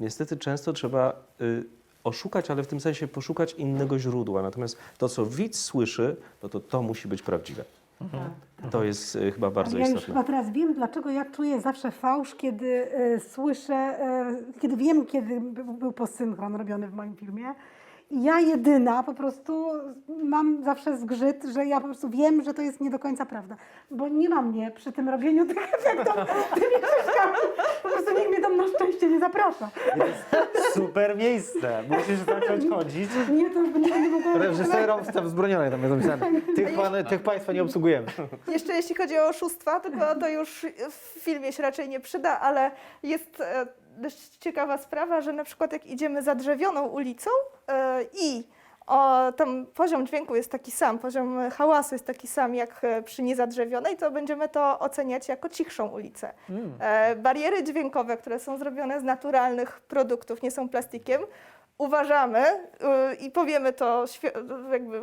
niestety 0.00 0.36
często 0.36 0.72
trzeba 0.72 1.12
y, 1.40 1.64
oszukać, 2.04 2.50
ale 2.50 2.62
w 2.62 2.66
tym 2.66 2.80
sensie 2.80 3.08
poszukać 3.08 3.54
innego 3.54 3.98
źródła. 3.98 4.42
Natomiast 4.42 4.78
to, 4.98 5.08
co 5.08 5.26
widz 5.26 5.60
słyszy, 5.60 6.16
no 6.42 6.48
to 6.48 6.60
to 6.60 6.82
musi 6.82 7.08
być 7.08 7.22
prawdziwe. 7.22 7.64
To 8.70 8.84
jest 8.84 9.16
y, 9.16 9.32
chyba 9.32 9.50
bardzo 9.50 9.78
ja 9.78 9.84
już 9.84 9.88
istotne. 9.88 10.14
chyba 10.14 10.24
teraz 10.24 10.52
wiem, 10.52 10.74
dlaczego 10.74 11.10
ja 11.10 11.24
czuję 11.24 11.60
zawsze 11.60 11.90
fałsz, 11.90 12.34
kiedy 12.34 12.92
e, 12.92 13.20
słyszę, 13.20 13.74
e, 13.74 14.36
kiedy 14.60 14.76
wiem, 14.76 15.06
kiedy 15.06 15.40
był, 15.40 15.64
był 15.64 15.92
posynchron 15.92 16.54
robiony 16.56 16.88
w 16.88 16.94
moim 16.94 17.16
filmie. 17.16 17.54
Ja 18.10 18.40
jedyna 18.40 19.02
po 19.02 19.14
prostu 19.14 19.66
mam 20.22 20.64
zawsze 20.64 20.96
zgrzyt, 20.96 21.44
że 21.54 21.66
ja 21.66 21.80
po 21.80 21.86
prostu 21.86 22.08
wiem, 22.08 22.42
że 22.42 22.54
to 22.54 22.62
jest 22.62 22.80
nie 22.80 22.90
do 22.90 22.98
końca 22.98 23.26
prawda. 23.26 23.56
Bo 23.90 24.08
nie 24.08 24.28
ma 24.28 24.42
mnie 24.42 24.70
przy 24.70 24.92
tym 24.92 25.08
robieniu 25.08 25.46
tych 25.46 25.56
efektów 25.78 26.14
tymi 26.54 26.74
krzyżkami. 26.82 27.36
Po 27.82 27.88
prostu 27.88 28.10
nikt 28.18 28.28
mnie 28.28 28.40
tam 28.40 28.56
na 28.56 28.64
szczęście 28.68 29.08
nie 29.08 29.20
zaprasza. 29.20 29.70
super 30.74 31.16
miejsce, 31.16 31.82
musisz 31.88 32.18
zacząć 32.18 32.70
chodzić. 32.70 33.10
Nie, 33.32 33.50
to 33.50 33.60
już 33.60 33.74
nie 33.74 33.88
będę 33.88 34.10
mogła... 34.10 34.38
Reżyserom 34.38 35.04
wstęp 35.04 35.26
wzbroniony 35.26 35.70
tam 35.70 35.80
jest 35.82 35.94
napisane. 35.94 36.40
Tych, 36.56 36.74
pan, 36.80 37.04
tych 37.04 37.22
państwa 37.22 37.52
nie 37.52 37.62
obsługujemy. 37.62 38.06
Jeszcze 38.48 38.72
jeśli 38.72 38.94
chodzi 38.94 39.18
o 39.18 39.28
oszustwa, 39.28 39.80
tylko 39.80 40.14
to 40.14 40.28
już 40.28 40.66
w 40.90 41.20
filmie 41.20 41.52
się 41.52 41.62
raczej 41.62 41.88
nie 41.88 42.00
przyda, 42.00 42.40
ale 42.40 42.70
jest 43.02 43.40
e, 43.40 43.66
dość 44.00 44.36
ciekawa 44.36 44.78
sprawa, 44.78 45.20
że 45.20 45.32
na 45.32 45.44
przykład 45.44 45.72
jak 45.72 45.86
idziemy 45.86 46.22
zadrzewioną 46.22 46.86
ulicą 46.86 47.30
e, 47.68 48.02
i 48.02 48.44
o, 48.86 49.32
tam 49.32 49.66
poziom 49.66 50.06
dźwięku 50.06 50.36
jest 50.36 50.50
taki 50.50 50.70
sam, 50.70 50.98
poziom 50.98 51.50
hałasu 51.50 51.94
jest 51.94 52.06
taki 52.06 52.28
sam 52.28 52.54
jak 52.54 52.84
e, 52.84 53.02
przy 53.02 53.22
niezadrzewionej, 53.22 53.96
to 53.96 54.10
będziemy 54.10 54.48
to 54.48 54.78
oceniać 54.78 55.28
jako 55.28 55.48
cichszą 55.48 55.88
ulicę. 55.88 56.32
E, 56.80 57.16
bariery 57.16 57.62
dźwiękowe, 57.64 58.16
które 58.16 58.40
są 58.40 58.58
zrobione 58.58 59.00
z 59.00 59.02
naturalnych 59.02 59.80
produktów, 59.80 60.42
nie 60.42 60.50
są 60.50 60.68
plastikiem, 60.68 61.22
uważamy 61.80 62.40
y, 62.40 63.14
i 63.14 63.30
powiemy 63.30 63.72
to, 63.72 64.04
jakby 64.72 65.00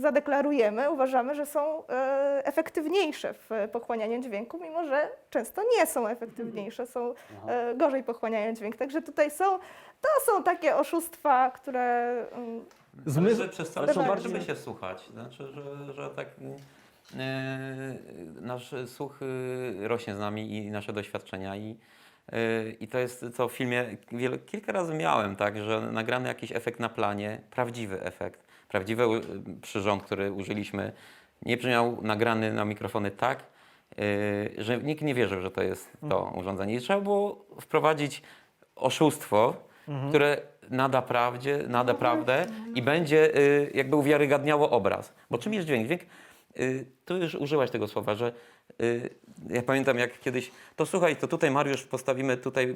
zadeklarujemy, 0.00 0.90
uważamy, 0.90 1.34
że 1.34 1.46
są 1.46 1.86
e, 1.86 2.46
efektywniejsze 2.46 3.34
w 3.34 3.50
pochłanianiu 3.72 4.22
dźwięku, 4.22 4.58
mimo 4.62 4.86
że 4.86 5.08
często 5.30 5.62
nie 5.78 5.86
są 5.86 6.08
efektywniejsze, 6.08 6.86
są 6.86 7.14
e, 7.46 7.74
gorzej 7.74 8.04
pochłaniają 8.04 8.54
dźwięk. 8.54 8.76
Także 8.76 9.02
tutaj 9.02 9.30
są, 9.30 9.58
to 10.00 10.08
są 10.26 10.42
takie 10.42 10.76
oszustwa, 10.76 11.50
które 11.50 12.10
mm, 12.32 12.64
Zmysł, 13.06 13.42
że 13.42 13.48
przez 13.48 13.70
cały 13.70 13.86
czas 13.86 14.22
żeby 14.22 14.40
się 14.40 14.56
słuchać. 14.56 15.08
Znaczy, 15.12 15.46
że, 15.46 15.92
że 15.92 16.10
tak 16.10 16.28
e, 17.16 17.94
nasz 18.40 18.74
słuch 18.86 19.18
rośnie 19.80 20.16
z 20.16 20.18
nami 20.18 20.56
i 20.56 20.70
nasze 20.70 20.92
doświadczenia 20.92 21.56
i, 21.56 21.76
i 22.80 22.88
to 22.88 22.98
jest 22.98 23.24
co 23.34 23.48
w 23.48 23.52
filmie 23.52 23.84
wiele, 24.12 24.38
kilka 24.38 24.72
razy 24.72 24.94
miałem, 24.94 25.36
tak, 25.36 25.58
że 25.62 25.80
nagrany 25.80 26.28
jakiś 26.28 26.52
efekt 26.52 26.80
na 26.80 26.88
planie, 26.88 27.40
prawdziwy 27.50 28.02
efekt, 28.02 28.40
prawdziwy 28.68 29.08
u- 29.08 29.20
przyrząd, 29.62 30.02
który 30.02 30.32
użyliśmy, 30.32 30.92
nie 31.42 31.56
brzmiał 31.56 31.98
nagrany 32.02 32.52
na 32.52 32.64
mikrofony 32.64 33.10
tak, 33.10 33.38
e, 34.58 34.62
że 34.62 34.78
nikt 34.78 35.02
nie 35.02 35.14
wierzył, 35.14 35.40
że 35.40 35.50
to 35.50 35.62
jest 35.62 35.90
to 36.08 36.32
urządzenie. 36.36 36.74
I 36.74 36.80
trzeba 36.80 37.00
było 37.00 37.46
wprowadzić 37.60 38.22
oszustwo, 38.76 39.54
które 40.08 40.36
nada 40.70 41.02
prawdzie, 41.02 41.58
nada 41.68 41.94
prawdę 41.94 42.46
i 42.74 42.82
będzie 42.82 43.36
y, 43.38 43.70
jakby 43.74 43.96
uwiarygadniało 43.96 44.70
obraz. 44.70 45.12
Bo 45.30 45.38
czym 45.38 45.54
jest 45.54 45.66
dźwięk? 45.66 45.86
Dźwięk, 45.86 46.02
y, 46.60 46.86
tu 47.04 47.16
już 47.16 47.34
użyłaś 47.34 47.70
tego 47.70 47.88
słowa, 47.88 48.14
że 48.14 48.26
y, 48.28 48.32
ja 49.50 49.62
pamiętam 49.62 49.98
jak 49.98 50.20
kiedyś, 50.20 50.50
to 50.76 50.86
słuchaj, 50.86 51.16
to 51.16 51.28
tutaj 51.28 51.50
Mariusz 51.50 51.82
postawimy 51.82 52.36
tutaj, 52.36 52.74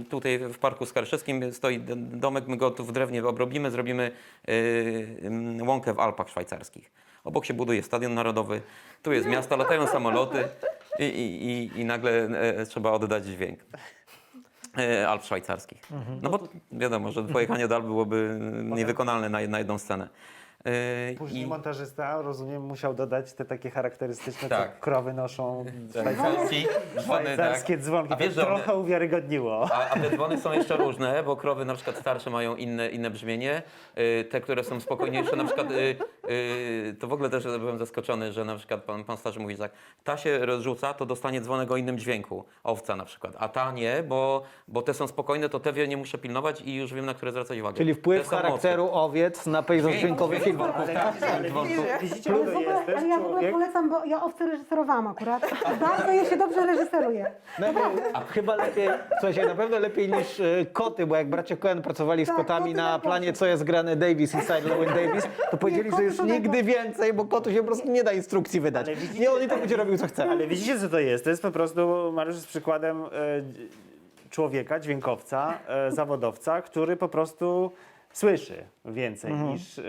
y, 0.00 0.04
tutaj 0.04 0.38
w 0.38 0.58
Parku 0.58 0.86
Skarszewskim 0.86 1.52
stoi 1.52 1.80
domek, 1.96 2.46
my 2.48 2.56
go 2.56 2.70
tu 2.70 2.84
w 2.84 2.92
drewnie 2.92 3.24
obrobimy, 3.24 3.70
zrobimy 3.70 4.10
y, 4.48 4.52
y, 4.52 5.64
łąkę 5.64 5.94
w 5.94 6.00
Alpach 6.00 6.28
szwajcarskich. 6.28 6.90
Obok 7.24 7.44
się 7.44 7.54
buduje 7.54 7.82
Stadion 7.82 8.14
Narodowy, 8.14 8.60
tu 9.02 9.12
jest 9.12 9.26
miasto, 9.26 9.56
latają 9.56 9.86
samoloty 9.86 10.44
i, 10.98 11.04
i, 11.04 11.46
i, 11.46 11.80
i 11.80 11.84
nagle 11.84 12.10
e, 12.12 12.66
trzeba 12.66 12.90
oddać 12.90 13.26
dźwięk. 13.26 13.58
E, 14.78 15.08
Alp 15.08 15.24
szwajcarskich. 15.24 15.82
No 16.22 16.30
bo 16.30 16.48
wiadomo, 16.72 17.12
że 17.12 17.22
pojechanie 17.22 17.68
do 17.68 17.76
Alp 17.76 17.84
byłoby 17.84 18.38
niewykonalne 18.64 19.28
na, 19.28 19.40
na 19.48 19.58
jedną 19.58 19.78
scenę. 19.78 20.08
E, 20.64 21.14
Później 21.18 21.42
i- 21.42 21.46
montażysta, 21.46 22.22
rozumiem, 22.22 22.62
musiał 22.62 22.94
dodać 22.94 23.32
te 23.32 23.44
takie 23.44 23.70
charakterystyczne, 23.70 24.48
Tak. 24.48 24.74
co 24.76 24.80
krowy 24.80 25.12
noszą, 25.12 25.64
Szwajcarski, 25.90 26.66
dzwony, 26.66 26.94
tak. 26.94 27.02
szwajcarskie 27.04 27.78
dzwonki. 27.78 28.12
A 28.12 28.16
wiesz, 28.16 28.34
to 28.34 28.40
trochę 28.44 28.74
uwiarygodniło. 28.76 29.68
A, 29.72 29.88
a 29.90 29.98
te 29.98 30.10
dzwony 30.10 30.38
są 30.38 30.52
jeszcze 30.52 30.76
różne, 30.76 31.22
bo 31.22 31.36
krowy 31.36 31.64
na 31.64 31.74
przykład 31.74 31.96
starsze 31.96 32.30
mają 32.30 32.56
inne, 32.56 32.88
inne 32.88 33.10
brzmienie. 33.10 33.62
Y, 33.98 34.24
Te, 34.30 34.40
które 34.40 34.64
są 34.64 34.80
spokojniejsze, 34.80 35.36
na 35.36 35.44
przykład 35.44 35.70
y, 35.70 35.96
y, 36.30 36.96
to 37.00 37.08
w 37.08 37.12
ogóle 37.12 37.30
też 37.30 37.44
byłem 37.44 37.78
zaskoczony, 37.78 38.32
że 38.32 38.44
na 38.44 38.56
przykład 38.56 38.82
pan, 38.84 39.04
pan 39.04 39.16
starzy 39.16 39.40
mówi 39.40 39.56
tak, 39.56 39.72
ta 40.04 40.16
się 40.16 40.46
rozrzuca, 40.46 40.94
to 40.94 41.06
dostanie 41.06 41.40
dzwonek 41.40 41.70
o 41.70 41.76
innym 41.76 41.98
dźwięku, 41.98 42.44
owca 42.64 42.96
na 42.96 43.04
przykład, 43.04 43.34
a 43.38 43.48
ta 43.48 43.72
nie, 43.72 44.02
bo, 44.08 44.42
bo 44.68 44.82
te 44.82 44.94
są 44.94 45.06
spokojne, 45.06 45.48
to 45.48 45.60
te 45.60 45.72
wie, 45.72 45.88
nie 45.88 45.96
muszę 45.96 46.18
pilnować 46.18 46.60
i 46.60 46.74
już 46.74 46.94
wiem, 46.94 47.06
na 47.06 47.14
które 47.14 47.32
zwracać 47.32 47.58
uwagę. 47.58 47.76
czyli 47.76 47.94
wpływ 47.94 48.28
charakteru 48.28 48.88
owiec 48.92 49.46
na 49.46 49.62
pejzaż 49.62 49.90
Dźwięk, 49.90 50.00
dźwiękowy 50.04 50.40
filmu. 50.50 50.72
dzwonków, 50.72 50.94
tak, 51.20 51.30
Ale 51.34 51.48
dzwonków. 51.48 51.76
widzicie, 51.76 51.98
widzicie 52.00 52.30
Ale, 52.34 52.44
w 52.44 52.52
to 52.52 52.58
ogóle, 52.58 53.08
ja 53.08 53.18
w 53.18 53.20
ogóle 53.20 53.30
człowiek, 53.32 53.52
polecam, 53.52 53.90
bo 53.90 54.04
ja 54.04 54.22
owce 54.24 54.46
reżyserowałam 54.46 55.06
akurat. 55.06 55.42
Bardzo 55.80 56.12
je 56.12 56.24
się 56.24 56.36
dobrze 56.36 56.66
reżyseruje. 56.66 57.26
No, 57.58 57.66
a 58.12 58.20
chyba 58.20 58.56
lepiej, 58.56 58.88
słuchajcie, 59.10 59.46
na 59.46 59.54
pewno 59.54 59.78
lepiej 59.78 60.08
niż 60.12 60.40
y, 60.40 60.66
koty, 60.72 61.06
bo 61.06 61.16
jak 61.16 61.30
bracia 61.30 61.56
Cohen 61.56 61.82
pracowali 61.82 62.24
z 62.24 62.28
Tak, 62.28 62.36
kotami 62.36 62.64
koty 62.64 62.76
na 62.76 62.82
najgorsze. 62.82 63.08
planie 63.08 63.32
Co 63.32 63.46
jest 63.46 63.64
grane 63.64 63.96
Davis 63.96 64.34
i 64.34 64.40
Silent 64.40 64.64
Win 64.80 64.94
Davis, 65.08 65.28
to 65.50 65.56
powiedzieli, 65.56 65.84
że 65.84 65.90
koty 65.90 66.04
już 66.04 66.16
to 66.16 66.24
nigdy 66.24 66.48
najgorsze. 66.48 66.82
więcej, 66.84 67.12
bo 67.12 67.24
kotu 67.24 67.50
się 67.52 67.58
po 67.58 67.64
prostu 67.66 67.90
nie 67.90 68.04
da 68.04 68.12
instrukcji 68.12 68.60
wydać. 68.60 68.86
Ale 68.86 68.96
widzicie- 68.96 69.20
Nie, 69.20 69.30
on 69.32 69.42
i 69.42 69.48
tak 69.48 69.58
będzie 69.60 69.76
robił 69.76 69.98
co 69.98 70.06
chce. 70.06 70.30
Ale 70.30 70.46
widzicie, 70.46 70.78
co 70.78 70.88
to 70.88 70.98
jest? 70.98 71.24
To 71.24 71.30
jest 71.30 71.42
po 71.42 71.50
prostu, 71.50 72.10
Mariusz 72.12 72.34
jest 72.36 72.48
przykładem 72.48 73.02
e, 73.04 73.08
człowieka, 74.30 74.80
dźwiękowca, 74.80 75.58
e, 75.68 75.92
zawodowca, 75.92 76.62
który 76.62 76.96
po 76.96 77.08
prostu 77.08 77.72
słyszy 78.12 78.64
więcej 78.84 79.32
niż 79.32 79.78
y, 79.78 79.84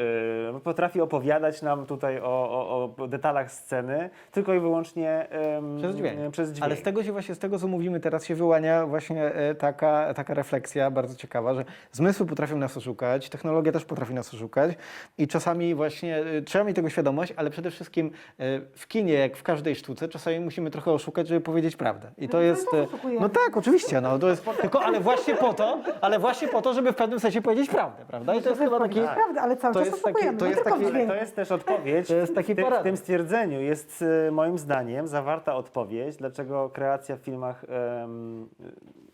potrafi 0.63 1.01
opowiadać 1.01 1.61
nam 1.61 1.85
tutaj 1.85 2.19
o, 2.19 2.23
o, 2.23 2.95
o 2.97 3.07
detalach 3.07 3.51
sceny, 3.51 4.09
tylko 4.31 4.53
i 4.53 4.59
wyłącznie 4.59 5.27
ym, 5.57 5.77
Przez 5.77 5.95
dźwięk. 5.95 6.31
Przez 6.31 6.49
dźwięk. 6.49 6.63
Ale 6.65 6.75
z 6.75 6.81
tego 6.81 7.03
się 7.03 7.11
właśnie, 7.11 7.35
z 7.35 7.39
tego 7.39 7.59
co 7.59 7.67
mówimy 7.67 7.99
teraz 7.99 8.25
się 8.25 8.35
wyłania 8.35 8.85
właśnie 8.85 9.25
e, 9.25 9.55
taka, 9.55 10.13
taka 10.13 10.33
refleksja 10.33 10.91
bardzo 10.91 11.15
ciekawa, 11.15 11.53
że 11.53 11.65
zmysły 11.91 12.25
potrafią 12.25 12.57
nas 12.57 12.77
oszukać, 12.77 13.29
technologia 13.29 13.71
też 13.71 13.85
potrafi 13.85 14.13
nas 14.13 14.33
oszukać 14.33 14.71
i 15.17 15.27
czasami 15.27 15.75
właśnie 15.75 16.17
e, 16.17 16.41
trzeba 16.41 16.63
mieć 16.63 16.75
tego 16.75 16.89
świadomość, 16.89 17.33
ale 17.35 17.49
przede 17.49 17.71
wszystkim 17.71 18.11
e, 18.39 18.43
w 18.75 18.87
kinie, 18.87 19.13
jak 19.13 19.37
w 19.37 19.43
każdej 19.43 19.75
sztuce, 19.75 20.07
czasami 20.07 20.39
musimy 20.39 20.71
trochę 20.71 20.91
oszukać, 20.91 21.27
żeby 21.27 21.41
powiedzieć 21.41 21.75
prawdę. 21.75 22.11
I 22.17 22.29
to 22.29 22.37
my 22.37 22.43
jest... 22.43 22.73
e. 22.73 22.87
No 23.19 23.29
tak, 23.29 23.57
oczywiście, 23.57 24.01
no 24.01 24.19
to 24.19 24.29
jest 24.29 24.45
tylko, 24.61 24.81
ale 24.81 24.99
właśnie 24.99 25.35
po 25.35 25.53
to, 25.53 25.77
ale 26.01 26.19
właśnie 26.19 26.47
po 26.47 26.61
to, 26.61 26.73
żeby 26.73 26.91
w 26.91 26.95
pewnym 26.95 27.19
sensie 27.19 27.41
powiedzieć 27.41 27.69
prawdę, 27.69 28.05
prawda? 28.11 28.35
I 28.35 28.41
to 28.41 28.49
jest 28.49 28.61
chyba 28.61 28.79
taki... 28.79 28.99
Prawda, 28.99 29.41
ale 29.41 29.57
cały 29.57 29.73
to 29.73 29.79
czas 29.79 29.87
jest 29.89 30.03
taki- 30.03 30.15
oszukujemy, 30.15 30.37
to 30.37 30.45
nie 30.45 30.51
jest 30.51 30.63
taki- 30.63 31.07
to 31.07 31.15
jest 31.15 31.35
też 31.35 31.51
odpowiedź. 31.51 32.07
To 32.07 32.15
jest 32.15 32.35
taki 32.35 32.53
w, 32.53 32.57
ty, 32.57 32.63
w 32.79 32.83
tym 32.83 32.97
stwierdzeniu 32.97 33.61
jest 33.61 34.01
y, 34.27 34.31
moim 34.31 34.57
zdaniem 34.57 35.07
zawarta 35.07 35.55
odpowiedź, 35.55 36.15
dlaczego 36.17 36.69
kreacja 36.69 37.15
w 37.15 37.19
filmach 37.19 37.65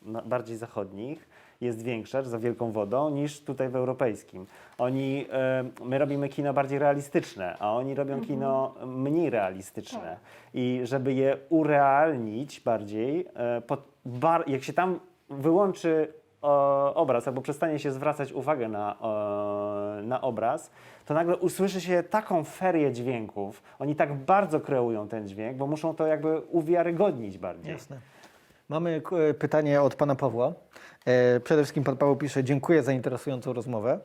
no, 0.02 0.22
bardziej 0.26 0.58
zachodnich 0.58 1.30
jest 1.62 1.84
większa, 1.84 2.22
za 2.24 2.40
wielką 2.40 2.72
wodą, 2.72 3.10
niż 3.10 3.42
tutaj 3.44 3.70
w 3.70 3.76
europejskim. 3.76 4.46
Oni, 4.78 5.28
my 5.84 5.98
robimy 5.98 6.30
kino 6.30 6.54
bardziej 6.54 6.80
realistyczne, 6.80 7.58
a 7.60 7.74
oni 7.74 7.96
robią 7.96 8.14
Mhm. 8.14 8.28
kino 8.28 8.74
mniej 8.86 9.30
realistyczne. 9.30 10.00
Tak. 10.00 10.18
I 10.54 10.82
żeby 10.84 11.14
je 11.14 11.38
urealnić 11.50 12.60
bardziej, 12.60 13.28
e, 13.36 13.62
pod, 13.62 13.80
bar, 14.06 14.44
jak 14.50 14.64
się 14.64 14.74
tam 14.74 15.00
wyłączy 15.30 16.14
obraz 16.96 17.28
albo 17.28 17.42
przestanie 17.42 17.80
się 17.80 17.92
zwracać 17.92 18.34
uwagę 18.34 18.68
na, 18.70 18.96
na 20.04 20.22
obraz, 20.22 20.72
to 21.06 21.14
nagle 21.14 21.38
usłyszy 21.38 21.82
się 21.82 22.04
taką 22.04 22.44
ferię 22.44 22.92
dźwięków. 22.92 23.64
Oni 23.80 23.96
tak 23.96 24.14
bardzo 24.14 24.60
kreują 24.60 25.08
ten 25.08 25.28
dźwięk, 25.28 25.58
bo 25.58 25.68
muszą 25.68 25.96
to 25.96 26.08
jakby 26.08 26.40
uwiarygodnić 26.40 27.38
bardziej. 27.38 27.72
Jasne. 27.74 27.98
Mamy 28.70 29.02
e, 29.30 29.34
pytanie 29.34 29.82
od 29.82 29.96
pana 29.96 30.16
Pawła. 30.16 30.54
E, 31.06 31.40
Przede 31.40 31.62
wszystkim 31.62 31.84
pan 31.84 31.98
Paweł 31.98 32.16
pisze, 32.16 32.44
dziękuję 32.44 32.84
za 32.84 32.92
interesującą 32.94 33.54
rozmowę. 33.54 34.00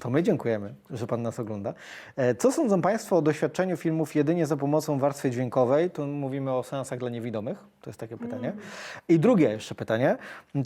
To 0.00 0.10
my 0.10 0.22
dziękujemy, 0.22 0.74
że 0.90 1.06
pan 1.06 1.22
nas 1.22 1.40
ogląda. 1.40 1.74
E, 2.16 2.34
Co 2.34 2.52
sądzą 2.52 2.82
państwo 2.82 3.16
o 3.16 3.22
doświadczeniu 3.22 3.76
filmów 3.76 4.14
jedynie 4.14 4.46
za 4.46 4.56
pomocą 4.56 4.98
warstwy 4.98 5.30
dźwiękowej? 5.30 5.90
Tu 5.90 6.06
mówimy 6.06 6.52
o 6.52 6.62
seansach 6.62 6.98
dla 6.98 7.10
niewidomych. 7.10 7.64
To 7.84 7.90
jest 7.90 8.00
takie 8.00 8.16
pytanie. 8.16 8.52
I 9.08 9.18
drugie 9.20 9.48
jeszcze 9.50 9.74
pytanie. 9.74 10.16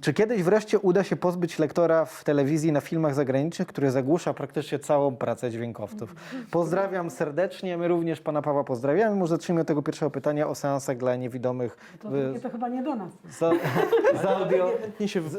Czy 0.03 0.15
kiedyś 0.15 0.43
wreszcie 0.43 0.79
uda 0.79 1.05
się 1.05 1.17
pozbyć 1.17 1.59
lektora 1.59 2.05
w 2.05 2.25
telewizji 2.25 2.73
na 2.73 2.81
filmach 2.81 3.15
zagranicznych, 3.15 3.69
który 3.69 3.91
zagłusza 3.91 4.35
praktycznie 4.35 4.79
całą 4.79 5.17
pracę 5.17 5.51
dźwiękowców? 5.51 6.15
Pozdrawiam 6.51 7.11
serdecznie. 7.11 7.77
My 7.77 7.89
również 7.89 8.21
pana 8.21 8.43
Pawła 8.43 8.65
pozdrawiamy. 8.65 9.17
Może 9.17 9.31
zacznijmy 9.31 9.61
od 9.61 9.67
tego 9.67 9.83
pierwszego 9.83 10.11
pytania 10.11 10.49
o 10.49 10.55
seansach 10.55 10.97
dla 10.97 11.17
niewidomych. 11.17 11.77
To, 12.03 12.09
to 12.43 12.51
chyba 12.51 12.69
nie 12.69 12.83
do 12.83 12.95
nas. 12.95 13.13
za, 13.39 13.51
za 14.23 14.37
audio. 14.37 14.73
Chętnie 14.83 15.09
się. 15.09 15.23
Za, 15.29 15.39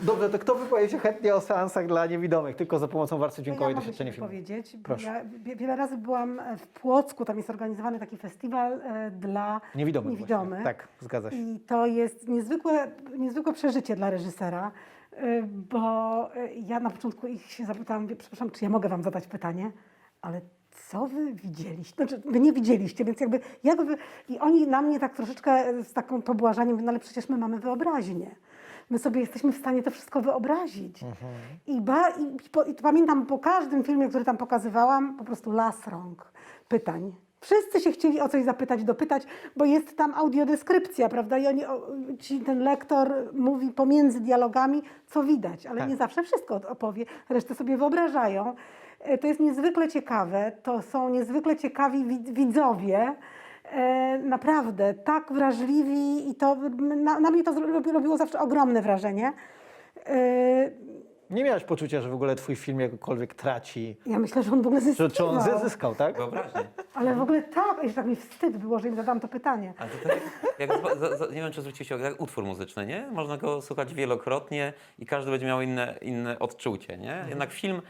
dobrze, 0.00 0.30
to 0.30 0.38
kto 0.38 0.54
wypowie 0.54 0.88
się 0.88 0.98
chętnie 0.98 1.34
o 1.34 1.40
seansach 1.40 1.86
dla 1.86 2.06
niewidomych, 2.06 2.56
tylko 2.56 2.78
za 2.78 2.88
pomocą 2.88 3.18
warstwy 3.18 3.42
dźwiękowej 3.42 3.74
ja 3.74 3.80
doświadczenia 3.80 4.10
się 4.12 4.14
filmu? 4.16 4.28
powiedzieć. 4.28 4.76
Proszę. 4.84 5.06
Ja 5.06 5.24
wie- 5.44 5.56
wiele 5.56 5.76
razy 5.76 5.96
byłam 5.96 6.40
w 6.58 6.66
Płocku, 6.66 7.24
tam 7.24 7.36
jest 7.36 7.50
organizowany 7.50 7.98
taki 7.98 8.16
festiwal 8.16 8.72
e, 8.72 9.10
dla 9.10 9.60
Niewidomych. 9.74 10.10
niewidomych. 10.12 10.59
Tak, 10.64 10.88
zgadza 11.00 11.30
się. 11.30 11.36
I 11.36 11.60
to 11.60 11.86
jest 11.86 12.28
niezwykłe, 12.28 12.90
niezwykłe 13.18 13.52
przeżycie 13.52 13.96
dla 13.96 14.10
reżysera, 14.10 14.72
y, 15.12 15.42
bo 15.42 16.34
y, 16.36 16.54
ja 16.54 16.80
na 16.80 16.90
początku 16.90 17.26
ich 17.26 17.46
się 17.46 17.66
zapytałam, 17.66 18.08
przepraszam, 18.18 18.50
czy 18.50 18.64
ja 18.64 18.70
mogę 18.70 18.88
wam 18.88 19.02
zadać 19.02 19.26
pytanie, 19.26 19.72
ale 20.22 20.40
co 20.70 21.06
wy 21.06 21.32
widzieliście? 21.32 21.94
Znaczy, 21.96 22.22
wy 22.24 22.40
nie 22.40 22.52
widzieliście, 22.52 23.04
więc 23.04 23.20
jakby, 23.20 23.40
jak 23.64 23.82
wy... 23.82 23.96
I 24.28 24.38
oni 24.38 24.66
na 24.66 24.82
mnie 24.82 25.00
tak 25.00 25.14
troszeczkę 25.14 25.82
z 25.84 25.92
taką 25.92 26.22
pobłażaniem, 26.22 26.72
mówią, 26.72 26.84
no 26.84 26.90
ale 26.90 26.98
przecież 26.98 27.28
my 27.28 27.38
mamy 27.38 27.58
wyobraźnię. 27.58 28.36
My 28.90 28.98
sobie 28.98 29.20
jesteśmy 29.20 29.52
w 29.52 29.56
stanie 29.56 29.82
to 29.82 29.90
wszystko 29.90 30.22
wyobrazić. 30.22 31.04
I, 31.66 31.80
ba, 31.80 32.08
i, 32.08 32.50
po, 32.52 32.64
I 32.64 32.74
pamiętam 32.74 33.26
po 33.26 33.38
każdym 33.38 33.84
filmie, 33.84 34.08
który 34.08 34.24
tam 34.24 34.36
pokazywałam, 34.36 35.16
po 35.16 35.24
prostu 35.24 35.50
las 35.52 35.86
rąk 35.86 36.32
pytań. 36.68 37.12
Wszyscy 37.40 37.80
się 37.80 37.92
chcieli 37.92 38.20
o 38.20 38.28
coś 38.28 38.44
zapytać, 38.44 38.84
dopytać, 38.84 39.22
bo 39.56 39.64
jest 39.64 39.96
tam 39.96 40.14
audiodeskrypcja, 40.14 41.08
prawda? 41.08 41.38
I 41.38 41.46
oni, 41.46 41.64
o, 41.66 41.86
ci, 42.18 42.40
ten 42.40 42.58
lektor 42.58 43.12
mówi 43.32 43.70
pomiędzy 43.72 44.20
dialogami, 44.20 44.82
co 45.06 45.22
widać, 45.24 45.66
ale 45.66 45.80
Tak. 45.80 45.88
nie 45.88 45.96
zawsze 45.96 46.22
wszystko 46.22 46.60
opowie, 46.68 47.04
resztę 47.28 47.54
sobie 47.54 47.76
wyobrażają. 47.76 48.54
E, 49.00 49.18
To 49.18 49.26
jest 49.26 49.40
niezwykle 49.40 49.88
ciekawe, 49.88 50.52
to 50.62 50.82
są 50.82 51.08
niezwykle 51.08 51.56
ciekawi 51.56 52.04
wid- 52.04 52.30
widzowie, 52.32 53.14
e, 53.72 54.18
naprawdę 54.18 54.94
tak 54.94 55.32
wrażliwi 55.32 56.30
i 56.30 56.34
to 56.34 56.56
na, 56.96 57.20
na 57.20 57.30
mnie 57.30 57.42
to 57.44 57.52
robiło 57.92 58.16
zawsze 58.16 58.40
ogromne 58.40 58.82
wrażenie. 58.82 59.32
Nie 61.30 61.44
miałeś 61.44 61.64
poczucia, 61.64 62.00
że 62.00 62.08
w 62.08 62.14
ogóle 62.14 62.36
twój 62.36 62.56
film 62.56 62.80
jakkolwiek 62.80 63.34
traci, 63.34 63.96
Ja 64.06 64.18
myślę, 64.18 64.42
że 64.42 64.52
on 64.52 64.62
w 64.62 64.66
ogóle 64.66 64.80
że 64.80 64.86
zyskiwał. 64.86 65.10
czy 65.10 65.24
on 65.24 65.40
zy- 65.40 65.58
zyskał, 65.58 65.94
tak? 65.94 66.16
Wyobraźnie. 66.16 66.60
Ale 66.94 67.14
w 67.14 67.20
ogóle 67.22 67.42
tak, 67.42 67.76
jeszcze 67.82 67.96
tak 67.96 68.06
mi 68.06 68.16
wstyd 68.16 68.56
było, 68.56 68.78
że 68.78 68.88
im 68.88 68.96
zadałam 68.96 69.20
to 69.20 69.28
pytanie. 69.28 69.74
Ale 69.78 69.90
to 69.90 70.08
tak 70.08 70.18
jak, 70.58 70.70
jak, 70.70 70.98
za, 70.98 71.16
za, 71.16 71.26
nie 71.26 71.32
wiem, 71.42 71.52
czy 71.52 71.60
zwróciliście 71.60 71.94
uwagę, 71.94 72.10
jak 72.10 72.20
utwór 72.20 72.44
muzyczny, 72.44 72.86
nie? 72.86 73.08
Można 73.12 73.36
go 73.36 73.62
słuchać 73.62 73.94
wielokrotnie 73.94 74.72
i 74.98 75.06
każdy 75.06 75.30
będzie 75.30 75.46
miał 75.46 75.60
inne, 75.60 75.94
inne 76.02 76.38
odczucie, 76.38 76.98
nie? 76.98 77.24
Jednak 77.28 77.52
film, 77.52 77.82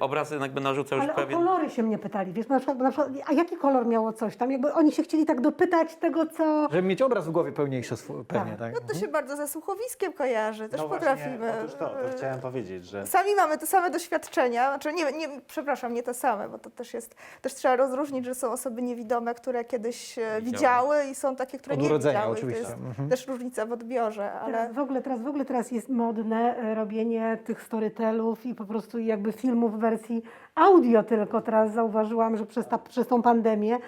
obrazy 0.00 0.36
jakby 0.40 0.60
narzuca 0.60 0.94
już 0.96 1.04
Ale 1.04 1.12
o 1.12 1.16
pewien... 1.16 1.38
kolory 1.38 1.70
się 1.70 1.82
mnie 1.82 1.98
pytali, 1.98 2.32
wiesz, 2.32 2.48
na 2.48 2.56
przykład, 2.58 2.78
na 2.78 2.90
przykład, 2.90 3.08
a 3.26 3.32
jaki 3.32 3.56
kolor 3.56 3.86
miało 3.86 4.12
coś 4.12 4.36
tam? 4.36 4.50
Jakby 4.50 4.72
oni 4.72 4.92
się 4.92 5.02
chcieli 5.02 5.26
tak 5.26 5.40
dopytać 5.40 5.96
tego, 5.96 6.26
co... 6.26 6.68
Żeby 6.70 6.88
mieć 6.88 7.02
obraz 7.02 7.26
w 7.26 7.30
głowie 7.30 7.52
pełniejszy 7.52 7.94
pewnie, 8.28 8.50
Tak. 8.52 8.58
tak? 8.58 8.74
No 8.74 8.88
to 8.88 8.94
się 8.94 9.08
bardzo 9.08 9.36
ze 9.36 9.48
słuchowiskiem 9.48 10.12
kojarzy, 10.12 10.68
też 10.68 10.80
no 10.80 10.88
potrafimy. 10.88 11.38
Właśnie, 11.38 11.60
otóż 11.60 11.74
to, 11.74 11.88
to 11.88 12.16
chciałem 12.16 12.40
powiedzieć, 12.40 12.84
że 12.84 13.06
Sami 13.06 13.34
mamy 13.36 13.58
te 13.58 13.66
same 13.66 13.90
doświadczenia, 13.90 14.68
znaczy 14.68 14.92
nie, 14.92 15.12
nie, 15.12 15.28
przepraszam, 15.46 15.94
nie 15.94 16.02
te 16.02 16.14
same, 16.14 16.48
bo 16.48 16.58
to 16.58 16.70
też 16.70 16.94
jest, 16.94 17.14
też 17.42 17.54
trzeba 17.54 17.76
rozróżnić, 17.76 18.24
że 18.24 18.34
są 18.34 18.50
osoby 18.52 18.82
niewidome, 18.82 19.34
które 19.34 19.64
kiedyś 19.64 20.18
e, 20.18 20.42
widziały 20.42 20.96
i 21.10 21.14
są 21.14 21.36
takie, 21.36 21.58
które 21.58 21.74
Od 21.76 21.82
nie 21.82 21.88
urodzenia, 21.88 22.18
widziały. 22.18 22.32
oczywiście. 22.36 22.62
To 22.62 22.68
jest 22.70 22.80
Mhm. 22.82 23.08
też 23.08 23.26
różnica 23.28 23.66
w 23.66 23.72
odbiorze, 23.72 24.32
ale 24.32 24.52
Teraz 24.52 24.72
w, 24.72 24.78
ogóle, 24.78 25.02
teraz 25.02 25.20
w 25.22 25.26
ogóle 25.26 25.44
teraz 25.44 25.70
jest 25.70 25.88
modne 25.88 26.56
e, 26.56 26.74
robienie 26.74 27.38
tych 27.44 27.62
storytelów 27.62 28.46
i 28.46 28.54
po 28.54 28.64
prostu 28.64 28.98
jakby 28.98 29.32
filmów 29.64 29.76
w 29.76 29.80
wersji 29.80 30.22
audio 30.54 31.02
tylko. 31.02 31.40
Teraz 31.40 31.72
zauważyłam, 31.72 32.36
że 32.36 32.46
przez, 32.46 32.68
ta, 32.68 32.78
przez 32.78 33.06
tą 33.08 33.22
pandemię 33.22 33.78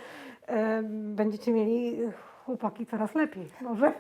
e, 0.46 0.82
będziecie 0.88 1.52
mieli 1.52 2.00
chłopaki 2.46 2.86
coraz 2.86 3.14
lepiej. 3.14 3.48
Może 3.60 3.92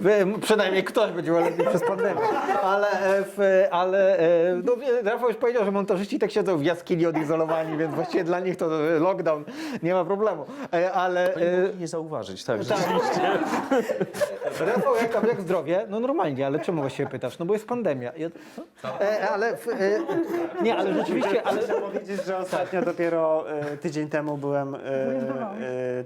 Przynajmniej 0.42 0.84
ktoś 0.84 1.12
będzie 1.12 1.30
miał 1.30 1.40
lepiej 1.40 1.66
przez 1.66 1.82
pandemię. 1.82 2.20
Ale, 2.62 2.88
e, 2.90 3.22
w, 3.22 3.66
ale 3.70 4.18
e, 4.18 4.54
no, 4.64 4.72
Rafał 5.02 5.28
już 5.28 5.38
powiedział, 5.38 5.64
że 5.64 5.70
montażyści 5.70 6.18
tak 6.18 6.30
siedzą 6.30 6.58
w 6.58 6.62
jaskini 6.62 7.06
odizolowani, 7.06 7.78
więc 7.78 7.94
właściwie 7.94 8.24
dla 8.24 8.40
nich 8.40 8.56
to 8.56 8.96
e, 8.96 8.98
lockdown, 8.98 9.44
nie 9.82 9.94
ma 9.94 10.04
problemu. 10.04 10.46
Ale 10.94 11.34
nie 11.78 11.88
zauważyć, 11.88 12.44
tak. 12.44 12.64
tak. 12.64 12.78
Rafał, 14.66 14.96
jak, 14.96 15.12
tam, 15.12 15.26
jak 15.26 15.40
zdrowie? 15.40 15.86
No 15.88 16.00
normalnie, 16.00 16.46
ale 16.46 16.58
czemu 16.58 16.80
właściwie 16.80 17.08
pytasz? 17.08 17.38
No 17.38 17.46
bo 17.46 17.54
jest 17.54 17.66
pandemia. 17.66 18.12
Ale 19.32 19.56
w, 19.56 19.66
nie, 20.62 20.76
ale 20.76 20.94
rzeczywiście, 20.94 21.42
ale 21.42 21.62
Chcę 21.62 21.80
powiedzieć, 21.80 22.24
że 22.24 22.38
ostatnio 22.38 22.82
dopiero 22.82 23.44
tydzień 23.80 24.08
temu 24.08 24.36
byłem. 24.36 24.76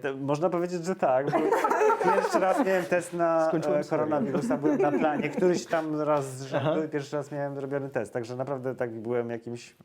E, 0.04 0.12
można 0.20 0.50
powiedzieć, 0.50 0.84
że 0.84 0.96
tak. 0.96 1.30
Bo 1.30 1.38
pierwszy 2.04 2.38
raz 2.38 2.66
miałem 2.66 2.84
test 2.84 3.12
na 3.12 3.48
Skończyłem 3.48 3.78
e, 3.80 3.84
serię. 3.84 3.90
koronawirusa, 3.90 4.56
byłem 4.56 4.80
na 4.80 4.92
planie. 4.92 5.28
Któryś 5.28 5.66
tam 5.66 6.00
raz 6.00 6.36
z 6.38 6.42
rzędu 6.42 6.84
i 6.84 6.88
pierwszy 6.88 7.16
raz 7.16 7.32
miałem 7.32 7.54
zrobiony 7.54 7.88
test. 7.88 8.12
Także 8.12 8.36
naprawdę 8.36 8.74
tak 8.74 8.90
byłem 8.90 9.30
jakimś. 9.30 9.76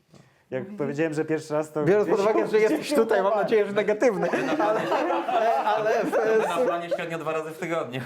Jak 0.50 0.76
powiedziałem, 0.76 1.14
że 1.14 1.24
pierwszy 1.24 1.54
raz 1.54 1.72
to. 1.72 1.84
biorąc 1.84 2.08
pod 2.08 2.20
uwagę, 2.20 2.46
że 2.46 2.60
jesteś 2.60 2.94
tutaj, 2.94 3.22
mam 3.22 3.34
nadzieję, 3.34 3.66
że 3.66 3.72
negatywny. 3.72 4.28
Ale, 4.58 4.80
e, 4.80 5.58
ale 5.58 5.90
w, 6.04 6.48
Na 6.48 6.56
planie 6.56 6.88
średnio 6.90 7.18
dwa 7.18 7.32
razy 7.32 7.50
w 7.50 7.58
tygodniu. 7.58 8.00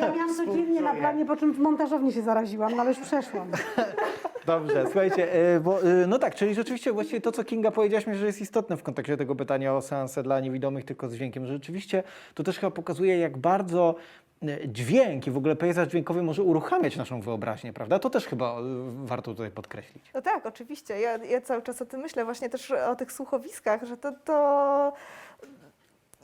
ja 0.00 0.12
miałam 0.12 0.36
codziennie 0.36 0.80
na 0.80 0.94
planie, 0.94 1.26
po 1.26 1.36
czym 1.36 1.52
w 1.52 1.58
montażowni 1.58 2.12
się 2.12 2.22
zaraziłam, 2.22 2.76
no 2.76 2.82
ale 2.82 2.90
już 2.90 3.00
przeszłam. 3.00 3.50
Dobrze, 4.46 4.84
słuchajcie, 4.84 5.54
y, 5.56 5.60
bo, 5.60 5.82
y, 5.82 6.06
no 6.06 6.18
tak, 6.18 6.34
czyli 6.34 6.54
rzeczywiście 6.54 6.92
właściwie 6.92 7.20
to, 7.20 7.32
co 7.32 7.44
Kinga 7.44 7.70
powiedziałaś 7.70 8.06
mi, 8.06 8.14
że 8.14 8.26
jest 8.26 8.40
istotne 8.40 8.76
w 8.76 8.82
kontekście 8.82 9.16
tego 9.16 9.34
pytania 9.34 9.74
o 9.76 9.82
seanse 9.82 10.22
dla 10.22 10.40
niewidomych 10.40 10.84
tylko 10.84 11.08
z 11.08 11.14
dźwiękiem, 11.14 11.46
że 11.46 11.52
rzeczywiście 11.52 12.02
to 12.34 12.42
też 12.42 12.58
chyba 12.58 12.70
pokazuje, 12.70 13.18
jak 13.18 13.38
bardzo 13.38 13.94
dźwięk 14.66 15.26
i 15.26 15.30
w 15.30 15.36
ogóle 15.36 15.56
pejzaż 15.56 15.88
dźwiękowy 15.88 16.22
może 16.22 16.42
uruchamiać 16.42 16.96
naszą 16.96 17.20
wyobraźnię, 17.20 17.72
prawda? 17.72 17.98
To 17.98 18.10
też 18.10 18.26
chyba 18.26 18.60
y, 18.60 18.62
warto 19.06 19.30
tutaj 19.30 19.50
podkreślić. 19.50 20.10
No 20.14 20.22
tak, 20.22 20.46
oczywiście. 20.46 21.00
Ja, 21.00 21.16
ja 21.16 21.40
cały 21.40 21.62
czas 21.62 21.82
o 21.82 21.86
tym 21.86 22.00
myślę, 22.00 22.24
właśnie 22.24 22.50
też 22.50 22.70
o 22.70 22.96
tych 22.96 23.12
słuchowiskach, 23.12 23.84
że 23.84 23.96
to, 23.96 24.12
to 24.24 24.92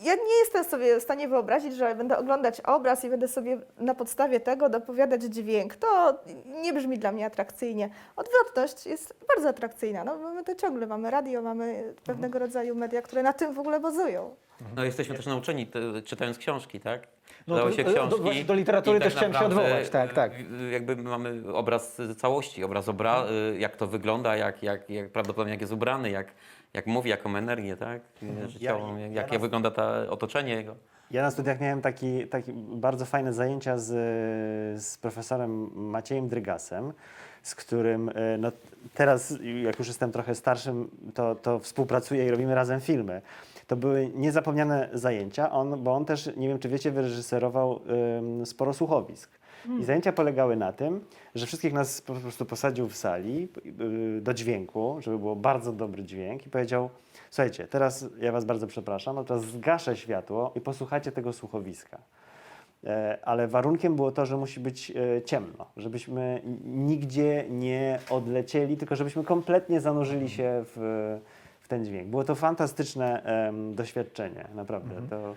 ja 0.02 0.14
nie 0.14 0.38
jestem 0.40 0.64
sobie 0.64 1.00
w 1.00 1.02
stanie 1.02 1.28
wyobrazić, 1.28 1.76
że 1.76 1.94
będę 1.94 2.18
oglądać 2.18 2.60
obraz 2.60 3.04
i 3.04 3.08
będę 3.08 3.28
sobie 3.28 3.58
na 3.78 3.94
podstawie 3.94 4.40
tego 4.40 4.68
dopowiadać 4.68 5.22
dźwięk. 5.22 5.76
To 5.76 6.18
nie 6.62 6.72
brzmi 6.72 6.98
dla 6.98 7.12
mnie 7.12 7.26
atrakcyjnie. 7.26 7.90
Odwrotność 8.16 8.86
jest 8.86 9.14
bardzo 9.28 9.48
atrakcyjna. 9.48 10.04
No, 10.04 10.18
bo 10.18 10.30
my 10.30 10.44
to 10.44 10.54
ciągle 10.54 10.86
mamy 10.86 11.10
radio, 11.10 11.42
mamy 11.42 11.94
pewnego 12.04 12.38
rodzaju 12.38 12.74
media, 12.74 13.02
które 13.02 13.22
na 13.22 13.32
tym 13.32 13.54
w 13.54 13.58
ogóle 13.58 13.80
bazują. 13.80 14.34
No 14.76 14.84
jesteśmy 14.84 15.14
też 15.14 15.26
nauczeni, 15.26 15.66
te, 15.66 16.02
czytając 16.02 16.38
książki, 16.38 16.80
tak? 16.80 17.06
No 17.46 17.56
to- 17.58 17.72
się 17.72 17.84
do- 17.84 17.92
książki. 17.92 18.20
właśnie 18.20 18.44
do 18.44 18.54
literatury 18.54 18.98
tak 18.98 19.04
też 19.08 19.16
chciałem 19.16 19.34
się 19.34 19.44
odwołać, 19.44 19.88
tak, 19.90 20.12
tak. 20.12 20.32
y, 20.32 20.70
Jakby 20.72 20.96
mamy 20.96 21.54
obraz 21.54 22.00
całości, 22.16 22.64
obraz 22.64 22.88
obra, 22.88 23.24
y, 23.54 23.58
jak 23.58 23.76
to 23.76 23.86
wygląda, 23.86 24.36
jak, 24.36 24.62
jak, 24.62 24.90
jak 24.90 25.10
prawdopodobnie 25.10 25.52
jak 25.52 25.60
jest 25.60 25.72
ubrany, 25.72 26.10
jak, 26.10 26.26
jak 26.74 26.86
mówi, 26.86 27.10
jaką 27.10 27.36
energię, 27.36 27.76
tak? 27.76 28.00
Życiową, 28.48 28.96
jak, 28.96 29.12
jakie 29.12 29.38
wygląda 29.38 29.70
to 29.70 30.10
otoczenie 30.10 30.54
jego. 30.54 30.76
Ja 31.10 31.22
na 31.22 31.30
studiach 31.30 31.60
miałem 31.60 31.80
taki, 31.82 32.26
taki 32.26 32.52
bardzo 32.56 33.04
fajne 33.06 33.32
zajęcia 33.32 33.78
z, 33.78 33.92
z 34.82 34.98
profesorem 34.98 35.70
Maciejem 35.74 36.28
Drygasem, 36.28 36.92
z 37.42 37.54
którym 37.54 38.10
no, 38.38 38.52
teraz, 38.94 39.34
jak 39.64 39.78
już 39.78 39.88
jestem 39.88 40.12
trochę 40.12 40.34
starszym, 40.34 40.90
to, 41.14 41.34
to 41.34 41.58
współpracuję 41.58 42.26
i 42.26 42.30
robimy 42.30 42.54
razem 42.54 42.80
filmy. 42.80 43.22
To 43.66 43.76
były 43.76 44.10
niezapomniane 44.14 44.88
zajęcia, 44.92 45.50
on, 45.50 45.84
bo 45.84 45.94
on 45.94 46.04
też, 46.04 46.30
nie 46.36 46.48
wiem 46.48 46.58
czy 46.58 46.68
wiecie, 46.68 46.90
wyreżyserował 46.90 47.80
ym, 48.18 48.46
sporo 48.46 48.74
słuchowisk. 48.74 49.30
I 49.80 49.84
zajęcia 49.84 50.12
polegały 50.12 50.56
na 50.56 50.72
tym, 50.72 51.04
że 51.34 51.46
wszystkich 51.46 51.72
nas 51.72 52.00
po 52.00 52.14
prostu 52.14 52.44
posadził 52.44 52.88
w 52.88 52.96
sali 52.96 53.48
yy, 53.64 54.20
do 54.20 54.34
dźwięku, 54.34 54.96
żeby 55.00 55.18
było 55.18 55.36
bardzo 55.36 55.72
dobry 55.72 56.04
dźwięk 56.04 56.46
i 56.46 56.50
powiedział, 56.50 56.90
słuchajcie, 57.30 57.68
teraz 57.68 58.06
ja 58.20 58.32
was 58.32 58.44
bardzo 58.44 58.66
przepraszam, 58.66 59.24
teraz 59.24 59.44
zgaszę 59.44 59.96
światło 59.96 60.52
i 60.54 60.60
posłuchajcie 60.60 61.12
tego 61.12 61.32
słuchowiska. 61.32 61.98
E, 62.86 63.18
Ale 63.22 63.48
warunkiem 63.48 63.96
było 63.96 64.12
to, 64.12 64.26
że 64.26 64.36
musi 64.36 64.60
być 64.60 64.90
e, 64.90 65.22
ciemno, 65.22 65.66
żebyśmy 65.76 66.42
nigdzie 66.64 67.44
nie 67.50 67.98
odlecieli, 68.10 68.76
tylko 68.76 68.96
żebyśmy 68.96 69.24
kompletnie 69.24 69.80
zanurzyli 69.80 70.28
się 70.28 70.64
w, 70.76 71.18
w 71.64 71.68
ten 71.68 71.84
dźwięk. 71.84 72.08
Było 72.08 72.24
to 72.24 72.34
fantastyczne 72.34 73.22
em, 73.22 73.74
doświadczenie, 73.74 74.48
naprawdę. 74.54 74.94
To, 75.10 75.34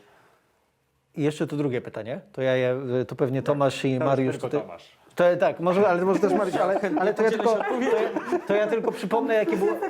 I 1.16 1.24
jeszcze 1.24 1.48
tu 1.48 1.58
drugie 1.58 1.82
pytanie. 1.82 2.20
To 2.32 2.42
ja 2.42 2.56
je, 2.56 2.78
to 3.08 3.16
pewnie 3.16 3.42
Tomasz 3.42 3.86
i 3.86 4.00
to 4.00 4.06
Mariusz 4.06 4.32
tylko 4.32 4.48
tutaj. 4.48 4.62
Tomasz. 4.62 4.98
To, 5.16 5.24
tak, 5.40 5.60
może, 5.60 5.88
ale 5.88 6.06
może 6.06 6.20
też 6.20 6.34
Mariusz, 6.34 6.56
ale, 6.56 6.80
ale 7.02 7.14
to, 7.14 7.24
ja 7.24 7.30
tylko, 7.30 7.56
to, 7.56 7.60
ja, 7.80 8.40
to 8.48 8.56
ja 8.56 8.68
tylko 8.68 8.92
przypomnę, 8.92 9.34
jakie 9.34 9.58
było. 9.58 9.72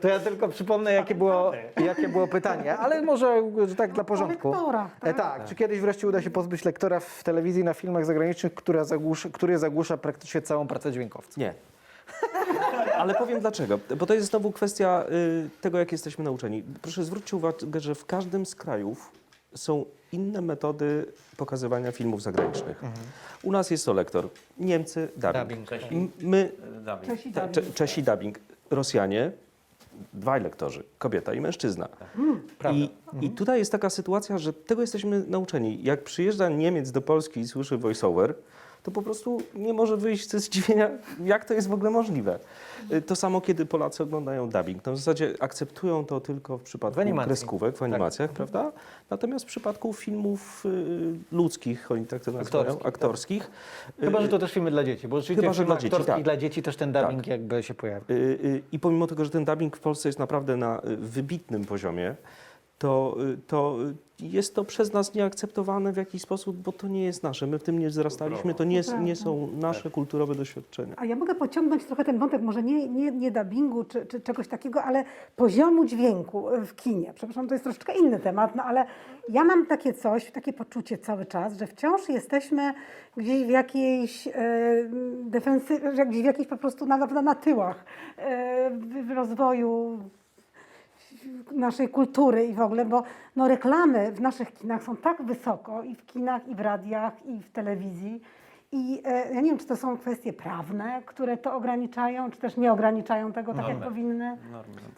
To 0.00 0.08
ja 0.08 0.20
tylko 0.20 0.48
przypomnę, 0.48 0.92
jakie 0.92 1.14
było, 1.14 1.52
jakie 1.84 2.08
było 2.08 2.28
pytanie, 2.28 2.76
ale 2.76 3.02
może 3.02 3.42
że 3.66 3.76
tak 3.76 3.92
dla 3.92 4.04
porządku. 4.04 4.50
lektora, 4.50 4.90
E, 5.02 5.14
tak, 5.14 5.44
czy 5.44 5.54
kiedyś 5.54 5.80
wreszcie 5.80 6.08
uda 6.08 6.22
się 6.22 6.30
pozbyć 6.30 6.64
lektora 6.64 7.00
w 7.00 7.22
telewizji 7.24 7.64
na 7.64 7.74
filmach 7.74 8.04
zagranicznych, 8.04 8.54
która 8.54 8.84
zagłusza, 8.84 9.28
który 9.32 9.58
zagłusza 9.58 9.96
praktycznie 9.96 10.42
całą 10.42 10.66
pracę 10.66 10.92
dźwiękowców? 10.92 11.36
Nie. 11.36 11.54
Ale 13.00 13.14
powiem 13.14 13.40
dlaczego. 13.40 13.78
Bo 13.98 14.06
to 14.06 14.14
jest 14.14 14.30
znowu 14.30 14.52
kwestia 14.52 15.04
y, 15.46 15.50
tego, 15.60 15.78
jak 15.78 15.92
jesteśmy 15.92 16.24
nauczeni. 16.24 16.62
Proszę 16.82 17.04
zwróćcie 17.04 17.36
uwagę, 17.36 17.80
że 17.80 17.94
w 17.94 18.04
każdym 18.06 18.46
z 18.46 18.54
krajów 18.54 19.10
są 19.54 19.84
inne 20.12 20.40
metody 20.40 21.06
pokazywania 21.36 21.92
filmów 21.92 22.22
zagranicznych. 22.22 22.82
U 23.42 23.52
nas 23.52 23.70
jest 23.70 23.84
to 23.86 23.92
lektor. 23.92 24.28
Niemcy 24.58 25.08
dubbing. 25.16 25.70
Dubbing. 25.70 25.92
M- 25.92 26.28
My, 26.28 26.52
Dawid. 26.84 27.10
Czesi 27.10 27.30
dali. 27.30 27.52
Cze- 27.52 27.62
Czesi 27.74 28.02
dubbing. 28.02 28.38
Rosjanie, 28.70 29.32
dwaj 30.12 30.40
lektorzy, 30.42 30.82
kobieta 30.98 31.34
i 31.34 31.40
mężczyzna. 31.40 31.88
I, 32.72 32.90
I 33.20 33.30
tutaj 33.30 33.58
jest 33.58 33.72
taka 33.72 33.90
sytuacja, 33.90 34.38
że 34.38 34.52
tego 34.52 34.80
jesteśmy 34.80 35.24
nauczeni. 35.28 35.82
Jak 35.82 36.04
przyjeżdża 36.04 36.48
Niemiec 36.48 36.90
do 36.90 37.02
Polski 37.02 37.40
i 37.40 37.48
słyszy 37.48 37.78
voiceover, 37.78 38.34
to 38.82 38.90
po 38.90 39.02
prostu 39.02 39.42
nie 39.54 39.72
może 39.72 39.96
wyjść 39.96 40.30
ze 40.30 40.40
zdziwienia, 40.40 40.90
jak 41.24 41.44
to 41.44 41.54
jest 41.54 41.68
w 41.68 41.72
ogóle 41.72 41.90
możliwe. 41.90 42.38
Y, 42.92 43.02
To 43.02 43.16
samo, 43.16 43.40
kiedy 43.40 43.66
Polacy 43.66 44.02
oglądają 44.02 44.50
dubbing. 44.50 44.86
No 44.86 44.92
w 44.92 44.96
zasadzie 44.96 45.34
akceptują 45.40 46.04
to 46.04 46.20
tylko 46.20 46.58
w 46.58 46.62
przypadku 46.62 47.00
W 47.00 47.24
kreskówek, 47.24 47.76
w 47.76 47.82
animacjach, 47.82 48.30
prawda? 48.30 48.72
Natomiast 49.10 49.44
w 49.44 49.48
przypadku 49.48 49.92
filmów 49.92 50.66
y, 50.66 51.14
ludzkich, 51.32 51.90
oni 51.90 52.06
tak 52.06 52.22
to 52.24 52.32
nazywają, 52.32 52.64
Aktorskich, 52.64 52.86
aktorskich. 52.86 53.50
Chyba, 54.00 54.18
y, 54.18 54.22
że 54.22 54.28
to 54.28 54.38
też 54.38 54.52
filmy 54.52 54.70
dla 54.70 54.84
dzieci, 54.84 55.08
bo 55.08 55.20
rzeczywiście 55.20 55.42
Chyba, 55.42 55.52
że 55.52 55.64
dla 55.64 55.76
dzieci, 55.76 56.04
tak. 56.04 56.22
dla 56.22 56.36
dzieci 56.36 56.62
też 56.62 56.76
ten 56.76 56.92
dubbing 56.92 57.26
jakby 57.26 57.62
się 57.62 57.74
pojawia. 57.74 58.04
I 58.72 58.78
pomimo 58.78 59.06
tego, 59.06 59.24
że 59.24 59.30
ten 59.30 59.44
dubbing 59.44 59.76
w 59.76 59.80
Polsce 59.80 60.08
jest 60.08 60.18
naprawdę 60.18 60.56
na 60.56 60.82
wybitnym 60.84 61.64
poziomie, 61.64 62.14
to, 62.80 63.16
y, 63.34 63.38
to 63.46 63.76
y, 64.22 64.26
jest 64.26 64.54
to 64.54 64.64
przez 64.64 64.92
nas 64.92 65.14
nieakceptowane 65.14 65.92
w 65.92 65.96
jakiś 65.96 66.22
sposób, 66.22 66.56
bo 66.56 66.72
to 66.72 66.88
nie 66.88 67.04
jest 67.04 67.22
nasze. 67.22 67.46
My 67.46 67.58
w 67.58 67.62
tym 67.62 67.78
nie 67.78 67.88
wzrastaliśmy, 67.88 68.54
to 68.54 68.64
nie, 68.64 68.82
nie 69.00 69.16
są 69.16 69.48
nasze 69.60 69.90
kulturowe 69.90 70.34
doświadczenia. 70.34 70.94
A 70.96 71.04
ja 71.04 71.16
mogę 71.16 71.34
pociągnąć 71.34 71.84
trochę 71.84 72.04
ten 72.04 72.18
wątek, 72.18 72.42
może 72.42 72.62
nie, 72.62 72.88
nie, 72.88 73.10
nie 73.10 73.30
dubbingu 73.30 73.84
czy, 73.84 74.06
czy 74.06 74.20
czegoś 74.20 74.48
takiego, 74.48 74.82
ale 74.82 75.04
poziomu 75.36 75.84
dźwięku 75.84 76.46
w 76.66 76.74
kinie. 76.74 77.12
Przepraszam, 77.14 77.48
to 77.48 77.54
jest 77.54 77.64
troszeczkę 77.64 77.92
inny 77.98 78.18
temat, 78.18 78.56
no 78.56 78.62
ale 78.62 78.86
ja 79.28 79.44
mam 79.44 79.66
takie 79.66 79.94
coś, 79.94 80.30
takie 80.30 80.52
poczucie 80.52 80.98
cały 80.98 81.26
czas, 81.26 81.58
że 81.58 81.66
wciąż 81.66 82.08
jesteśmy 82.08 82.74
gdzieś 83.16 83.44
w 83.44 83.50
jakiejś 83.50 84.28
e, 84.28 84.32
defensy, 85.24 85.80
gdzieś 86.08 86.22
w 86.22 86.24
jakiejś 86.24 86.48
po 86.48 86.56
prostu 86.56 86.86
na, 86.86 86.96
na 86.96 87.34
tyłach 87.34 87.84
e, 88.16 88.70
w 89.06 89.10
rozwoju 89.10 89.98
naszej 91.52 91.88
kultury 91.88 92.46
i 92.46 92.54
w 92.54 92.60
ogóle, 92.60 92.84
bo 92.84 93.02
no, 93.36 93.48
reklamy 93.48 94.12
w 94.12 94.20
naszych 94.20 94.54
kinach 94.54 94.82
są 94.82 94.96
tak 94.96 95.22
wysoko 95.22 95.82
i 95.82 95.94
w 95.94 96.06
kinach, 96.06 96.48
i 96.48 96.54
w 96.54 96.60
radiach, 96.60 97.26
i 97.26 97.42
w 97.42 97.50
telewizji. 97.50 98.20
I 98.72 99.02
e, 99.04 99.34
ja 99.34 99.40
nie 99.40 99.50
wiem, 99.50 99.58
czy 99.58 99.66
to 99.66 99.76
są 99.76 99.98
kwestie 99.98 100.32
prawne, 100.32 101.02
które 101.06 101.36
to 101.36 101.56
ograniczają, 101.56 102.30
czy 102.30 102.38
też 102.38 102.56
nie 102.56 102.72
ograniczają 102.72 103.32
tego 103.32 103.54
tak, 103.54 103.68
jak 103.68 103.80
powinny 103.80 104.36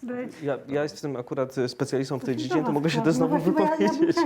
być. 0.03 0.43
Ja, 0.43 0.59
ja 0.69 0.83
jestem 0.83 1.17
akurat 1.17 1.55
specjalistą 1.67 2.19
w 2.19 2.25
tej 2.25 2.37
dziedzinie, 2.37 2.63
to 2.65 2.73
mogę 2.73 2.91
się 2.91 3.03
to 3.03 3.13
znowu 3.13 3.39
no 3.39 3.53
bo 3.53 3.61
ja, 3.61 3.71
ja 3.79 3.89
wypowiedzieć. 3.89 4.17
się 4.17 4.23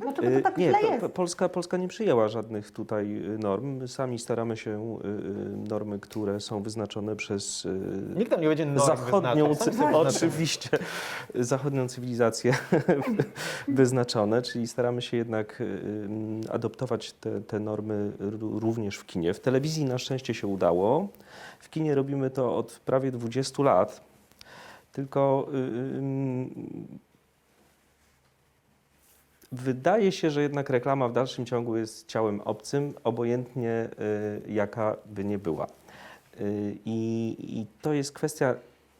dlaczego 0.00 0.28
to 0.36 0.40
tak 0.42 0.56
Nie, 0.58 0.68
źle 0.68 0.80
jest. 0.82 1.00
po- 1.00 1.08
Polska, 1.08 1.48
Polska 1.48 1.76
nie 1.76 1.88
przyjęła 1.88 2.28
żadnych 2.28 2.70
tutaj 2.70 3.22
norm. 3.38 3.66
My 3.76 3.88
sami 3.88 4.18
staramy 4.18 4.56
się 4.56 4.98
normy, 5.68 5.98
które 5.98 6.40
są 6.40 6.62
wyznaczone 6.62 7.16
przez 7.16 7.64
y, 7.64 7.80
Nikt 8.16 8.30
tam 8.30 8.40
nie 8.40 8.48
będzie 8.48 8.66
norm 8.66 8.86
zachodnią, 8.86 9.50
oczywiście, 9.92 10.68
zachodnią 11.34 11.88
cywilizację 11.88 12.52
wyznaczone, 13.68 14.42
czyli 14.42 14.66
staramy 14.66 15.02
się 15.02 15.16
jednak 15.16 15.62
adoptować 16.52 17.12
te, 17.12 17.40
te 17.40 17.60
normy 17.60 18.12
r- 18.20 18.38
również 18.86 18.96
w 18.96 19.06
kinie. 19.06 19.34
W 19.34 19.40
telewizji 19.40 19.84
na 19.84 19.98
szczęście 19.98 20.34
się 20.34 20.46
udało. 20.46 21.08
W 21.58 21.70
kinie 21.70 21.94
robimy 21.94 22.30
to 22.30 22.56
od 22.56 22.72
prawie 22.72 23.10
20 23.10 23.62
lat. 23.62 24.00
Tylko 24.92 25.48
y, 25.54 25.56
y, 25.56 27.16
Wydaje 29.52 30.12
się, 30.12 30.30
że 30.30 30.42
jednak 30.42 30.70
reklama 30.70 31.08
w 31.08 31.12
dalszym 31.12 31.46
ciągu 31.46 31.76
jest 31.76 32.08
ciałem 32.08 32.40
obcym, 32.40 32.94
obojętnie 33.04 33.88
y, 34.46 34.52
jaka 34.52 34.96
by 35.06 35.24
nie 35.24 35.38
była. 35.38 35.66
Y, 36.40 36.76
I, 36.84 37.36
I 37.38 37.66
to 37.82 37.92
jest 37.92 38.12
kwestia, 38.12 38.54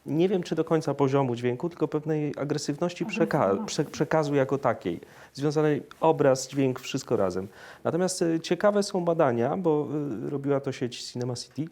nie 0.06 0.28
wiem 0.28 0.42
czy 0.42 0.54
do 0.54 0.64
końca 0.64 0.94
poziomu 0.94 1.36
dźwięku, 1.36 1.68
tylko 1.68 1.88
pewnej 1.88 2.32
agresywności 2.36 3.06
przeka 3.06 3.56
prze 3.66 3.84
przekazu 3.84 4.34
jako 4.34 4.58
takiej, 4.58 5.00
związanej 5.32 5.82
obraz, 6.00 6.48
dźwięk, 6.48 6.80
wszystko 6.80 7.16
razem. 7.16 7.48
Natomiast 7.84 8.22
y, 8.22 8.40
ciekawe 8.40 8.82
są 8.82 9.04
badania, 9.04 9.56
bo 9.56 9.88
y, 10.26 10.30
robiła 10.30 10.60
to 10.60 10.72
sieć 10.72 11.02
Cinema 11.02 11.34
City 11.34 11.64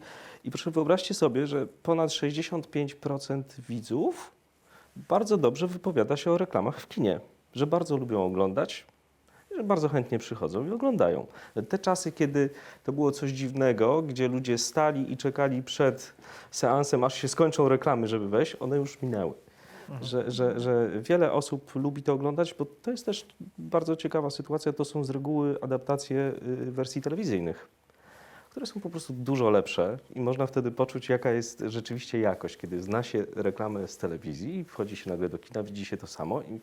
i 0.43 0.51
proszę 0.51 0.71
wyobraźcie 0.71 1.13
sobie, 1.13 1.47
że 1.47 1.67
ponad 1.83 2.09
65% 2.09 3.43
widzów 3.69 4.31
bardzo 4.95 5.37
dobrze 5.37 5.67
wypowiada 5.67 6.17
się 6.17 6.31
o 6.31 6.37
reklamach 6.37 6.79
w 6.79 6.87
kinie, 6.87 7.19
że 7.53 7.67
bardzo 7.67 7.97
lubią 7.97 8.25
oglądać, 8.25 8.85
bardzo 9.63 9.89
chętnie 9.89 10.19
przychodzą 10.19 10.67
i 10.67 10.71
oglądają. 10.71 11.27
Te 11.69 11.79
czasy, 11.79 12.11
kiedy 12.11 12.49
to 12.83 12.93
było 12.93 13.11
coś 13.11 13.31
dziwnego, 13.31 14.01
gdzie 14.01 14.27
ludzie 14.27 14.57
stali 14.57 15.11
i 15.13 15.17
czekali 15.17 15.63
przed 15.63 16.13
seansem, 16.51 17.03
aż 17.03 17.13
się 17.13 17.27
skończą 17.27 17.69
reklamy, 17.69 18.07
żeby 18.07 18.29
wejść, 18.29 18.55
one 18.59 18.77
już 18.77 19.01
minęły. 19.01 19.33
Że, 20.01 20.31
że, 20.31 20.59
że 20.59 20.89
wiele 21.01 21.31
osób 21.31 21.75
lubi 21.75 22.03
to 22.03 22.13
oglądać, 22.13 22.53
bo 22.53 22.65
to 22.65 22.91
jest 22.91 23.05
też 23.05 23.25
bardzo 23.57 23.95
ciekawa 23.95 24.29
sytuacja. 24.29 24.73
To 24.73 24.85
są 24.85 25.03
z 25.03 25.09
reguły 25.09 25.57
adaptacje 25.61 26.33
y, 26.67 26.71
wersji 26.71 27.01
telewizyjnych, 27.01 27.67
które 28.49 28.65
są 28.65 28.79
po 28.79 28.89
prostu 28.89 29.13
dużo 29.13 29.49
lepsze 29.49 29.97
i 30.15 30.19
można 30.19 30.47
wtedy 30.47 30.71
poczuć, 30.71 31.09
jaka 31.09 31.31
jest 31.31 31.63
rzeczywiście 31.67 32.19
jakość, 32.19 32.57
kiedy 32.57 32.81
zna 32.81 33.03
się 33.03 33.25
reklamę 33.35 33.87
z 33.87 33.97
telewizji 33.97 34.55
i 34.59 34.63
wchodzi 34.63 34.95
się 34.95 35.09
nagle 35.09 35.29
do 35.29 35.37
kina, 35.37 35.63
widzi 35.63 35.85
się 35.85 35.97
to 35.97 36.07
samo 36.07 36.41
i 36.41 36.61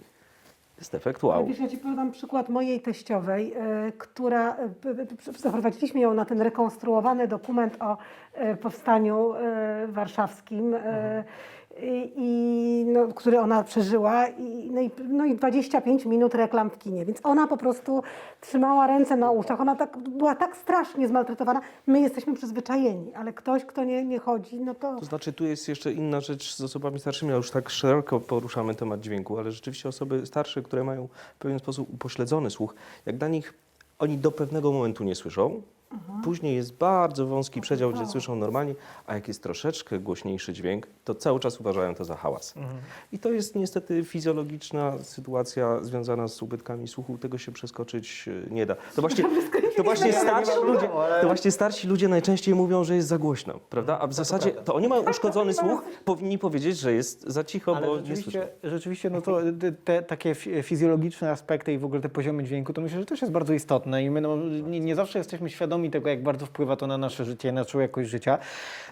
jest 0.82 0.94
efekt 0.94 1.22
wow. 1.22 1.46
Wiesz, 1.46 1.58
ja 1.58 1.68
Ci 1.68 1.78
podam 1.78 2.10
przykład 2.10 2.48
mojej 2.48 2.80
teściowej, 2.80 3.52
e, 3.56 3.92
która, 3.92 4.56
e, 4.56 4.68
p- 4.68 4.94
zaprowadziliśmy 5.38 6.00
ją 6.00 6.14
na 6.14 6.24
ten 6.24 6.40
rekonstruowany 6.40 7.28
dokument 7.28 7.76
o 7.80 7.96
e, 8.34 8.56
powstaniu 8.56 9.34
e, 9.34 9.86
warszawskim. 9.86 10.74
E, 10.74 11.24
i, 12.16 12.84
no, 12.88 13.08
który 13.08 13.40
ona 13.40 13.64
przeżyła 13.64 14.28
i, 14.28 14.70
no, 14.70 14.80
i, 14.80 14.90
no 15.08 15.24
i 15.24 15.36
25 15.36 16.04
minut 16.04 16.34
reklam 16.34 16.70
w 16.70 16.78
kinie, 16.78 17.04
więc 17.04 17.18
ona 17.22 17.46
po 17.46 17.56
prostu 17.56 18.02
trzymała 18.40 18.86
ręce 18.86 19.16
na 19.16 19.30
uszach, 19.30 19.60
ona 19.60 19.76
tak, 19.76 19.98
była 19.98 20.34
tak 20.34 20.56
strasznie 20.56 21.08
zmaltretowana, 21.08 21.60
my 21.86 22.00
jesteśmy 22.00 22.34
przyzwyczajeni, 22.34 23.14
ale 23.14 23.32
ktoś, 23.32 23.64
kto 23.64 23.84
nie, 23.84 24.04
nie 24.04 24.18
chodzi, 24.18 24.60
no 24.60 24.74
to... 24.74 24.96
To 24.98 25.04
znaczy, 25.04 25.32
tu 25.32 25.44
jest 25.44 25.68
jeszcze 25.68 25.92
inna 25.92 26.20
rzecz 26.20 26.54
z 26.54 26.60
osobami 26.60 27.00
starszymi, 27.00 27.32
a 27.32 27.36
już 27.36 27.50
tak 27.50 27.70
szeroko 27.70 28.20
poruszamy 28.20 28.74
temat 28.74 29.00
dźwięku, 29.00 29.38
ale 29.38 29.52
rzeczywiście 29.52 29.88
osoby 29.88 30.26
starsze, 30.26 30.62
które 30.62 30.84
mają 30.84 31.08
w 31.34 31.38
pewien 31.38 31.58
sposób 31.58 31.94
upośledzony 31.94 32.50
słuch, 32.50 32.74
jak 33.06 33.16
dla 33.16 33.28
nich 33.28 33.54
oni 33.98 34.18
do 34.18 34.30
pewnego 34.30 34.72
momentu 34.72 35.04
nie 35.04 35.14
słyszą, 35.14 35.62
później 36.24 36.56
jest 36.56 36.74
bardzo 36.74 37.26
wąski 37.26 37.60
przedział, 37.60 37.92
gdzie 37.92 38.06
słyszą 38.06 38.36
normalnie, 38.36 38.74
a 39.06 39.14
jak 39.14 39.28
jest 39.28 39.42
troszeczkę 39.42 39.98
głośniejszy 39.98 40.52
dźwięk, 40.52 40.86
to 41.04 41.14
cały 41.14 41.40
czas 41.40 41.60
uważają 41.60 41.94
to 41.94 42.04
za 42.04 42.16
hałas. 42.16 42.54
I 43.12 43.18
to 43.18 43.32
jest 43.32 43.54
niestety 43.54 44.04
fizjologiczna 44.04 44.98
sytuacja 45.02 45.82
związana 45.82 46.28
z 46.28 46.42
ubytkami 46.42 46.88
słuchu, 46.88 47.18
tego 47.18 47.38
się 47.38 47.52
przeskoczyć 47.52 48.28
e, 48.28 48.54
nie 48.54 48.66
da. 48.66 48.74
To 48.74 49.00
właśnie, 49.06 49.24
to 49.76 49.82
właśnie 49.82 50.12
starsi 50.12 50.50
ludzie, 50.64 50.88
to 51.20 51.26
właśnie 51.26 51.50
starsi 51.50 51.88
ludzie 51.88 52.08
najczęściej 52.08 52.54
mówią, 52.54 52.84
że 52.84 52.94
jest 52.96 53.08
za 53.08 53.18
głośno, 53.18 53.60
prawda? 53.70 53.98
A 54.00 54.06
w 54.06 54.12
zasadzie 54.12 54.50
to 54.50 54.74
oni 54.74 54.88
mają 54.88 55.10
uszkodzony 55.10 55.52
słuch, 55.54 55.84
powinni 56.04 56.38
powiedzieć, 56.38 56.78
że 56.78 56.92
jest 56.92 57.22
za 57.26 57.44
cicho, 57.44 57.76
Ale 57.76 57.86
bo 57.86 57.96
nie 57.96 58.06
rzeczywiście, 58.06 58.30
słyszą. 58.60 58.76
rzeczywiście 58.76 59.10
no 59.10 59.20
to 59.22 59.38
te, 59.60 59.72
te 59.72 60.02
takie 60.02 60.34
fi- 60.34 60.62
fizjologiczne 60.62 61.30
aspekty 61.30 61.72
i 61.72 61.78
w 61.78 61.84
ogóle 61.84 62.00
te 62.00 62.08
poziomy 62.08 62.44
dźwięku, 62.44 62.72
to 62.72 62.80
myślę, 62.80 63.00
że 63.00 63.06
też 63.06 63.20
jest 63.20 63.32
bardzo 63.32 63.52
istotne 63.52 64.04
i 64.04 64.10
my 64.10 64.20
no, 64.20 64.36
nie, 64.66 64.80
nie 64.80 64.94
zawsze 64.94 65.18
jesteśmy 65.18 65.50
świadomi 65.50 65.90
tego, 65.90 66.08
jak 66.08 66.22
bardzo 66.22 66.46
wpływa 66.46 66.76
to 66.76 66.86
na 66.86 66.98
nasze 66.98 67.24
życie, 67.24 67.52
na 67.52 67.60
naszą 67.60 67.80
jakość 67.80 68.10
życia. 68.10 68.38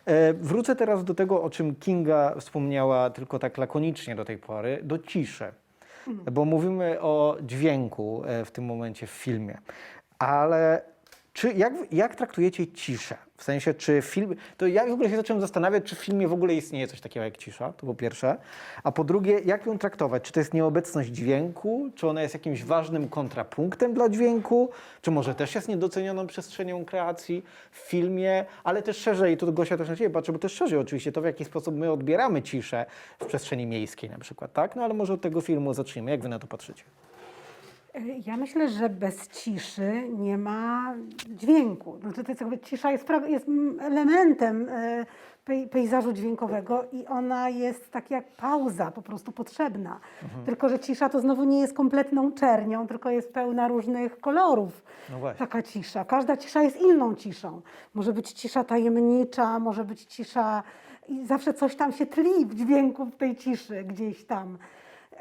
E, 0.07 0.35
wrócę 0.35 0.77
teraz 0.77 1.05
do 1.05 1.15
tego, 1.15 1.43
o 1.43 1.51
czym 1.51 1.75
Kinga 1.77 2.35
wspomniała 2.39 3.11
tylko 3.11 3.39
tak 3.39 3.59
lakonicznie 3.59 4.15
do 4.17 4.25
tej 4.25 4.39
pory, 4.39 4.81
do 4.83 4.99
ciszy. 4.99 5.45
Bo 6.33 6.45
mówimy 6.45 7.01
o 7.01 7.37
dźwięku 7.43 8.23
e, 8.27 8.45
w 8.45 8.51
tym 8.51 8.65
momencie 8.65 9.07
w 9.07 9.11
filmie. 9.11 9.59
Ale 10.21 10.83
czy, 11.33 11.53
jak, 11.53 11.73
jak 11.93 12.17
traktujecie 12.17 12.67
ciszę? 12.67 13.17
W 13.37 13.45
sensie, 13.45 13.75
czy 13.75 14.03
film. 14.03 14.35
To 14.57 14.67
ja 14.67 14.87
w 14.87 14.91
ogóle 14.91 15.11
się 15.11 15.17
zacząłem 15.17 15.41
zastanawiać, 15.41 15.85
czy 15.85 15.97
w 15.97 15.99
filmie 15.99 16.29
w 16.29 16.33
ogóle 16.33 16.55
istnieje 16.55 16.89
coś 16.89 17.01
takiego 17.01 17.25
jak 17.25 17.37
cisza, 17.37 17.73
to 17.73 17.87
po 17.87 17.95
pierwsze. 17.95 18.37
A 18.85 18.93
po 18.93 19.05
drugie, 19.05 19.39
jak 19.45 19.67
ją 19.67 19.79
traktować? 19.79 20.23
Czy 20.23 20.33
to 20.33 20.41
jest 20.41 20.55
nieobecność 20.55 21.11
dźwięku? 21.11 21.91
Czy 21.95 22.09
ona 22.09 22.23
jest 22.23 22.35
jakimś 22.35 22.65
ważnym 22.65 23.09
kontrapunktem 23.09 23.95
dla 23.95 24.09
dźwięku? 24.09 24.71
Czy 25.03 25.11
może 25.11 25.35
też 25.35 25.55
jest 25.55 25.69
niedocenioną 25.69 26.27
przestrzenią 26.27 26.85
kreacji 26.85 27.45
w 27.71 27.79
filmie? 27.79 28.45
Ale 28.65 28.83
też 28.83 28.97
szerzej, 28.97 29.37
tu 29.37 29.53
Gosia 29.53 29.77
też 29.77 29.89
na 29.89 29.97
Ciebie 29.97 30.11
patrzy, 30.11 30.33
bo 30.33 30.39
też 30.39 30.53
szerzej 30.53 30.79
oczywiście 30.79 31.13
to, 31.13 31.21
w 31.21 31.25
jaki 31.25 31.45
sposób 31.45 31.75
my 31.75 31.93
odbieramy 31.93 32.43
ciszę 32.43 32.87
w 33.19 33.27
przestrzeni 33.27 33.67
miejskiej 33.67 34.11
na 34.11 34.19
przykład, 34.19 34.53
tak? 34.53 34.77
No 34.77 34.85
ale 34.85 34.95
może 34.95 35.13
od 35.13 35.21
tego 35.21 35.41
filmu 35.41 35.75
zacznijmy. 35.75 36.11
Jak 36.11 36.23
Wy 36.23 36.29
na 36.29 36.39
to 36.39 36.47
patrzycie? 36.47 36.85
Ja 38.27 38.37
myślę, 38.37 38.69
że 38.69 38.89
bez 38.89 39.29
ciszy 39.29 40.09
nie 40.19 40.39
ma 40.39 40.95
dźwięku. 41.29 41.99
Znaczy, 42.01 42.25
to 42.25 42.31
jest 42.31 42.41
jakby, 42.41 42.59
cisza 42.59 42.91
jest, 42.91 43.09
jest 43.27 43.47
elementem 43.81 44.69
e, 44.69 45.07
pej, 45.45 45.69
pejzażu 45.69 46.13
dźwiękowego 46.13 46.85
i 46.93 47.07
ona 47.07 47.49
jest 47.49 47.91
tak 47.91 48.11
jak 48.11 48.37
pauza 48.37 48.91
po 48.91 49.03
prostu 49.03 49.33
potrzebna. 49.33 50.01
Tylko, 50.45 50.69
że 50.69 50.79
cisza 50.79 51.09
to 51.09 51.21
znowu 51.21 51.45
nie 51.45 51.61
jest 51.61 51.75
kompletną 51.75 52.33
czernią, 52.33 52.87
tylko 52.87 53.11
jest 53.11 53.33
pełna 53.33 53.69
różnych 53.69 54.21
kolorów. 54.21 54.83
No. 55.11 55.35
Taka 55.39 55.63
cisza. 55.63 56.05
Każda 56.05 56.37
cisza 56.37 56.63
jest 56.63 56.81
inną 56.81 57.15
ciszą. 57.15 57.63
Może 57.95 58.13
być 58.13 58.33
cisza 58.33 58.65
tajemnicza, 58.65 59.59
może 59.59 59.85
być 59.85 60.05
cisza 60.05 60.63
i 61.09 61.27
zawsze 61.27 61.55
coś 61.55 61.77
tam 61.77 61.93
się 61.93 62.07
tli 62.07 62.47
w 62.47 62.55
dźwięku 62.55 63.07
w 63.07 63.17
tej 63.17 63.37
ciszy 63.37 63.85
gdzieś 63.85 64.25
tam. 64.25 64.59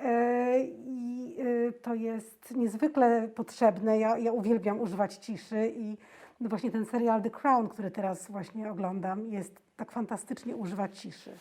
E, 0.04 0.60
I 0.64 1.36
e, 1.40 1.72
to 1.72 1.94
jest 1.94 2.56
niezwykle 2.56 3.28
potrzebne. 3.28 4.00
Ja, 4.00 4.18
ja 4.18 4.32
uwielbiam 4.32 4.82
używać 4.82 5.16
ciszy 5.16 5.72
i 5.76 5.98
właśnie 6.42 6.72
ten 6.72 6.86
serial 6.86 7.22
The 7.22 7.30
Crown, 7.30 7.70
który 7.70 7.92
teraz 7.92 8.32
właśnie 8.32 8.72
oglądam, 8.72 9.30
jest 9.30 9.62
tak 9.78 9.92
fantastycznie 9.92 10.56
używać 10.56 11.00
ciszy. 11.00 11.32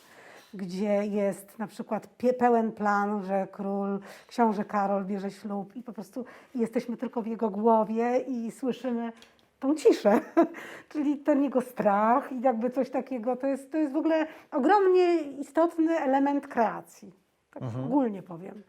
Gdzie 0.53 1.05
jest 1.05 1.59
na 1.59 1.67
przykład 1.67 2.07
pełen 2.39 2.71
plan, 2.71 3.23
że 3.23 3.47
król, 3.51 3.99
książę 4.27 4.65
Karol 4.65 5.05
bierze 5.05 5.31
ślub 5.31 5.75
i 5.75 5.83
po 5.83 5.93
prostu 5.93 6.25
jesteśmy 6.55 6.97
tylko 6.97 7.21
w 7.21 7.27
jego 7.27 7.49
głowie 7.49 8.19
i 8.27 8.51
słyszymy 8.51 9.11
tą 9.59 9.75
ciszę, 9.75 10.21
czyli 10.89 11.17
ten 11.17 11.43
jego 11.43 11.61
strach 11.61 12.31
i 12.31 12.41
jakby 12.41 12.69
coś 12.69 12.89
takiego. 12.89 13.35
To 13.35 13.47
jest, 13.47 13.71
to 13.71 13.77
jest 13.77 13.93
w 13.93 13.97
ogóle 13.97 14.27
ogromnie 14.51 15.21
istotny 15.21 15.99
element 15.99 16.47
kreacji. 16.47 17.18
Tak 17.53 17.63
ogólnie 17.85 18.23
powiem. 18.23 18.63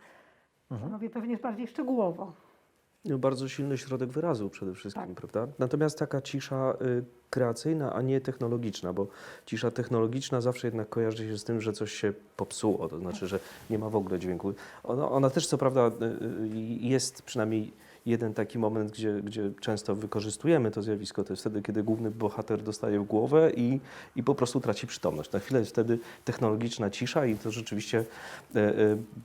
Mówię 0.71 1.11
pewnie 1.11 1.37
bardziej 1.37 1.67
szczegółowo. 1.67 2.33
No, 3.05 3.19
Bardzo 3.19 3.49
silny 3.49 3.79
środek 3.79 4.11
wyrazu 4.11 4.51
przede 4.51 4.75
wszystkim, 4.75 5.15
Tak. 5.15 5.15
prawda? 5.15 5.53
Natomiast 5.59 5.99
taka 5.99 6.21
cisza 6.23 6.75
y, 6.83 7.05
kreacyjna, 7.31 7.93
a 7.93 8.03
nie 8.03 8.21
technologiczna, 8.21 8.93
bo 8.93 9.07
cisza 9.47 9.71
technologiczna 9.71 10.41
zawsze 10.41 10.67
jednak 10.67 10.89
kojarzy 10.89 11.29
się 11.29 11.39
z 11.39 11.45
tym, 11.45 11.61
że 11.61 11.73
coś 11.73 11.93
się 11.93 12.13
popsuło, 12.37 12.89
to 12.89 12.99
znaczy, 12.99 13.27
że 13.27 13.39
nie 13.71 13.79
ma 13.79 13.89
w 13.91 13.97
ogóle 13.97 14.19
dźwięku. 14.19 14.53
Ona, 14.85 15.11
ona 15.11 15.31
też 15.31 15.47
co 15.47 15.59
prawda 15.59 15.87
y, 15.89 16.05
y, 16.45 16.49
jest 16.81 17.23
przynajmniej 17.23 17.73
jeden 18.07 18.35
taki 18.35 18.59
moment, 18.59 18.91
gdzie, 18.93 19.21
gdzie 19.23 19.51
często 19.61 19.95
wykorzystujemy 19.95 20.71
to 20.71 20.83
zjawisko, 20.83 21.25
to 21.25 21.33
jest 21.33 21.43
wtedy, 21.43 21.63
kiedy 21.63 21.83
główny 21.83 22.11
bohater 22.11 22.63
dostaje 22.63 23.01
w 23.01 23.05
głowę 23.05 23.53
i, 23.57 23.81
i 24.17 24.23
po 24.23 24.35
prostu 24.35 24.61
traci 24.61 24.87
przytomność. 24.87 25.33
Na 25.33 25.39
chwilę 25.39 25.61
jest 25.61 25.73
wtedy 25.73 25.99
technologiczna 26.25 26.91
cisza 26.91 27.27
i 27.27 27.37
to 27.37 27.51
rzeczywiście 27.51 28.05
e, 28.55 28.59
e, 28.59 28.75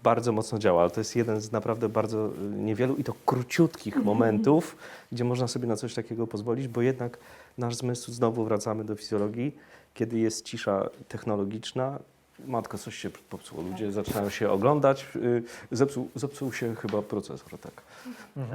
bardzo 0.04 0.32
mocno 0.32 0.60
działa, 0.60 0.82
ale 0.82 0.92
to 0.92 1.00
jest 1.00 1.16
jeden 1.16 1.42
z 1.42 1.52
naprawdę 1.52 1.90
bardzo 1.90 2.28
e, 2.28 2.42
niewielu 2.42 2.96
i 2.96 3.04
to 3.04 3.14
króciutkich 3.26 3.96
momentów, 3.96 4.78
gdzie 5.12 5.24
można 5.24 5.48
sobie 5.48 5.68
na 5.68 5.76
coś 5.76 5.94
takiego 5.94 6.28
pozwolić, 6.28 6.68
bo 6.68 6.82
jednak 6.82 7.18
nasz 7.58 7.76
zmysł, 7.76 8.12
znowu 8.12 8.44
wracamy 8.44 8.84
do 8.84 8.96
fizjologii, 8.96 9.56
kiedy 9.94 10.20
jest 10.20 10.46
cisza 10.46 10.90
technologiczna, 11.08 12.00
Matko, 12.48 12.78
coś 12.78 12.95
się 12.95 13.10
popsuło. 13.30 13.62
Ludzie 13.64 13.91
zaczynają 13.91 14.30
się 14.30 14.49
oglądać. 14.49 15.07
y, 15.16 15.44
Zepsuł, 15.72 16.10
zepsuł 16.16 16.53
się 16.53 16.76
chyba 16.76 17.02
procesor, 17.02 17.60
tak. 17.60 17.72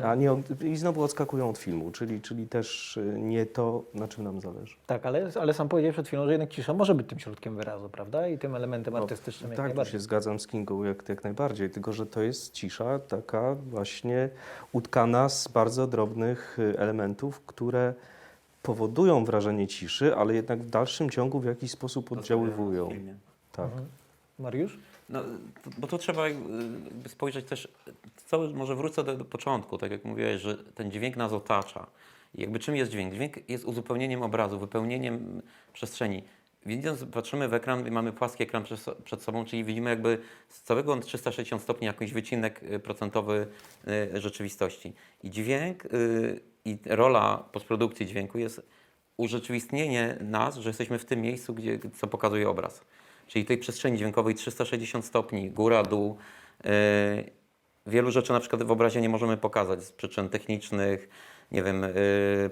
A 0.05 0.15
nie, 0.15 0.33
od- 0.33 0.63
I 0.65 0.77
znowu 0.77 1.03
odskakują 1.03 1.49
od 1.51 1.59
filmu, 1.59 1.91
czyli, 1.91 2.21
czyli 2.21 2.47
też 2.47 2.97
y, 2.97 3.15
nie 3.19 3.47
to, 3.47 3.83
na 3.95 4.09
czym 4.09 4.25
nam 4.25 4.41
zależy. 4.41 4.75
Tak, 4.87 5.07
ale, 5.07 5.31
ale 5.41 5.55
sam 5.55 5.69
powiedziałeś 5.69 5.95
przed 5.95 6.07
chwilą, 6.07 6.25
że 6.27 6.33
jednak 6.33 6.51
cisza 6.51 6.75
może 6.75 6.95
być 6.95 7.09
tym 7.09 7.19
środkiem 7.19 7.57
wyrazu, 7.57 7.89
prawda? 7.89 8.29
I 8.29 8.39
tym 8.39 8.55
elementem 8.55 8.95
No, 8.95 9.01
artystycznym 9.01 9.51
jak 9.51 9.57
tak, 9.57 9.65
tu 9.67 9.69
najbardziej. 9.69 9.93
się 9.93 10.01
zgadzam 10.01 10.41
z 10.41 10.47
Kingą 10.47 10.85
jak, 10.85 11.09
jak 11.09 11.25
najbardziej, 11.25 11.71
tylko 11.71 11.93
że 11.93 12.07
to 12.07 12.23
jest 12.23 12.53
cisza 12.53 12.99
taka 12.99 13.55
właśnie 13.55 14.29
utkana 14.73 15.29
z 15.29 15.49
bardzo 15.49 15.87
drobnych 15.87 16.59
y, 16.59 16.79
elementów, 16.79 17.41
które 17.47 17.95
powodują 18.63 19.25
wrażenie 19.25 19.67
ciszy, 19.69 20.17
ale 20.17 20.35
jednak 20.35 20.63
w 20.63 20.71
dalszym 20.71 21.11
ciągu 21.11 21.41
w 21.41 21.45
jakiś 21.45 21.71
sposób 21.71 22.13
oddziaływują. 22.13 22.89
W 22.89 22.93
filmie. 22.93 23.15
Tak. 23.53 23.71
Mariusz? 24.39 24.79
No, 25.09 25.23
bo 25.79 25.87
to 25.87 25.99
trzeba 25.99 26.29
jakby 26.29 27.09
spojrzeć 27.09 27.47
też, 27.47 27.69
cały, 28.27 28.51
może 28.51 28.77
wrócę 28.77 29.05
do, 29.05 29.17
do 29.17 29.25
początku, 29.25 29.79
tak 29.79 29.91
jak 29.91 30.05
mówiłeś, 30.05 30.43
że 30.43 30.57
ten 30.57 30.91
dźwięk 30.91 31.17
nas 31.17 31.33
otacza. 31.33 31.87
I 32.35 32.41
jakby 32.41 32.59
czym 32.59 32.77
jest 32.77 32.91
dźwięk? 32.91 33.15
Dźwięk 33.15 33.49
jest 33.49 33.65
uzupełnieniem 33.65 34.23
obrazu, 34.23 34.59
wypełnieniem 34.59 35.43
przestrzeni. 35.73 36.23
Widząc, 36.67 37.05
patrzymy 37.13 37.49
w 37.49 37.55
ekran 37.55 37.87
i 37.87 37.91
mamy 37.91 38.13
płaski 38.13 38.43
ekran 38.43 38.65
przed 39.05 39.23
sobą, 39.23 39.45
czyli 39.45 39.65
widzimy 39.65 39.91
jakby 39.91 40.19
z 40.49 40.63
całego 40.63 40.97
360 40.97 41.63
stopni 41.63 41.87
jakiś 41.87 42.13
wycinek 42.13 42.63
y, 42.63 42.79
procentowy 42.79 43.47
y, 44.15 44.21
rzeczywistości. 44.21 44.93
I 45.23 45.31
dźwięk 45.31 45.85
y, 45.85 46.41
i 46.65 46.79
rola 46.87 47.45
postprodukcji 47.53 48.07
dźwięku 48.07 48.39
jest 48.39 48.63
urzeczywistnienie 49.17 50.17
nas, 50.21 50.57
że 50.57 50.71
jesteśmy 50.71 50.99
w 50.99 51.05
tym 51.05 51.21
miejscu, 51.21 51.55
gdzie, 51.55 51.79
co 51.97 52.07
pokazuje 52.07 52.49
obraz. 52.49 52.81
Czyli 53.31 53.45
tej 53.45 53.59
przestrzeni 53.59 53.99
dźwiękowej 53.99 54.35
360 54.35 55.05
stopni, 55.05 55.51
góra, 55.51 55.83
dół. 55.83 56.17
Yy, 56.65 56.71
wielu 57.87 58.11
rzeczy 58.11 58.33
na 58.33 58.41
przykład 58.41 58.63
w 58.63 58.71
obrazie 58.71 59.01
nie 59.01 59.09
możemy 59.09 59.37
pokazać 59.37 59.85
z 59.85 59.93
przyczyn 59.93 60.29
technicznych, 60.29 61.09
nie 61.53 61.63
wiem, 61.63 61.87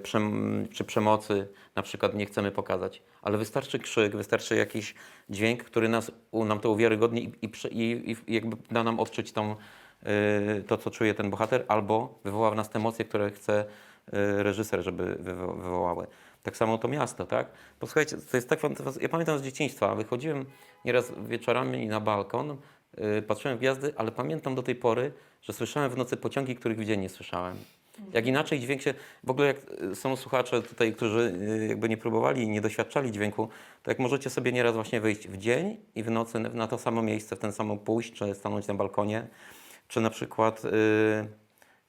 przem, 0.03 0.67
czy 0.71 0.83
przemocy 0.83 1.47
na 1.75 1.83
przykład 1.83 2.15
nie 2.15 2.25
chcemy 2.25 2.51
pokazać. 2.51 3.03
Ale 3.21 3.37
wystarczy 3.37 3.79
krzyk, 3.79 4.15
wystarczy 4.15 4.55
jakiś 4.55 4.95
dźwięk, 5.29 5.63
który 5.63 5.89
nas, 5.89 6.11
nam 6.33 6.59
to 6.59 6.71
uwiarygodni 6.71 7.31
i, 7.41 7.49
i, 7.71 8.11
i, 8.11 8.33
jakby 8.33 8.57
da 8.71 8.83
nam 8.83 8.99
odczuć 8.99 9.31
tą, 9.31 9.55
yy, 10.03 10.63
to, 10.67 10.77
co 10.77 10.91
czuje 10.91 11.13
ten 11.13 11.29
bohater, 11.29 11.65
albo 11.67 12.19
wywoła 12.23 12.51
w 12.51 12.55
nas 12.55 12.69
te 12.69 12.79
emocje, 12.79 13.05
które 13.05 13.31
chce 13.31 13.65
reżyser, 14.37 14.83
żeby 14.83 15.15
wywo- 15.15 15.61
wywołały. 15.61 16.07
Tak 16.43 16.57
samo 16.57 16.77
to 16.77 16.87
miasto, 16.87 17.25
tak? 17.25 17.47
Posłuchajcie, 17.79 18.17
to 18.31 18.37
jest 18.37 18.49
tak. 18.49 18.59
Ja 19.01 19.09
pamiętam 19.09 19.39
z 19.39 19.41
dzieciństwa, 19.41 19.95
wychodziłem 19.95 20.45
nieraz 20.85 21.11
wieczorami 21.27 21.87
na 21.87 21.99
balkon, 21.99 22.57
yy, 22.97 23.21
patrzyłem 23.21 23.57
w 23.57 23.59
gwiazdy, 23.59 23.93
ale 23.95 24.11
pamiętam 24.11 24.55
do 24.55 24.63
tej 24.63 24.75
pory, 24.75 25.11
że 25.41 25.53
słyszałem 25.53 25.91
w 25.91 25.97
nocy 25.97 26.17
pociągi, 26.17 26.55
których 26.55 26.79
w 26.79 26.85
dzień 26.85 27.01
nie 27.01 27.09
słyszałem. 27.09 27.57
Jak 28.13 28.27
inaczej 28.27 28.59
dźwięk 28.59 28.81
się, 28.81 28.93
w 29.23 29.29
ogóle 29.29 29.47
jak 29.47 29.57
y, 29.91 29.95
są 29.95 30.15
słuchacze 30.15 30.61
tutaj, 30.61 30.93
którzy 30.93 31.33
y, 31.61 31.67
jakby 31.67 31.89
nie 31.89 31.97
próbowali 31.97 32.41
i 32.43 32.49
nie 32.49 32.61
doświadczali 32.61 33.11
dźwięku, 33.11 33.49
to 33.83 33.91
jak 33.91 33.99
możecie 33.99 34.29
sobie 34.29 34.51
nieraz 34.51 34.75
właśnie 34.75 35.01
wyjść 35.01 35.27
w 35.27 35.37
dzień 35.37 35.77
i 35.95 36.03
w 36.03 36.11
nocy 36.11 36.39
na 36.39 36.67
to 36.67 36.77
samo 36.77 37.01
miejsce, 37.01 37.35
w 37.35 37.39
ten 37.39 37.51
samo 37.51 37.77
pójść, 37.77 38.13
czy 38.13 38.35
stanąć 38.35 38.67
na 38.67 38.73
balkonie, 38.73 39.27
czy 39.87 40.01
na 40.01 40.09
przykład 40.09 40.65
y, 40.65 40.69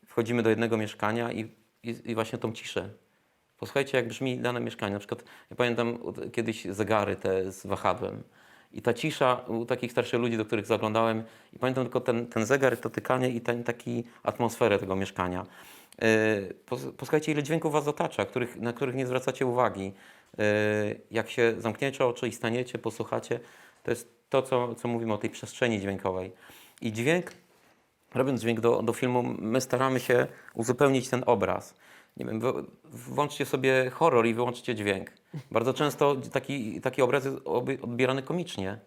wchodzimy 0.07 0.43
do 0.43 0.51
jednego 0.51 0.77
mieszkania 0.77 1.33
i, 1.33 1.41
i, 1.83 1.97
i 2.05 2.15
właśnie 2.15 2.39
tą 2.39 2.53
ciszę. 2.53 2.91
Posłuchajcie, 3.61 3.97
jak 3.99 4.09
brzmi 4.09 4.39
dane 4.39 4.61
mieszkanie. 4.61 4.93
Na 4.93 4.99
przykład, 4.99 5.25
ja 5.51 5.57
pamiętam 5.57 5.99
kiedyś 6.33 6.65
zegary 6.65 7.17
te 7.17 7.53
z 7.53 7.67
wahadłem. 7.67 8.23
I 8.73 8.83
ta 8.83 8.95
cisza 8.95 9.35
u 9.49 9.67
takich 9.67 9.93
starszych 9.93 10.21
ludzi, 10.21 10.37
do 10.37 10.45
których 10.45 10.67
zaglądałem, 10.67 11.23
i 11.53 11.59
pamiętam 11.59 11.85
tylko 11.85 12.01
ten, 12.01 12.27
ten 12.27 12.47
zegar, 12.47 12.77
to 12.77 12.91
tykanie 12.91 13.29
i 13.29 13.41
ten 13.41 13.65
taki 13.65 14.05
atmosferę 14.23 14.79
tego 14.79 14.97
mieszkania. 14.97 15.47
Yy, 16.03 16.07
pos- 16.67 16.93
Posłuchajcie, 16.93 17.33
ile 17.33 17.43
dźwięków 17.43 17.73
was 17.73 17.89
otacza, 17.89 18.25
których, 18.25 18.57
na 18.57 18.73
których 18.73 18.95
nie 18.95 19.07
zwracacie 19.07 19.47
uwagi. 19.47 19.93
Yy, 20.39 20.45
Jak 21.11 21.31
się 21.31 21.55
zamkniecie 21.59 22.05
oczy 22.05 22.29
i 22.29 22.33
staniecie, 22.33 22.79
posłuchacie, 22.79 23.41
to 23.83 23.91
jest 23.91 24.09
to, 24.31 24.43
co, 24.43 24.75
co 24.75 24.89
mówimy 24.89 25.13
o 25.13 25.19
tej 25.19 25.31
przestrzeni 25.31 25.81
dźwiękowej. 25.81 26.33
I 26.81 26.93
dźwięk 26.93 27.33
robiąc 28.15 28.41
dźwięk 28.41 28.61
do, 28.61 28.83
do 28.83 28.93
filmu, 28.93 29.23
my 29.39 29.61
staramy 29.61 30.01
się 30.01 30.27
uzupełnić 30.55 31.09
ten 31.09 31.23
obraz. 31.27 31.75
Nie 32.17 32.27
wiem, 32.27 32.41
włączcie 32.85 33.47
sobie 33.47 33.91
horror 33.91 34.27
i 34.27 34.35
wyłączcie 34.35 34.75
dźwięk. 34.75 35.11
Bardzo 35.51 35.75
często 35.75 36.17
taki, 36.33 36.81
taki 36.81 37.03
obraz 37.03 37.25
jest 37.25 37.37
odbierany 37.83 38.23
komicznie. 38.23 38.79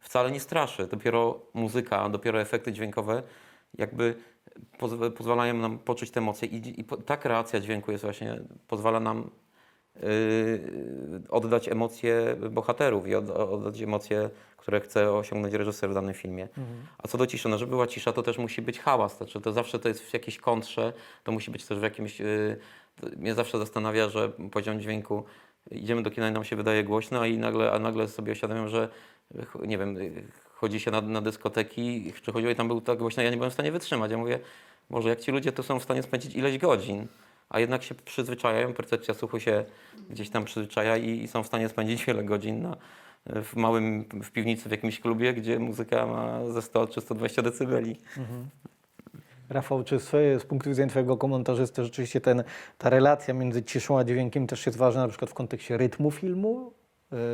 Wcale 0.00 0.30
nie 0.30 0.40
straszy. 0.40 0.86
Dopiero 0.86 1.40
muzyka, 1.54 2.08
dopiero 2.08 2.40
efekty 2.40 2.72
dźwiękowe 2.72 3.22
jakby 3.78 4.14
poz- 4.78 5.10
pozwalają 5.10 5.54
nam 5.54 5.78
poczuć 5.78 6.10
te 6.10 6.20
emocje 6.20 6.48
i, 6.48 6.80
i 6.80 6.84
ta 6.84 7.16
kreacja 7.16 7.60
dźwięku 7.60 7.92
jest 7.92 8.04
właśnie, 8.04 8.40
pozwala 8.68 9.00
nam 9.00 9.30
oddać 11.28 11.68
emocje 11.68 12.36
bohaterów 12.50 13.08
i 13.08 13.14
od, 13.14 13.30
oddać 13.30 13.82
emocje, 13.82 14.30
które 14.56 14.80
chce 14.80 15.12
osiągnąć 15.12 15.54
reżyser 15.54 15.90
w 15.90 15.94
danym 15.94 16.14
filmie. 16.14 16.48
A 16.98 17.08
co 17.08 17.18
do 17.18 17.26
ciszy, 17.26 17.48
no 17.48 17.58
żeby 17.58 17.70
była 17.70 17.86
cisza, 17.86 18.12
to 18.12 18.22
też 18.22 18.38
musi 18.38 18.62
być 18.62 18.78
hałas, 18.78 19.16
znaczy 19.16 19.40
to 19.40 19.52
zawsze 19.52 19.78
to 19.78 19.88
jest 19.88 20.00
w 20.00 20.14
jakiejś 20.14 20.38
kontrze, 20.38 20.92
to 21.24 21.32
musi 21.32 21.50
być 21.50 21.64
też 21.64 21.78
w 21.78 21.82
jakimś... 21.82 22.20
Yy, 22.20 22.56
mnie 23.16 23.34
zawsze 23.34 23.58
zastanawia, 23.58 24.08
że 24.08 24.28
poziom 24.50 24.80
dźwięku, 24.80 25.24
idziemy 25.70 26.02
do 26.02 26.10
kina 26.10 26.28
i 26.28 26.32
nam 26.32 26.44
się 26.44 26.56
wydaje 26.56 26.84
głośno, 26.84 27.20
a, 27.20 27.26
i 27.26 27.38
nagle, 27.38 27.72
a 27.72 27.78
nagle 27.78 28.08
sobie 28.08 28.32
uświadamiam, 28.32 28.68
że 28.68 28.88
nie 29.64 29.78
wiem, 29.78 29.96
chodzi 30.54 30.80
się 30.80 30.90
na, 30.90 31.00
na 31.00 31.20
dyskoteki, 31.20 32.12
czy 32.22 32.32
chodziło 32.32 32.52
i 32.52 32.56
tam 32.56 32.68
był 32.68 32.80
tak 32.80 32.98
głośno, 32.98 33.22
ja 33.22 33.30
nie 33.30 33.36
byłem 33.36 33.50
w 33.50 33.54
stanie 33.54 33.72
wytrzymać. 33.72 34.10
Ja 34.10 34.18
mówię, 34.18 34.38
może 34.90 35.08
jak 35.08 35.20
ci 35.20 35.32
ludzie 35.32 35.52
to 35.52 35.62
są 35.62 35.80
w 35.80 35.82
stanie 35.82 36.02
spędzić 36.02 36.36
ileś 36.36 36.58
godzin, 36.58 37.06
a 37.48 37.60
jednak 37.60 37.82
się 37.82 37.94
przyzwyczajają, 37.94 38.72
percepcja 38.72 39.14
słuchu 39.14 39.40
się 39.40 39.64
gdzieś 40.10 40.30
tam 40.30 40.44
przyzwyczaja 40.44 40.96
i, 40.96 41.10
i 41.10 41.28
są 41.28 41.42
w 41.42 41.46
stanie 41.46 41.68
spędzić 41.68 42.04
wiele 42.04 42.24
godzin 42.24 42.62
na, 42.62 42.76
w 43.26 43.56
małym, 43.56 44.04
w 44.22 44.30
piwnicy 44.30 44.68
w 44.68 44.72
jakimś 44.72 45.00
klubie, 45.00 45.34
gdzie 45.34 45.58
muzyka 45.58 46.06
ma 46.06 46.50
ze 46.50 46.62
100 46.62 46.86
czy 46.86 47.00
120 47.00 47.42
decybeli. 47.42 47.96
Rafał, 49.48 49.84
czy 49.84 49.98
z, 49.98 50.10
z 50.42 50.44
punktu 50.44 50.70
widzenia 50.70 50.90
Twojego 50.90 51.16
komentarzysty 51.16 51.84
rzeczywiście 51.84 52.20
ten, 52.20 52.44
ta 52.78 52.90
relacja 52.90 53.34
między 53.34 53.62
ciszą 53.62 53.98
a 53.98 54.04
dźwiękiem 54.04 54.46
też 54.46 54.66
jest 54.66 54.78
ważna 54.78 55.02
na 55.02 55.08
przykład 55.08 55.30
w 55.30 55.34
kontekście 55.34 55.76
rytmu 55.76 56.10
filmu? 56.10 56.72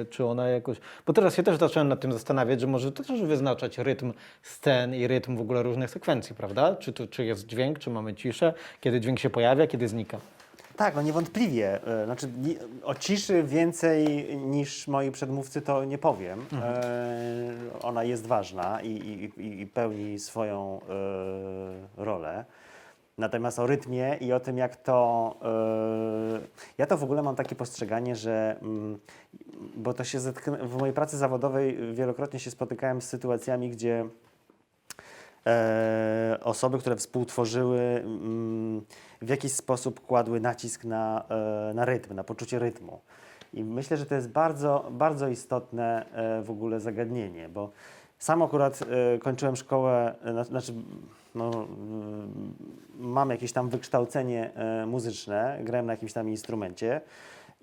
Y, 0.03 0.07
Czy 0.11 0.25
ona 0.27 0.49
jakoś... 0.49 0.77
Bo 1.07 1.13
teraz 1.13 1.35
się 1.35 1.43
też 1.43 1.57
zacząłem 1.59 1.89
nad 1.89 2.01
tym 2.01 2.13
zastanawiać, 2.13 2.61
że 2.61 2.67
może 2.67 2.93
to 2.93 3.03
też 3.05 3.23
wyznaczać 3.23 3.79
rytm 3.79 4.13
scen 4.43 4.95
i 4.95 5.07
rytm 5.07 5.37
w 5.37 5.41
ogóle 5.41 5.63
różnych 5.63 5.91
sekwencji, 5.91 6.35
prawda? 6.37 6.77
Czy, 6.77 6.93
to, 6.93 7.07
czy 7.07 7.25
jest 7.25 7.47
dźwięk, 7.47 7.79
czy 7.79 7.91
mamy 7.91 8.15
ciszę, 8.15 8.55
kiedy 8.81 9.01
dźwięk 9.01 9.19
się 9.19 9.31
pojawia, 9.31 9.67
kiedy 9.67 9.89
znika? 9.89 10.19
Tak, 10.77 10.95
no 10.95 11.03
niewątpliwie. 11.03 11.81
E, 11.87 12.05
Znaczy, 12.05 12.29
o 12.85 12.95
ciszy 12.95 13.43
więcej 13.43 14.27
niż 14.37 14.89
moi 14.89 15.11
przedmówcy 15.11 15.63
to 15.63 15.85
nie 15.85 15.99
powiem. 15.99 16.47
E, 16.63 17.53
ona 17.83 18.05
jest 18.05 18.27
ważna 18.27 18.81
i, 18.83 18.89
i, 18.91 19.41
i- 19.43 19.61
i 19.61 19.67
pełni 19.67 20.19
swoją 20.19 20.81
e, 21.99 22.05
rolę. 22.05 22.45
Natomiast 23.19 23.59
o 23.59 23.67
rytmie 23.67 24.17
i 24.21 24.33
o 24.33 24.41
tym, 24.41 24.59
jak 24.59 24.77
to. 24.77 25.35
E, 25.43 26.41
ja 26.79 26.87
to 26.87 26.97
w 26.97 27.05
ogóle 27.05 27.23
mam 27.23 27.37
takie 27.37 27.55
postrzeganie, 27.55 28.17
że. 28.17 28.57
Mm, 28.63 28.99
bo 29.77 29.95
to 29.95 30.05
się 30.05 30.21
zetknę, 30.21 30.59
w 30.59 30.77
mojej 30.77 30.95
pracy 30.95 31.17
zawodowej 31.17 31.95
wielokrotnie 31.95 32.41
się 32.41 32.51
spotykałem 32.51 33.03
z 33.03 33.09
sytuacjami, 33.09 33.71
gdzie 33.71 34.05
e, 35.47 36.39
osoby, 36.43 36.79
które 36.79 36.97
współtworzyły, 36.97 37.81
mm, 37.81 38.85
w 39.23 39.29
jakiś 39.29 39.53
sposób 39.53 40.07
kładły 40.07 40.41
nacisk 40.41 40.85
na, 40.85 41.25
e, 41.29 41.75
na 41.75 41.85
rytm, 41.85 42.15
na 42.15 42.25
poczucie 42.25 42.59
rytmu. 42.59 43.01
I 43.55 43.65
myślę, 43.65 43.97
że 43.97 44.07
to 44.07 44.15
jest 44.15 44.29
bardzo, 44.29 44.89
bardzo 44.91 45.29
istotne 45.29 46.07
w 46.43 46.51
ogóle 46.51 46.81
zagadnienie, 46.81 47.49
bo 47.49 47.71
sam 48.19 48.43
akurat 48.43 48.81
kończyłem 49.21 49.57
szkołę, 49.57 50.15
na- 50.25 50.45
znaczy 50.45 50.73
no, 51.35 51.51
mm, 51.51 52.55
mam 52.99 53.31
jakieś 53.31 53.53
tam 53.53 53.69
wykształcenie 53.69 54.55
e, 54.55 54.87
muzyczne, 54.87 55.59
grałem 55.63 55.87
na 55.87 55.93
jakimś 55.93 56.13
tam 56.13 56.29
instrumencie. 56.29 57.01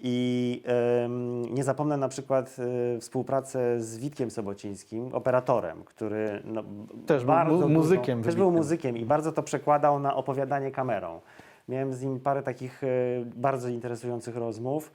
I 0.01 0.61
em, 0.65 1.41
nie 1.55 1.63
zapomnę 1.63 1.97
na 1.97 2.07
przykład 2.07 2.55
e, 2.95 2.99
współpracę 2.99 3.81
z 3.81 3.97
Witkiem 3.97 4.31
Sobocińskim, 4.31 5.09
operatorem, 5.13 5.83
który 5.83 6.41
no, 6.45 6.63
Też 7.05 7.25
był 7.25 7.33
bardzo 7.33 7.55
dużo- 7.57 7.67
muzykiem 7.67 8.23
Też 8.23 8.35
był 8.35 8.51
muzykiem 8.51 8.97
i 8.97 9.05
bardzo 9.05 9.31
to 9.31 9.43
przekładał 9.43 9.99
na 9.99 10.15
opowiadanie 10.15 10.71
kamerą. 10.71 11.21
Miałem 11.69 11.93
z 11.93 12.01
nim 12.01 12.19
parę 12.19 12.43
takich 12.43 12.83
e, 12.83 12.87
bardzo 13.35 13.69
interesujących 13.69 14.35
rozmów 14.35 14.91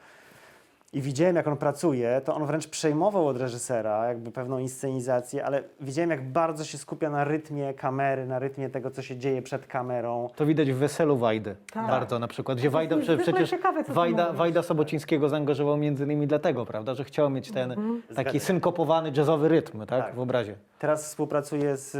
i 0.94 1.00
widziałem, 1.02 1.36
jak 1.36 1.48
on 1.48 1.56
pracuje, 1.56 2.20
to 2.24 2.34
on 2.34 2.46
wręcz 2.46 2.66
przejmował 2.68 3.28
od 3.28 3.36
reżysera 3.36 4.06
jakby 4.08 4.30
pewną 4.30 4.58
inscenizację, 4.58 5.44
ale 5.44 5.62
widziałem, 5.80 6.10
jak 6.10 6.28
bardzo 6.32 6.64
się 6.64 6.78
skupia 6.78 7.10
na 7.10 7.24
rytmie 7.24 7.74
kamery, 7.74 8.26
na 8.26 8.38
rytmie 8.38 8.70
tego, 8.70 8.90
co 8.90 9.02
się 9.02 9.16
dzieje 9.16 9.42
przed 9.42 9.66
kamerą. 9.66 10.28
To 10.36 10.46
widać 10.46 10.72
w 10.72 10.76
Weselu 10.76 11.16
Wajdy. 11.16 11.56
Tak. 11.72 11.86
Bardzo 11.86 12.18
na 12.18 12.28
przykład, 12.28 12.58
gdzie 12.58 12.68
To 12.68 12.72
Wajda, 12.72 12.96
jest 12.96 13.08
prze, 13.08 13.16
przecież 13.18 13.50
ciekawe, 13.50 13.82
Wajda. 13.88 14.32
Wajda 14.32 14.62
Sobocińskiego 14.62 15.28
zaangażował 15.28 15.76
między 15.76 16.04
innymi 16.04 16.26
dlatego, 16.26 16.66
prawda, 16.66 16.94
że 16.94 17.04
chciał 17.04 17.30
mieć 17.30 17.50
ten 17.52 17.70
Mhm. 17.72 18.02
taki 18.14 18.30
Zgadza 18.30 18.46
synkopowany 18.46 19.12
jazzowy 19.16 19.48
rytm, 19.48 19.78
tak, 19.78 19.88
Tak. 19.88 20.14
w 20.14 20.20
obrazie. 20.20 20.54
Teraz 20.78 21.04
współpracuję 21.04 21.76
z, 21.76 21.90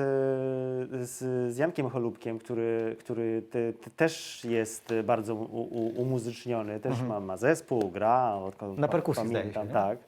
z, 1.09 1.19
z 1.55 1.57
Jankiem 1.59 1.91
Cholubkiem, 1.91 2.39
który, 2.39 2.97
który 2.99 3.43
te, 3.43 3.73
te 3.73 3.91
też 3.91 4.45
jest 4.45 4.95
bardzo 5.05 5.35
u, 5.35 5.45
u, 5.63 6.01
umuzyczniony, 6.03 6.81
też 6.81 7.03
ma, 7.03 7.21
ma 7.21 7.37
zespół, 7.37 7.91
gra. 7.91 8.35
Odkąd 8.35 8.71
Mhm. 8.71 8.84
Na 8.87 8.93
perkusji 8.93 9.29
zdaje 9.29 9.41
pamiętam, 9.53 9.63
się, 9.63 9.69
nie? 9.69 9.75
tak. 9.75 9.99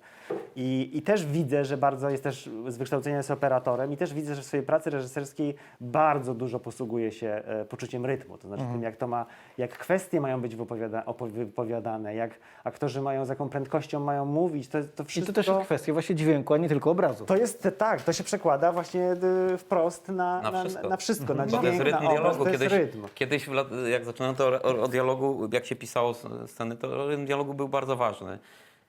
I, 0.56 0.90
I 0.94 1.02
też 1.02 1.26
widzę, 1.26 1.64
że 1.64 1.76
bardzo 1.76 2.10
jest 2.10 2.22
też 2.22 2.50
z 2.68 2.76
wykształcenia 2.76 3.16
jest 3.16 3.30
operatorem 3.30 3.92
i 3.92 3.96
też 3.96 4.14
widzę, 4.14 4.34
że 4.34 4.42
w 4.42 4.44
swojej 4.44 4.66
pracy 4.66 4.90
reżyserskiej 4.90 5.54
bardzo 5.80 6.34
dużo 6.34 6.60
posługuje 6.60 7.12
się 7.12 7.28
e, 7.28 7.64
poczuciem 7.64 8.06
rytmu. 8.06 8.38
To 8.38 8.48
znaczy 8.48 8.60
Mhm. 8.62 8.78
tym, 8.80 8.84
jak 8.84 8.96
to 8.96 9.06
ma, 9.08 9.26
jak 9.58 9.78
kwestie 9.78 10.20
mają 10.20 10.40
być 10.40 10.56
wypowiada, 10.56 11.02
opo- 11.02 11.28
wypowiadane, 11.30 12.14
jak 12.14 12.30
aktorzy 12.64 13.02
mają, 13.02 13.24
z 13.24 13.28
jaką 13.28 13.48
prędkością 13.48 14.00
mają 14.00 14.24
mówić, 14.24 14.68
to, 14.68 14.78
to 14.96 15.02
I 15.02 15.06
wszystko... 15.06 15.32
to 15.32 15.36
też 15.36 15.46
jest 15.48 15.60
kwestia 15.60 15.92
właśnie 15.92 16.14
dźwięku, 16.14 16.54
a 16.54 16.56
nie 16.56 16.68
tylko 16.68 16.90
obrazu. 16.90 17.24
To 17.26 17.36
jest 17.36 17.68
tak, 17.78 18.02
to 18.02 18.12
się 18.12 18.24
przekłada 18.24 18.72
właśnie 18.72 19.12
y, 19.54 19.58
wprost 19.58 20.08
na, 20.08 20.42
Na 20.42 20.60
wszystko. 20.60 20.88
na, 20.88 20.96
wszystko, 20.96 21.34
na 21.34 21.46
Bo 21.46 21.50
to 21.50 21.56
jest 21.66 21.78
dźwięk, 21.78 21.84
rytm 21.84 22.04
na 22.04 22.10
obraz, 22.10 22.20
dialogu. 22.22 22.44
to 22.44 22.50
jest 22.50 22.62
Kiedyś, 22.62 22.78
rytm. 22.78 23.02
kiedyś 23.14 23.46
w 23.46 23.52
lat, 23.52 23.66
jak 23.90 24.04
zaczynałem 24.04 24.36
to 24.36 24.48
o, 24.62 24.82
o 24.82 24.88
dialogu, 24.88 25.48
jak 25.52 25.66
się 25.66 25.76
pisało 25.76 26.10
s- 26.10 26.26
sceny, 26.46 26.76
to 26.76 27.06
rytm 27.08 27.24
dialogu 27.26 27.54
był 27.54 27.68
bardzo 27.68 27.96
ważny. 27.96 28.38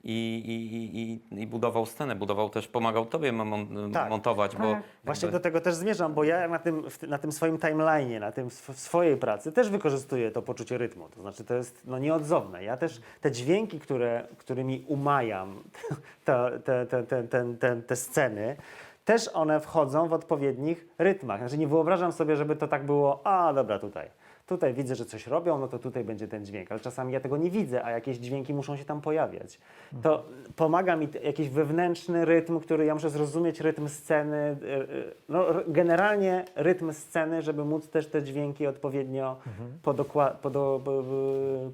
I, 0.04 0.42
i, 0.46 1.00
i, 1.00 1.42
i 1.42 1.46
budował 1.46 1.86
scenę, 1.86 2.14
budował 2.16 2.50
też, 2.50 2.68
pomagał 2.68 3.06
tobie 3.06 3.32
mon, 3.32 3.92
Tak. 3.92 4.10
montować, 4.10 4.56
bo 4.56 4.72
Tak. 4.72 4.82
Właśnie 5.04 5.26
jakby- 5.26 5.38
do 5.38 5.42
tego 5.42 5.60
też 5.60 5.74
zmierzam, 5.74 6.14
bo 6.14 6.24
ja 6.24 6.48
na 6.48 6.58
tym, 6.58 6.82
na 7.08 7.18
tym 7.18 7.32
swoim 7.32 7.56
timeline'ie, 7.58 8.20
na 8.20 8.32
tym 8.32 8.50
swojej 8.74 9.16
pracy 9.16 9.52
też 9.52 9.70
wykorzystuję 9.70 10.30
to 10.30 10.42
poczucie 10.42 10.78
rytmu. 10.78 11.08
To 11.08 11.20
znaczy 11.20 11.44
to 11.44 11.54
jest 11.54 11.82
no, 11.86 11.98
nieodzowne. 11.98 12.64
Ja 12.64 12.76
też 12.76 13.00
te 13.20 13.32
dźwięki, 13.32 13.80
które, 13.80 14.26
którymi 14.38 14.84
umajam 14.86 15.62
te, 16.24 16.60
te, 16.64 16.86
te, 16.86 17.02
te, 17.02 17.22
te, 17.24 17.54
te, 17.54 17.76
te 17.76 17.96
sceny, 17.96 18.56
też 19.04 19.28
one 19.34 19.60
wchodzą 19.60 20.08
w 20.08 20.12
odpowiednich 20.12 20.86
rytmach. 20.98 21.40
Znaczy 21.40 21.58
nie 21.58 21.68
wyobrażam 21.68 22.12
sobie, 22.12 22.36
żeby 22.36 22.56
to 22.56 22.68
tak 22.68 22.86
było, 22.86 23.26
a 23.26 23.52
dobra, 23.52 23.78
tutaj. 23.78 24.08
Tutaj 24.48 24.74
widzę, 24.74 24.94
że 24.94 25.04
coś 25.04 25.26
robią, 25.26 25.58
no 25.58 25.68
to 25.68 25.78
tutaj 25.78 26.04
będzie 26.04 26.28
ten 26.28 26.44
dźwięk, 26.46 26.72
ale 26.72 26.80
czasami 26.80 27.12
ja 27.12 27.20
tego 27.20 27.36
nie 27.36 27.50
widzę, 27.50 27.84
a 27.84 27.90
jakieś 27.90 28.16
dźwięki 28.18 28.54
muszą 28.54 28.76
się 28.76 28.84
tam 28.84 29.00
pojawiać. 29.00 29.58
To 30.02 30.24
pomaga 30.56 30.96
mi 30.96 31.08
jakiś 31.24 31.48
wewnętrzny 31.48 32.24
rytm, 32.24 32.60
który 32.60 32.84
ja 32.84 32.94
muszę 32.94 33.10
zrozumieć 33.10 33.60
rytm 33.60 33.88
sceny, 33.88 34.56
y, 34.62 34.66
y, 34.66 35.14
no, 35.28 35.44
generalnie 35.66 36.44
rytm 36.56 36.92
sceny, 36.92 37.42
żeby 37.42 37.64
móc 37.64 37.88
też 37.88 38.06
te 38.06 38.22
dźwięki 38.22 38.66
odpowiednio, 38.66 39.36
podokła- 39.84 40.34
podo, 40.42 40.80
po, 40.84 41.02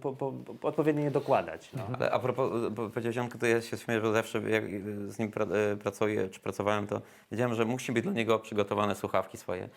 po, 0.01 0.33
po, 0.33 0.33
po, 0.55 0.69
odpowiednio 0.69 1.11
dokładać. 1.11 1.71
No. 1.77 1.83
Ale 1.99 2.11
a 2.11 2.19
propos, 2.19 2.51
powiedziałeś 2.75 3.31
to 3.41 3.47
ja 3.47 3.61
się 3.63 3.77
śmieję, 3.77 4.01
że 4.01 4.13
zawsze 4.13 4.51
jak 4.51 4.65
z 5.09 5.19
nim 5.19 5.31
pra, 5.31 5.45
e, 5.73 5.77
pracuję, 5.77 6.29
czy 6.29 6.41
pracowałem, 6.41 6.87
to 6.87 7.01
wiedziałem, 7.33 7.55
że 7.55 7.65
musi 7.65 7.93
być 7.93 8.03
dla 8.03 8.13
niego 8.13 8.39
przygotowane 8.39 8.95
słuchawki 8.95 9.37
swoje. 9.39 9.69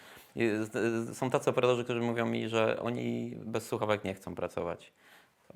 Są 1.14 1.30
tacy 1.30 1.50
operatorzy, 1.50 1.84
którzy 1.84 2.00
mówią 2.00 2.26
mi, 2.26 2.50
że 2.50 2.80
oni 2.80 3.38
bez 3.46 3.68
słuchawek 3.68 4.04
nie 4.04 4.14
chcą 4.14 4.36
pracować. 4.36 4.94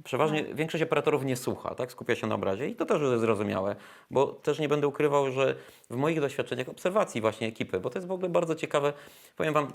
Przeważnie 0.03 0.43
większość 0.43 0.83
operatorów 0.83 1.25
nie 1.25 1.35
słucha, 1.35 1.75
tak? 1.75 1.91
Skupia 1.91 2.15
się 2.15 2.27
na 2.27 2.35
obrazie 2.35 2.67
i 2.67 2.75
to 2.75 2.85
też 2.85 3.01
jest 3.01 3.21
zrozumiałe, 3.21 3.75
bo 4.11 4.27
też 4.27 4.59
nie 4.59 4.69
będę 4.69 4.87
ukrywał, 4.87 5.31
że 5.31 5.55
w 5.89 5.95
moich 5.95 6.21
doświadczeniach 6.21 6.69
obserwacji 6.69 7.21
właśnie 7.21 7.47
ekipy, 7.47 7.79
bo 7.79 7.89
to 7.89 7.99
jest 7.99 8.07
w 8.07 8.11
ogóle 8.11 8.29
bardzo 8.29 8.55
ciekawe, 8.55 8.93
powiem 9.37 9.53
wam, 9.53 9.67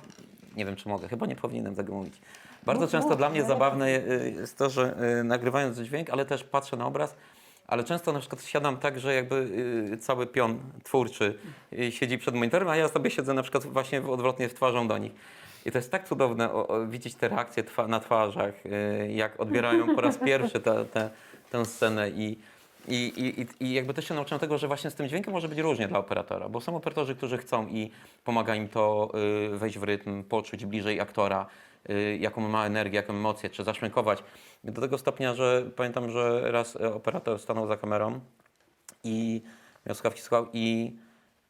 nie 0.56 0.64
wiem 0.64 0.76
czy 0.76 0.88
mogę, 0.88 1.08
chyba 1.08 1.26
nie 1.26 1.36
powinienem 1.36 1.74
tego 1.74 1.94
mówić. 1.94 2.20
Bardzo 2.66 2.82
Mów, 2.82 2.90
często 2.90 3.08
mów, 3.08 3.18
dla 3.18 3.30
mnie 3.30 3.42
no. 3.42 3.48
zabawne 3.48 3.88
y, 3.88 4.34
jest 4.36 4.58
to, 4.58 4.70
że 4.70 4.96
y, 5.20 5.24
nagrywając 5.24 5.78
dźwięk, 5.78 6.10
ale 6.10 6.24
też 6.24 6.44
patrzę 6.44 6.76
na 6.76 6.86
obraz, 6.86 7.16
ale 7.68 7.84
często 7.84 8.12
na 8.12 8.20
przykład 8.20 8.44
siadam 8.44 8.76
tak, 8.76 9.00
że 9.00 9.14
jakby 9.14 9.34
y, 9.92 9.98
cały 9.98 10.26
pion 10.26 10.58
twórczy 10.84 11.38
y, 11.72 11.92
siedzi 11.92 12.18
przed 12.18 12.34
monitorem, 12.34 12.68
a 12.68 12.76
ja 12.76 12.88
sobie 12.88 13.10
siedzę 13.10 13.34
na 13.34 13.42
przykład 13.42 13.64
właśnie 13.66 14.02
odwrotnie 14.02 14.48
w 14.48 14.54
twarzą 14.54 14.88
do 14.88 14.98
nich. 14.98 15.12
I 15.66 15.70
to 15.72 15.78
jest 15.78 15.90
tak 15.90 16.08
cudowne 16.08 16.52
o, 16.52 16.68
o, 16.68 16.86
widzieć 16.86 17.14
te 17.14 17.28
reakcje 17.28 17.64
twa, 17.64 17.88
na 17.88 18.00
twarzach, 18.00 18.54
y, 18.66 19.12
jak 19.12 19.40
odbierają 19.40 19.94
po 19.94 20.00
raz 20.00 20.18
pierwszy 20.26 20.60
tę 20.60 20.84
te, 20.84 21.10
tę 21.50 21.64
scenę 21.64 22.10
i, 22.10 22.38
i, 22.88 23.12
i, 23.60 23.64
i- 23.66 23.72
jakby 23.74 23.94
też 23.94 24.08
się 24.08 24.14
nauczyłem 24.14 24.40
tego, 24.40 24.58
że 24.58 24.66
właśnie 24.66 24.90
z 24.90 24.94
tym 24.94 25.08
dźwiękiem 25.08 25.32
może 25.32 25.48
być 25.48 25.58
różnie 25.58 25.88
dla 25.88 25.98
operatora, 25.98 26.48
bo 26.48 26.60
są 26.60 26.76
operatorzy, 26.76 27.14
którzy 27.14 27.38
chcą 27.38 27.66
i 27.68 27.90
pomaga 28.24 28.54
im 28.54 28.68
to 28.68 29.10
wejść 29.52 29.78
w 29.78 29.82
rytm, 29.82 30.22
poczuć 30.24 30.64
bliżej 30.66 31.00
aktora, 31.00 31.46
jaką 32.18 32.48
ma 32.48 32.66
energię, 32.66 32.96
jaką 32.96 33.12
emocje, 33.12 33.50
czy 33.50 33.64
zaszmynkować. 33.64 34.22
Do 34.64 34.80
tego 34.80 34.98
stopnia, 34.98 35.34
że 35.34 35.70
pamiętam, 35.76 36.10
że 36.10 36.52
raz 36.52 36.76
e, 36.76 36.94
operator 36.94 37.38
stanął 37.38 37.66
za 37.66 37.76
kamerą 37.76 38.20
i 39.04 39.42
miał 39.86 39.94
słuchawki 39.94 40.20
słuchał 40.20 40.46
i, 40.52 40.96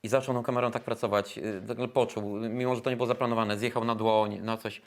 i 0.02 0.08
zaczął 0.08 0.34
tą 0.34 0.42
kamerą 0.42 0.70
tak 0.70 0.84
pracować. 0.84 1.38
y, 1.38 1.62
Nagle 1.68 1.88
poczuł, 1.88 2.36
mimo 2.36 2.74
że 2.74 2.80
to 2.80 2.90
nie 2.90 2.96
było 2.96 3.06
zaplanowane, 3.06 3.58
zjechał 3.58 3.84
na 3.84 3.94
dłoń, 3.94 4.38
na 4.42 4.56
coś. 4.56 4.82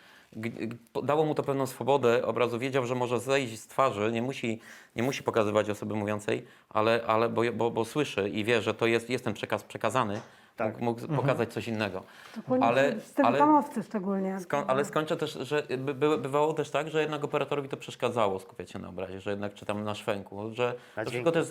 Dało 1.03 1.26
mu 1.26 1.35
to 1.35 1.43
pewną 1.43 1.67
swobodę 1.67 2.26
obrazu, 2.26 2.59
wiedział, 2.59 2.85
że 2.85 2.95
może 2.95 3.19
zejść 3.19 3.59
z 3.59 3.67
twarzy, 3.67 4.11
nie 4.11 4.21
musi, 4.21 4.59
nie 4.95 5.03
musi 5.03 5.23
pokazywać 5.23 5.69
osoby 5.69 5.95
mówiącej, 5.95 6.45
ale, 6.69 7.03
ale 7.07 7.30
bo, 7.30 7.41
bo, 7.53 7.71
bo 7.71 7.85
słyszy 7.85 8.30
i 8.30 8.43
wie, 8.43 8.61
że 8.61 8.73
to 8.73 8.85
jest, 8.88 9.09
jest 9.09 9.23
ten 9.23 9.34
przekaz 9.34 9.63
przekazany, 9.63 10.21
Tak. 10.60 10.80
mógł, 10.81 11.02
mógł 11.02 11.15
pokazać 11.22 11.53
coś 11.53 11.68
innego. 11.68 12.03
Dokładnie, 12.36 12.68
Ale- 12.68 12.99
z 12.99 13.14
tym 13.14 13.26
ale- 13.26 13.38
kamowcy 13.40 13.84
szczególnie. 13.84 14.36
Ską- 14.40 14.64
ale 14.68 14.86
skończę 14.86 15.18
też, 15.18 15.34
że 15.34 15.64
by, 15.77 15.94
by, 15.94 16.18
bywało 16.18 16.53
też 16.53 16.69
tak, 16.69 16.90
że 16.90 17.02
jednak 17.02 17.23
operatorowi 17.23 17.69
to 17.69 17.77
przeszkadzało 17.77 18.40
skupiać 18.40 18.72
się 18.72 18.80
na 18.80 18.90
obrazie, 18.90 19.19
że 19.22 19.30
jednak 19.30 19.53
czytam 19.53 19.84
na 19.84 19.95
szwęku, 19.95 20.49
że 20.53 20.73
Na 20.98 21.06
to 21.06 21.11
dźwięku. 21.11 21.31
też, 21.31 21.48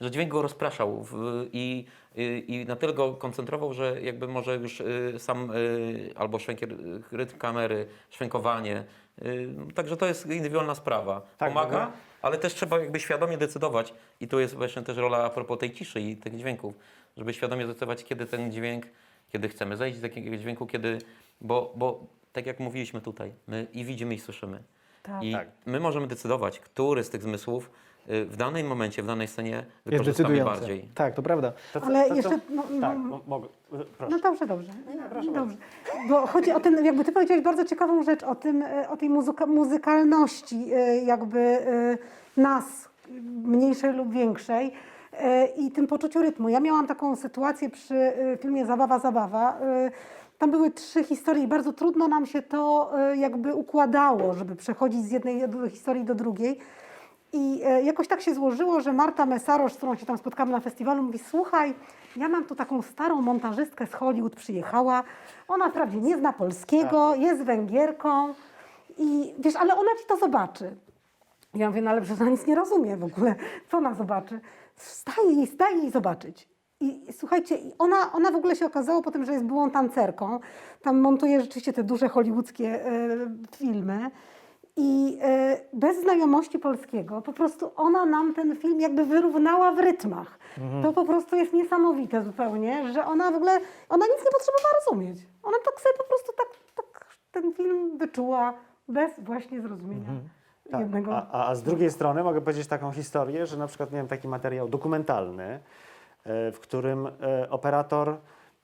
że 0.00 0.10
dźwięk 0.10 0.30
go 0.32 0.42
rozpraszał 0.42 1.02
w, 1.04 1.46
i, 1.52 1.84
i, 2.14 2.44
i 2.48 2.66
na 2.66 2.76
tyle 2.76 2.92
go 2.92 3.14
koncentrował, 3.14 3.72
że 3.74 4.00
jakby 4.02 4.28
może 4.28 4.56
już 4.56 4.80
y, 4.80 5.14
sam 5.18 5.50
y, 5.50 6.12
albo 6.16 6.38
szwęk, 6.38 6.58
rytm 7.12 7.38
kamery, 7.38 7.86
szwękowanie, 8.10 8.84
y, 9.22 9.48
także 9.74 9.96
to 9.96 10.06
jest 10.06 10.26
indywidualna 10.26 10.74
sprawa. 10.74 11.20
Tak, 11.38 11.48
Pomaga, 11.48 11.70
dobra. 11.70 11.92
ale 12.22 12.38
też 12.38 12.54
trzeba 12.54 12.78
jakby 12.78 13.00
świadomie 13.00 13.38
decydować 13.38 13.94
i 14.20 14.28
tu 14.28 14.40
jest 14.40 14.54
właśnie 14.54 14.82
też 14.82 14.96
rola 14.96 15.24
a 15.24 15.30
propos 15.30 15.58
tej 15.58 15.72
ciszy 15.72 16.00
i 16.00 16.16
tych 16.16 16.36
dźwięków, 16.36 16.74
żeby 17.16 17.34
świadomie 17.34 17.66
decydować, 17.66 18.04
kiedy 18.04 18.26
ten 18.26 18.52
dźwięk, 18.52 18.86
kiedy 19.32 19.48
chcemy 19.48 19.76
zejść 19.76 19.98
z 19.98 20.02
takiego 20.02 20.36
dźwięku, 20.36 20.66
kiedy, 20.66 20.98
bo, 21.40 21.72
bo 21.76 22.06
tak 22.32 22.46
jak 22.46 22.60
mówiliśmy 22.60 23.00
tutaj, 23.00 23.32
my 23.46 23.66
i 23.72 23.84
widzimy 23.84 24.14
i 24.14 24.18
słyszymy. 24.18 24.62
Tak. 25.02 25.22
I 25.22 25.32
Tak. 25.32 25.48
my 25.66 25.80
możemy 25.80 26.06
decydować, 26.06 26.60
który 26.60 27.04
z 27.04 27.10
tych 27.10 27.22
zmysłów 27.22 27.70
y, 28.10 28.24
w 28.24 28.36
danym 28.36 28.66
momencie, 28.66 29.02
w 29.02 29.06
danej 29.06 29.28
scenie 29.28 29.50
Jest 29.56 29.66
wykorzystamy 29.86 30.44
bardziej. 30.44 30.88
Tak, 30.94 31.14
to 31.14 31.22
prawda. 31.22 31.52
To 31.72 31.80
co- 31.80 31.86
Ale 31.86 32.02
to 32.02 32.08
co- 32.08 32.14
jeszcze... 32.14 32.38
No, 32.50 32.62
no, 32.70 32.80
Tak, 32.80 32.98
mo- 32.98 33.20
mogę. 33.26 33.48
Proszę. 33.70 34.10
No 34.10 34.18
dobrze, 34.18 34.46
dobrze. 34.46 34.72
dobrze. 35.32 35.56
Bo 36.08 36.26
chodzi 36.26 36.52
o 36.52 36.60
ten, 36.60 36.84
jakby 36.84 37.04
ty 37.04 37.12
powiedziałeś 37.12 37.44
bardzo 37.44 37.64
ciekawą 37.64 38.02
rzecz 38.02 38.22
o 38.22 38.34
tym, 38.34 38.62
e, 38.62 38.88
o 38.88 38.96
tej 38.96 39.08
muzyka, 39.08 39.46
muzykalności 39.46 40.66
jakby 41.06 41.58
nas, 42.36 42.88
mniejszej 43.44 43.92
lub 43.92 44.12
większej 44.12 44.72
i 45.56 45.70
tym 45.70 45.86
poczuciu 45.86 46.22
rytmu. 46.22 46.48
Ja 46.48 46.60
miałam 46.60 46.86
taką 46.86 47.16
sytuację 47.16 47.70
przy 47.70 47.94
e, 47.94 48.36
filmie 48.36 48.66
Zabawa, 48.66 48.98
Zabawa. 48.98 49.58
E, 49.60 49.90
Tam 50.38 50.50
były 50.50 50.70
trzy 50.70 51.04
historie 51.04 51.42
i 51.42 51.46
bardzo 51.46 51.72
trudno 51.72 52.08
nam 52.08 52.26
się 52.26 52.42
to 52.42 52.90
e, 52.98 53.16
jakby 53.16 53.54
układało, 53.54 54.34
żeby 54.34 54.56
przechodzić 54.56 55.04
z 55.04 55.10
jednej 55.10 55.42
historii 55.70 56.04
do 56.04 56.14
drugiej. 56.14 56.58
I 57.32 57.60
e, 57.64 57.82
jakoś 57.82 58.08
tak 58.08 58.20
się 58.20 58.34
złożyło, 58.34 58.80
że 58.80 58.92
Marta 58.92 59.26
Mesarosz, 59.26 59.72
z 59.72 59.76
którą 59.76 59.94
się 59.94 60.06
tam 60.06 60.18
spotkałam 60.18 60.50
na 60.50 60.60
festiwalu, 60.60 61.02
mówi: 61.02 61.18
Słuchaj, 61.18 61.74
ja 62.16 62.28
mam 62.28 62.44
tu 62.44 62.54
taką 62.54 62.82
starą 62.82 63.20
montażystkę 63.22 63.86
z 63.86 63.92
Hollywood, 63.92 64.36
przyjechała. 64.36 65.02
Ona 65.48 65.68
wprawdzie 65.70 66.00
nie 66.00 66.16
zna 66.18 66.32
polskiego, 66.32 67.14
jest 67.14 67.42
Węgierką. 67.42 68.34
I 68.98 69.34
wiesz, 69.38 69.56
ale 69.56 69.74
ona 69.74 69.90
ci 70.00 70.06
to 70.08 70.16
zobaczy. 70.16 70.76
Ja 71.54 71.68
mówię, 71.68 71.82
no 71.82 71.90
ale 71.90 72.00
przecież 72.00 72.20
ona 72.20 72.30
nic 72.30 72.46
nie 72.46 72.54
rozumie 72.54 72.96
w 72.96 73.04
ogóle. 73.04 73.34
Co 73.70 73.78
ona 73.78 73.94
zobaczy? 73.94 74.40
Staje 74.76 75.32
jej, 75.32 75.46
staje 75.46 75.76
jej 75.76 75.90
zobaczyć. 75.90 76.48
I 76.80 77.06
słuchajcie, 77.12 77.56
i 77.56 77.72
ona, 77.78 78.12
ona 78.12 78.30
w 78.30 78.36
ogóle 78.36 78.56
się 78.56 78.66
okazało 78.66 79.02
potem, 79.02 79.24
że 79.24 79.32
jest 79.32 79.44
byłą 79.44 79.70
tancerką. 79.70 80.40
Tam 80.82 81.00
montuje 81.00 81.40
rzeczywiście 81.40 81.72
te 81.72 81.84
duże 81.84 82.08
hollywoodzkie 82.08 82.86
e, 82.86 82.90
filmy. 83.56 84.10
I 84.76 85.18
e, 85.22 85.60
bez 85.72 86.00
znajomości 86.00 86.58
polskiego, 86.58 87.22
po 87.22 87.32
prostu 87.32 87.70
ona 87.76 88.06
nam 88.06 88.34
ten 88.34 88.56
film 88.56 88.80
jakby 88.80 89.04
wyrównała 89.04 89.72
w 89.72 89.78
rytmach. 89.78 90.38
To 90.82 90.92
po 90.92 91.04
prostu 91.04 91.36
jest 91.36 91.52
niesamowite 91.52 92.24
zupełnie, 92.24 92.92
że 92.92 93.04
ona 93.04 93.30
w 93.30 93.34
ogóle, 93.34 93.52
ona 93.88 94.06
nic 94.06 94.24
nie 94.24 94.30
potrzebowała 94.30 94.74
rozumieć. 94.84 95.18
Ona 95.42 95.56
tak 95.64 95.80
sobie 95.80 95.94
po 95.98 96.04
prostu 96.04 96.32
tak, 96.36 96.46
tak 96.76 97.06
ten 97.30 97.52
film 97.52 97.98
wyczuła 97.98 98.54
bez 98.88 99.12
właśnie 99.18 99.60
zrozumienia 99.60 100.08
Tak. 100.72 100.80
jednego. 100.80 101.16
A, 101.16 101.48
a, 101.48 101.54
z 101.54 101.62
drugiej 101.62 101.90
strony 101.90 102.24
mogę 102.24 102.40
powiedzieć 102.40 102.66
taką 102.66 102.92
historię, 102.92 103.46
że 103.46 103.56
na 103.56 103.66
przykład 103.66 103.92
miałem 103.92 104.08
taki 104.08 104.28
materiał 104.28 104.68
dokumentalny, 104.68 105.44
e, 105.44 105.60
w 106.52 106.60
którym 106.60 107.06
e, 107.06 107.50
operator 107.50 108.16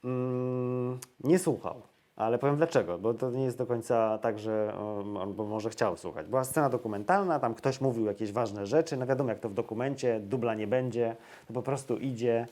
mm, 0.04 0.98
nie 1.24 1.38
słuchał. 1.38 1.82
Ale 2.16 2.38
powiem 2.38 2.56
dlaczego, 2.56 2.98
bo 2.98 3.14
to 3.14 3.30
nie 3.30 3.44
jest 3.44 3.58
do 3.58 3.66
końca 3.66 4.18
tak, 4.18 4.38
że 4.38 4.74
on 4.78 5.34
może 5.48 5.70
chciał 5.70 5.96
słuchać. 5.96 6.26
Była 6.26 6.44
scena 6.44 6.68
dokumentalna, 6.68 7.38
tam 7.38 7.54
ktoś 7.54 7.80
mówił 7.80 8.06
jakieś 8.06 8.32
ważne 8.32 8.66
rzeczy, 8.66 8.96
no 8.96 9.06
wiadomo 9.06 9.30
jak 9.30 9.38
to 9.38 9.48
w 9.48 9.54
dokumencie, 9.54 10.20
dubla 10.20 10.54
nie 10.54 10.66
będzie, 10.66 11.16
to 11.46 11.54
po 11.54 11.62
prostu 11.62 11.96
idzie 11.96 12.46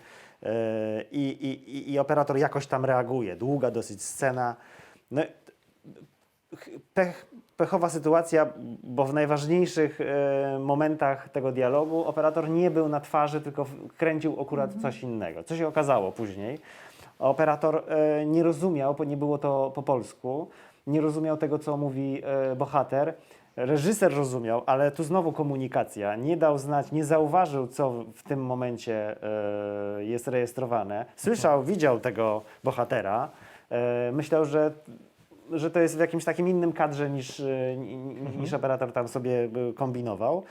i, 1.10 1.20
i, 1.20 1.76
i, 1.76 1.92
i 1.92 1.98
operator 1.98 2.38
jakoś 2.38 2.66
tam 2.66 2.84
reaguje. 2.84 3.36
Długa 3.36 3.70
dosyć 3.70 4.02
scena. 4.02 4.56
No, 5.10 5.22
pech, 6.94 7.26
pechowa 7.56 7.88
sytuacja, 7.88 8.46
bo 8.82 9.04
w 9.04 9.14
najważniejszych 9.14 10.00
e, 10.00 10.58
momentach 10.58 11.28
tego 11.28 11.52
dialogu 11.52 12.04
operator 12.04 12.48
nie 12.50 12.70
był 12.70 12.88
na 12.88 13.00
twarzy, 13.00 13.40
tylko 13.40 13.66
kręcił 13.96 14.40
akurat 14.40 14.74
coś 14.82 15.02
innego. 15.02 15.42
Co 15.44 15.56
się 15.56 15.68
okazało 15.68 16.12
później? 16.12 16.58
Operator 17.18 17.82
e, 17.88 18.26
nie 18.26 18.42
rozumiał, 18.42 18.94
bo 18.94 19.04
nie 19.04 19.16
było 19.16 19.38
to 19.38 19.72
po 19.74 19.82
polsku, 19.82 20.48
nie 20.86 21.00
rozumiał 21.00 21.36
tego, 21.36 21.58
co 21.58 21.76
mówi 21.76 22.22
e, 22.24 22.56
bohater. 22.56 23.14
Reżyser 23.56 24.14
rozumiał, 24.16 24.62
ale 24.66 24.90
tu 24.90 25.02
znowu 25.04 25.32
komunikacja. 25.32 26.16
Nie 26.16 26.36
dał 26.36 26.58
znać, 26.58 26.92
nie 26.92 27.04
zauważył, 27.04 27.66
co 27.66 27.90
w- 28.14 28.22
tym 28.22 28.44
momencie 28.44 29.16
e, 29.98 30.04
jest 30.04 30.28
rejestrowane. 30.28 31.04
Słyszał, 31.16 31.62
widział 31.62 32.00
tego 32.00 32.42
bohatera. 32.64 33.28
Myślał, 34.12 34.44
że 34.44 34.72
że 35.52 35.70
to 35.70 35.80
jest 35.80 35.96
w 35.96 36.00
jakimś 36.00 36.24
takim 36.24 36.48
innym 36.48 36.72
kadrze 36.72 37.10
niż, 37.10 37.40
y, 37.40 37.76
ni- 37.78 37.96
niż 38.40 38.52
operator 38.52 38.92
tam 38.92 39.08
sobie 39.08 39.30
y, 39.70 39.74
kombinował. 39.74 40.42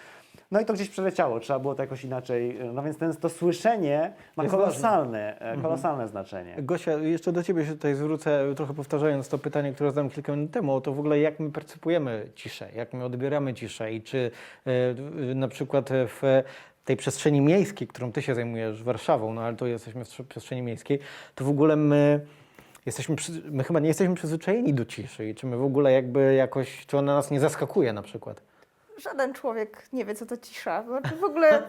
No 0.52 0.60
i 0.62 0.66
to 0.66 0.74
gdzieś 0.74 0.90
przeleciało, 0.90 1.40
trzeba 1.40 1.60
było 1.60 1.76
to 1.76 1.84
jakoś 1.84 2.04
inaczej. 2.04 2.62
y, 2.62 2.74
No 2.74 2.84
więc 2.84 2.98
ten, 2.98 3.14
to 3.16 3.30
słyszenie 3.30 4.14
ma 4.38 4.44
Jest 4.44 4.56
kolosalne, 4.56 5.40
e, 5.40 5.58
kolosalne 5.62 6.08
znaczenie. 6.08 6.56
Gosia, 6.58 6.92
jeszcze 6.92 7.32
do 7.32 7.44
Ciebie 7.44 7.66
się 7.66 7.72
tutaj 7.72 7.96
zwrócę, 7.96 8.54
trochę 8.56 8.74
powtarzając 8.74 9.28
to 9.30 9.38
pytanie, 9.38 9.74
które 9.74 9.90
zadałem 9.90 10.10
kilka 10.10 10.36
minut 10.36 10.52
temu, 10.52 10.82
to 10.82 10.94
w 10.94 11.00
ogóle 11.00 11.20
jak 11.20 11.40
my 11.40 11.52
percypujemy 11.52 12.28
ciszę, 12.36 12.68
jak 12.76 12.94
my 12.94 13.06
odbieramy 13.06 13.54
ciszę 13.54 13.94
i 13.94 14.02
czy 14.02 14.32
w- 14.66 15.32
na 15.36 15.48
przykład 15.48 15.90
w 15.92 16.44
tej 16.86 16.98
przestrzeni 16.98 17.42
miejskiej, 17.42 17.88
którą 17.88 18.12
Ty 18.12 18.22
się 18.22 18.36
zajmujesz 18.36 18.84
Warszawą, 18.84 19.34
no 19.34 19.42
ale 19.42 19.56
tu 19.56 19.68
jesteśmy 19.68 20.06
w 20.06 20.08
trze- 20.08 20.24
przestrzeni 20.24 20.62
miejskiej, 20.62 21.00
to 21.36 21.46
w 21.46 21.50
ogóle 21.50 21.76
my 21.76 22.20
jesteśmy, 22.86 23.16
my 23.52 23.64
chyba 23.64 23.80
nie 23.80 23.88
jesteśmy 23.88 24.16
przyzwyczajeni 24.16 24.74
do 24.74 24.86
ciszy 24.86 25.30
i 25.30 25.36
czy 25.36 25.48
my 25.48 25.58
w 25.58 25.64
ogóle 25.64 25.92
jakby 25.92 26.34
jakoś, 26.34 26.86
czy 26.86 26.98
ona 26.98 27.16
nas 27.16 27.32
nie 27.32 27.40
zaskakuje 27.40 27.94
na 27.94 28.02
przykład? 28.02 28.42
Żaden 28.98 29.34
człowiek 29.34 29.88
nie 29.94 30.06
wie, 30.06 30.16
co 30.16 30.26
to 30.26 30.38
cisza. 30.38 30.84
Znaczy 30.84 31.16
w 31.16 31.24
ogóle 31.24 31.64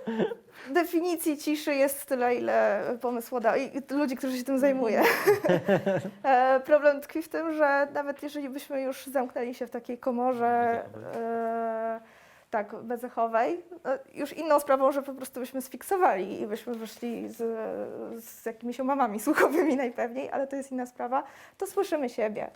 definicji 0.74 1.38
ciszy 1.38 1.74
jest 1.74 2.06
tyle, 2.06 2.34
ile 2.34 2.84
pomysłodawców 3.00 3.62
i 3.90 3.94
ludzi, 3.94 4.16
którzy 4.16 4.38
się 4.38 4.44
tym 4.44 4.58
zajmują. 4.58 5.02
E, 6.22 6.60
Problem 6.60 7.00
tkwi 7.00 7.22
w 7.22 7.28
tym, 7.28 7.54
że 7.54 7.88
nawet 7.92 8.22
jeżeli 8.22 8.48
byśmy 8.48 8.82
już 8.82 9.06
zamknęli 9.06 9.54
się 9.54 9.66
w 9.66 9.70
takiej 9.70 9.98
komorze 9.98 10.82
tak, 12.50 12.76
bezechowej, 12.82 13.62
e, 13.84 13.98
już 14.14 14.32
inną 14.32 14.60
sprawą, 14.60 14.92
że 14.92 15.02
po 15.02 15.14
prostu 15.14 15.40
byśmy 15.40 15.62
sfiksowali 15.62 16.40
i 16.40 16.46
byśmy 16.46 16.74
wyszli 16.74 17.32
z, 17.32 17.36
z 18.24 18.46
jakimiś 18.46 18.80
omamami 18.80 19.20
słuchowymi 19.20 19.76
najpewniej, 19.76 20.30
ale 20.30 20.46
to 20.46 20.56
jest 20.56 20.72
inna 20.72 20.86
sprawa, 20.86 21.22
to 21.58 21.66
słyszymy 21.66 22.08
siebie. 22.08 22.50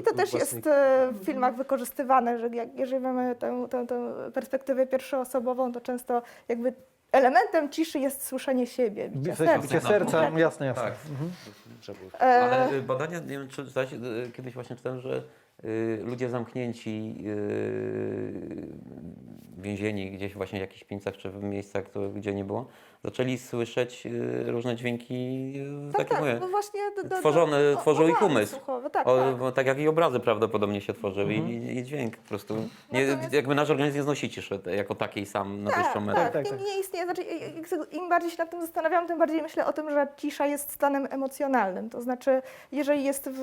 I 0.00 0.02
to 0.02 0.14
też 0.14 0.32
jest 0.32 0.66
e, 0.66 1.08
w 1.12 1.24
filmach 1.24 1.56
wykorzystywane, 1.56 2.38
że 2.38 2.48
jak, 2.48 2.74
jeżeli 2.74 3.00
mamy 3.00 3.34
tę, 3.34 3.66
tę, 3.70 3.86
tę 3.86 4.14
perspektywę 4.34 4.86
pierwszoosobową, 4.86 5.72
to 5.72 5.80
często 5.80 6.22
jakby 6.48 6.72
elementem 7.12 7.68
ciszy 7.68 7.98
jest 7.98 8.26
słyszenie 8.26 8.66
siebie, 8.66 9.08
bicie 9.08 9.36
serca. 9.36 9.58
bicie 9.58 9.80
serca, 9.80 10.22
jasne, 10.38 10.66
jasne. 10.66 10.82
Tak. 10.82 10.94
Żeby... 11.82 11.98
E, 12.20 12.20
Ale 12.20 12.82
badania, 12.82 13.18
nie 13.18 13.38
wiem 13.38 13.48
czy 13.48 13.62
y, 13.62 14.30
kiedyś 14.36 14.54
właśnie 14.54 14.76
czytałem, 14.76 15.00
że 15.00 15.22
ludzie 16.02 16.28
zamknięci, 16.28 17.14
y, 17.26 18.68
więzieni 19.58 20.10
gdzieś 20.10 20.34
właśnie 20.34 20.58
w 20.58 20.62
jakichś 20.62 20.84
pińcach 20.84 21.16
czy 21.16 21.30
w 21.30 21.42
miejscach, 21.42 21.88
to, 21.90 22.10
gdzie 22.10 22.34
nie 22.34 22.44
było, 22.44 22.66
zaczęli 23.04 23.38
słyszeć 23.38 24.06
y, 24.06 24.44
różne 24.52 24.76
dźwięki, 24.76 25.14
y, 25.88 25.92
tak, 25.92 25.98
takie 25.98 26.10
tak, 26.10 26.20
mówię, 26.20 26.36
no 26.40 26.48
właśnie 26.48 26.80
do, 26.96 27.08
do, 27.08 27.16
tworzone, 27.16 27.56
o- 27.72 27.80
tworzył 27.80 28.08
ich 28.08 28.22
umysł. 28.22 28.56
słuchowe, 28.56 28.90
tak, 28.90 29.06
O, 29.06 29.16
tak. 29.16 29.36
bo 29.36 29.52
tak 29.52 29.66
jak 29.66 29.78
i 29.78 29.88
obrazy 29.88 30.20
prawdopodobnie 30.20 30.80
się 30.80 30.92
tworzyły 30.94 31.32
Mhm. 31.34 31.50
i, 31.50 31.78
i 31.78 31.84
dźwięk 31.84 32.16
po 32.16 32.28
prostu. 32.28 32.56
Nie, 32.92 33.06
Natomiast- 33.06 33.32
Jakby 33.32 33.54
nasz 33.54 33.70
organizm 33.70 33.96
nie 33.96 34.02
znosi 34.02 34.30
ciszy 34.30 34.60
jako 34.76 34.94
takiej 34.94 35.26
sam 35.26 35.62
na 35.64 35.70
Tak, 35.70 35.82
dłuższą 35.82 36.00
metę. 36.00 36.20
tak, 36.20 36.32
Tak, 36.32 36.44
nie, 36.44 36.50
tak. 36.50 36.60
nie 36.60 36.80
istnieje. 36.80 37.04
Znaczy, 37.04 37.22
im 37.92 38.08
bardziej 38.08 38.30
się 38.30 38.38
nad 38.38 38.50
tym 38.50 38.60
zastanawiam, 38.60 39.06
tym 39.06 39.18
bardziej 39.18 39.42
myślę 39.42 39.66
o 39.66 39.72
tym, 39.72 39.90
że 39.90 40.06
cisza 40.16 40.46
jest 40.46 40.70
stanem 40.72 41.08
emocjonalnym. 41.10 41.90
To 41.90 42.00
znaczy, 42.02 42.42
jeżeli 42.72 43.04
jest 43.04 43.30
w 43.32 43.42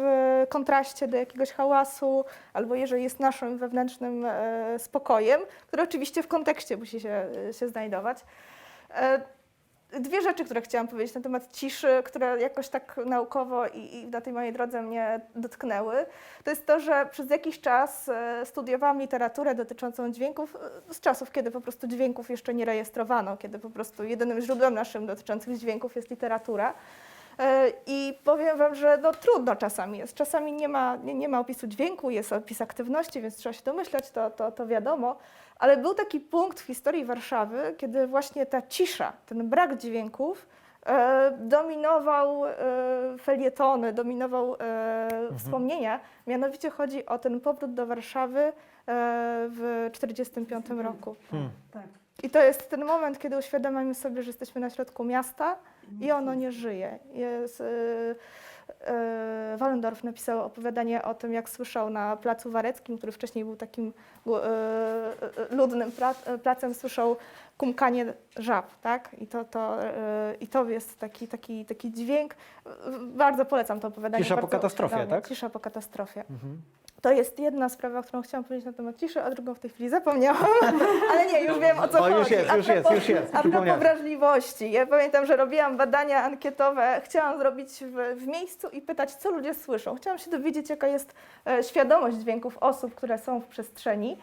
kontraście 0.50 1.08
do 1.08 1.18
jakiegoś 1.18 1.52
hałasu, 1.52 2.26
albo 2.54 2.76
jeżeli 2.76 3.04
jest 3.04 3.20
naszym 3.20 3.58
wewnętrznym 3.58 4.26
e, 4.26 4.80
spokojem, 4.80 5.42
który 5.68 5.84
oczywiście 5.84 6.24
w 6.24 6.28
kontekście 6.28 6.78
musi 6.78 7.00
się, 7.00 7.26
się 7.60 7.68
znajdować. 7.68 8.18
Dwie 9.92 10.22
rzeczy, 10.22 10.46
które 10.46 10.62
chciałam 10.62 10.88
powiedzieć 10.88 11.16
na 11.16 11.22
temat 11.22 11.52
ciszy, 11.52 11.88
które 12.06 12.42
jakoś 12.42 12.70
tak 12.70 13.00
naukowo 13.06 13.68
i, 13.68 13.96
i 13.96 14.08
na 14.08 14.22
tej 14.22 14.34
mojej 14.34 14.54
drodze 14.54 14.82
mnie 14.82 15.22
dotknęły, 15.36 16.06
to 16.44 16.50
jest 16.50 16.66
to, 16.66 16.80
że 16.80 17.08
przez 17.12 17.30
jakiś 17.30 17.62
czas 17.62 18.10
e, 18.10 18.46
studiowałam 18.46 19.00
literaturę 19.00 19.56
dotyczącą 19.56 20.12
dźwięków 20.12 20.56
e, 20.90 20.94
z 20.94 21.00
czasów, 21.00 21.32
kiedy 21.32 21.52
po 21.52 21.62
prostu 21.62 21.88
dźwięków 21.88 22.30
jeszcze 22.30 22.54
nie 22.54 22.66
rejestrowano, 22.66 23.38
kiedy 23.38 23.60
po 23.60 23.70
prostu 23.70 24.04
jedynym 24.04 24.42
źródłem 24.42 24.74
naszym 24.74 25.06
dotyczących 25.06 25.58
dźwięków 25.58 25.96
jest 25.96 26.10
literatura. 26.10 26.74
E, 27.40 27.72
I 27.86 28.20
powiem 28.24 28.58
Wam, 28.58 28.76
że 28.76 28.98
no, 29.02 29.12
trudno 29.12 29.56
czasami 29.56 29.98
jest. 29.98 30.14
Czasami 30.14 30.54
nie 30.54 30.68
ma, 30.68 30.96
nie, 30.96 31.14
nie 31.14 31.30
ma 31.30 31.40
opisu 31.40 31.68
dźwięku, 31.68 32.10
jest 32.10 32.34
opis 32.34 32.62
aktywności, 32.62 33.22
więc 33.22 33.36
trzeba 33.36 33.54
się 33.54 33.64
domyślać, 33.64 34.12
to, 34.12 34.32
to, 34.32 34.52
to 34.52 34.68
wiadomo. 34.68 35.18
Ale 35.60 35.78
był 35.78 35.94
taki 35.94 36.20
punkt 36.20 36.60
w 36.60 36.66
historii 36.66 37.06
Warszawy, 37.06 37.76
kiedy 37.78 38.08
właśnie 38.08 38.46
ta 38.46 38.62
cisza, 38.62 39.14
ten 39.26 39.50
brak 39.50 39.78
dźwięków 39.78 40.48
e, 40.86 41.38
dominował 41.40 42.46
e, 42.46 42.54
felietony, 43.20 43.94
dominował 43.94 44.56
e, 44.60 45.08
wspomnienia. 45.38 46.00
Mianowicie 46.28 46.70
chodzi 46.70 47.06
o 47.06 47.20
ten 47.20 47.40
powrót 47.40 47.74
do 47.74 47.86
Warszawy 47.86 48.40
e, 48.40 48.52
w 49.50 49.90
1945 49.94 50.84
roku. 50.86 51.16
Tak. 51.72 51.88
I 52.24 52.30
to 52.30 52.42
jest 52.44 52.70
ten 52.70 52.86
moment, 52.86 53.20
kiedy 53.20 53.38
uświadamiamy 53.38 53.96
sobie, 53.96 54.24
że 54.24 54.30
jesteśmy 54.30 54.62
na 54.62 54.70
środku 54.70 55.04
miasta 55.04 55.56
i 56.02 56.12
ono 56.12 56.34
nie 56.34 56.52
żyje. 56.52 57.00
Jest, 57.14 57.64
Wallendorf 59.58 60.04
napisał 60.04 60.46
opowiadanie 60.46 61.04
o 61.04 61.14
tym, 61.14 61.34
jak 61.34 61.50
słyszał 61.50 61.90
na 61.90 62.18
Placu 62.18 62.52
Wareckim, 62.52 62.98
który 62.98 63.12
wcześniej 63.12 63.46
był 63.46 63.56
takim 63.56 63.94
yy, 64.26 64.32
yy, 65.50 65.56
ludnym 65.58 65.92
pla- 65.92 66.38
placem, 66.44 66.74
słyszał 66.74 67.16
kumkanie 67.58 68.14
żab, 68.36 68.66
tak? 68.82 69.10
I 69.18 69.28
to, 69.28 69.44
to, 69.46 69.78
i 70.40 70.48
to 70.48 70.70
jest 70.70 71.00
taki, 71.00 71.28
taki, 71.28 71.66
taki 71.66 71.92
dźwięk. 71.94 72.36
Bardzo 73.02 73.46
polecam 73.46 73.80
to 73.80 73.88
opowiadanie. 73.88 74.24
Cisza 74.24 74.38
po 74.38 74.48
katastrofie, 74.48 75.08
tak? 75.08 75.28
Cisza 75.28 75.50
po 75.50 75.60
katastrofie. 75.60 76.24
Mhm. 76.30 76.62
To 77.02 77.12
jest 77.12 77.40
jedna 77.40 77.70
sprawa, 77.70 78.02
którą 78.02 78.22
chciałam 78.22 78.44
powiedzieć 78.44 78.66
na 78.66 78.74
temat 78.74 78.98
ciszy, 78.98 79.24
a 79.24 79.30
drugą 79.30 79.54
w 79.54 79.60
tej 79.60 79.70
chwili 79.70 79.90
zapomniałam. 79.90 80.46
Ale 81.12 81.26
nie, 81.26 81.44
już 81.44 81.60
wiem 81.60 81.80
o 81.80 81.88
co 81.88 82.00
O, 82.00 82.02
chodzi. 82.02 82.16
już 82.16 82.30
jest, 82.30 82.56
już 82.56 82.68
jest, 82.68 82.92
już 82.92 83.10
jest, 83.10 83.36
A 83.36 83.42
propos 83.42 83.80
wrażliwości. 83.80 84.72
Ja 84.72 84.88
pamiętam, 84.88 85.26
że 85.26 85.36
robiłam 85.36 85.78
badania 85.78 86.24
ankietowe. 86.24 87.02
Chciałam 87.04 87.40
zrobić 87.40 87.70
w, 87.70 88.20
w 88.20 88.28
miejscu 88.28 88.70
i 88.70 88.82
pytać, 88.82 89.16
co 89.16 89.32
ludzie 89.32 89.54
słyszą. 89.54 89.96
Chciałam 89.96 90.20
się 90.20 90.32
dowiedzieć, 90.32 90.70
jaka 90.70 90.88
jest 90.88 91.14
e, 91.48 91.64
świadomość 91.64 92.18
dźwięków 92.18 92.58
osób, 92.58 92.96
które 92.96 93.18
są 93.18 93.40
w 93.40 93.48
przestrzeni. 93.48 94.18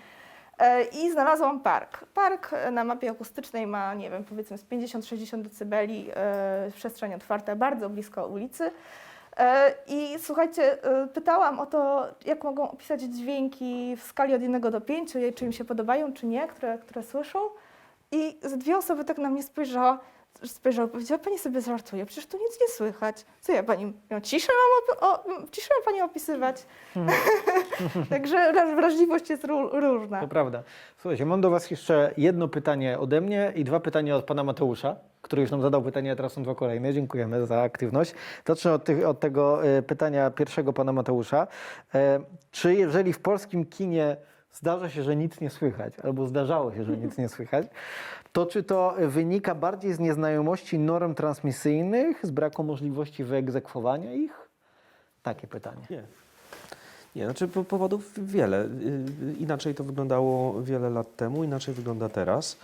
E, 0.59 0.85
I 0.85 1.11
znalazłam 1.13 1.61
park. 1.61 2.05
Park 2.15 2.53
e, 2.53 2.71
na 2.71 2.85
mapie 2.85 3.11
akustycznej 3.11 3.67
ma, 3.67 3.95
nie 3.95 4.11
wiem, 4.11 4.25
powiedzmy 4.25 4.59
z 4.59 4.65
50-60 4.65 5.43
decybeli, 5.43 6.11
e, 6.15 6.71
przestrzeń 6.75 7.15
otwarta, 7.15 7.57
bardzo 7.57 7.91
blisko 7.91 8.27
ulicy. 8.27 8.71
E, 9.37 9.75
I 9.87 10.15
słuchajcie, 10.19 10.83
e, 10.85 11.07
pytałam 11.07 11.61
o 11.61 11.67
to, 11.67 12.07
jak 12.27 12.45
mogą 12.45 12.71
opisać 12.71 13.01
dźwięki 13.03 13.97
w 13.97 14.03
skali 14.03 14.35
od 14.35 14.43
1 14.43 14.61
do 14.61 14.81
5, 14.81 15.13
czy 15.35 15.45
im 15.45 15.53
się 15.53 15.65
podobają, 15.65 16.13
czy 16.13 16.27
nie, 16.27 16.47
które, 16.49 16.79
które 16.79 17.03
słyszą. 17.03 17.39
I 18.13 18.39
dwie 18.57 18.77
osoby 18.77 19.05
tak 19.05 19.19
na 19.19 19.31
mnie 19.31 19.43
spojrzała, 19.43 19.99
spojrzała, 20.47 20.89
powiedziała, 20.89 21.19
pani 21.19 21.39
sobie 21.39 21.61
żartuje, 21.61 22.07
przecież 22.07 22.27
tu 22.27 22.37
nic 22.39 22.61
nie 22.61 22.69
słychać. 22.69 23.25
Co 23.41 23.53
ja 23.53 23.63
pani, 23.63 23.93
ją 24.11 24.21
ciszę 24.21 24.53
mam, 25.01 25.11
o, 25.11 25.25
ciszę 25.53 25.69
mam 25.77 25.85
pani 25.85 26.03
opisywać? 26.03 26.67
Także 28.11 28.53
wraż- 28.53 28.75
wrażliwość 28.75 29.31
jest 29.31 29.45
ró- 29.45 29.81
różna. 29.81 30.21
To 30.21 30.29
prawda. 30.29 30.63
Słuchajcie, 30.99 31.27
mam 31.27 31.41
do 31.41 31.51
Was 31.51 31.71
jeszcze 31.71 32.11
jedno 32.17 32.49
pytanie 32.49 32.99
ode 32.99 33.21
mnie 33.21 33.53
i 33.57 33.65
dwa 33.65 33.81
pytania 33.81 34.17
od 34.17 34.25
pana 34.25 34.45
Mateusza, 34.45 34.97
który 35.25 35.43
już 35.43 35.51
nam 35.51 35.63
zadał 35.63 35.83
pytanie, 35.83 36.13
a 36.13 36.17
teraz 36.17 36.33
są 36.33 36.43
dwa 36.43 36.55
kolejne. 36.55 36.95
Dziękujemy 36.95 37.47
za 37.47 37.63
aktywność. 37.63 38.15
Zacznę 38.47 38.73
od, 38.73 38.85
tych, 38.85 39.07
od 39.07 39.21
tego 39.21 39.67
e, 39.67 39.83
pytania 39.83 40.31
pierwszego 40.31 40.73
pana 40.73 40.93
Mateusza. 40.93 41.47
E, 41.95 42.21
czy 42.51 42.75
jeżeli 42.75 43.13
w 43.13 43.19
polskim 43.19 43.65
kinie 43.65 44.17
zdarza 44.53 44.91
się, 44.91 45.03
że 45.03 45.17
nic 45.17 45.41
nie 45.41 45.51
słychać, 45.51 45.95
albo 46.03 46.27
zdarzało 46.27 46.75
się, 46.75 46.85
że 46.85 46.97
nic 47.05 47.19
nie 47.19 47.29
słychać, 47.29 47.67
to 48.33 48.47
czy 48.47 48.63
to 48.63 48.95
wynika 48.99 49.55
bardziej 49.55 49.93
z 49.93 49.99
nieznajomości 49.99 50.79
norm 50.79 51.15
transmisyjnych, 51.15 52.27
z 52.27 52.31
braku 52.31 52.65
możliwości 52.65 53.25
wyegzekwowania 53.25 54.13
ich? 54.13 54.49
Takie 55.23 55.47
pytanie. 55.47 55.87
Nie. 55.91 56.03
Nie, 57.17 57.25
znaczy 57.25 57.49
po- 57.49 57.65
powodów 57.65 58.13
wiele. 58.27 58.65
Y, 58.65 58.69
y, 59.23 59.35
Inaczej 59.39 59.75
to 59.75 59.85
wyglądało 59.85 60.63
wiele 60.63 60.91
lat 60.91 61.17
temu, 61.17 61.45
inaczej 61.45 61.75
wygląda 61.75 62.09
teraz. 62.09 62.57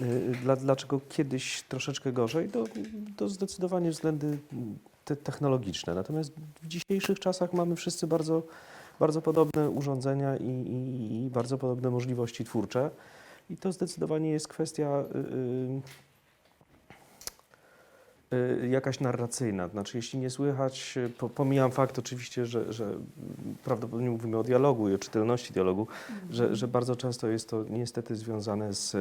Y, 0.00 0.32
Dla, 0.42 0.56
dlaczego 0.56 1.00
kiedyś 1.08 1.62
troszeczkę 1.62 2.12
gorzej? 2.12 2.48
To, 2.48 2.64
to 3.16 3.28
zdecydowanie 3.28 3.90
względy 3.90 4.38
te 5.04 5.16
technologiczne. 5.16 5.94
Natomiast 5.94 6.32
w 6.62 6.66
dzisiejszych 6.66 7.20
czasach 7.20 7.52
mamy 7.52 7.76
wszyscy 7.76 8.06
bardzo, 8.06 8.42
bardzo 9.00 9.22
podobne 9.22 9.70
urządzenia 9.70 10.36
i, 10.36 10.44
i, 10.44 11.26
i 11.26 11.30
bardzo 11.30 11.58
podobne 11.58 11.90
możliwości 11.90 12.44
twórcze. 12.44 12.90
I 13.50 13.56
to 13.56 13.72
zdecydowanie 13.72 14.30
jest 14.30 14.48
kwestia 14.48 15.04
y, 18.32 18.36
y, 18.36 18.64
y, 18.64 18.68
jakaś 18.68 19.00
narracyjna. 19.00 19.68
Znaczy, 19.68 19.98
jeśli 19.98 20.18
nie 20.18 20.30
słychać, 20.30 20.94
y, 20.96 21.08
po, 21.08 21.28
pomijam 21.28 21.70
fakt 21.70 21.98
oczywiście, 21.98 22.46
że, 22.46 22.72
że 22.72 22.94
prawdopodobnie 23.64 24.10
mówimy 24.10 24.38
o 24.38 24.42
dialogu 24.42 24.88
i 24.88 24.94
o 24.94 24.98
czytelności 24.98 25.52
dialogu, 25.52 25.86
że, 26.30 26.56
że 26.56 26.68
bardzo 26.68 26.96
często 26.96 27.28
jest 27.28 27.48
to 27.48 27.64
niestety 27.70 28.16
związane 28.16 28.74
z 28.74 28.96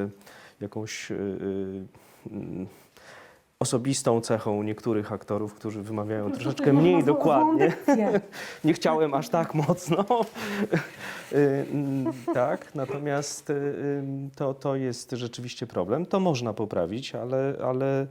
jakąś 0.61 1.11
y, 1.11 1.13
y, 1.13 2.31
mm, 2.31 2.67
osobistą 3.59 4.21
cechą 4.21 4.63
niektórych 4.63 5.11
aktorów, 5.11 5.53
którzy 5.53 5.81
wymawiają 5.81 6.31
troszeczkę 6.31 6.73
Można 6.73 6.89
mniej 6.89 7.03
dokładnie. 7.03 7.73
Nie 8.65 8.73
chciałem 8.73 9.13
aż 9.13 9.29
tak 9.29 9.53
mocno. 9.53 10.05
Y, 11.31 11.65
mm, 11.71 12.13
tak, 12.33 12.75
natomiast 12.75 13.51
to, 14.35 14.53
to 14.53 14.75
jest 14.75 15.11
rzeczywiście 15.11 15.67
problem. 15.67 16.05
To 16.05 16.19
można 16.19 16.53
poprawić, 16.53 17.15
ale, 17.15 17.53
ale 17.63 18.07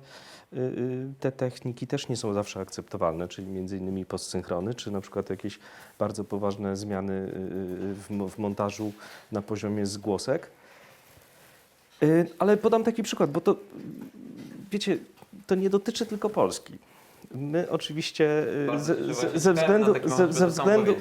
te 1.20 1.32
techniki 1.32 1.86
też 1.86 2.08
nie 2.08 2.16
są 2.16 2.32
zawsze 2.32 2.60
akceptowalne, 2.60 3.28
czyli 3.28 3.46
między 3.48 3.76
innymi 3.76 4.04
postsynchrony, 4.04 4.74
czy 4.74 4.90
na 4.90 5.00
przykład 5.00 5.30
jakieś 5.30 5.58
bardzo 5.98 6.24
poważne 6.24 6.76
zmiany 6.76 7.32
w 8.08 8.38
montażu 8.38 8.92
na 9.32 9.42
poziomie 9.42 9.86
zgłosek. 9.86 10.50
Y, 12.02 12.26
Ale 12.38 12.56
podam 12.56 12.84
taki 12.84 13.02
przykład, 13.02 13.30
bo 13.30 13.40
to 13.40 13.56
wiecie, 14.70 14.98
to 15.46 15.54
nie 15.54 15.70
dotyczy 15.70 16.06
tylko 16.06 16.30
Polski. 16.30 16.78
My 17.34 17.70
oczywiście 17.70 18.46
y, 18.74 18.78
ze, 18.78 19.14
ze, 19.14 19.40
ze 19.40 19.52
względu, 19.52 19.94
ze, 20.04 20.32
ze 20.32 20.46
względu, 20.46 20.94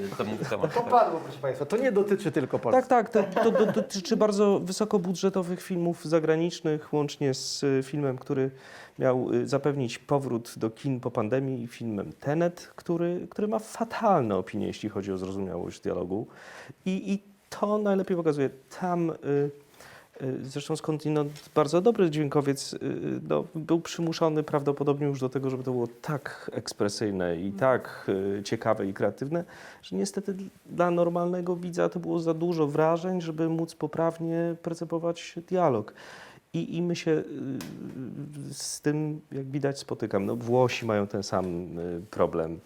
To 0.74 0.82
padło, 0.82 1.20
proszę 1.20 1.40
Państwa. 1.42 1.66
To 1.66 1.78
nie 1.78 1.92
dotyczy 1.92 2.32
tylko 2.32 2.60
Polski. 2.60 2.90
tak, 2.90 3.10
tak. 3.10 3.34
To, 3.34 3.52
to, 3.52 3.66
dotyczy 3.66 4.18
bardzo 4.18 4.60
wysokobudżetowych 4.60 5.62
filmów 5.62 6.06
zagranicznych, 6.06 6.94
łącznie 6.94 7.34
z 7.34 7.64
y, 7.64 7.82
filmem, 7.84 8.18
który 8.18 8.52
miał 9.00 9.30
zapewnić 9.44 10.00
powrót 10.00 10.54
do 10.58 10.70
kin 10.70 11.00
po 11.00 11.12
pandemii, 11.12 11.64
i 11.64 11.68
filmem 11.68 12.14
Tenet, 12.20 12.72
który, 12.76 13.28
który 13.30 13.48
ma 13.48 13.60
fatalne 13.60 14.36
opinie, 14.36 14.68
jeśli 14.68 14.90
chodzi 14.90 15.12
o 15.12 15.18
zrozumiałość 15.18 15.82
dialogu. 15.82 16.28
I, 16.86 17.14
i 17.14 17.24
to 17.50 17.78
najlepiej 17.78 18.18
pokazuje. 18.18 18.50
Tam 18.80 19.10
Y, 19.10 19.52
Zresztą 20.42 20.76
skądinąd 20.76 21.50
bardzo 21.56 21.82
dobry 21.82 22.10
dźwiękowiec 22.10 22.74
y, 22.74 22.80
no, 23.30 23.46
był 23.56 23.82
przymuszony 23.82 24.44
prawdopodobnie 24.44 25.08
już 25.08 25.20
do 25.20 25.30
tego, 25.30 25.50
żeby 25.50 25.64
to 25.64 25.72
było 25.72 25.88
tak 26.02 26.52
ekspresyjne 26.54 27.38
i 27.38 27.52
tak 27.52 28.06
y, 28.40 28.44
ciekawe 28.44 28.88
i 28.88 28.94
kreatywne, 28.94 29.44
że 29.82 29.96
niestety 29.96 30.36
dla 30.66 30.92
normalnego 30.92 31.56
widza 31.56 31.90
to 31.90 32.00
było 32.00 32.20
za 32.20 32.34
dużo 32.34 32.68
wrażeń, 32.68 33.22
żeby 33.22 33.50
móc 33.50 33.76
poprawnie 33.76 34.56
percepować 34.62 35.36
dialog. 35.48 35.94
I, 36.54 36.78
I 36.78 36.82
my 36.82 36.96
się 36.96 37.12
y, 37.12 37.24
z 38.54 38.82
tym, 38.82 39.22
jak 39.32 39.46
widać, 39.46 39.80
spotykam. 39.80 40.26
No, 40.26 40.36
Włosi 40.36 40.86
mają 40.86 41.08
ten 41.08 41.24
sam 41.24 41.46
y, 41.80 42.02
problem. 42.12 42.60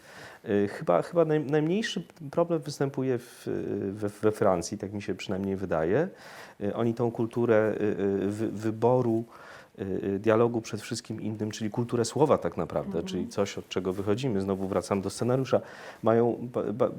Y, 0.50 0.68
Chyba, 0.68 1.02
chyba 1.02 1.26
naj, 1.26 1.40
najmniejszy 1.46 2.04
problem 2.32 2.62
występuje 2.62 3.18
w, 3.20 3.48
y, 3.48 3.92
we, 3.92 4.10
we 4.10 4.32
Francji, 4.32 4.78
tak 4.78 4.94
mi 4.94 5.02
się 5.02 5.16
przynajmniej 5.16 5.56
wydaje. 5.56 6.08
Y, 6.62 6.76
Oni 6.76 6.94
tą 6.94 7.12
kulturę 7.12 7.74
wy, 8.28 8.48
wyboru 8.52 9.24
dialogu 10.20 10.62
przed 10.62 10.82
wszystkim 10.82 11.22
innym, 11.22 11.52
czyli 11.52 11.70
kulturę 11.70 12.06
słowa 12.06 12.38
tak 12.38 12.58
naprawdę, 12.58 13.04
czyli 13.04 13.28
coś, 13.28 13.58
od 13.58 13.70
czego 13.70 13.94
wychodzimy. 13.94 14.42
Znowu 14.42 14.68
wracam 14.68 15.02
do 15.02 15.10
scenariusza. 15.10 15.62
Mają 16.04 16.38
ba, 16.54 16.64
ba, 16.74 16.90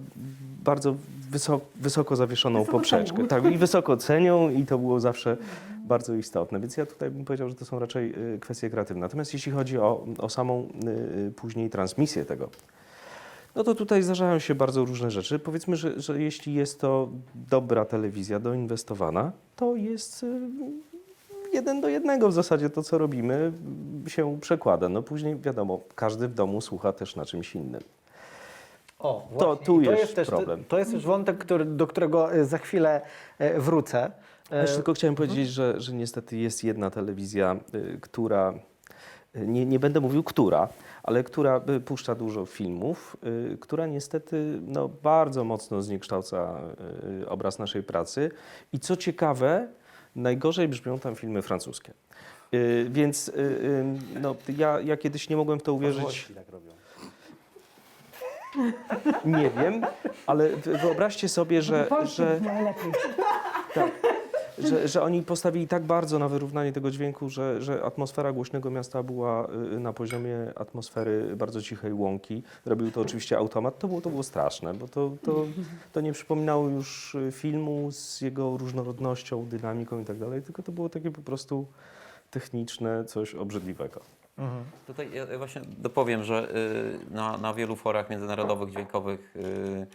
bardzo 0.65 0.95
wysoko, 1.31 1.67
wysoko 1.77 2.17
zawieszoną 2.17 2.59
Wysoko 2.59 2.79
poprzeczkę. 2.79 3.17
cenią. 3.17 3.29
Tak, 3.29 3.45
i 3.53 3.59
wysoko 3.67 3.97
cenią 3.97 4.51
i 4.51 4.67
to 4.67 4.79
było 4.79 5.01
zawsze 5.01 5.37
bardzo 5.85 6.15
istotne. 6.15 6.61
Więc 6.61 6.77
ja 6.77 6.87
tutaj 6.87 7.11
bym 7.11 7.25
powiedział, 7.25 7.49
że 7.49 7.55
to 7.55 7.65
są 7.65 7.79
raczej 7.79 8.15
kwestie 8.41 8.71
kreatywne. 8.71 9.01
Natomiast 9.01 9.33
jeśli 9.35 9.53
chodzi 9.53 9.79
o, 9.79 10.07
o 10.19 10.29
samą 10.29 10.69
y, 11.29 11.33
później 11.37 11.71
transmisję 11.71 12.25
tego, 12.25 12.49
no 13.55 13.65
to 13.65 13.75
tutaj 13.75 14.03
zdarzają 14.03 14.39
się 14.39 14.55
bardzo 14.55 14.85
różne 14.85 15.11
rzeczy. 15.11 15.39
Powiedzmy, 15.39 15.77
że, 15.77 16.01
że 16.01 16.23
jeśli 16.23 16.55
jest 16.55 16.81
to 16.81 17.09
dobra 17.35 17.85
telewizja 17.85 18.41
doinwestowana, 18.41 19.33
to 19.57 19.77
jest 19.77 20.23
y, 20.23 20.41
jeden 21.53 21.81
do 21.81 21.89
jednego 21.89 22.29
w 22.29 22.33
zasadzie 22.33 22.71
to, 22.71 22.83
co 22.83 22.99
robimy, 22.99 23.53
się 24.07 24.41
przekłada. 24.41 24.89
No 24.89 25.03
później 25.03 25.37
wiadomo, 25.37 25.81
każdy 25.95 26.29
w 26.29 26.35
domu 26.35 26.61
słucha 26.61 26.93
też 26.93 27.17
na 27.17 27.25
czymś 27.25 27.55
innym. 27.55 27.81
O, 28.99 29.29
To 29.39 29.57
tu 29.57 29.81
jest 29.81 30.01
jest 30.01 30.15
też, 30.15 30.29
problem. 30.29 30.65
To 30.69 30.79
jest 30.79 30.91
też 30.93 31.05
wątek, 31.07 31.39
który, 31.39 31.65
do 31.65 31.87
którego 31.87 32.33
e, 32.33 32.45
za 32.45 32.59
chwilę 32.59 33.01
e, 33.39 33.61
wrócę. 33.61 34.11
E, 34.51 34.61
Jeszcze 34.61 34.77
tylko 34.77 34.95
chciałem 34.95 35.15
powiedzieć, 35.15 35.49
że, 35.49 35.81
że 35.81 35.93
niestety 35.93 36.37
jest 36.37 36.65
jedna 36.65 36.91
telewizja, 36.91 37.57
y, 37.75 37.99
która, 38.01 38.55
y, 39.37 39.47
nie, 39.47 39.67
nie 39.67 39.79
będę 39.79 40.01
mówił 40.01 40.23
która, 40.23 40.69
ale 41.03 41.25
która 41.25 41.61
y, 41.77 41.81
puszcza 41.81 42.15
dużo 42.15 42.47
filmów, 42.47 43.17
y, 43.53 43.59
która 43.61 43.87
niestety 43.87 44.59
no, 44.67 44.89
bardzo 44.89 45.45
mocno 45.45 45.83
zniekształca 45.83 46.61
y, 47.23 47.29
obraz 47.29 47.59
naszej 47.59 47.83
pracy. 47.83 48.31
I 48.73 48.81
co 48.81 48.97
ciekawe, 48.97 49.69
najgorzej 50.17 50.69
brzmią 50.69 50.99
tam 50.99 51.17
filmy 51.17 51.43
francuskie. 51.43 51.93
Więc 52.89 53.33
no, 54.21 54.35
ja, 54.57 54.81
ja 54.81 54.97
kiedyś 54.97 55.29
nie 55.29 55.37
mogłem 55.37 55.59
w 55.61 55.63
to 55.63 55.75
uwierzyć. 55.75 56.29
Tak 56.35 56.49
robią. 56.49 56.73
Nie 59.25 59.51
wiem, 59.51 59.83
ale 60.27 60.49
wy- 60.49 60.79
wyobraźcie 60.79 61.29
sobie, 61.29 61.63
że, 61.63 61.89
że, 62.05 62.41
najlepiej. 62.41 62.93
tak, 63.75 63.91
że, 64.69 64.89
że 64.89 65.03
oni 65.03 65.23
postawili 65.23 65.69
tak 65.69 65.83
bardzo 65.83 66.19
na 66.19 66.29
wyrównanie 66.29 66.73
tego 66.73 66.91
dźwięku, 66.91 67.31
że, 67.31 67.63
że 67.63 67.83
atmosfera 67.85 68.33
głośnego 68.33 68.71
miasta 68.71 69.03
była 69.03 69.49
y, 69.75 69.81
na 69.81 69.93
poziomie 69.93 70.37
atmosfery 70.57 71.37
bardzo 71.37 71.63
cichej 71.63 71.93
łąki. 71.93 72.43
Robił 72.67 72.91
to 72.91 73.01
oczywiście 73.01 73.39
automat. 73.39 73.79
To 73.79 73.89
było, 73.89 74.01
to 74.01 74.11
było 74.11 74.23
straszne, 74.23 74.75
bo 74.75 74.89
to, 74.89 75.13
to, 75.23 75.47
to 75.93 76.01
nie 76.01 76.13
przypominało 76.13 76.69
już 76.69 77.15
y, 77.15 77.33
filmu 77.33 77.93
z 77.93 78.21
jego 78.21 78.57
różnorodnością, 78.57 79.47
dynamiką 79.47 80.01
i 80.01 80.05
tak 80.05 80.19
dalej, 80.19 80.43
tylko 80.43 80.63
to 80.63 80.73
było 80.73 80.89
takie 80.89 81.11
po 81.11 81.23
prostu 81.23 81.67
techniczne, 82.31 83.05
coś 83.05 83.35
obrzydliwego. 83.35 84.01
mhm. 84.39 84.65
Tutaj 84.87 85.11
ja 85.13 85.39
właśnie 85.39 85.63
dopowiem, 85.79 86.25
że 86.25 86.57
y, 87.11 87.15
na, 87.15 87.39
na 87.39 87.55
wielu 87.55 87.77
forach 87.77 88.11
międzynarodowych, 88.11 88.71
dźwiękowych 88.71 89.37
y, 89.37 89.87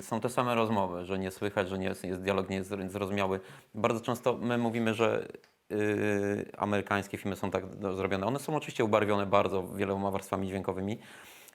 są 0.00 0.20
te 0.20 0.28
same 0.28 0.54
rozmowy, 0.54 1.04
że 1.04 1.18
nie 1.18 1.30
słychać, 1.30 1.68
że 1.68 1.78
nie 1.78 1.86
jest, 1.86 2.04
jest 2.04 2.20
dialog 2.22 2.48
nie 2.48 2.56
jest 2.56 2.70
zro- 2.70 2.88
zrozumiały. 2.88 3.40
Bardzo 3.74 4.00
często 4.00 4.38
my 4.40 4.58
mówimy, 4.58 4.94
że 4.94 5.28
y, 5.72 6.50
amerykańskie 6.56 7.18
filmy 7.18 7.36
są 7.36 7.50
tak 7.50 7.64
zrobione. 7.96 8.26
One 8.26 8.38
są 8.38 8.56
oczywiście 8.56 8.84
ubarwione 8.84 9.26
bardzo 9.26 9.62
wieloma 9.62 10.10
warstwami 10.10 10.48
dźwiękowymi, 10.48 10.98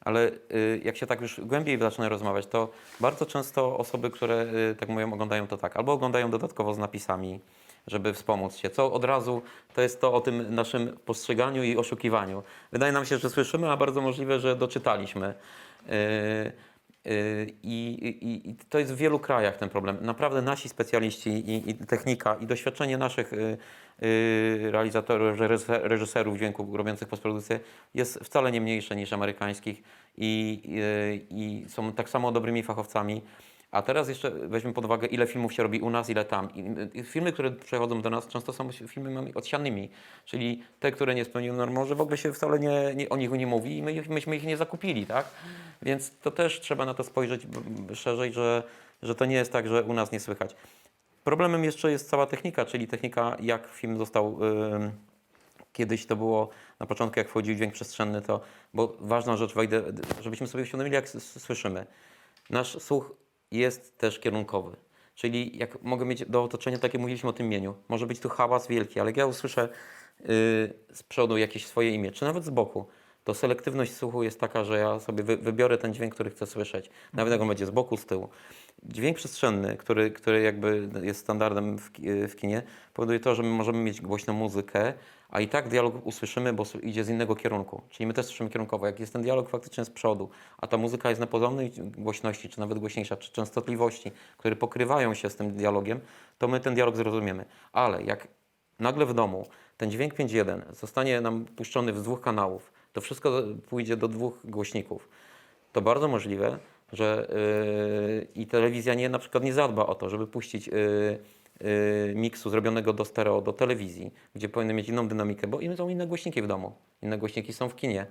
ale 0.01 0.31
y, 0.51 0.81
jak 0.83 0.97
się 0.97 1.07
tak 1.07 1.21
już 1.21 1.41
głębiej 1.41 1.79
zaczyna 1.79 2.09
rozmawiać, 2.09 2.47
to 2.47 2.69
bardzo 2.99 3.25
często 3.25 3.77
osoby, 3.77 4.09
które 4.09 4.45
y, 4.71 4.75
tak 4.75 4.89
mówią, 4.89 5.13
oglądają 5.13 5.47
to 5.47 5.57
tak, 5.57 5.77
albo 5.77 5.93
oglądają 5.93 6.31
dodatkowo 6.31 6.73
z 6.73 6.77
napisami, 6.77 7.39
żeby 7.87 8.13
wspomóc 8.13 8.55
się, 8.55 8.69
co 8.69 8.93
od 8.93 9.03
razu 9.03 9.41
to 9.73 9.81
jest 9.81 10.01
to 10.01 10.13
o 10.13 10.21
tym 10.21 10.55
naszym 10.55 10.97
postrzeganiu 11.05 11.63
i 11.63 11.77
oszukiwaniu. 11.77 12.43
Wydaje 12.71 12.91
nam 12.91 13.05
się, 13.05 13.17
że 13.17 13.29
słyszymy, 13.29 13.71
a 13.71 13.77
bardzo 13.77 14.01
możliwe, 14.01 14.39
że 14.39 14.55
doczytaliśmy. 14.55 15.33
Yy, 15.85 15.93
yy, 15.93 16.66
I, 17.63 17.97
i, 18.21 18.49
I 18.49 18.55
to 18.69 18.79
jest 18.79 18.93
w 18.93 18.97
wielu 18.97 19.19
krajach 19.19 19.57
ten 19.57 19.69
problem. 19.69 19.97
Naprawdę 20.01 20.41
nasi 20.41 20.69
specjaliści 20.69 21.29
i, 21.29 21.69
i 21.69 21.73
technika 21.73 22.35
i 22.35 22.45
doświadczenie 22.45 22.97
naszych 22.97 23.31
yy, 23.31 23.57
yy, 24.61 24.71
realizatorów, 24.71 25.39
reżyser- 25.39 25.81
reżyserów 25.83 26.37
dźwięku 26.37 26.77
robiących 26.77 27.07
postprodukcję 27.07 27.59
jest 27.93 28.19
wcale 28.19 28.51
nie 28.51 28.61
mniejsze 28.61 28.95
niż 28.95 29.13
amerykańskich 29.13 29.83
i, 30.17 30.61
i 31.29 31.65
są 31.69 31.91
tak 31.91 32.09
samo 32.09 32.31
dobrymi 32.31 32.63
fachowcami. 32.63 33.21
A 33.71 33.81
teraz 33.81 34.09
jeszcze 34.09 34.31
weźmy 34.31 34.73
pod 34.73 34.85
uwagę, 34.85 35.07
ile 35.07 35.27
filmów 35.27 35.53
się 35.53 35.63
robi 35.63 35.81
u 35.81 35.89
nas, 35.89 36.09
ile 36.09 36.25
tam. 36.25 36.49
I, 36.93 37.03
filmy, 37.03 37.31
które 37.31 37.51
przechodzą 37.51 38.01
do 38.01 38.09
nas, 38.09 38.27
często 38.27 38.53
są 38.53 38.71
filmami 38.71 39.33
odsianymi, 39.33 39.89
czyli 40.25 40.63
te, 40.79 40.91
które 40.91 41.15
nie 41.15 41.25
spełniły 41.25 41.57
norm, 41.57 41.73
może 41.73 41.95
w 41.95 42.01
ogóle 42.01 42.17
się 42.17 42.33
wcale 42.33 42.59
nie, 42.59 42.95
nie, 42.95 43.09
o 43.09 43.17
nich 43.17 43.31
nie 43.31 43.47
mówi 43.47 43.77
i 43.77 43.83
my, 43.83 44.03
myśmy 44.09 44.35
ich 44.35 44.43
nie 44.43 44.57
zakupili, 44.57 45.05
tak? 45.05 45.25
Więc 45.81 46.11
to 46.21 46.31
też 46.31 46.59
trzeba 46.59 46.85
na 46.85 46.93
to 46.93 47.03
spojrzeć 47.03 47.41
szerzej, 47.93 48.33
że, 48.33 48.63
że 49.01 49.15
to 49.15 49.25
nie 49.25 49.35
jest 49.35 49.51
tak, 49.51 49.67
że 49.67 49.83
u 49.83 49.93
nas 49.93 50.11
nie 50.11 50.19
słychać. 50.19 50.55
Problemem 51.23 51.63
jeszcze 51.63 51.91
jest 51.91 52.09
cała 52.09 52.25
technika, 52.25 52.65
czyli 52.65 52.87
technika, 52.87 53.37
jak 53.39 53.67
film 53.67 53.97
został. 53.97 54.43
ym, 54.43 54.91
Kiedyś 55.73 56.05
to 56.05 56.15
było 56.15 56.49
na 56.79 56.85
początku, 56.85 57.19
jak 57.19 57.29
wchodził 57.29 57.55
dźwięk 57.55 57.73
przestrzenny, 57.73 58.21
to, 58.21 58.41
bo 58.73 58.95
ważna 58.99 59.37
rzecz, 59.37 59.53
wejdę, 59.53 59.83
żebyśmy 60.21 60.47
sobie 60.47 60.63
uświadomili, 60.63 60.95
jak 60.95 61.09
słyszymy. 61.09 61.85
Nasz 62.49 62.81
słuch 62.81 63.15
jest 63.51 63.97
też 63.97 64.19
kierunkowy. 64.19 64.75
Czyli 65.15 65.57
jak 65.57 65.81
mogę 65.83 66.05
mieć 66.05 66.25
do 66.25 66.43
otoczenia, 66.43 66.77
tak 66.77 66.93
jak 66.93 67.01
mówiliśmy 67.01 67.29
o 67.29 67.33
tym 67.33 67.49
mieniu, 67.49 67.75
może 67.89 68.07
być 68.07 68.19
tu 68.19 68.29
hałas 68.29 68.67
wielki, 68.67 68.99
ale 68.99 69.09
jak 69.09 69.17
ja 69.17 69.25
usłyszę 69.25 69.69
yy, 70.19 70.27
z 70.93 71.03
przodu 71.09 71.37
jakieś 71.37 71.65
swoje 71.65 71.91
imię, 71.91 72.11
czy 72.11 72.25
nawet 72.25 72.45
z 72.45 72.49
boku, 72.49 72.85
to 73.23 73.33
selektywność 73.33 73.93
słuchu 73.95 74.23
jest 74.23 74.39
taka, 74.39 74.63
że 74.63 74.77
ja 74.77 74.99
sobie 74.99 75.23
wy, 75.23 75.37
wybiorę 75.37 75.77
ten 75.77 75.93
dźwięk, 75.93 76.13
który 76.13 76.29
chcę 76.29 76.45
słyszeć. 76.45 76.89
Nawet 77.13 77.31
jak 77.31 77.41
on 77.41 77.47
będzie 77.47 77.65
z 77.65 77.69
boku, 77.69 77.97
z 77.97 78.05
tyłu. 78.05 78.29
Dźwięk 78.83 79.17
przestrzenny, 79.17 79.77
który, 79.77 80.11
który 80.11 80.41
jakby 80.41 80.89
jest 81.03 81.19
standardem 81.19 81.77
w, 81.77 81.89
w 82.29 82.35
kinie, 82.35 82.63
powoduje 82.93 83.19
to, 83.19 83.35
że 83.35 83.43
my 83.43 83.49
możemy 83.49 83.79
mieć 83.79 84.01
głośną 84.01 84.33
muzykę, 84.33 84.93
a 85.29 85.41
i 85.41 85.47
tak 85.47 85.67
dialog 85.67 86.05
usłyszymy, 86.05 86.53
bo 86.53 86.63
idzie 86.83 87.03
z 87.03 87.09
innego 87.09 87.35
kierunku. 87.35 87.81
Czyli 87.89 88.07
my 88.07 88.13
też 88.13 88.25
słyszymy 88.25 88.49
kierunkowo. 88.49 88.85
Jak 88.85 88.99
jest 88.99 89.13
ten 89.13 89.21
dialog 89.21 89.49
faktycznie 89.49 89.85
z 89.85 89.89
przodu, 89.89 90.29
a 90.57 90.67
ta 90.67 90.77
muzyka 90.77 91.09
jest 91.09 91.21
na 91.21 91.27
podobnej 91.27 91.71
głośności, 91.97 92.49
czy 92.49 92.59
nawet 92.59 92.79
głośniejsza, 92.79 93.17
czy 93.17 93.31
częstotliwości, 93.31 94.11
które 94.37 94.55
pokrywają 94.55 95.13
się 95.13 95.29
z 95.29 95.35
tym 95.35 95.51
dialogiem, 95.51 95.99
to 96.37 96.47
my 96.47 96.59
ten 96.59 96.73
dialog 96.73 96.95
zrozumiemy. 96.95 97.45
Ale 97.73 98.03
jak 98.03 98.27
nagle 98.79 99.05
w 99.05 99.13
domu 99.13 99.47
ten 99.77 99.91
dźwięk 99.91 100.13
5.1 100.13 100.73
zostanie 100.73 101.21
nam 101.21 101.45
puszczony 101.45 101.93
z 101.93 102.03
dwóch 102.03 102.21
kanałów, 102.21 102.71
to 102.93 103.01
wszystko 103.01 103.43
pójdzie 103.69 103.97
do 103.97 104.07
dwóch 104.07 104.39
głośników, 104.43 105.09
to 105.73 105.81
bardzo 105.81 106.07
możliwe, 106.07 106.57
że 106.93 107.27
yy, 107.29 108.27
i 108.35 108.47
telewizja 108.47 108.93
nie, 108.93 109.09
na 109.09 109.19
przykład 109.19 109.43
nie 109.43 109.53
zadba 109.53 109.85
o 109.85 109.95
to, 109.95 110.09
żeby 110.09 110.27
puścić 110.27 110.67
yy, 110.67 111.19
miksu 112.15 112.49
zrobionego 112.49 112.93
do 112.93 113.05
stereo, 113.05 113.41
do 113.41 113.53
telewizji, 113.53 114.13
gdzie 114.35 114.49
powinny 114.49 114.73
mieć 114.73 114.89
inną 114.89 115.07
dynamikę, 115.07 115.47
bo 115.47 115.59
im 115.59 115.77
są 115.77 115.89
inne 115.89 116.07
głośniki 116.07 116.41
w 116.41 116.47
domu, 116.47 116.71
inne 117.01 117.17
głośniki 117.17 117.53
są 117.53 117.69
w 117.69 117.75
kinie. 117.75 118.05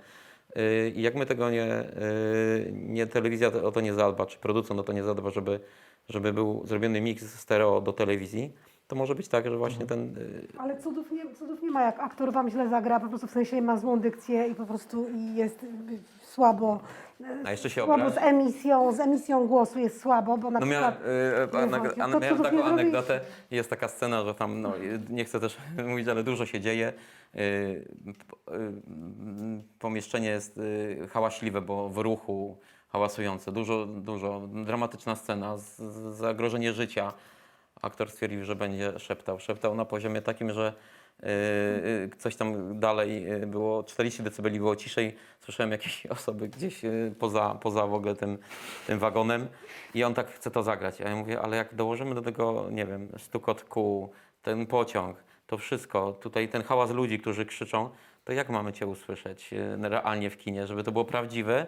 Yy, 0.55 0.89
I 0.95 1.01
jak 1.01 1.15
my 1.15 1.25
tego 1.25 1.49
nie, 1.49 1.57
yy, 1.65 2.71
nie 2.71 3.07
telewizja 3.07 3.47
o 3.47 3.71
to 3.71 3.81
nie 3.81 3.93
zadba, 3.93 4.25
czy 4.25 4.39
producent 4.39 4.79
o 4.79 4.83
to 4.83 4.93
nie 4.93 5.03
zadba, 5.03 5.29
żeby, 5.29 5.59
żeby 6.09 6.33
był 6.33 6.61
zrobiony 6.65 7.01
miks 7.01 7.39
stereo 7.39 7.81
do 7.81 7.93
telewizji, 7.93 8.53
to 8.87 8.95
może 8.95 9.15
być 9.15 9.27
tak, 9.27 9.45
że 9.45 9.57
właśnie 9.57 9.85
ten 9.85 10.13
yy, 10.13 10.47
Ale 10.57 10.77
cudów 10.77 11.11
nie, 11.11 11.35
cudów 11.35 11.61
nie 11.61 11.71
ma, 11.71 11.81
jak 11.83 11.99
aktor 11.99 12.33
wam 12.33 12.49
źle 12.49 12.69
zagra, 12.69 12.99
po 12.99 13.07
prostu 13.09 13.27
w 13.27 13.31
sensie 13.31 13.61
ma 13.61 13.77
złą 13.77 13.99
dykcję 13.99 14.47
i 14.47 14.55
po 14.55 14.65
prostu 14.65 15.07
i 15.09 15.35
jest 15.35 15.63
y, 15.63 15.67
słabo. 16.21 16.79
A 17.45 17.51
jeszcze 17.51 17.69
się 17.69 17.83
Słabo 17.83 18.09
z 18.09 18.17
emisją, 18.17 18.91
z 18.93 18.99
emisją 18.99 19.47
głosu 19.47 19.79
jest 19.79 20.01
słabo, 20.01 20.37
bo 20.37 20.51
na 20.51 20.59
No 20.59 20.65
miałem, 20.65 20.93
To 20.93 22.11
cudów 22.11 22.21
miałem 22.21 22.43
taką 22.43 22.63
anegdotę, 22.63 23.19
jest 23.51 23.69
taka 23.69 23.87
scena, 23.87 24.23
że 24.23 24.33
tam, 24.35 24.61
no, 24.61 24.73
nie 25.09 25.25
chcę 25.25 25.39
też 25.39 25.57
mówić, 25.87 26.07
ale 26.07 26.23
dużo 26.23 26.45
się 26.45 26.59
dzieje. 26.61 26.87
E, 26.87 27.39
p- 28.05 28.53
Pomieszczenie 29.79 30.29
jest 30.29 30.59
hałaśliwe, 31.09 31.61
bo 31.61 31.89
w 31.89 31.97
ruchu 31.97 32.57
hałasujące, 32.89 33.51
dużo, 33.51 33.85
dużo, 33.85 34.41
dramatyczna 34.65 35.15
scena, 35.15 35.57
z- 35.57 35.77
z- 35.77 36.15
zagrożenie 36.17 36.73
życia. 36.73 37.13
aktor 37.81 38.09
stwierdził, 38.11 38.43
że 38.45 38.55
będzie 38.55 38.99
szeptał. 38.99 39.39
Szeptał 39.39 39.75
na 39.75 39.85
poziomie 39.85 40.21
takim, 40.21 40.51
że 40.51 40.73
coś 42.17 42.35
tam 42.35 42.79
dalej 42.79 43.33
y, 43.33 43.47
było, 43.47 43.83
40 43.83 44.23
dB 44.23 44.49
było 44.49 44.75
ciszej. 44.75 45.15
Słyszałem 45.39 45.71
jakieś 45.71 46.05
osoby 46.17 46.49
gdzieś 46.49 46.81
poza, 47.19 47.57
poza 47.61 47.87
w 47.87 47.93
ogóle 47.93 48.15
tym, 48.15 48.37
tym 48.87 48.99
wagonem 48.99 49.47
i 49.93 50.03
on 50.03 50.13
tak 50.13 50.31
chce 50.31 50.51
to 50.51 50.63
zagrać. 50.63 51.01
A 51.01 51.09
ja 51.09 51.15
mówię, 51.15 51.41
ale 51.41 51.57
jak 51.57 51.75
dołożymy 51.75 52.15
do 52.15 52.21
tego, 52.21 52.67
nie 52.71 52.85
wiem, 52.85 53.09
stukot 53.17 53.63
kół, 53.63 54.11
ten 54.41 54.65
pociąg, 54.65 55.23
to 55.47 55.57
wszystko, 55.57 56.13
tutaj 56.13 56.49
ten 56.49 56.63
hałas 56.63 56.91
ludzi, 56.91 57.19
którzy 57.19 57.45
krzyczą, 57.45 57.89
to 58.23 58.33
jak 58.33 58.49
mamy 58.49 58.73
Cię 58.73 58.87
usłyszeć 58.87 59.49
realnie 59.81 60.29
w 60.29 60.37
kinie, 60.37 60.67
żeby 60.67 60.83
to 60.83 60.91
było 60.91 61.05
prawdziwe 61.05 61.67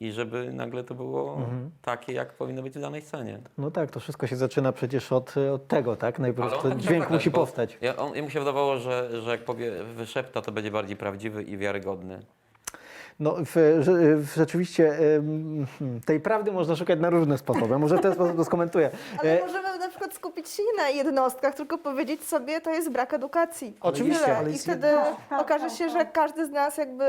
i 0.00 0.12
żeby 0.12 0.52
nagle 0.52 0.84
to 0.84 0.94
było 0.94 1.38
takie, 1.82 2.12
jak 2.12 2.32
powinno 2.32 2.62
być 2.62 2.74
w 2.74 2.80
danej 2.80 3.02
scenie. 3.02 3.38
No 3.58 3.70
tak, 3.70 3.90
to 3.90 4.00
wszystko 4.00 4.26
się 4.26 4.36
zaczyna 4.36 4.72
przecież 4.72 5.12
od, 5.12 5.34
od 5.54 5.66
tego, 5.68 5.96
tak? 5.96 6.18
Najpierw 6.18 6.64
on 6.64 6.70
tak 6.70 6.78
dźwięk 6.78 7.02
miał 7.04 7.12
musi 7.12 7.30
powstać. 7.30 7.78
Ja, 7.80 7.96
on, 7.96 8.22
mu 8.22 8.30
się 8.30 8.38
wydawało, 8.38 8.78
że, 8.78 9.22
że 9.22 9.30
jak 9.30 9.44
powie 9.44 9.70
wyszepta, 9.84 10.42
to 10.42 10.52
będzie 10.52 10.70
bardziej 10.70 10.96
prawdziwy 10.96 11.42
i 11.42 11.56
wiarygodny. 11.56 12.20
No, 13.20 13.34
w, 13.46 13.52
w, 14.24 14.34
rzeczywiście 14.36 14.98
tej 16.06 16.20
prawdy 16.20 16.52
można 16.52 16.76
szukać 16.76 17.00
na 17.00 17.10
różne 17.10 17.38
sposoby. 17.38 17.78
Może 17.78 17.98
w 17.98 18.00
ten 18.00 18.14
sposób 18.14 18.36
to 18.36 18.44
skomentuję. 18.44 18.90
Ale 19.18 19.42
E, 19.42 19.46
możemy 19.46 19.78
na 19.78 19.88
przykład 19.88 20.14
skupić 20.14 20.48
się 20.48 20.62
nie 20.62 20.82
na 20.82 20.88
jednostkach, 20.88 21.54
tylko 21.54 21.78
powiedzieć 21.78 22.24
sobie, 22.24 22.60
to 22.60 22.70
jest 22.70 22.90
brak 22.90 23.14
edukacji. 23.14 23.76
Oczywiście, 23.80 24.36
I 24.54 24.58
wtedy 24.58 24.88
Tak, 24.88 25.16
tak, 25.30 25.40
okaże 25.40 25.66
tak, 25.66 25.76
się, 25.76 25.88
że 25.88 25.98
tak. 25.98 26.12
każdy 26.12 26.46
z 26.46 26.50
nas 26.50 26.76
jakby 26.76 27.04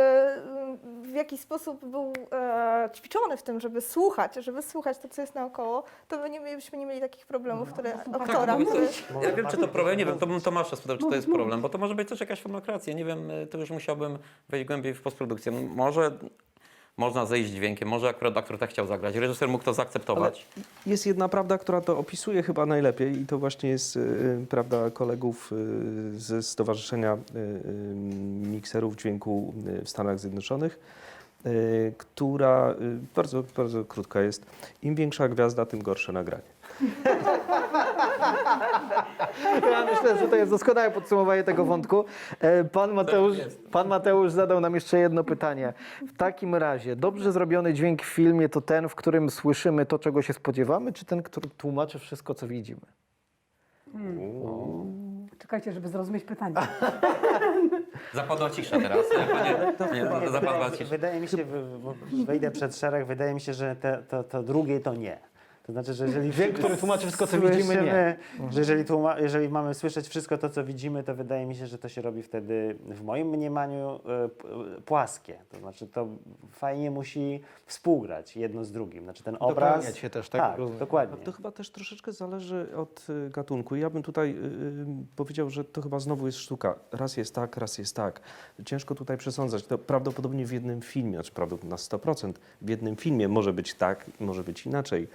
w 1.11 1.15
jakiś 1.15 1.39
sposób 1.39 1.85
był 1.85 2.13
e, 2.31 2.89
ćwiczony 2.95 3.37
w 3.37 3.43
tym, 3.43 3.59
żeby 3.59 3.81
słuchać, 3.81 4.35
żeby 4.35 4.61
słuchać 4.61 4.97
to, 4.97 5.09
co 5.09 5.21
jest 5.21 5.35
naokoło, 5.35 5.83
to 6.07 6.17
my 6.17 6.29
nie 6.29 6.39
mielibyśmy 6.39 6.77
nie 6.77 6.85
mieli 6.85 7.01
takich 7.01 7.25
problemów, 7.25 7.73
które 7.73 7.93
aktora, 7.93 8.57
Tak, 8.57 8.67
który... 8.67 8.87
Ja 9.21 9.31
wiem, 9.35 9.47
czy 9.47 9.57
to 9.57 9.67
problem, 9.67 9.97
nie 9.97 10.05
wiem, 10.05 10.19
to 10.19 10.27
bym 10.27 10.41
Tomasza 10.41 10.75
spytał, 10.75 10.97
czy 10.97 11.05
to 11.09 11.15
jest 11.15 11.27
problem, 11.27 11.61
bo 11.61 11.69
to 11.69 11.77
może 11.77 11.95
być 11.95 12.09
też 12.09 12.19
jakaś 12.19 12.41
forma 12.41 12.61
kreacji. 12.61 12.91
Ja 12.91 12.97
nie 12.97 13.05
wiem, 13.05 13.31
y, 13.31 13.47
to 13.47 13.57
już 13.57 13.69
musiałbym 13.69 14.17
wejść 14.49 14.67
głębiej 14.67 14.93
w 14.93 15.01
postprodukcję. 15.01 15.51
Może 15.51 16.11
można 16.97 17.25
zejść 17.25 17.51
dźwiękiem, 17.51 17.89
może 17.89 18.09
akurat 18.09 18.37
aktor 18.37 18.57
tak 18.57 18.69
chciał 18.69 18.87
zagrać, 18.87 19.15
reżyser 19.15 19.49
mógł 19.49 19.63
to 19.63 19.73
zaakceptować. 19.73 20.45
Jest 20.85 21.05
jedna 21.05 21.29
prawda, 21.29 21.57
która 21.57 21.81
to 21.81 21.97
opisuje 21.97 22.43
chyba 22.43 22.65
najlepiej 22.65 23.21
i 23.21 23.25
to 23.25 23.37
właśnie 23.39 23.69
jest 23.69 23.95
y, 23.95 24.45
prawda 24.49 24.91
kolegów 24.91 25.51
y, 25.51 26.19
ze 26.19 26.43
Stowarzyszenia 26.43 27.13
y, 27.13 27.39
y, 27.39 27.95
Mikserów 28.47 28.95
Dźwięku 28.95 29.53
y, 29.81 29.85
w 29.85 29.89
Stanach 29.89 30.19
Zjednoczonych, 30.19 30.79
y, 31.45 31.93
która 31.97 32.71
y, 32.71 32.75
bardzo, 33.15 33.43
bardzo 33.57 33.85
krótka 33.85 34.21
jest. 34.21 34.45
Im 34.83 34.95
większa 34.95 35.29
gwiazda, 35.29 35.65
tym 35.65 35.83
gorsze 35.83 36.11
nagranie. 36.11 36.56
Ja 39.71 39.85
myślę, 39.85 40.17
że 40.19 40.27
to 40.27 40.35
jest 40.35 40.51
doskonałe 40.51 40.91
podsumowanie 40.91 41.43
tego 41.43 41.65
wątku. 41.65 42.05
E, 42.39 42.63
Pan 42.63 42.93
Mateusz, 42.93 43.37
pan 43.71 43.87
Mateusz 43.87 44.31
zadał 44.31 44.59
nam 44.59 44.75
jeszcze 44.75 44.99
jedno 44.99 45.23
pytanie. 45.23 45.73
W 46.07 46.17
takim 46.17 46.55
razie, 46.55 46.95
dobrze 46.95 47.31
zrobiony 47.31 47.73
dźwięk 47.73 48.01
w 48.01 48.05
filmie 48.05 48.49
to 48.49 48.61
ten, 48.61 48.89
w 48.89 48.95
którym 48.95 49.29
słyszymy 49.29 49.85
to, 49.85 49.99
czego 49.99 50.21
się 50.21 50.33
spodziewamy, 50.33 50.93
czy 50.93 51.05
ten, 51.05 51.23
który 51.23 51.49
tłumaczy 51.49 51.99
wszystko, 51.99 52.33
co 52.33 52.47
widzimy? 52.47 52.81
Czekajcie, 55.39 55.71
żeby 55.71 55.87
zrozumieć 55.87 56.23
pytanie. 56.23 56.55
Zapadła 58.13 58.49
cisza 58.49 58.79
teraz. 58.79 58.97
Panie, 59.77 59.93
nie, 60.01 60.05
Wydaje, 60.05 60.29
zapadła 60.31 60.69
mi- 60.69 60.77
cisza. 60.77 60.89
wydaje 60.89 61.19
mi 61.19 61.27
się, 61.27 61.37
w- 61.45 61.79
w- 62.11 62.25
wejdę 62.25 62.51
przed 62.51 62.75
szereg, 62.75 63.05
wydaje 63.05 63.33
mi 63.33 63.41
się, 63.41 63.53
że 63.53 63.75
te, 63.75 64.03
to, 64.09 64.23
to 64.23 64.43
drugie 64.43 64.79
to 64.79 64.93
nie. 64.95 65.19
To 65.67 65.73
znaczy, 65.73 65.93
że 65.93 66.05
jeżeli 66.05 66.31
Dźwięk, 66.31 66.55
który 66.59 66.77
tłumaczy 66.77 67.01
wszystko, 67.01 67.27
co 67.27 67.39
widzimy, 67.41 67.57
nie. 67.57 67.63
słyszymy, 67.65 68.51
Że 68.51 68.59
jeżeli, 68.59 68.85
tłuma, 68.85 69.19
jeżeli 69.19 69.49
mamy 69.49 69.73
słyszeć 69.73 70.07
wszystko 70.07 70.37
to, 70.37 70.49
co 70.49 70.63
widzimy, 70.63 71.03
to 71.03 71.15
wydaje 71.15 71.45
mi 71.45 71.55
się, 71.55 71.67
że 71.67 71.77
to 71.77 71.89
się 71.89 72.01
robi 72.01 72.23
wtedy, 72.23 72.75
w 72.85 73.03
moim 73.03 73.27
mniemaniu, 73.27 73.99
e, 74.25 74.29
p- 74.29 74.47
płaskie. 74.85 75.35
To 75.49 75.59
znaczy, 75.59 75.87
to 75.87 76.07
fajnie 76.51 76.91
musi 76.91 77.41
współgrać 77.65 78.35
jedno 78.37 78.65
z 78.65 78.71
drugim. 78.71 79.03
Znaczy 79.03 79.23
ten 79.23 79.37
obraz... 79.39 79.73
Dopełniać 79.75 79.97
się 79.97 80.09
też, 80.09 80.29
tak? 80.29 80.41
Tak, 80.41 80.57
Rozumiem. 80.57 80.79
dokładnie. 80.79 81.17
To 81.25 81.31
chyba 81.31 81.51
też 81.51 81.69
troszeczkę 81.69 82.11
zależy 82.11 82.67
od 82.75 83.07
y, 83.09 83.29
gatunku. 83.29 83.75
Ja 83.75 83.89
bym 83.89 84.03
tutaj 84.03 84.29
y, 84.29 84.33
y, 84.33 84.85
powiedział, 85.15 85.49
że 85.49 85.63
to 85.63 85.81
chyba 85.81 85.99
znowu 85.99 86.25
jest 86.25 86.37
sztuka. 86.37 86.75
Raz 86.91 87.17
jest 87.17 87.35
tak, 87.35 87.57
raz 87.57 87.77
jest 87.77 87.95
tak. 87.95 88.21
Ciężko 88.65 88.95
tutaj 88.95 89.17
przesądzać. 89.17 89.63
To 89.65 89.77
prawdopodobnie 89.77 90.45
w 90.45 90.51
jednym 90.51 90.81
filmie, 90.81 91.13
znaczy 91.13 91.31
prawdopodobnie 91.31 91.69
na 91.69 91.75
100%, 91.75 92.33
w 92.61 92.69
jednym 92.69 92.95
filmie 92.95 93.27
może 93.27 93.53
być 93.53 93.73
tak 93.73 94.05
może 94.19 94.43
być 94.43 94.65
inaczej. 94.65 95.07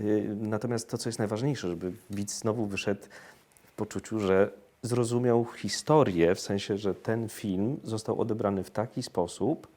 Y, 0.00 0.36
Natomiast 0.40 0.90
to, 0.90 0.98
co 0.98 1.08
jest 1.08 1.18
najważniejsze, 1.18 1.68
żeby 1.68 1.92
widz 2.10 2.38
znowu 2.38 2.66
wyszedł 2.66 3.00
w 3.62 3.72
poczuciu, 3.72 4.20
że 4.20 4.50
zrozumiał 4.82 5.44
historię, 5.44 6.34
w 6.34 6.40
sensie, 6.40 6.78
że 6.78 6.94
ten 6.94 7.28
film 7.28 7.80
został 7.84 8.20
odebrany 8.20 8.64
w 8.64 8.70
taki 8.70 9.02
sposób, 9.02 9.68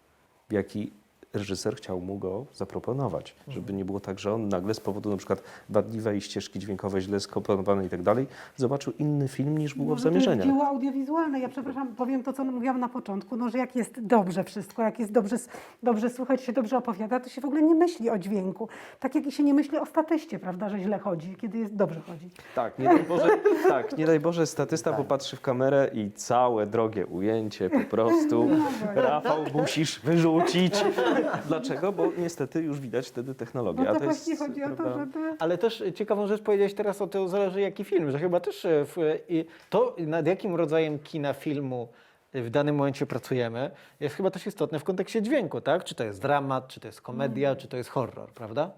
w 0.49 0.53
jaki 0.53 0.91
reżyser 1.33 1.75
chciał 1.75 2.01
mu 2.01 2.17
go 2.17 2.45
zaproponować. 2.53 3.35
Żeby 3.47 3.73
nie 3.73 3.85
było 3.85 3.99
tak, 3.99 4.19
że 4.19 4.33
on 4.33 4.49
nagle 4.49 4.73
z 4.73 4.79
powodu 4.79 5.09
na 5.09 5.17
przykład 5.17 5.43
wadliwej 5.69 6.21
ścieżki 6.21 6.59
dźwiękowej, 6.59 7.01
źle 7.01 7.19
skomponowanej 7.19 7.87
i 7.87 7.89
tak 7.89 8.01
dalej, 8.01 8.27
zobaczył 8.55 8.93
inny 8.99 9.27
film 9.27 9.57
niż 9.57 9.75
było 9.75 9.87
w 9.87 9.89
Może 9.89 10.09
jest 10.09 10.13
zamierzeniach. 10.25 10.45
dzieło 10.47 10.67
audiowizualne. 10.67 11.39
Ja 11.39 11.49
przepraszam, 11.49 11.87
powiem 11.95 12.23
to, 12.23 12.33
co 12.33 12.43
mówiłam 12.43 12.79
na 12.79 12.89
początku, 12.89 13.35
no, 13.37 13.49
że 13.49 13.57
jak 13.57 13.75
jest 13.75 14.01
dobrze 14.01 14.43
wszystko, 14.43 14.81
jak 14.81 14.99
jest 14.99 15.11
dobrze, 15.11 15.35
dobrze 15.83 16.09
słuchać, 16.09 16.41
się 16.43 16.53
dobrze 16.53 16.77
opowiada, 16.77 17.19
to 17.19 17.29
się 17.29 17.41
w 17.41 17.45
ogóle 17.45 17.61
nie 17.61 17.75
myśli 17.75 18.09
o 18.09 18.17
dźwięku. 18.17 18.67
Tak 18.99 19.15
jak 19.15 19.25
i 19.27 19.31
się 19.31 19.43
nie 19.43 19.53
myśli 19.53 19.77
o 19.77 19.85
statyście, 19.85 20.39
prawda, 20.39 20.69
że 20.69 20.79
źle 20.79 20.99
chodzi, 20.99 21.35
kiedy 21.41 21.57
jest 21.57 21.75
dobrze 21.75 22.01
chodzi. 22.01 22.29
Tak, 22.55 22.79
nie 22.79 22.85
daj 22.85 23.03
Boże, 23.03 23.29
tak, 23.69 23.97
nie 23.97 24.05
daj 24.05 24.19
Boże 24.19 24.47
statysta 24.47 24.93
popatrzy 24.93 25.35
w 25.35 25.41
kamerę 25.41 25.89
i 25.93 26.11
całe 26.11 26.65
drogie 26.67 27.05
ujęcie 27.05 27.69
po 27.69 27.79
prostu 27.79 28.47
Rafał 28.95 29.37
musisz 29.53 29.99
wyrzucić. 29.99 30.73
Dlaczego? 31.47 31.91
Bo 31.91 32.11
niestety 32.17 32.61
już 32.61 32.79
widać 32.79 33.07
wtedy 33.07 33.35
technologię. 33.35 33.83
No 33.83 33.93
to, 33.93 33.99
to 33.99 34.05
jest, 34.05 34.17
właśnie 34.17 34.47
chodzi 34.47 34.63
o 34.63 34.75
to, 34.75 34.99
żeby... 34.99 35.35
Ale 35.39 35.57
też 35.57 35.83
ciekawą 35.95 36.27
rzecz 36.27 36.41
powiedziałeś 36.41 36.73
teraz 36.73 37.01
o 37.01 37.07
tym, 37.07 37.29
zależy 37.29 37.61
jaki 37.61 37.83
film, 37.83 38.11
że 38.11 38.19
chyba 38.19 38.39
też 38.39 38.65
e, 38.65 38.85
w, 38.85 38.95
i 39.29 39.45
to, 39.69 39.95
nad 39.99 40.27
jakim 40.27 40.55
rodzajem 40.55 40.99
kina, 40.99 41.33
filmu 41.33 41.87
w 42.33 42.49
danym 42.49 42.75
momencie 42.75 43.05
pracujemy, 43.05 43.71
jest 43.99 44.15
chyba 44.15 44.31
też 44.31 44.47
istotne 44.47 44.79
w 44.79 44.83
kontekście 44.83 45.21
dźwięku, 45.21 45.61
tak? 45.61 45.83
Czy 45.83 45.95
to 45.95 46.03
jest 46.03 46.21
dramat, 46.21 46.67
czy 46.67 46.79
to 46.79 46.87
jest 46.87 47.01
komedia, 47.01 47.55
czy 47.55 47.67
to 47.67 47.77
jest 47.77 47.89
horror, 47.89 48.29
prawda? 48.29 48.71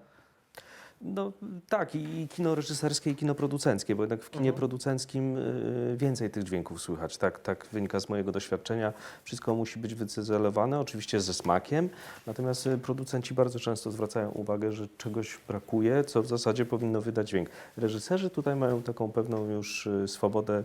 No 1.04 1.32
tak, 1.70 1.96
i 1.96 2.28
kino 2.28 2.56
reżyserskie, 2.56 3.12
i 3.12 3.16
kino 3.16 3.36
producenckie, 3.36 3.96
bo 3.96 4.04
jednak 4.04 4.24
w 4.24 4.30
kinie 4.30 4.54
producenckim 4.54 5.38
y, 5.38 5.96
więcej 5.98 6.30
tych 6.30 6.44
dźwięków 6.44 6.82
słychać. 6.82 7.18
Tak, 7.18 7.40
tak 7.40 7.68
wynika 7.72 8.00
z 8.00 8.10
mojego 8.10 8.32
doświadczenia. 8.32 8.94
Wszystko 9.24 9.56
musi 9.56 9.80
być 9.80 9.96
wycyzelowane, 9.96 10.80
oczywiście 10.80 11.22
ze 11.22 11.34
smakiem, 11.34 11.90
natomiast 12.28 12.68
y, 12.68 12.78
producenci 12.78 13.34
bardzo 13.34 13.60
często 13.60 13.92
zwracają 13.92 14.32
uwagę, 14.32 14.72
że 14.72 14.88
czegoś 14.98 15.40
brakuje, 15.48 16.04
co 16.04 16.22
w 16.22 16.28
zasadzie 16.28 16.66
powinno 16.66 17.02
wydać 17.02 17.30
dźwięk. 17.30 17.50
Reżyserzy 17.78 18.30
tutaj 18.30 18.56
mają 18.56 18.82
taką 18.82 19.12
pewną 19.12 19.50
już 19.50 19.88
y, 19.88 20.08
swobodę 20.08 20.64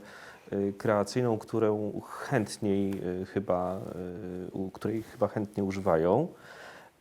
y, 0.52 0.72
kreacyjną, 0.78 1.38
którą 1.38 2.00
chętniej 2.08 2.94
y, 3.22 3.26
chyba, 3.26 3.80
y, 4.66 4.70
której 4.72 5.02
chyba 5.02 5.28
chętnie 5.28 5.64
używają. 5.64 6.28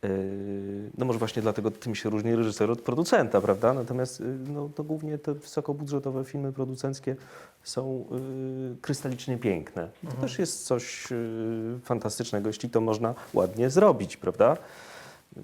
Yy, 0.02 0.90
No 0.98 1.04
może 1.06 1.18
właśnie 1.18 1.42
dlatego 1.42 1.70
tym 1.70 1.94
się 1.94 2.10
różni 2.10 2.36
reżyser 2.36 2.70
od 2.70 2.82
producenta, 2.82 3.40
prawda? 3.40 3.72
Natomiast 3.74 4.20
yy, 4.20 4.26
no, 4.48 4.70
to 4.74 4.84
głównie 4.84 5.18
te 5.18 5.34
wysokobudżetowe 5.34 6.24
filmy 6.24 6.52
producenckie 6.52 7.16
są 7.62 8.04
yy, 8.70 8.76
krystalicznie 8.80 9.38
piękne. 9.38 9.88
To 10.10 10.16
też 10.16 10.38
jest 10.38 10.66
coś 10.66 11.10
yy, 11.10 11.80
fantastycznego, 11.84 12.48
jeśli 12.48 12.70
to 12.70 12.80
można 12.80 13.14
ładnie 13.34 13.70
zrobić, 13.70 14.16
prawda? 14.16 14.56
Yy, 15.36 15.42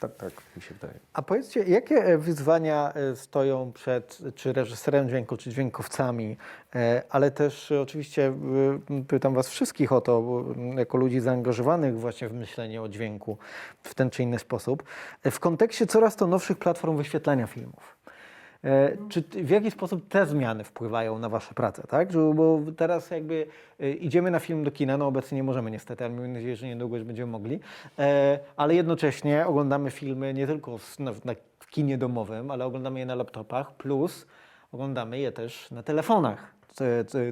Tak, 0.00 0.16
tak 0.16 0.32
mi 0.56 0.62
się 0.62 0.74
wydaje. 0.74 0.98
A 1.12 1.22
powiedzcie, 1.22 1.62
jakie 1.62 1.96
e, 1.96 2.18
wyzwania 2.18 2.92
e, 2.92 3.16
stoją 3.16 3.72
przed 3.72 4.18
czy 4.34 4.52
reżyserem 4.52 5.08
dźwięku, 5.08 5.36
czy 5.36 5.50
dźwiękowcami, 5.50 6.36
e, 6.74 7.02
ale 7.10 7.30
też 7.30 7.72
oczywiście 7.72 8.32
pytam 9.08 9.34
Was 9.34 9.48
wszystkich 9.48 9.92
o 9.92 10.00
to, 10.00 10.44
jako 10.76 10.98
ludzi 10.98 11.20
zaangażowanych 11.20 12.00
właśnie 12.00 12.28
w 12.28 12.32
myślenie 12.32 12.82
o 12.82 12.88
dźwięku 12.88 13.38
w 13.82 13.94
ten 13.94 14.10
czy 14.10 14.22
inny 14.22 14.38
sposób, 14.38 14.82
w 15.30 15.40
kontekście 15.40 15.86
coraz 15.86 16.16
to 16.16 16.26
nowszych 16.26 16.58
platform 16.58 16.96
wyświetlania 16.96 17.46
filmów. 17.46 17.96
E, 18.64 18.96
Czy 19.08 19.22
w 19.22 19.50
jaki 19.50 19.70
sposób 19.70 20.08
te 20.08 20.26
zmiany 20.26 20.64
wpływają 20.64 21.18
na 21.18 21.28
Wasze 21.28 21.54
pracę, 21.54 21.82
tak? 21.88 22.12
Bo 22.34 22.60
teraz 22.76 23.10
jakby 23.10 23.46
e, 23.80 23.90
idziemy 23.90 24.30
na 24.30 24.38
film 24.38 24.64
do 24.64 24.70
kina, 24.70 24.96
no 24.96 25.06
obecnie 25.06 25.36
nie 25.36 25.42
możemy 25.42 25.70
niestety, 25.70 26.04
ale 26.04 26.14
mam 26.14 26.32
nadzieję, 26.32 26.56
że 26.56 26.66
niedługo 26.66 26.96
już 26.96 27.06
będziemy 27.06 27.32
mogli, 27.32 27.60
e, 27.98 28.38
ale 28.56 28.74
jednocześnie 28.74 29.46
oglądamy 29.46 29.90
filmy 29.90 30.34
nie 30.34 30.46
tylko 30.46 30.78
w, 30.78 30.98
na, 30.98 31.12
kinie 31.70 31.98
domowym, 31.98 32.50
ale 32.50 32.66
oglądamy 32.66 32.98
je 32.98 33.06
na 33.06 33.14
laptopach, 33.14 33.74
plus 33.74 34.26
oglądamy 34.72 35.18
je 35.18 35.32
też 35.32 35.70
na 35.70 35.82
telefonach. 35.82 36.59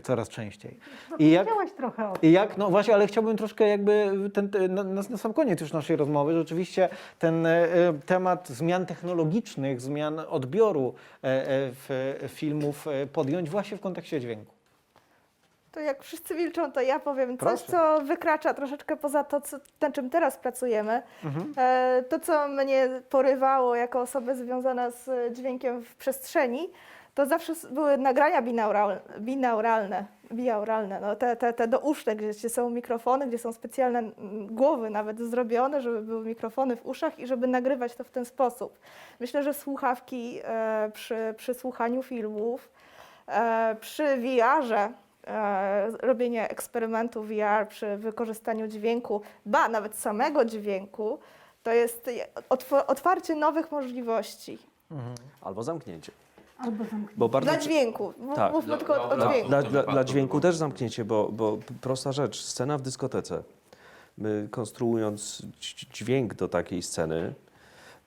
Coraz 0.02 0.28
częściej. 0.28 0.78
I 1.18 1.30
jak, 1.30 1.48
trochę 1.76 2.10
o 2.10 2.12
tym. 2.12 2.30
i 2.30 2.32
jak, 2.32 2.56
no 2.56 2.70
właśnie, 2.70 2.94
ale 2.94 3.06
chciałbym 3.06 3.36
troszkę 3.36 3.68
jakby 3.68 4.10
ten, 4.34 4.50
na, 4.68 4.84
na 4.84 5.16
sam 5.16 5.34
koniec 5.34 5.60
już 5.60 5.72
naszej 5.72 5.96
rozmowy, 5.96 6.34
rzeczywiście 6.34 6.88
ten 7.18 7.46
e, 7.46 7.68
temat 8.06 8.48
zmian 8.48 8.86
technologicznych, 8.86 9.80
zmian 9.80 10.20
odbioru 10.28 10.94
e, 11.24 11.26
e, 11.26 11.46
w, 11.72 12.18
filmów 12.28 12.86
podjąć 13.12 13.50
właśnie 13.50 13.76
w 13.76 13.80
kontekście 13.80 14.20
dźwięku. 14.20 14.54
To 15.72 15.80
jak 15.80 16.02
wszyscy 16.02 16.34
milczą, 16.34 16.72
to 16.72 16.80
ja 16.80 16.98
powiem 16.98 17.38
coś, 17.38 17.38
Proszę. 17.38 17.72
co 17.72 18.00
wykracza 18.00 18.54
troszeczkę 18.54 18.96
poza 18.96 19.24
to, 19.24 19.40
co, 19.40 19.56
nad 19.80 19.94
czym 19.94 20.10
teraz 20.10 20.36
pracujemy. 20.36 21.02
Mhm. 21.24 21.54
To, 22.08 22.20
co 22.20 22.48
mnie 22.48 22.88
porywało 23.10 23.74
jako 23.74 24.00
osobę 24.00 24.34
związana 24.34 24.90
z 24.90 25.36
dźwiękiem 25.36 25.82
w 25.82 25.94
przestrzeni, 25.94 26.70
to 27.18 27.26
zawsze 27.26 27.52
były 27.70 27.98
nagrania 27.98 28.42
binaural, 28.42 29.00
binauralne, 29.20 30.04
binauralne 30.32 31.00
no 31.00 31.16
te, 31.16 31.36
te, 31.36 31.52
te 31.52 31.68
douszne, 31.68 32.16
gdzie, 32.16 32.30
gdzie 32.30 32.48
są 32.48 32.70
mikrofony, 32.70 33.26
gdzie 33.26 33.38
są 33.38 33.52
specjalne 33.52 34.02
głowy 34.50 34.90
nawet 34.90 35.18
zrobione, 35.18 35.82
żeby 35.82 36.00
były 36.02 36.26
mikrofony 36.26 36.76
w 36.76 36.86
uszach 36.86 37.18
i 37.18 37.26
żeby 37.26 37.46
nagrywać 37.46 37.94
to 37.94 38.04
w 38.04 38.10
ten 38.10 38.24
sposób. 38.24 38.78
Myślę, 39.20 39.42
że 39.42 39.54
słuchawki 39.54 40.40
e, 40.44 40.90
przy, 40.94 41.34
przy 41.36 41.54
słuchaniu 41.54 42.02
filmów, 42.02 42.68
e, 43.28 43.76
przy 43.80 44.16
VR-ze, 44.16 44.92
e, 45.26 45.90
robienie 45.90 46.48
eksperymentu 46.50 47.22
VR 47.22 47.68
przy 47.68 47.96
wykorzystaniu 47.96 48.66
dźwięku, 48.66 49.20
ba, 49.46 49.68
nawet 49.68 49.96
samego 49.96 50.44
dźwięku, 50.44 51.18
to 51.62 51.72
jest 51.72 52.06
je- 52.06 52.26
otw- 52.50 52.84
otwarcie 52.86 53.34
nowych 53.34 53.72
możliwości. 53.72 54.58
Albo 55.42 55.62
zamknięcie. 55.62 56.12
Albo. 56.58 56.84
Bo 57.16 57.28
bardzo 57.28 57.50
Dla 57.50 57.60
dźwięku. 57.60 58.12
M- 58.20 58.34
Tak. 58.36 58.52
Mówmy 58.52 58.76
tylko 58.78 58.94
o, 58.94 59.10
o 59.10 59.16
Dla- 59.16 59.28
dźwięku. 59.28 59.48
Dla, 59.48 59.62
dla, 59.62 59.82
dla 59.82 60.04
dźwięku 60.04 60.40
też 60.40 60.56
zamknięcie, 60.56 61.04
bo, 61.04 61.28
bo 61.32 61.56
p- 61.56 61.74
prosta 61.80 62.12
rzecz, 62.12 62.42
scena 62.42 62.78
w 62.78 62.82
dyskotece. 62.82 63.42
My 64.18 64.48
konstruując 64.50 65.42
dź- 65.60 65.86
dźwięk 65.92 66.34
do 66.34 66.48
takiej 66.48 66.82
sceny, 66.82 67.34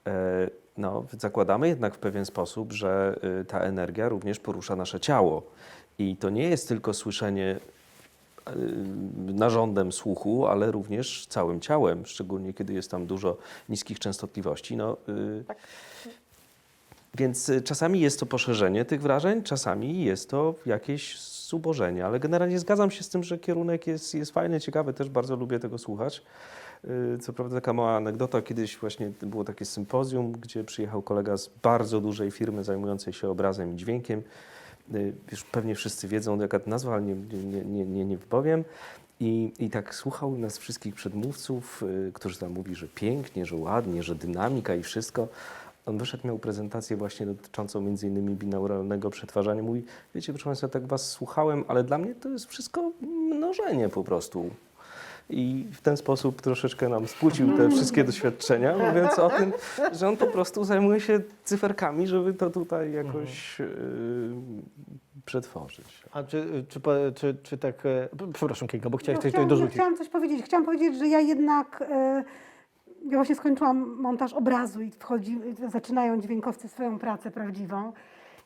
e, 0.08 0.50
no, 0.78 1.06
zakładamy 1.20 1.68
jednak 1.68 1.96
w 1.96 1.98
pewien 2.00 2.26
sposób, 2.26 2.72
że 2.74 3.20
y, 3.42 3.46
ta 3.46 3.60
energia 3.60 4.10
również 4.10 4.40
porusza 4.40 4.76
nasze 4.76 5.00
ciało. 5.00 5.44
I 6.00 6.16
to 6.18 6.30
nie 6.30 6.50
jest 6.50 6.68
tylko 6.68 6.94
słyszenie 6.94 7.60
y, 8.50 8.54
narządem 9.34 9.92
słuchu, 9.92 10.48
ale 10.48 10.72
również 10.72 11.26
całym 11.30 11.60
ciałem, 11.60 12.06
szczególnie 12.06 12.54
kiedy 12.54 12.74
jest 12.74 12.92
tam 12.92 13.06
dużo 13.06 13.38
niskich 13.70 14.00
częstotliwości. 14.00 14.78
No, 14.78 14.98
y, 15.10 15.44
Tak. 15.48 15.58
Więc 17.18 17.50
y, 17.50 17.62
czasami 17.62 18.00
jest 18.00 18.20
to 18.20 18.26
poszerzenie 18.26 18.86
tych 18.86 19.02
wrażeń, 19.02 19.44
czasami 19.44 20.04
jest 20.04 20.30
to 20.30 20.56
jakieś 20.66 21.22
zubożenie, 21.22 22.06
ale 22.06 22.20
generalnie 22.20 22.60
zgadzam 22.60 22.92
się 22.92 23.04
z 23.04 23.10
tym, 23.10 23.24
że 23.24 23.38
kierunek 23.38 23.88
jest, 23.88 24.16
jest 24.16 24.32
fajny, 24.32 24.60
ciekawy, 24.60 24.94
też 24.94 25.10
bardzo 25.10 25.36
lubię 25.36 25.60
tego 25.60 25.78
słuchać. 25.78 26.24
Y, 27.16 27.18
Co 27.22 27.34
prawda 27.34 27.56
taka 27.56 27.74
mała 27.74 27.96
anegdota, 27.96 28.42
kiedyś 28.42 28.78
właśnie 28.78 29.12
było 29.22 29.44
takie 29.44 29.66
sympozjum, 29.66 30.32
gdzie 30.32 30.64
przyjechał 30.64 31.02
kolega 31.02 31.38
z 31.38 31.50
bardzo 31.64 32.02
dużej 32.02 32.32
firmy 32.32 32.64
zajmującej 32.64 33.14
się 33.14 33.30
obrazem 33.30 33.74
i 33.74 33.76
dźwiękiem. 33.76 34.24
Y, 34.94 35.14
Już 35.32 35.44
pewnie 35.44 35.76
wszyscy 35.76 36.08
wiedzą, 36.08 36.40
jaka 36.40 36.60
nazwa, 36.66 36.94
ale 36.94 37.02
nie, 37.02 37.16
nie, 37.16 37.62
nie, 37.66 37.86
nie, 37.86 38.06
nie 38.06 38.18
wypowiem. 38.18 38.64
I, 39.20 39.54
I 39.60 39.70
tak 39.70 39.96
słuchał 39.96 40.38
nas 40.38 40.58
wszystkich 40.58 40.96
przedmówców, 40.96 41.84
którzy 42.14 42.40
tam 42.40 42.52
mówi, 42.52 42.76
że 42.76 42.88
pięknie, 42.88 43.46
że 43.46 43.56
ładnie, 43.56 44.04
że 44.04 44.16
dynamika 44.16 44.76
i 44.76 44.84
wszystko. 44.84 45.28
On 45.86 45.98
wyszedł, 45.98 46.28
miał 46.28 46.40
prezentację 46.40 46.98
właśnie 46.98 47.26
dotyczącą 47.26 47.82
między 47.82 48.08
innymi 48.08 48.36
binauralnego 48.36 49.10
przetwarzania. 49.10 49.64
Mówi, 49.64 49.84
wiecie, 50.16 50.34
proszę 50.34 50.46
Państwa, 50.46 50.68
tak 50.68 50.88
Was 50.88 51.10
słuchałem, 51.10 51.64
ale 51.68 51.84
dla 51.84 51.98
mnie 51.98 52.16
to 52.16 52.30
jest 52.30 52.46
wszystko 52.46 52.92
mnożenie 53.02 53.90
po 53.90 54.04
prostu. 54.04 54.50
I 55.30 55.68
w 55.74 55.82
ten 55.82 55.98
sposób 55.98 56.42
troszeczkę 56.42 56.90
nam 56.90 57.08
spłucił 57.08 57.58
te 57.58 57.70
wszystkie 57.70 58.04
doświadczenia, 58.04 58.78
mówiąc 58.78 59.20
o 59.20 59.30
tym, 59.30 59.54
że 59.94 60.08
on 60.08 60.18
po 60.18 60.28
prostu 60.28 60.64
zajmuje 60.64 61.00
się 61.00 61.20
cyferkami, 61.44 62.08
żeby 62.08 62.34
to 62.34 62.50
tutaj 62.50 62.92
jakoś 62.92 63.60
yy, 63.60 63.68
przetworzyć. 65.26 66.04
A 66.12 66.24
czy, 66.24 66.66
czy, 66.70 66.82
czy, 67.16 67.36
czy 67.44 67.58
tak, 67.58 67.86
e, 67.86 68.10
przepraszam 68.34 68.68
Kinga, 68.68 68.90
bo 68.90 68.98
chciałeś 68.98 69.18
No, 69.18 69.22
coś 69.22 69.32
chciałam, 69.32 69.48
tutaj 69.48 69.58
dorzucić. 69.58 69.76
Chciałam 69.76 69.98
coś 69.98 70.10
powiedzieć. 70.10 70.46
Chciałam 70.46 70.66
powiedzieć, 70.66 70.98
że 70.98 71.08
ja 71.08 71.20
jednak. 71.20 71.84
e, 71.92 72.24
Ja 73.06 73.18
właśnie 73.18 73.36
skończyłam 73.36 74.02
montaż 74.02 74.34
obrazu 74.34 74.82
i 74.82 74.92
wchodzi, 74.92 75.40
zaczynają 75.68 76.22
dźwiękowcy 76.22 76.68
swoją 76.68 77.00
pracę 77.00 77.32
prawdziwą. 77.32 77.94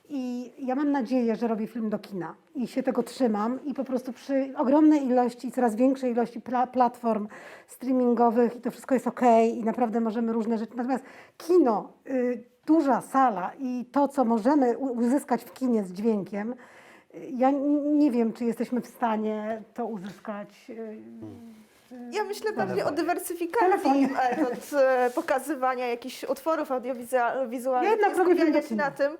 I 0.09 0.51
ja 0.59 0.75
mam 0.75 0.91
nadzieję, 0.91 1.35
że 1.35 1.47
robię 1.47 1.67
film 1.67 1.89
do 1.89 1.99
kina 1.99 2.35
i 2.55 2.67
się 2.67 2.83
tego 2.83 3.03
trzymam. 3.03 3.59
I 3.65 3.73
po 3.73 3.83
prostu 3.83 4.13
przy 4.13 4.53
ogromnej 4.57 5.05
ilości, 5.05 5.51
coraz 5.51 5.75
większej 5.75 6.11
ilości 6.11 6.41
pla 6.41 6.67
platform 6.67 7.27
streamingowych 7.67 8.55
i 8.55 8.61
to 8.61 8.71
wszystko 8.71 8.93
jest 8.93 9.07
ok 9.07 9.21
i 9.53 9.63
naprawdę 9.63 10.01
możemy 10.01 10.33
różne 10.33 10.57
rzeczy. 10.57 10.77
Natomiast 10.77 11.03
kino, 11.37 11.93
y, 12.07 12.43
duża 12.65 13.01
sala 13.01 13.51
i 13.59 13.85
to, 13.91 14.07
co 14.07 14.25
możemy 14.25 14.77
uzyskać 14.77 15.43
w 15.43 15.53
kinie 15.53 15.83
z 15.83 15.91
dźwiękiem, 15.91 16.51
y, 16.51 16.55
ja 17.33 17.51
nie 17.85 18.11
wiem, 18.11 18.33
czy 18.33 18.45
jesteśmy 18.45 18.81
w 18.81 18.87
stanie 18.87 19.61
to 19.73 19.85
uzyskać. 19.85 20.67
y, 20.69 20.97
Ja 22.11 22.23
myślę 22.23 22.53
bardziej 22.53 22.83
o 22.83 22.91
dywersyfikacji 22.91 24.07
metod 24.07 24.73
e, 24.73 25.11
pokazywania 25.15 25.87
jakichś 25.87 26.23
utworów 26.23 26.71
audiowizualnych. 26.71 27.83
Ja 27.83 27.89
jednak 27.91 28.17
robię 28.17 28.35
film 28.35 28.47
skupiania 28.47 28.67
się 28.69 28.75
na 28.75 28.91
tym. 28.91 29.17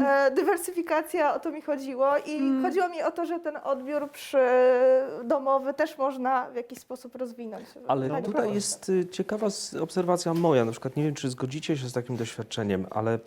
E, 0.00 0.30
dywersyfikacja, 0.30 1.34
o 1.34 1.40
to 1.40 1.50
mi 1.50 1.62
chodziło 1.62 2.06
i 2.26 2.36
Mm. 2.36 2.62
chodziło 2.62 2.88
mi 2.88 3.02
o 3.02 3.10
to, 3.10 3.26
że 3.26 3.40
ten 3.40 3.56
odbiór 3.64 4.10
przy 4.10 4.38
domowy 5.24 5.74
też 5.74 5.98
można 5.98 6.50
w 6.50 6.54
jakiś 6.54 6.78
sposób 6.78 7.14
rozwinąć. 7.16 7.64
Ale 7.86 8.22
tutaj 8.22 8.54
jest 8.54 8.88
y, 8.88 9.06
ciekawa 9.06 9.46
obserwacja 9.80 10.34
moja, 10.34 10.64
na 10.64 10.72
przykład 10.72 10.96
nie 10.96 11.04
wiem, 11.04 11.14
czy 11.14 11.30
zgodzicie 11.30 11.76
się 11.76 11.88
z 11.88 11.92
takim 11.92 12.16
doświadczeniem, 12.16 12.86
ale 12.90 13.18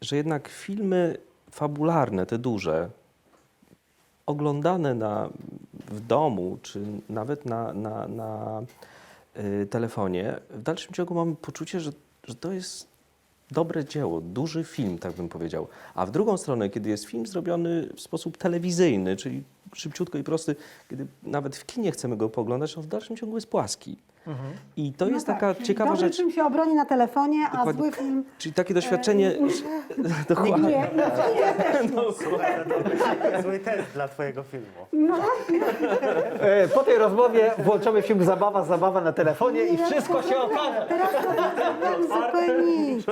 że 0.00 0.16
jednak 0.16 0.48
filmy 0.48 1.16
fabularne, 1.50 2.26
te 2.26 2.38
duże, 2.38 2.88
oglądane 4.26 4.94
na, 4.94 5.28
w 5.92 6.00
domu, 6.00 6.58
czy 6.62 6.80
nawet 7.08 7.46
na, 7.46 7.72
na, 7.72 8.08
na 8.08 8.62
y, 9.36 9.66
telefonie, 9.70 10.40
w 10.50 10.62
dalszym 10.62 10.94
ciągu 10.94 11.14
mamy 11.14 11.36
poczucie, 11.36 11.80
że, 11.80 11.90
że 12.24 12.34
to 12.34 12.52
jest 12.52 12.88
dobre 13.50 13.84
dzieło, 13.84 14.20
duży 14.20 14.64
film, 14.64 14.98
tak 14.98 15.12
bym 15.12 15.28
powiedział. 15.28 15.68
A 15.94 16.06
w 16.06 16.10
drugą 16.10 16.36
stronę, 16.36 16.70
kiedy 16.70 16.90
jest 16.90 17.04
film 17.04 17.26
zrobiony 17.26 17.88
w 17.96 18.00
sposób 18.00 18.36
telewizyjny, 18.36 19.16
czyli 19.16 19.42
szybciutko 19.74 20.18
i 20.18 20.24
prosty, 20.24 20.56
kiedy 20.90 21.06
nawet 21.22 21.56
w 21.56 21.66
kinie 21.66 21.92
chcemy 21.92 22.16
go 22.16 22.28
poglądać, 22.28 22.78
on 22.78 22.82
w 22.82 22.86
dalszym 22.86 23.16
ciągu 23.16 23.36
jest 23.36 23.46
płaski. 23.46 23.96
I 24.76 24.92
to 24.92 25.04
no 25.06 25.10
jest 25.10 25.26
tak, 25.26 25.40
taka 25.40 25.64
ciekawa 25.64 25.90
dobry 25.90 26.06
rzecz. 26.06 26.16
film 26.16 26.30
się 26.30 26.44
obroni 26.44 26.74
na 26.74 26.84
telefonie, 26.84 27.38
a 27.52 27.56
Dokładnie. 27.56 27.82
zły 27.82 27.92
film... 27.92 28.24
Czyli 28.38 28.54
takie 28.54 28.74
doświadczenie. 28.74 29.32
Dokładnie. 30.28 30.68
Nie, 30.68 30.90
Zły 33.42 33.58
test 33.58 33.92
dla 33.94 34.08
twojego 34.08 34.42
filmu. 34.42 34.66
no, 34.92 35.16
E, 36.40 36.68
Po 36.68 36.82
tej 36.82 36.98
rozmowie 36.98 37.50
włączamy 37.58 38.02
film 38.02 38.24
Zabawa, 38.24 38.64
Zabawa 38.64 39.00
na 39.00 39.12
telefonie 39.12 39.64
i 39.64 39.76
wszystko 39.76 40.22
się 40.22 40.36
okaże. 40.36 40.86
teraz 40.88 41.10
zrobiłam 41.22 42.02
zupełnie 42.02 42.76
nic. 42.94 43.06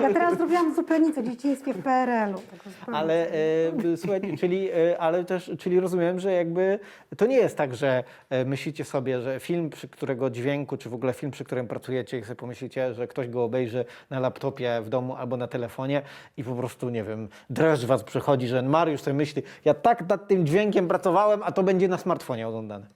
Ja 0.00 0.12
teraz 0.12 0.36
zrobiłam 0.36 0.74
zupełnie 0.74 1.06
nic 1.06 1.18
o 1.18 1.22
dzieciństwie 1.22 1.74
w 1.74 1.82
PRL-u. 1.82 2.38
tak. 2.86 2.94
Ale 2.94 3.26
e, 3.30 3.96
słuchajcie, 3.96 4.36
czyli, 4.36 4.70
e, 4.70 4.98
ale 4.98 5.24
też, 5.24 5.50
czyli 5.58 5.80
rozumiem, 5.80 6.20
że 6.20 6.32
jakby 6.32 6.78
to 7.16 7.26
nie 7.26 7.36
jest 7.36 7.56
tak, 7.56 7.74
że 7.74 8.04
e, 8.30 8.44
myślicie 8.44 8.84
sobie, 8.84 9.20
że 9.20 9.40
film, 9.40 9.70
przy 9.70 9.88
którego 9.88 10.23
dźwięku, 10.30 10.76
czy 10.76 10.90
w 10.90 10.94
ogóle 10.94 11.12
film, 11.12 11.32
przy 11.32 11.44
którym 11.44 11.66
pracujecie 11.68 12.18
i 12.18 12.22
sobie 12.24 12.36
pomyślicie, 12.36 12.94
że 12.94 13.06
ktoś 13.08 13.28
go 13.28 13.44
obejrzy 13.44 13.84
na 14.10 14.20
laptopie 14.20 14.80
w 14.82 14.88
domu 14.88 15.16
albo 15.16 15.36
na 15.36 15.46
telefonie 15.46 16.02
i 16.36 16.44
po 16.44 16.54
prostu, 16.54 16.90
nie 16.90 17.04
wiem, 17.04 17.28
dreszcz 17.50 17.84
was 17.84 18.02
przychodzi, 18.04 18.46
że 18.48 18.62
Mariusz 18.62 19.00
sobie 19.00 19.14
myśli, 19.14 19.42
ja 19.64 19.74
tak 19.74 20.08
nad 20.08 20.28
tym 20.28 20.46
dźwiękiem 20.46 20.88
pracowałem, 20.88 21.40
a 21.42 21.52
to 21.52 21.62
będzie 21.62 21.88
na 21.88 21.98
smartfonie 21.98 22.48
oglądane. 22.48 22.86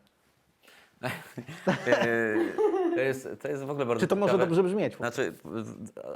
E, 1.87 2.35
To 2.95 3.01
jest, 3.01 3.29
to 3.43 3.49
jest 3.49 3.65
w 3.65 3.71
ogóle 3.71 3.87
bardzo 3.87 4.01
Czy 4.01 4.07
to 4.09 4.17
może 4.17 4.33
ciekawe. 4.33 4.47
dobrze 4.47 4.63
brzmieć? 4.63 4.97
Znaczy, 4.97 5.33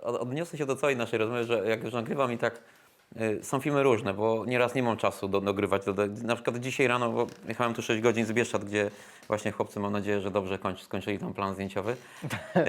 od- 0.02 0.16
odniosę 0.16 0.59
się 0.59 0.66
do 0.66 0.76
całej 0.76 0.97
naszej 0.97 1.18
rozmowy, 1.18 1.44
że 1.44 1.68
jak 1.68 1.84
już 1.84 1.93
nagrywam 1.93 2.32
i 2.32 2.39
tak 2.39 2.60
są 3.43 3.60
filmy 3.60 3.82
różne, 3.82 4.14
bo 4.14 4.44
nieraz 4.47 4.74
nie 4.74 4.82
mam 4.82 4.97
czasu 4.97 5.28
do, 5.28 5.40
dogrywać. 5.40 5.84
Do, 5.84 5.94
do, 5.94 6.06
na 6.06 6.34
przykład 6.34 6.56
dzisiaj 6.56 6.86
rano, 6.86 7.10
bo 7.10 7.26
jechałem 7.48 7.74
tu 7.74 7.82
6 7.82 8.02
godzin 8.02 8.26
z 8.26 8.32
Bieszczad, 8.32 8.64
gdzie 8.64 8.90
właśnie 9.28 9.52
chłopcy, 9.52 9.80
mam 9.80 9.93
nadzieję, 9.93 10.20
że 10.20 10.30
dobrze 10.30 10.59
kończy, 10.59 10.84
skończyli 10.84 11.18
tam 11.18 11.34
plan 11.34 11.55
zdjęciowy. 11.55 11.97
Y, 12.56 12.60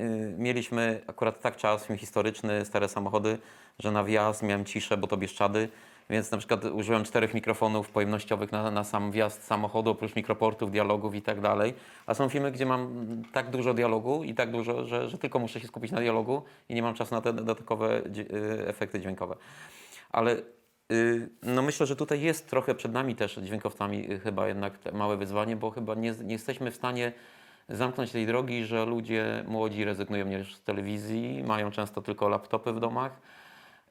y, 0.00 0.34
mieliśmy 0.38 1.00
akurat 1.06 1.40
tak 1.40 1.56
czas, 1.56 1.86
film 1.86 1.98
historyczny, 1.98 2.64
stare 2.64 2.88
samochody, 2.88 3.38
że 3.78 3.92
na 3.92 4.04
wjazd 4.04 4.42
miałem 4.42 4.64
ciszę, 4.64 4.96
bo 4.96 5.06
to 5.06 5.16
Bieszczady. 5.16 5.68
Więc 6.10 6.30
na 6.30 6.38
przykład 6.38 6.64
użyłem 6.64 7.04
czterech 7.04 7.34
mikrofonów 7.34 7.90
pojemnościowych 7.90 8.52
na, 8.52 8.70
na 8.70 8.84
sam 8.84 9.12
wjazd 9.12 9.44
samochodu, 9.44 9.90
oprócz 9.90 10.16
mikroportów, 10.16 10.70
dialogów 10.70 11.14
i 11.14 11.22
tak 11.22 11.40
dalej. 11.40 11.74
A 12.06 12.14
są 12.14 12.28
filmy, 12.28 12.52
gdzie 12.52 12.66
mam 12.66 13.06
tak 13.32 13.50
dużo 13.50 13.74
dialogu 13.74 14.24
i 14.24 14.34
tak 14.34 14.50
dużo, 14.50 14.84
że, 14.84 15.08
że 15.08 15.18
tylko 15.18 15.38
muszę 15.38 15.60
się 15.60 15.68
skupić 15.68 15.92
na 15.92 16.00
dialogu 16.00 16.42
i 16.68 16.74
nie 16.74 16.82
mam 16.82 16.94
czasu 16.94 17.14
na 17.14 17.20
te 17.20 17.32
dodatkowe 17.32 18.02
y, 18.06 18.66
efekty 18.66 19.00
dźwiękowe. 19.00 19.36
Ale 20.10 20.36
Y, 20.92 21.28
No 21.42 21.62
myślę, 21.62 21.86
że 21.86 21.96
tutaj 21.96 22.20
jest 22.20 22.50
trochę 22.50 22.74
przed 22.74 22.92
nami 22.92 23.16
też 23.16 23.34
dźwiękowcami 23.42 24.12
y, 24.12 24.18
chyba 24.20 24.48
jednak 24.48 24.92
małe 24.92 25.16
wyzwanie, 25.16 25.56
bo 25.56 25.70
chyba 25.70 25.94
nie, 25.94 26.14
nie 26.24 26.32
jesteśmy 26.32 26.70
w 26.70 26.74
stanie 26.74 27.12
zamknąć 27.68 28.12
tej 28.12 28.26
drogi, 28.26 28.64
że 28.64 28.84
ludzie 28.84 29.44
młodzi 29.46 29.84
rezygnują 29.84 30.26
nie 30.26 30.44
z 30.44 30.62
telewizji, 30.62 31.44
mają 31.46 31.70
często 31.70 32.02
tylko 32.02 32.28
laptopy 32.28 32.72
w 32.72 32.80
domach. 32.80 33.20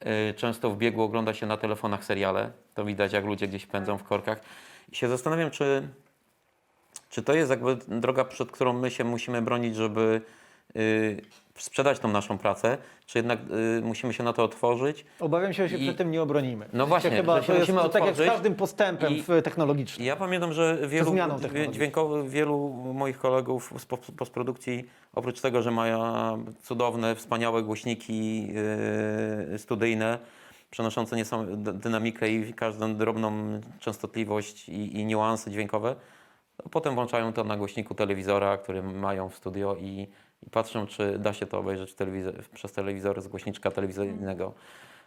Y, 0.05 0.33
Często 0.33 0.69
w 0.69 0.77
biegu 0.77 1.01
ogląda 1.01 1.33
się 1.33 1.45
na 1.45 1.57
telefonach 1.57 2.05
seriale. 2.05 2.51
To 2.73 2.85
widać, 2.85 3.13
jak 3.13 3.25
ludzie 3.25 3.47
gdzieś 3.47 3.65
pędzą 3.65 3.97
w 3.97 4.03
korkach. 4.03 4.39
I 4.91 4.95
się 4.95 5.09
zastanawiam, 5.09 5.51
czy, 5.51 5.87
czy 7.09 7.23
to 7.23 7.33
jest 7.33 7.49
jakby 7.49 7.75
droga, 7.87 8.25
przed 8.25 8.51
którą 8.51 8.73
my 8.73 8.91
się 8.91 9.03
musimy 9.03 9.41
bronić, 9.41 9.75
żeby 9.75 10.21
sprzedać 11.55 11.99
tą 11.99 12.07
naszą 12.07 12.37
pracę, 12.37 12.77
czy 13.05 13.19
jednak 13.19 13.39
y, 13.77 13.81
musimy 13.81 14.13
się 14.13 14.23
na 14.23 14.33
to 14.33 14.43
otworzyć 14.43 15.05
Obawiam 15.19 15.53
się, 15.53 15.63
że 15.67 15.69
się 15.69 15.77
I- 15.83 15.87
przed 15.87 15.97
tym 15.97 16.11
nie 16.11 16.21
obronimy. 16.21 16.65
No 16.73 16.87
właśnie, 16.87 17.09
chyba 17.09 17.35
że 17.35 17.41
się 17.41 17.47
to 17.53 17.59
jest 17.59 17.69
musimy 17.71 17.89
tak 17.89 18.05
jak 18.05 18.15
z 18.15 18.25
każdym 18.25 18.55
postępem 18.55 19.13
i- 19.13 19.23
technologicznym. 19.43 20.07
Ja 20.07 20.15
pamiętam, 20.15 20.53
że 20.53 20.77
wielu, 20.87 21.11
wielu 22.27 22.69
moich 22.93 23.17
kolegów 23.17 23.73
z 23.77 23.85
pos- 23.85 24.11
postprodukcji, 24.17 24.85
oprócz 25.13 25.41
tego, 25.41 25.61
że 25.61 25.71
mają 25.71 25.99
cudowne, 26.63 27.15
wspaniałe 27.15 27.63
głośniki 27.63 28.47
yy, 29.51 29.59
studyjne, 29.59 30.19
przenoszące 30.71 31.15
niesam- 31.15 31.63
d- 31.63 31.73
dynamikę 31.73 32.29
i 32.29 32.53
każdą 32.53 32.95
drobną 32.95 33.31
częstotliwość 33.79 34.69
i, 34.69 34.99
i 34.99 35.05
niuanse 35.05 35.51
dźwiękowe, 35.51 35.95
potem 36.71 36.95
włączają 36.95 37.33
to 37.33 37.43
na 37.43 37.57
głośniku 37.57 37.95
telewizora, 37.95 38.57
który 38.57 38.83
mają 38.83 39.29
w 39.29 39.35
studio 39.35 39.75
i, 39.79 40.07
i 40.47 40.49
patrzą, 40.49 40.87
czy 40.87 41.19
da 41.19 41.33
się 41.33 41.45
to 41.45 41.59
obejrzeć 41.59 41.93
telewizor, 41.93 42.43
przez 42.53 42.71
telewizor 42.71 43.21
z 43.21 43.27
głośniczka 43.27 43.71
telewizyjnego. 43.71 44.53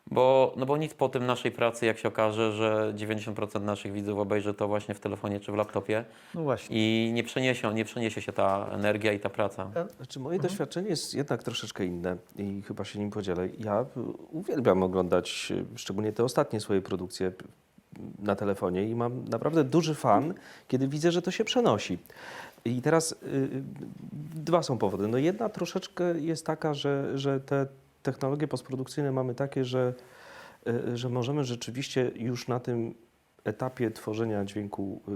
Bo, 0.07 0.55
no 0.57 0.67
bo 0.67 0.77
nic 0.77 0.95
po 0.95 1.09
tym 1.09 1.27
naszej 1.27 1.53
pracy, 1.53 1.87
jak 1.87 1.99
się 1.99 2.09
okaże, 2.09 2.53
że 2.53 2.95
90% 2.97 3.63
naszych 3.63 3.93
widzów 3.93 4.19
obejrzy 4.19 4.55
to 4.55 4.69
właśnie 4.69 4.95
w 4.95 5.01
telefonie 5.01 5.41
czy 5.41 5.53
w 5.53 5.55
laptopie 5.55 6.05
No 6.35 6.43
właśnie. 6.43 6.77
i 6.77 7.13
nie 7.13 7.25
przeniesie, 7.25 7.75
nie 7.75 7.85
przeniesie 7.85 8.23
się 8.23 8.33
ta 8.33 8.69
energia 8.73 9.13
i 9.13 9.21
ta 9.21 9.31
praca. 9.31 9.71
Znaczy, 9.97 10.21
moje 10.21 10.39
doświadczenie 10.39 10.89
jest 10.89 11.15
jednak 11.15 11.43
troszeczkę 11.43 11.85
inne 11.85 12.17
i 12.37 12.63
chyba 12.63 12.85
się 12.85 12.99
nim 12.99 13.11
podzielę. 13.11 13.49
Ja 13.59 13.81
y, 13.83 13.87
uwielbiam 14.31 14.83
oglądać 14.83 15.53
y, 15.75 15.79
szczególnie 15.79 16.13
te 16.13 16.25
ostatnie 16.25 16.61
swoje 16.61 16.83
produkcje 16.83 17.33
na 18.19 18.37
telefonie 18.37 18.89
i 18.89 18.95
mam 18.95 19.25
naprawdę 19.25 19.65
duży 19.65 19.95
fan, 19.95 20.35
kiedy 20.69 20.89
widzę, 20.89 21.13
że 21.13 21.23
to 21.23 21.31
się 21.31 21.45
przenosi. 21.45 21.99
I 22.65 22.83
teraz 22.83 23.13
y, 23.13 23.27
y, 23.27 23.63
dwa 24.35 24.63
są 24.63 24.79
powody. 24.79 25.09
No 25.09 25.19
jedna 25.19 25.49
troszeczkę 25.49 26.21
jest 26.21 26.47
taka, 26.47 26.75
że, 26.75 27.19
że 27.19 27.41
te 27.41 27.67
technologie 28.03 28.49
postprodukcyjne 28.49 29.13
mamy 29.13 29.35
takie, 29.35 29.65
że, 29.65 29.95
y, 30.67 30.97
że 30.97 31.09
możemy 31.09 31.45
rzeczywiście 31.45 32.11
już 32.15 32.49
na 32.49 32.61
tym 32.61 32.95
etapie 33.45 33.91
tworzenia 33.91 34.45
dźwięku 34.45 35.01
y, 35.09 35.13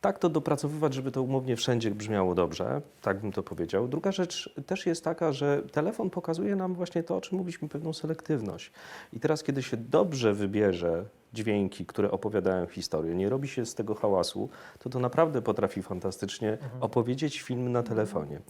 tak 0.00 0.18
to 0.18 0.28
dopracowywać, 0.28 0.94
żeby 0.94 1.10
to 1.10 1.22
umownie 1.22 1.56
wszędzie 1.56 1.90
brzmiało 1.90 2.34
dobrze, 2.34 2.82
tak 3.02 3.20
bym 3.20 3.32
to 3.32 3.42
powiedział. 3.42 3.88
Druga 3.88 4.12
rzecz 4.12 4.54
też 4.66 4.86
jest 4.86 5.04
taka, 5.04 5.32
że 5.32 5.62
telefon 5.72 6.10
pokazuje 6.10 6.56
nam 6.56 6.74
właśnie 6.74 7.02
to, 7.02 7.16
o 7.16 7.20
czym 7.20 7.38
mówiliśmy, 7.38 7.68
pewną 7.68 7.92
selektywność. 7.92 8.72
I 9.12 9.20
teraz, 9.20 9.42
kiedy 9.42 9.62
się 9.62 9.76
dobrze 9.76 10.34
wybierze 10.34 11.04
dźwięki, 11.32 11.86
które 11.86 12.10
opowiadają 12.10 12.66
historię, 12.66 13.14
nie 13.14 13.28
robi 13.28 13.48
się 13.48 13.66
z 13.66 13.74
tego 13.74 13.94
hałasu, 13.94 14.48
to 14.78 14.90
to 14.90 14.98
naprawdę 14.98 15.42
potrafi 15.42 15.82
fantastycznie 15.82 16.58
opowiedzieć 16.80 17.40
film 17.40 17.72
na 17.72 17.82
telefonie. 17.82 18.40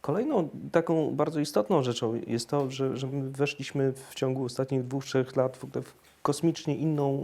Kolejną 0.00 0.48
taką 0.72 1.14
bardzo 1.16 1.40
istotną 1.40 1.82
rzeczą 1.82 2.20
jest 2.26 2.48
to, 2.48 2.70
że, 2.70 2.96
że 2.96 3.06
my 3.06 3.30
weszliśmy 3.30 3.92
w 3.92 4.14
ciągu 4.14 4.44
ostatnich 4.44 4.84
dwóch, 4.84 5.04
trzech 5.04 5.36
lat 5.36 5.56
w, 5.56 5.64
ogóle 5.64 5.82
w 5.82 5.94
kosmicznie 6.24 6.76
inną 6.76 7.18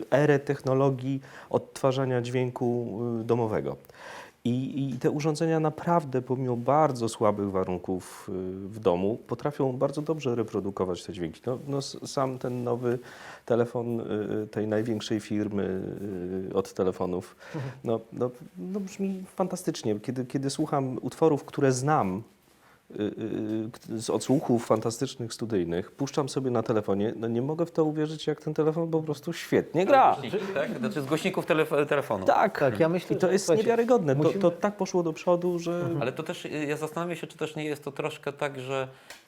y, 0.00 0.16
erę 0.16 0.38
technologii 0.38 1.20
odtwarzania 1.50 2.22
dźwięku 2.22 2.98
y, 3.20 3.24
domowego. 3.24 3.76
I, 4.44 4.88
I 4.94 4.98
te 4.98 5.10
urządzenia 5.10 5.60
naprawdę, 5.60 6.22
pomimo 6.22 6.56
bardzo 6.56 7.08
słabych 7.08 7.50
warunków 7.50 8.28
y, 8.28 8.32
w 8.68 8.78
domu, 8.78 9.18
potrafią 9.26 9.72
bardzo 9.72 10.02
dobrze 10.02 10.34
reprodukować 10.34 11.04
te 11.04 11.12
dźwięki. 11.12 11.40
No, 11.46 11.58
no, 11.66 11.82
sam 11.82 12.38
ten 12.38 12.64
nowy 12.64 12.98
telefon 13.44 14.02
tej 14.50 14.66
największej 14.66 15.20
firmy 15.20 15.82
od 16.54 16.74
telefonów, 16.74 17.36
no, 17.84 18.00
no, 18.12 18.30
no 18.58 18.80
brzmi 18.80 19.24
fantastycznie. 19.36 20.00
Kiedy, 20.00 20.24
kiedy 20.24 20.50
słucham 20.50 20.98
utworów, 21.02 21.44
które 21.44 21.72
znam, 21.72 22.22
z 23.96 24.10
odsłuchów 24.10 24.66
fantastycznych 24.66 25.34
studyjnych, 25.34 25.90
puszczam 25.90 26.28
sobie 26.28 26.50
na 26.50 26.62
telefonie, 26.62 27.12
no 27.16 27.28
nie 27.28 27.42
mogę 27.42 27.66
w 27.66 27.70
to 27.70 27.84
uwierzyć, 27.84 28.26
jak 28.26 28.40
ten 28.40 28.54
telefon 28.54 28.90
po 28.90 29.02
prostu 29.02 29.32
świetnie 29.32 29.86
gra. 29.86 30.16
Tak? 30.54 30.78
Znaczy 30.78 31.02
z 31.02 31.06
głośników 31.06 31.46
telef- 31.46 31.86
telefonu. 31.86 32.26
Tak, 32.26 32.58
Tak, 32.58 32.80
ja 32.80 32.88
myślę, 32.88 33.16
I 33.16 33.18
to 33.18 33.32
jest 33.32 33.48
niewiarygodne. 33.48 34.16
To, 34.16 34.22
musimy- 34.22 34.42
to 34.42 34.50
tak 34.50 34.76
poszło 34.76 35.02
do 35.02 35.12
przodu, 35.12 35.58
że... 35.58 35.84
Ale 36.00 36.12
to 36.12 36.22
też, 36.22 36.44
y, 36.44 36.48
ja 36.48 36.76
zastanawiam 36.76 37.16
się, 37.16 37.26
czy 37.26 37.38
też 37.38 37.56
nie 37.56 37.64
jest 37.64 37.84
to 37.84 37.92
troszkę 37.92 38.32
tak, 38.32 38.60
że 38.60 38.88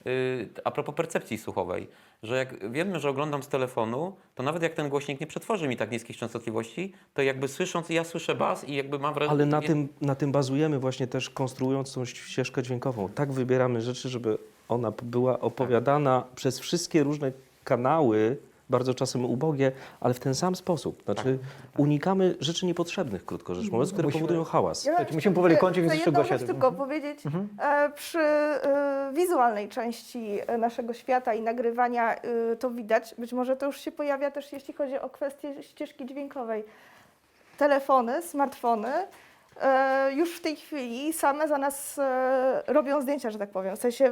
a 0.63 0.71
propos 0.71 0.95
percepcji 0.95 1.37
słuchowej, 1.37 1.87
że 2.23 2.37
jak 2.37 2.71
wiemy, 2.71 2.99
że 2.99 3.09
oglądam 3.09 3.43
z 3.43 3.47
telefonu, 3.47 4.15
to 4.35 4.43
nawet 4.43 4.63
jak 4.63 4.73
ten 4.73 4.89
głośnik 4.89 5.19
nie 5.19 5.27
przetworzy 5.27 5.67
mi 5.67 5.77
tak 5.77 5.91
niskich 5.91 6.17
częstotliwości, 6.17 6.93
to 7.13 7.21
jakby 7.21 7.47
słysząc, 7.47 7.89
ja 7.89 8.03
słyszę 8.03 8.35
bas 8.35 8.69
i 8.69 8.75
jakby 8.75 8.99
mam 8.99 9.13
wrażenie... 9.13 9.33
Ale 9.33 9.45
na 9.45 9.61
tym, 9.61 9.87
na 10.01 10.15
tym 10.15 10.31
bazujemy 10.31 10.79
właśnie 10.79 11.07
też 11.07 11.29
konstruując 11.29 11.93
tą 11.93 12.05
ścieżkę 12.05 12.63
dźwiękową. 12.63 13.09
Tak 13.09 13.31
wybieramy 13.31 13.81
rzeczy, 13.81 14.09
żeby 14.09 14.37
ona 14.67 14.91
była 15.03 15.39
opowiadana 15.39 16.23
przez 16.35 16.59
wszystkie 16.59 17.03
różne 17.03 17.31
kanały, 17.63 18.37
bardzo 18.71 18.93
czasem 18.93 19.25
ubogie, 19.25 19.71
ale 19.99 20.13
w 20.13 20.19
ten 20.19 20.35
sam 20.35 20.55
sposób. 20.55 21.03
Znaczy 21.03 21.39
unikamy 21.77 22.35
rzeczy 22.39 22.65
niepotrzebnych, 22.65 23.25
krótko 23.25 23.55
rzecz 23.55 23.71
mówiąc, 23.71 23.91
które 23.93 24.05
Musimy- 24.07 24.21
powodują 24.21 24.43
hałas. 24.43 24.85
Ja 24.85 24.91
Słuchajcie, 24.91 25.13
musimy 25.13 25.35
powoli 25.35 25.57
kończyć, 25.57 25.81
więc 25.81 25.91
chcę 25.91 25.95
jeszcze 25.97 26.09
jedną 26.09 26.21
Gosia. 26.23 26.37
rzecz 26.37 26.47
tylko 26.47 26.71
powiedzieć. 26.71 27.19
E, 27.59 27.89
przy 27.95 28.19
e, 28.19 29.11
wizualnej 29.13 29.69
części 29.69 30.37
e, 30.47 30.57
naszego 30.57 30.93
świata 30.93 31.33
i 31.33 31.41
nagrywania 31.41 32.15
e, 32.15 32.21
to 32.55 32.69
widać. 32.71 33.15
Być 33.17 33.33
może 33.33 33.57
to 33.57 33.65
już 33.65 33.79
się 33.81 33.91
pojawia 33.91 34.31
też, 34.31 34.53
jeśli 34.53 34.73
chodzi 34.73 34.99
o 34.99 35.09
kwestię 35.09 35.63
ścieżki 35.63 36.05
dźwiękowej. 36.05 36.63
Telefony, 37.57 38.21
smartfony 38.21 38.91
już 40.15 40.37
w 40.37 40.41
tej 40.41 40.55
chwili 40.55 41.13
same 41.13 41.47
za 41.47 41.57
nas 41.57 41.99
e, 41.99 42.63
robią 42.67 43.01
zdjęcia, 43.01 43.31
że 43.31 43.39
tak 43.39 43.49
powiem. 43.49 43.75
W 43.75 43.79
sensie 43.79 44.05
e, 44.05 44.11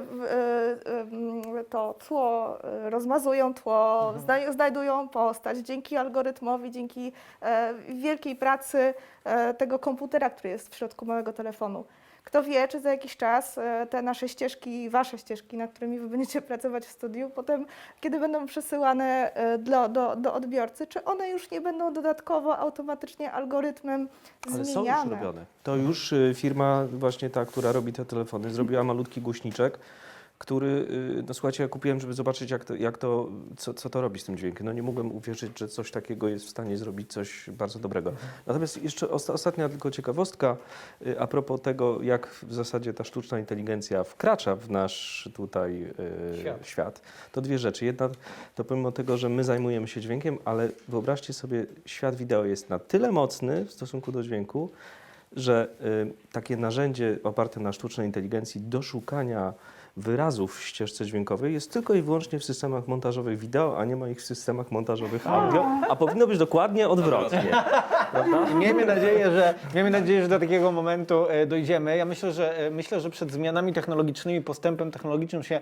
e, 1.59 1.63
to 1.69 1.93
tło 2.07 2.57
e, 2.63 2.89
rozmazują, 2.89 3.53
tło 3.53 4.13
znaj- 4.17 4.53
znajdują 4.53 5.09
postać 5.09 5.57
dzięki 5.57 5.97
algorytmowi, 5.97 6.71
dzięki 6.71 7.11
e, 7.41 7.73
wielkiej 7.89 8.35
pracy 8.35 8.93
e, 9.23 9.53
tego 9.53 9.79
komputera, 9.79 10.29
który 10.29 10.49
jest 10.49 10.73
w 10.73 10.77
środku 10.77 11.05
małego 11.05 11.33
telefonu. 11.33 11.85
Kto 12.23 12.43
wie, 12.43 12.67
czy 12.67 12.79
za 12.79 12.91
jakiś 12.91 13.17
czas 13.17 13.57
e, 13.57 13.87
te 13.89 14.01
nasze 14.01 14.29
ścieżki, 14.29 14.89
wasze 14.89 15.17
ścieżki, 15.17 15.57
nad 15.57 15.71
którymi 15.71 15.99
wy 15.99 16.09
będziecie 16.09 16.41
pracować 16.51 16.85
w 16.85 16.91
studiu, 16.91 17.29
potem, 17.29 17.65
kiedy 18.01 18.19
będą 18.19 18.45
przesyłane 18.45 19.33
e, 19.33 19.57
do, 19.57 19.89
do, 19.89 20.15
do 20.15 20.33
odbiorcy, 20.33 20.87
czy 20.87 21.03
one 21.03 21.29
już 21.29 21.51
nie 21.51 21.61
będą 21.61 21.93
dodatkowo 21.93 22.57
automatycznie 22.57 23.31
algorytmem 23.31 24.09
Ale 24.53 24.65
są 24.65 24.85
już 24.85 25.05
robione. 25.09 25.45
To 25.63 25.75
już 25.75 26.13
y, 26.13 26.33
firma 26.35 26.85
właśnie 26.93 27.29
ta, 27.29 27.45
która 27.45 27.71
robi 27.71 27.93
te 27.93 28.05
telefony, 28.05 28.49
zrobiła 28.49 28.83
malutki 28.83 29.21
głośniczek, 29.21 29.79
który, 30.39 30.67
y, 31.19 31.23
no 31.27 31.33
słuchajcie, 31.33 31.63
ja 31.63 31.69
kupiłem, 31.69 31.99
żeby 31.99 32.13
zobaczyć, 32.13 32.51
jak 32.51 32.65
to, 32.65 32.75
jak 32.75 32.97
to 32.97 33.29
co, 33.57 33.73
co 33.73 33.89
to 33.89 34.01
robi 34.01 34.19
z 34.19 34.23
tym 34.23 34.37
dźwiękiem. 34.37 34.65
No 34.65 34.73
nie 34.73 34.83
mogłem 34.83 35.11
uwierzyć, 35.11 35.59
że 35.59 35.67
coś 35.67 35.91
takiego 35.91 36.27
jest 36.27 36.45
w 36.45 36.49
stanie 36.49 36.77
zrobić 36.77 37.13
coś 37.13 37.49
bardzo 37.49 37.79
dobrego. 37.79 38.13
Natomiast 38.47 38.83
jeszcze 38.83 39.09
osta, 39.09 39.33
ostatnia 39.33 39.69
tylko 39.69 39.91
ciekawostka 39.91 40.57
y, 41.07 41.19
a 41.19 41.27
propos 41.27 41.61
tego, 41.61 42.01
jak 42.01 42.27
w 42.27 42.53
zasadzie 42.53 42.93
ta 42.93 43.03
sztuczna 43.03 43.39
inteligencja 43.39 44.03
wkracza 44.03 44.55
w 44.55 44.69
nasz 44.69 45.29
tutaj 45.33 45.83
y, 46.35 46.39
Świat. 46.39 46.67
świat. 46.67 47.01
To 47.31 47.41
dwie 47.41 47.59
rzeczy. 47.59 47.85
Jedna 47.85 48.09
to 48.55 48.63
pomimo 48.63 48.91
tego, 48.91 49.17
że 49.17 49.29
my 49.29 49.43
zajmujemy 49.43 49.87
się 49.87 50.01
dźwiękiem, 50.01 50.37
ale 50.45 50.69
wyobraźcie 50.87 51.33
sobie, 51.33 51.65
świat 51.85 52.15
wideo 52.15 52.45
jest 52.45 52.69
na 52.69 52.79
tyle 52.79 53.11
mocny 53.11 53.65
w 53.65 53.71
stosunku 53.71 54.11
do 54.11 54.23
dźwięku, 54.23 54.71
że 55.35 55.67
takie 56.31 56.57
narzędzie 56.57 57.19
oparte 57.23 57.59
na 57.59 57.73
sztucznej 57.73 58.07
inteligencji 58.07 58.61
do 58.61 58.81
szukania 58.81 59.53
wyrazów 59.99 60.59
w 60.59 60.63
ścieżce 60.63 61.05
dźwiękowej 61.05 61.53
jest 61.53 61.73
tylko 61.73 61.93
i 61.93 62.01
wyłącznie 62.01 62.39
w 62.39 62.43
systemach 62.43 62.87
montażowych 62.87 63.39
wideo, 63.39 63.77
a 63.77 63.85
nie 63.85 63.95
ma 63.95 64.09
ich 64.09 64.19
w 64.19 64.25
systemach 64.25 64.71
montażowych 64.71 65.27
audio, 65.27 65.65
a 65.89 65.95
powinno 65.95 66.27
być 66.27 66.37
dokładnie 66.37 66.89
odwrotnie. 66.89 67.51
I 68.51 68.55
miejmy 68.55 68.85
nadzieję, 68.85 69.31
że, 69.31 69.55
miejmy 69.75 69.89
nadzieję, 69.89 70.21
że 70.21 70.27
do 70.27 70.39
takiego 70.39 70.71
momentu 70.71 71.29
e, 71.29 71.45
dojdziemy. 71.45 71.97
Ja 71.97 72.05
myślę, 72.05 72.31
że, 72.31 72.57
e, 72.57 72.71
myślę, 72.71 72.99
że 72.99 73.09
przed 73.09 73.31
zmianami 73.31 73.73
technologicznymi, 73.73 74.41
postępem 74.41 74.91
technologicznym 74.91 75.43
się, 75.43 75.61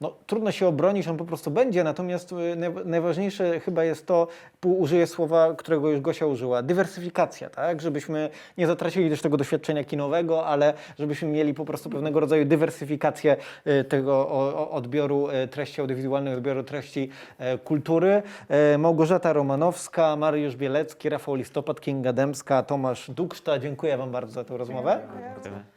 no, 0.00 0.14
trudno 0.26 0.52
się 0.52 0.66
obronić, 0.66 1.08
on 1.08 1.16
po 1.16 1.24
prostu 1.24 1.50
będzie. 1.50 1.84
Natomiast 1.84 2.32
naj- 2.32 2.86
najważniejsze 2.86 3.60
chyba 3.60 3.84
jest 3.84 4.06
to, 4.06 4.28
użyję 4.64 5.06
słowa, 5.06 5.54
którego 5.54 5.90
już 5.90 6.00
Gosia 6.00 6.26
użyła, 6.26 6.62
dywersyfikacja, 6.62 7.50
tak? 7.50 7.80
Żebyśmy 7.80 8.30
nie 8.58 8.66
zatracili 8.66 9.10
też 9.10 9.22
tego 9.22 9.36
doświadczenia 9.36 9.84
kinowego, 9.84 10.46
ale 10.46 10.74
żebyśmy 10.98 11.28
mieli 11.28 11.54
po 11.54 11.64
prostu 11.64 11.90
pewnego 11.90 12.20
rodzaju 12.20 12.44
dywersyfikację 12.44 13.36
e, 13.64 13.84
tego 13.84 14.28
odbioru 14.70 15.28
e, 15.28 15.48
treści 15.48 15.80
audiowizualnej, 15.80 16.34
odbioru 16.34 16.62
treści 16.62 17.08
e, 17.38 17.58
kultury. 17.58 18.22
E, 18.48 18.78
Małgorzata 18.78 19.32
Romanowska, 19.32 20.16
Mariusz 20.16 20.56
Bielecki, 20.56 21.08
Rafał 21.08 21.34
Listopad, 21.34 21.80
Kinga 21.80 22.12
Dębska, 22.12 22.62
Tomasz 22.62 23.10
Dukszta. 23.10 23.58
Dziękuję 23.58 23.96
Wam 23.96 24.10
bardzo 24.10 24.32
za 24.32 24.44
tę 24.44 24.56
rozmowę. 24.56 25.00
Dziękuję 25.02 25.75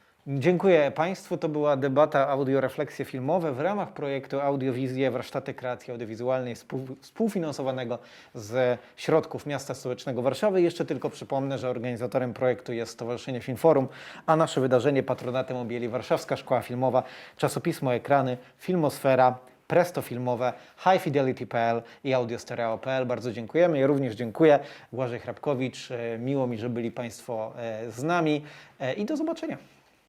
Państwu. 0.96 1.38
To 1.38 1.50
była 1.50 1.78
debata 1.78 2.28
audiorefleksje 2.28 3.06
filmowe 3.06 3.52
w 3.52 3.60
ramach 3.60 3.94
projektu 3.94 4.42
Audiowizje 4.42 5.12
Warsztaty 5.12 5.54
Kreacji 5.54 5.92
Audiowizualnej 5.92 6.56
współ- 6.56 6.96
współfinansowanego 7.02 8.00
z 8.34 8.80
środków 8.98 9.46
Miasta 9.46 9.74
Stołecznego 9.74 10.22
Warszawy. 10.22 10.62
Jeszcze 10.62 10.86
tylko 10.86 11.10
przypomnę, 11.10 11.58
że 11.58 11.70
organizatorem 11.70 12.34
projektu 12.34 12.74
jest 12.74 12.92
Stowarzyszenie 12.92 13.42
Filmforum, 13.42 13.88
a 14.26 14.36
nasze 14.36 14.62
wydarzenie 14.62 15.04
patronatem 15.04 15.58
objęli 15.58 15.88
Warszawska 15.88 16.38
Szkoła 16.38 16.62
Filmowa, 16.62 17.04
czasopismo 17.38 17.94
Ekrany, 17.94 18.38
Filmosfera, 18.58 19.38
Presto 19.68 20.02
Filmowe, 20.02 20.54
highfidelity.pl 20.78 21.82
i 22.04 22.14
audiostereo.pl. 22.14 23.06
Bardzo 23.06 23.32
dziękujemy. 23.32 23.80
Ja 23.80 23.88
również 23.88 24.16
dziękuję. 24.16 24.60
Błażej 24.94 25.20
Hrabkowicz. 25.20 25.92
E, 25.92 26.18
Miło 26.20 26.48
mi, 26.48 26.58
że 26.58 26.70
byli 26.70 26.92
Państwo 26.92 27.54
e, 27.58 27.92
z 27.92 28.04
nami 28.04 28.44
e, 28.80 28.94
i 28.94 29.06
do 29.06 29.18
zobaczenia. 29.18 29.58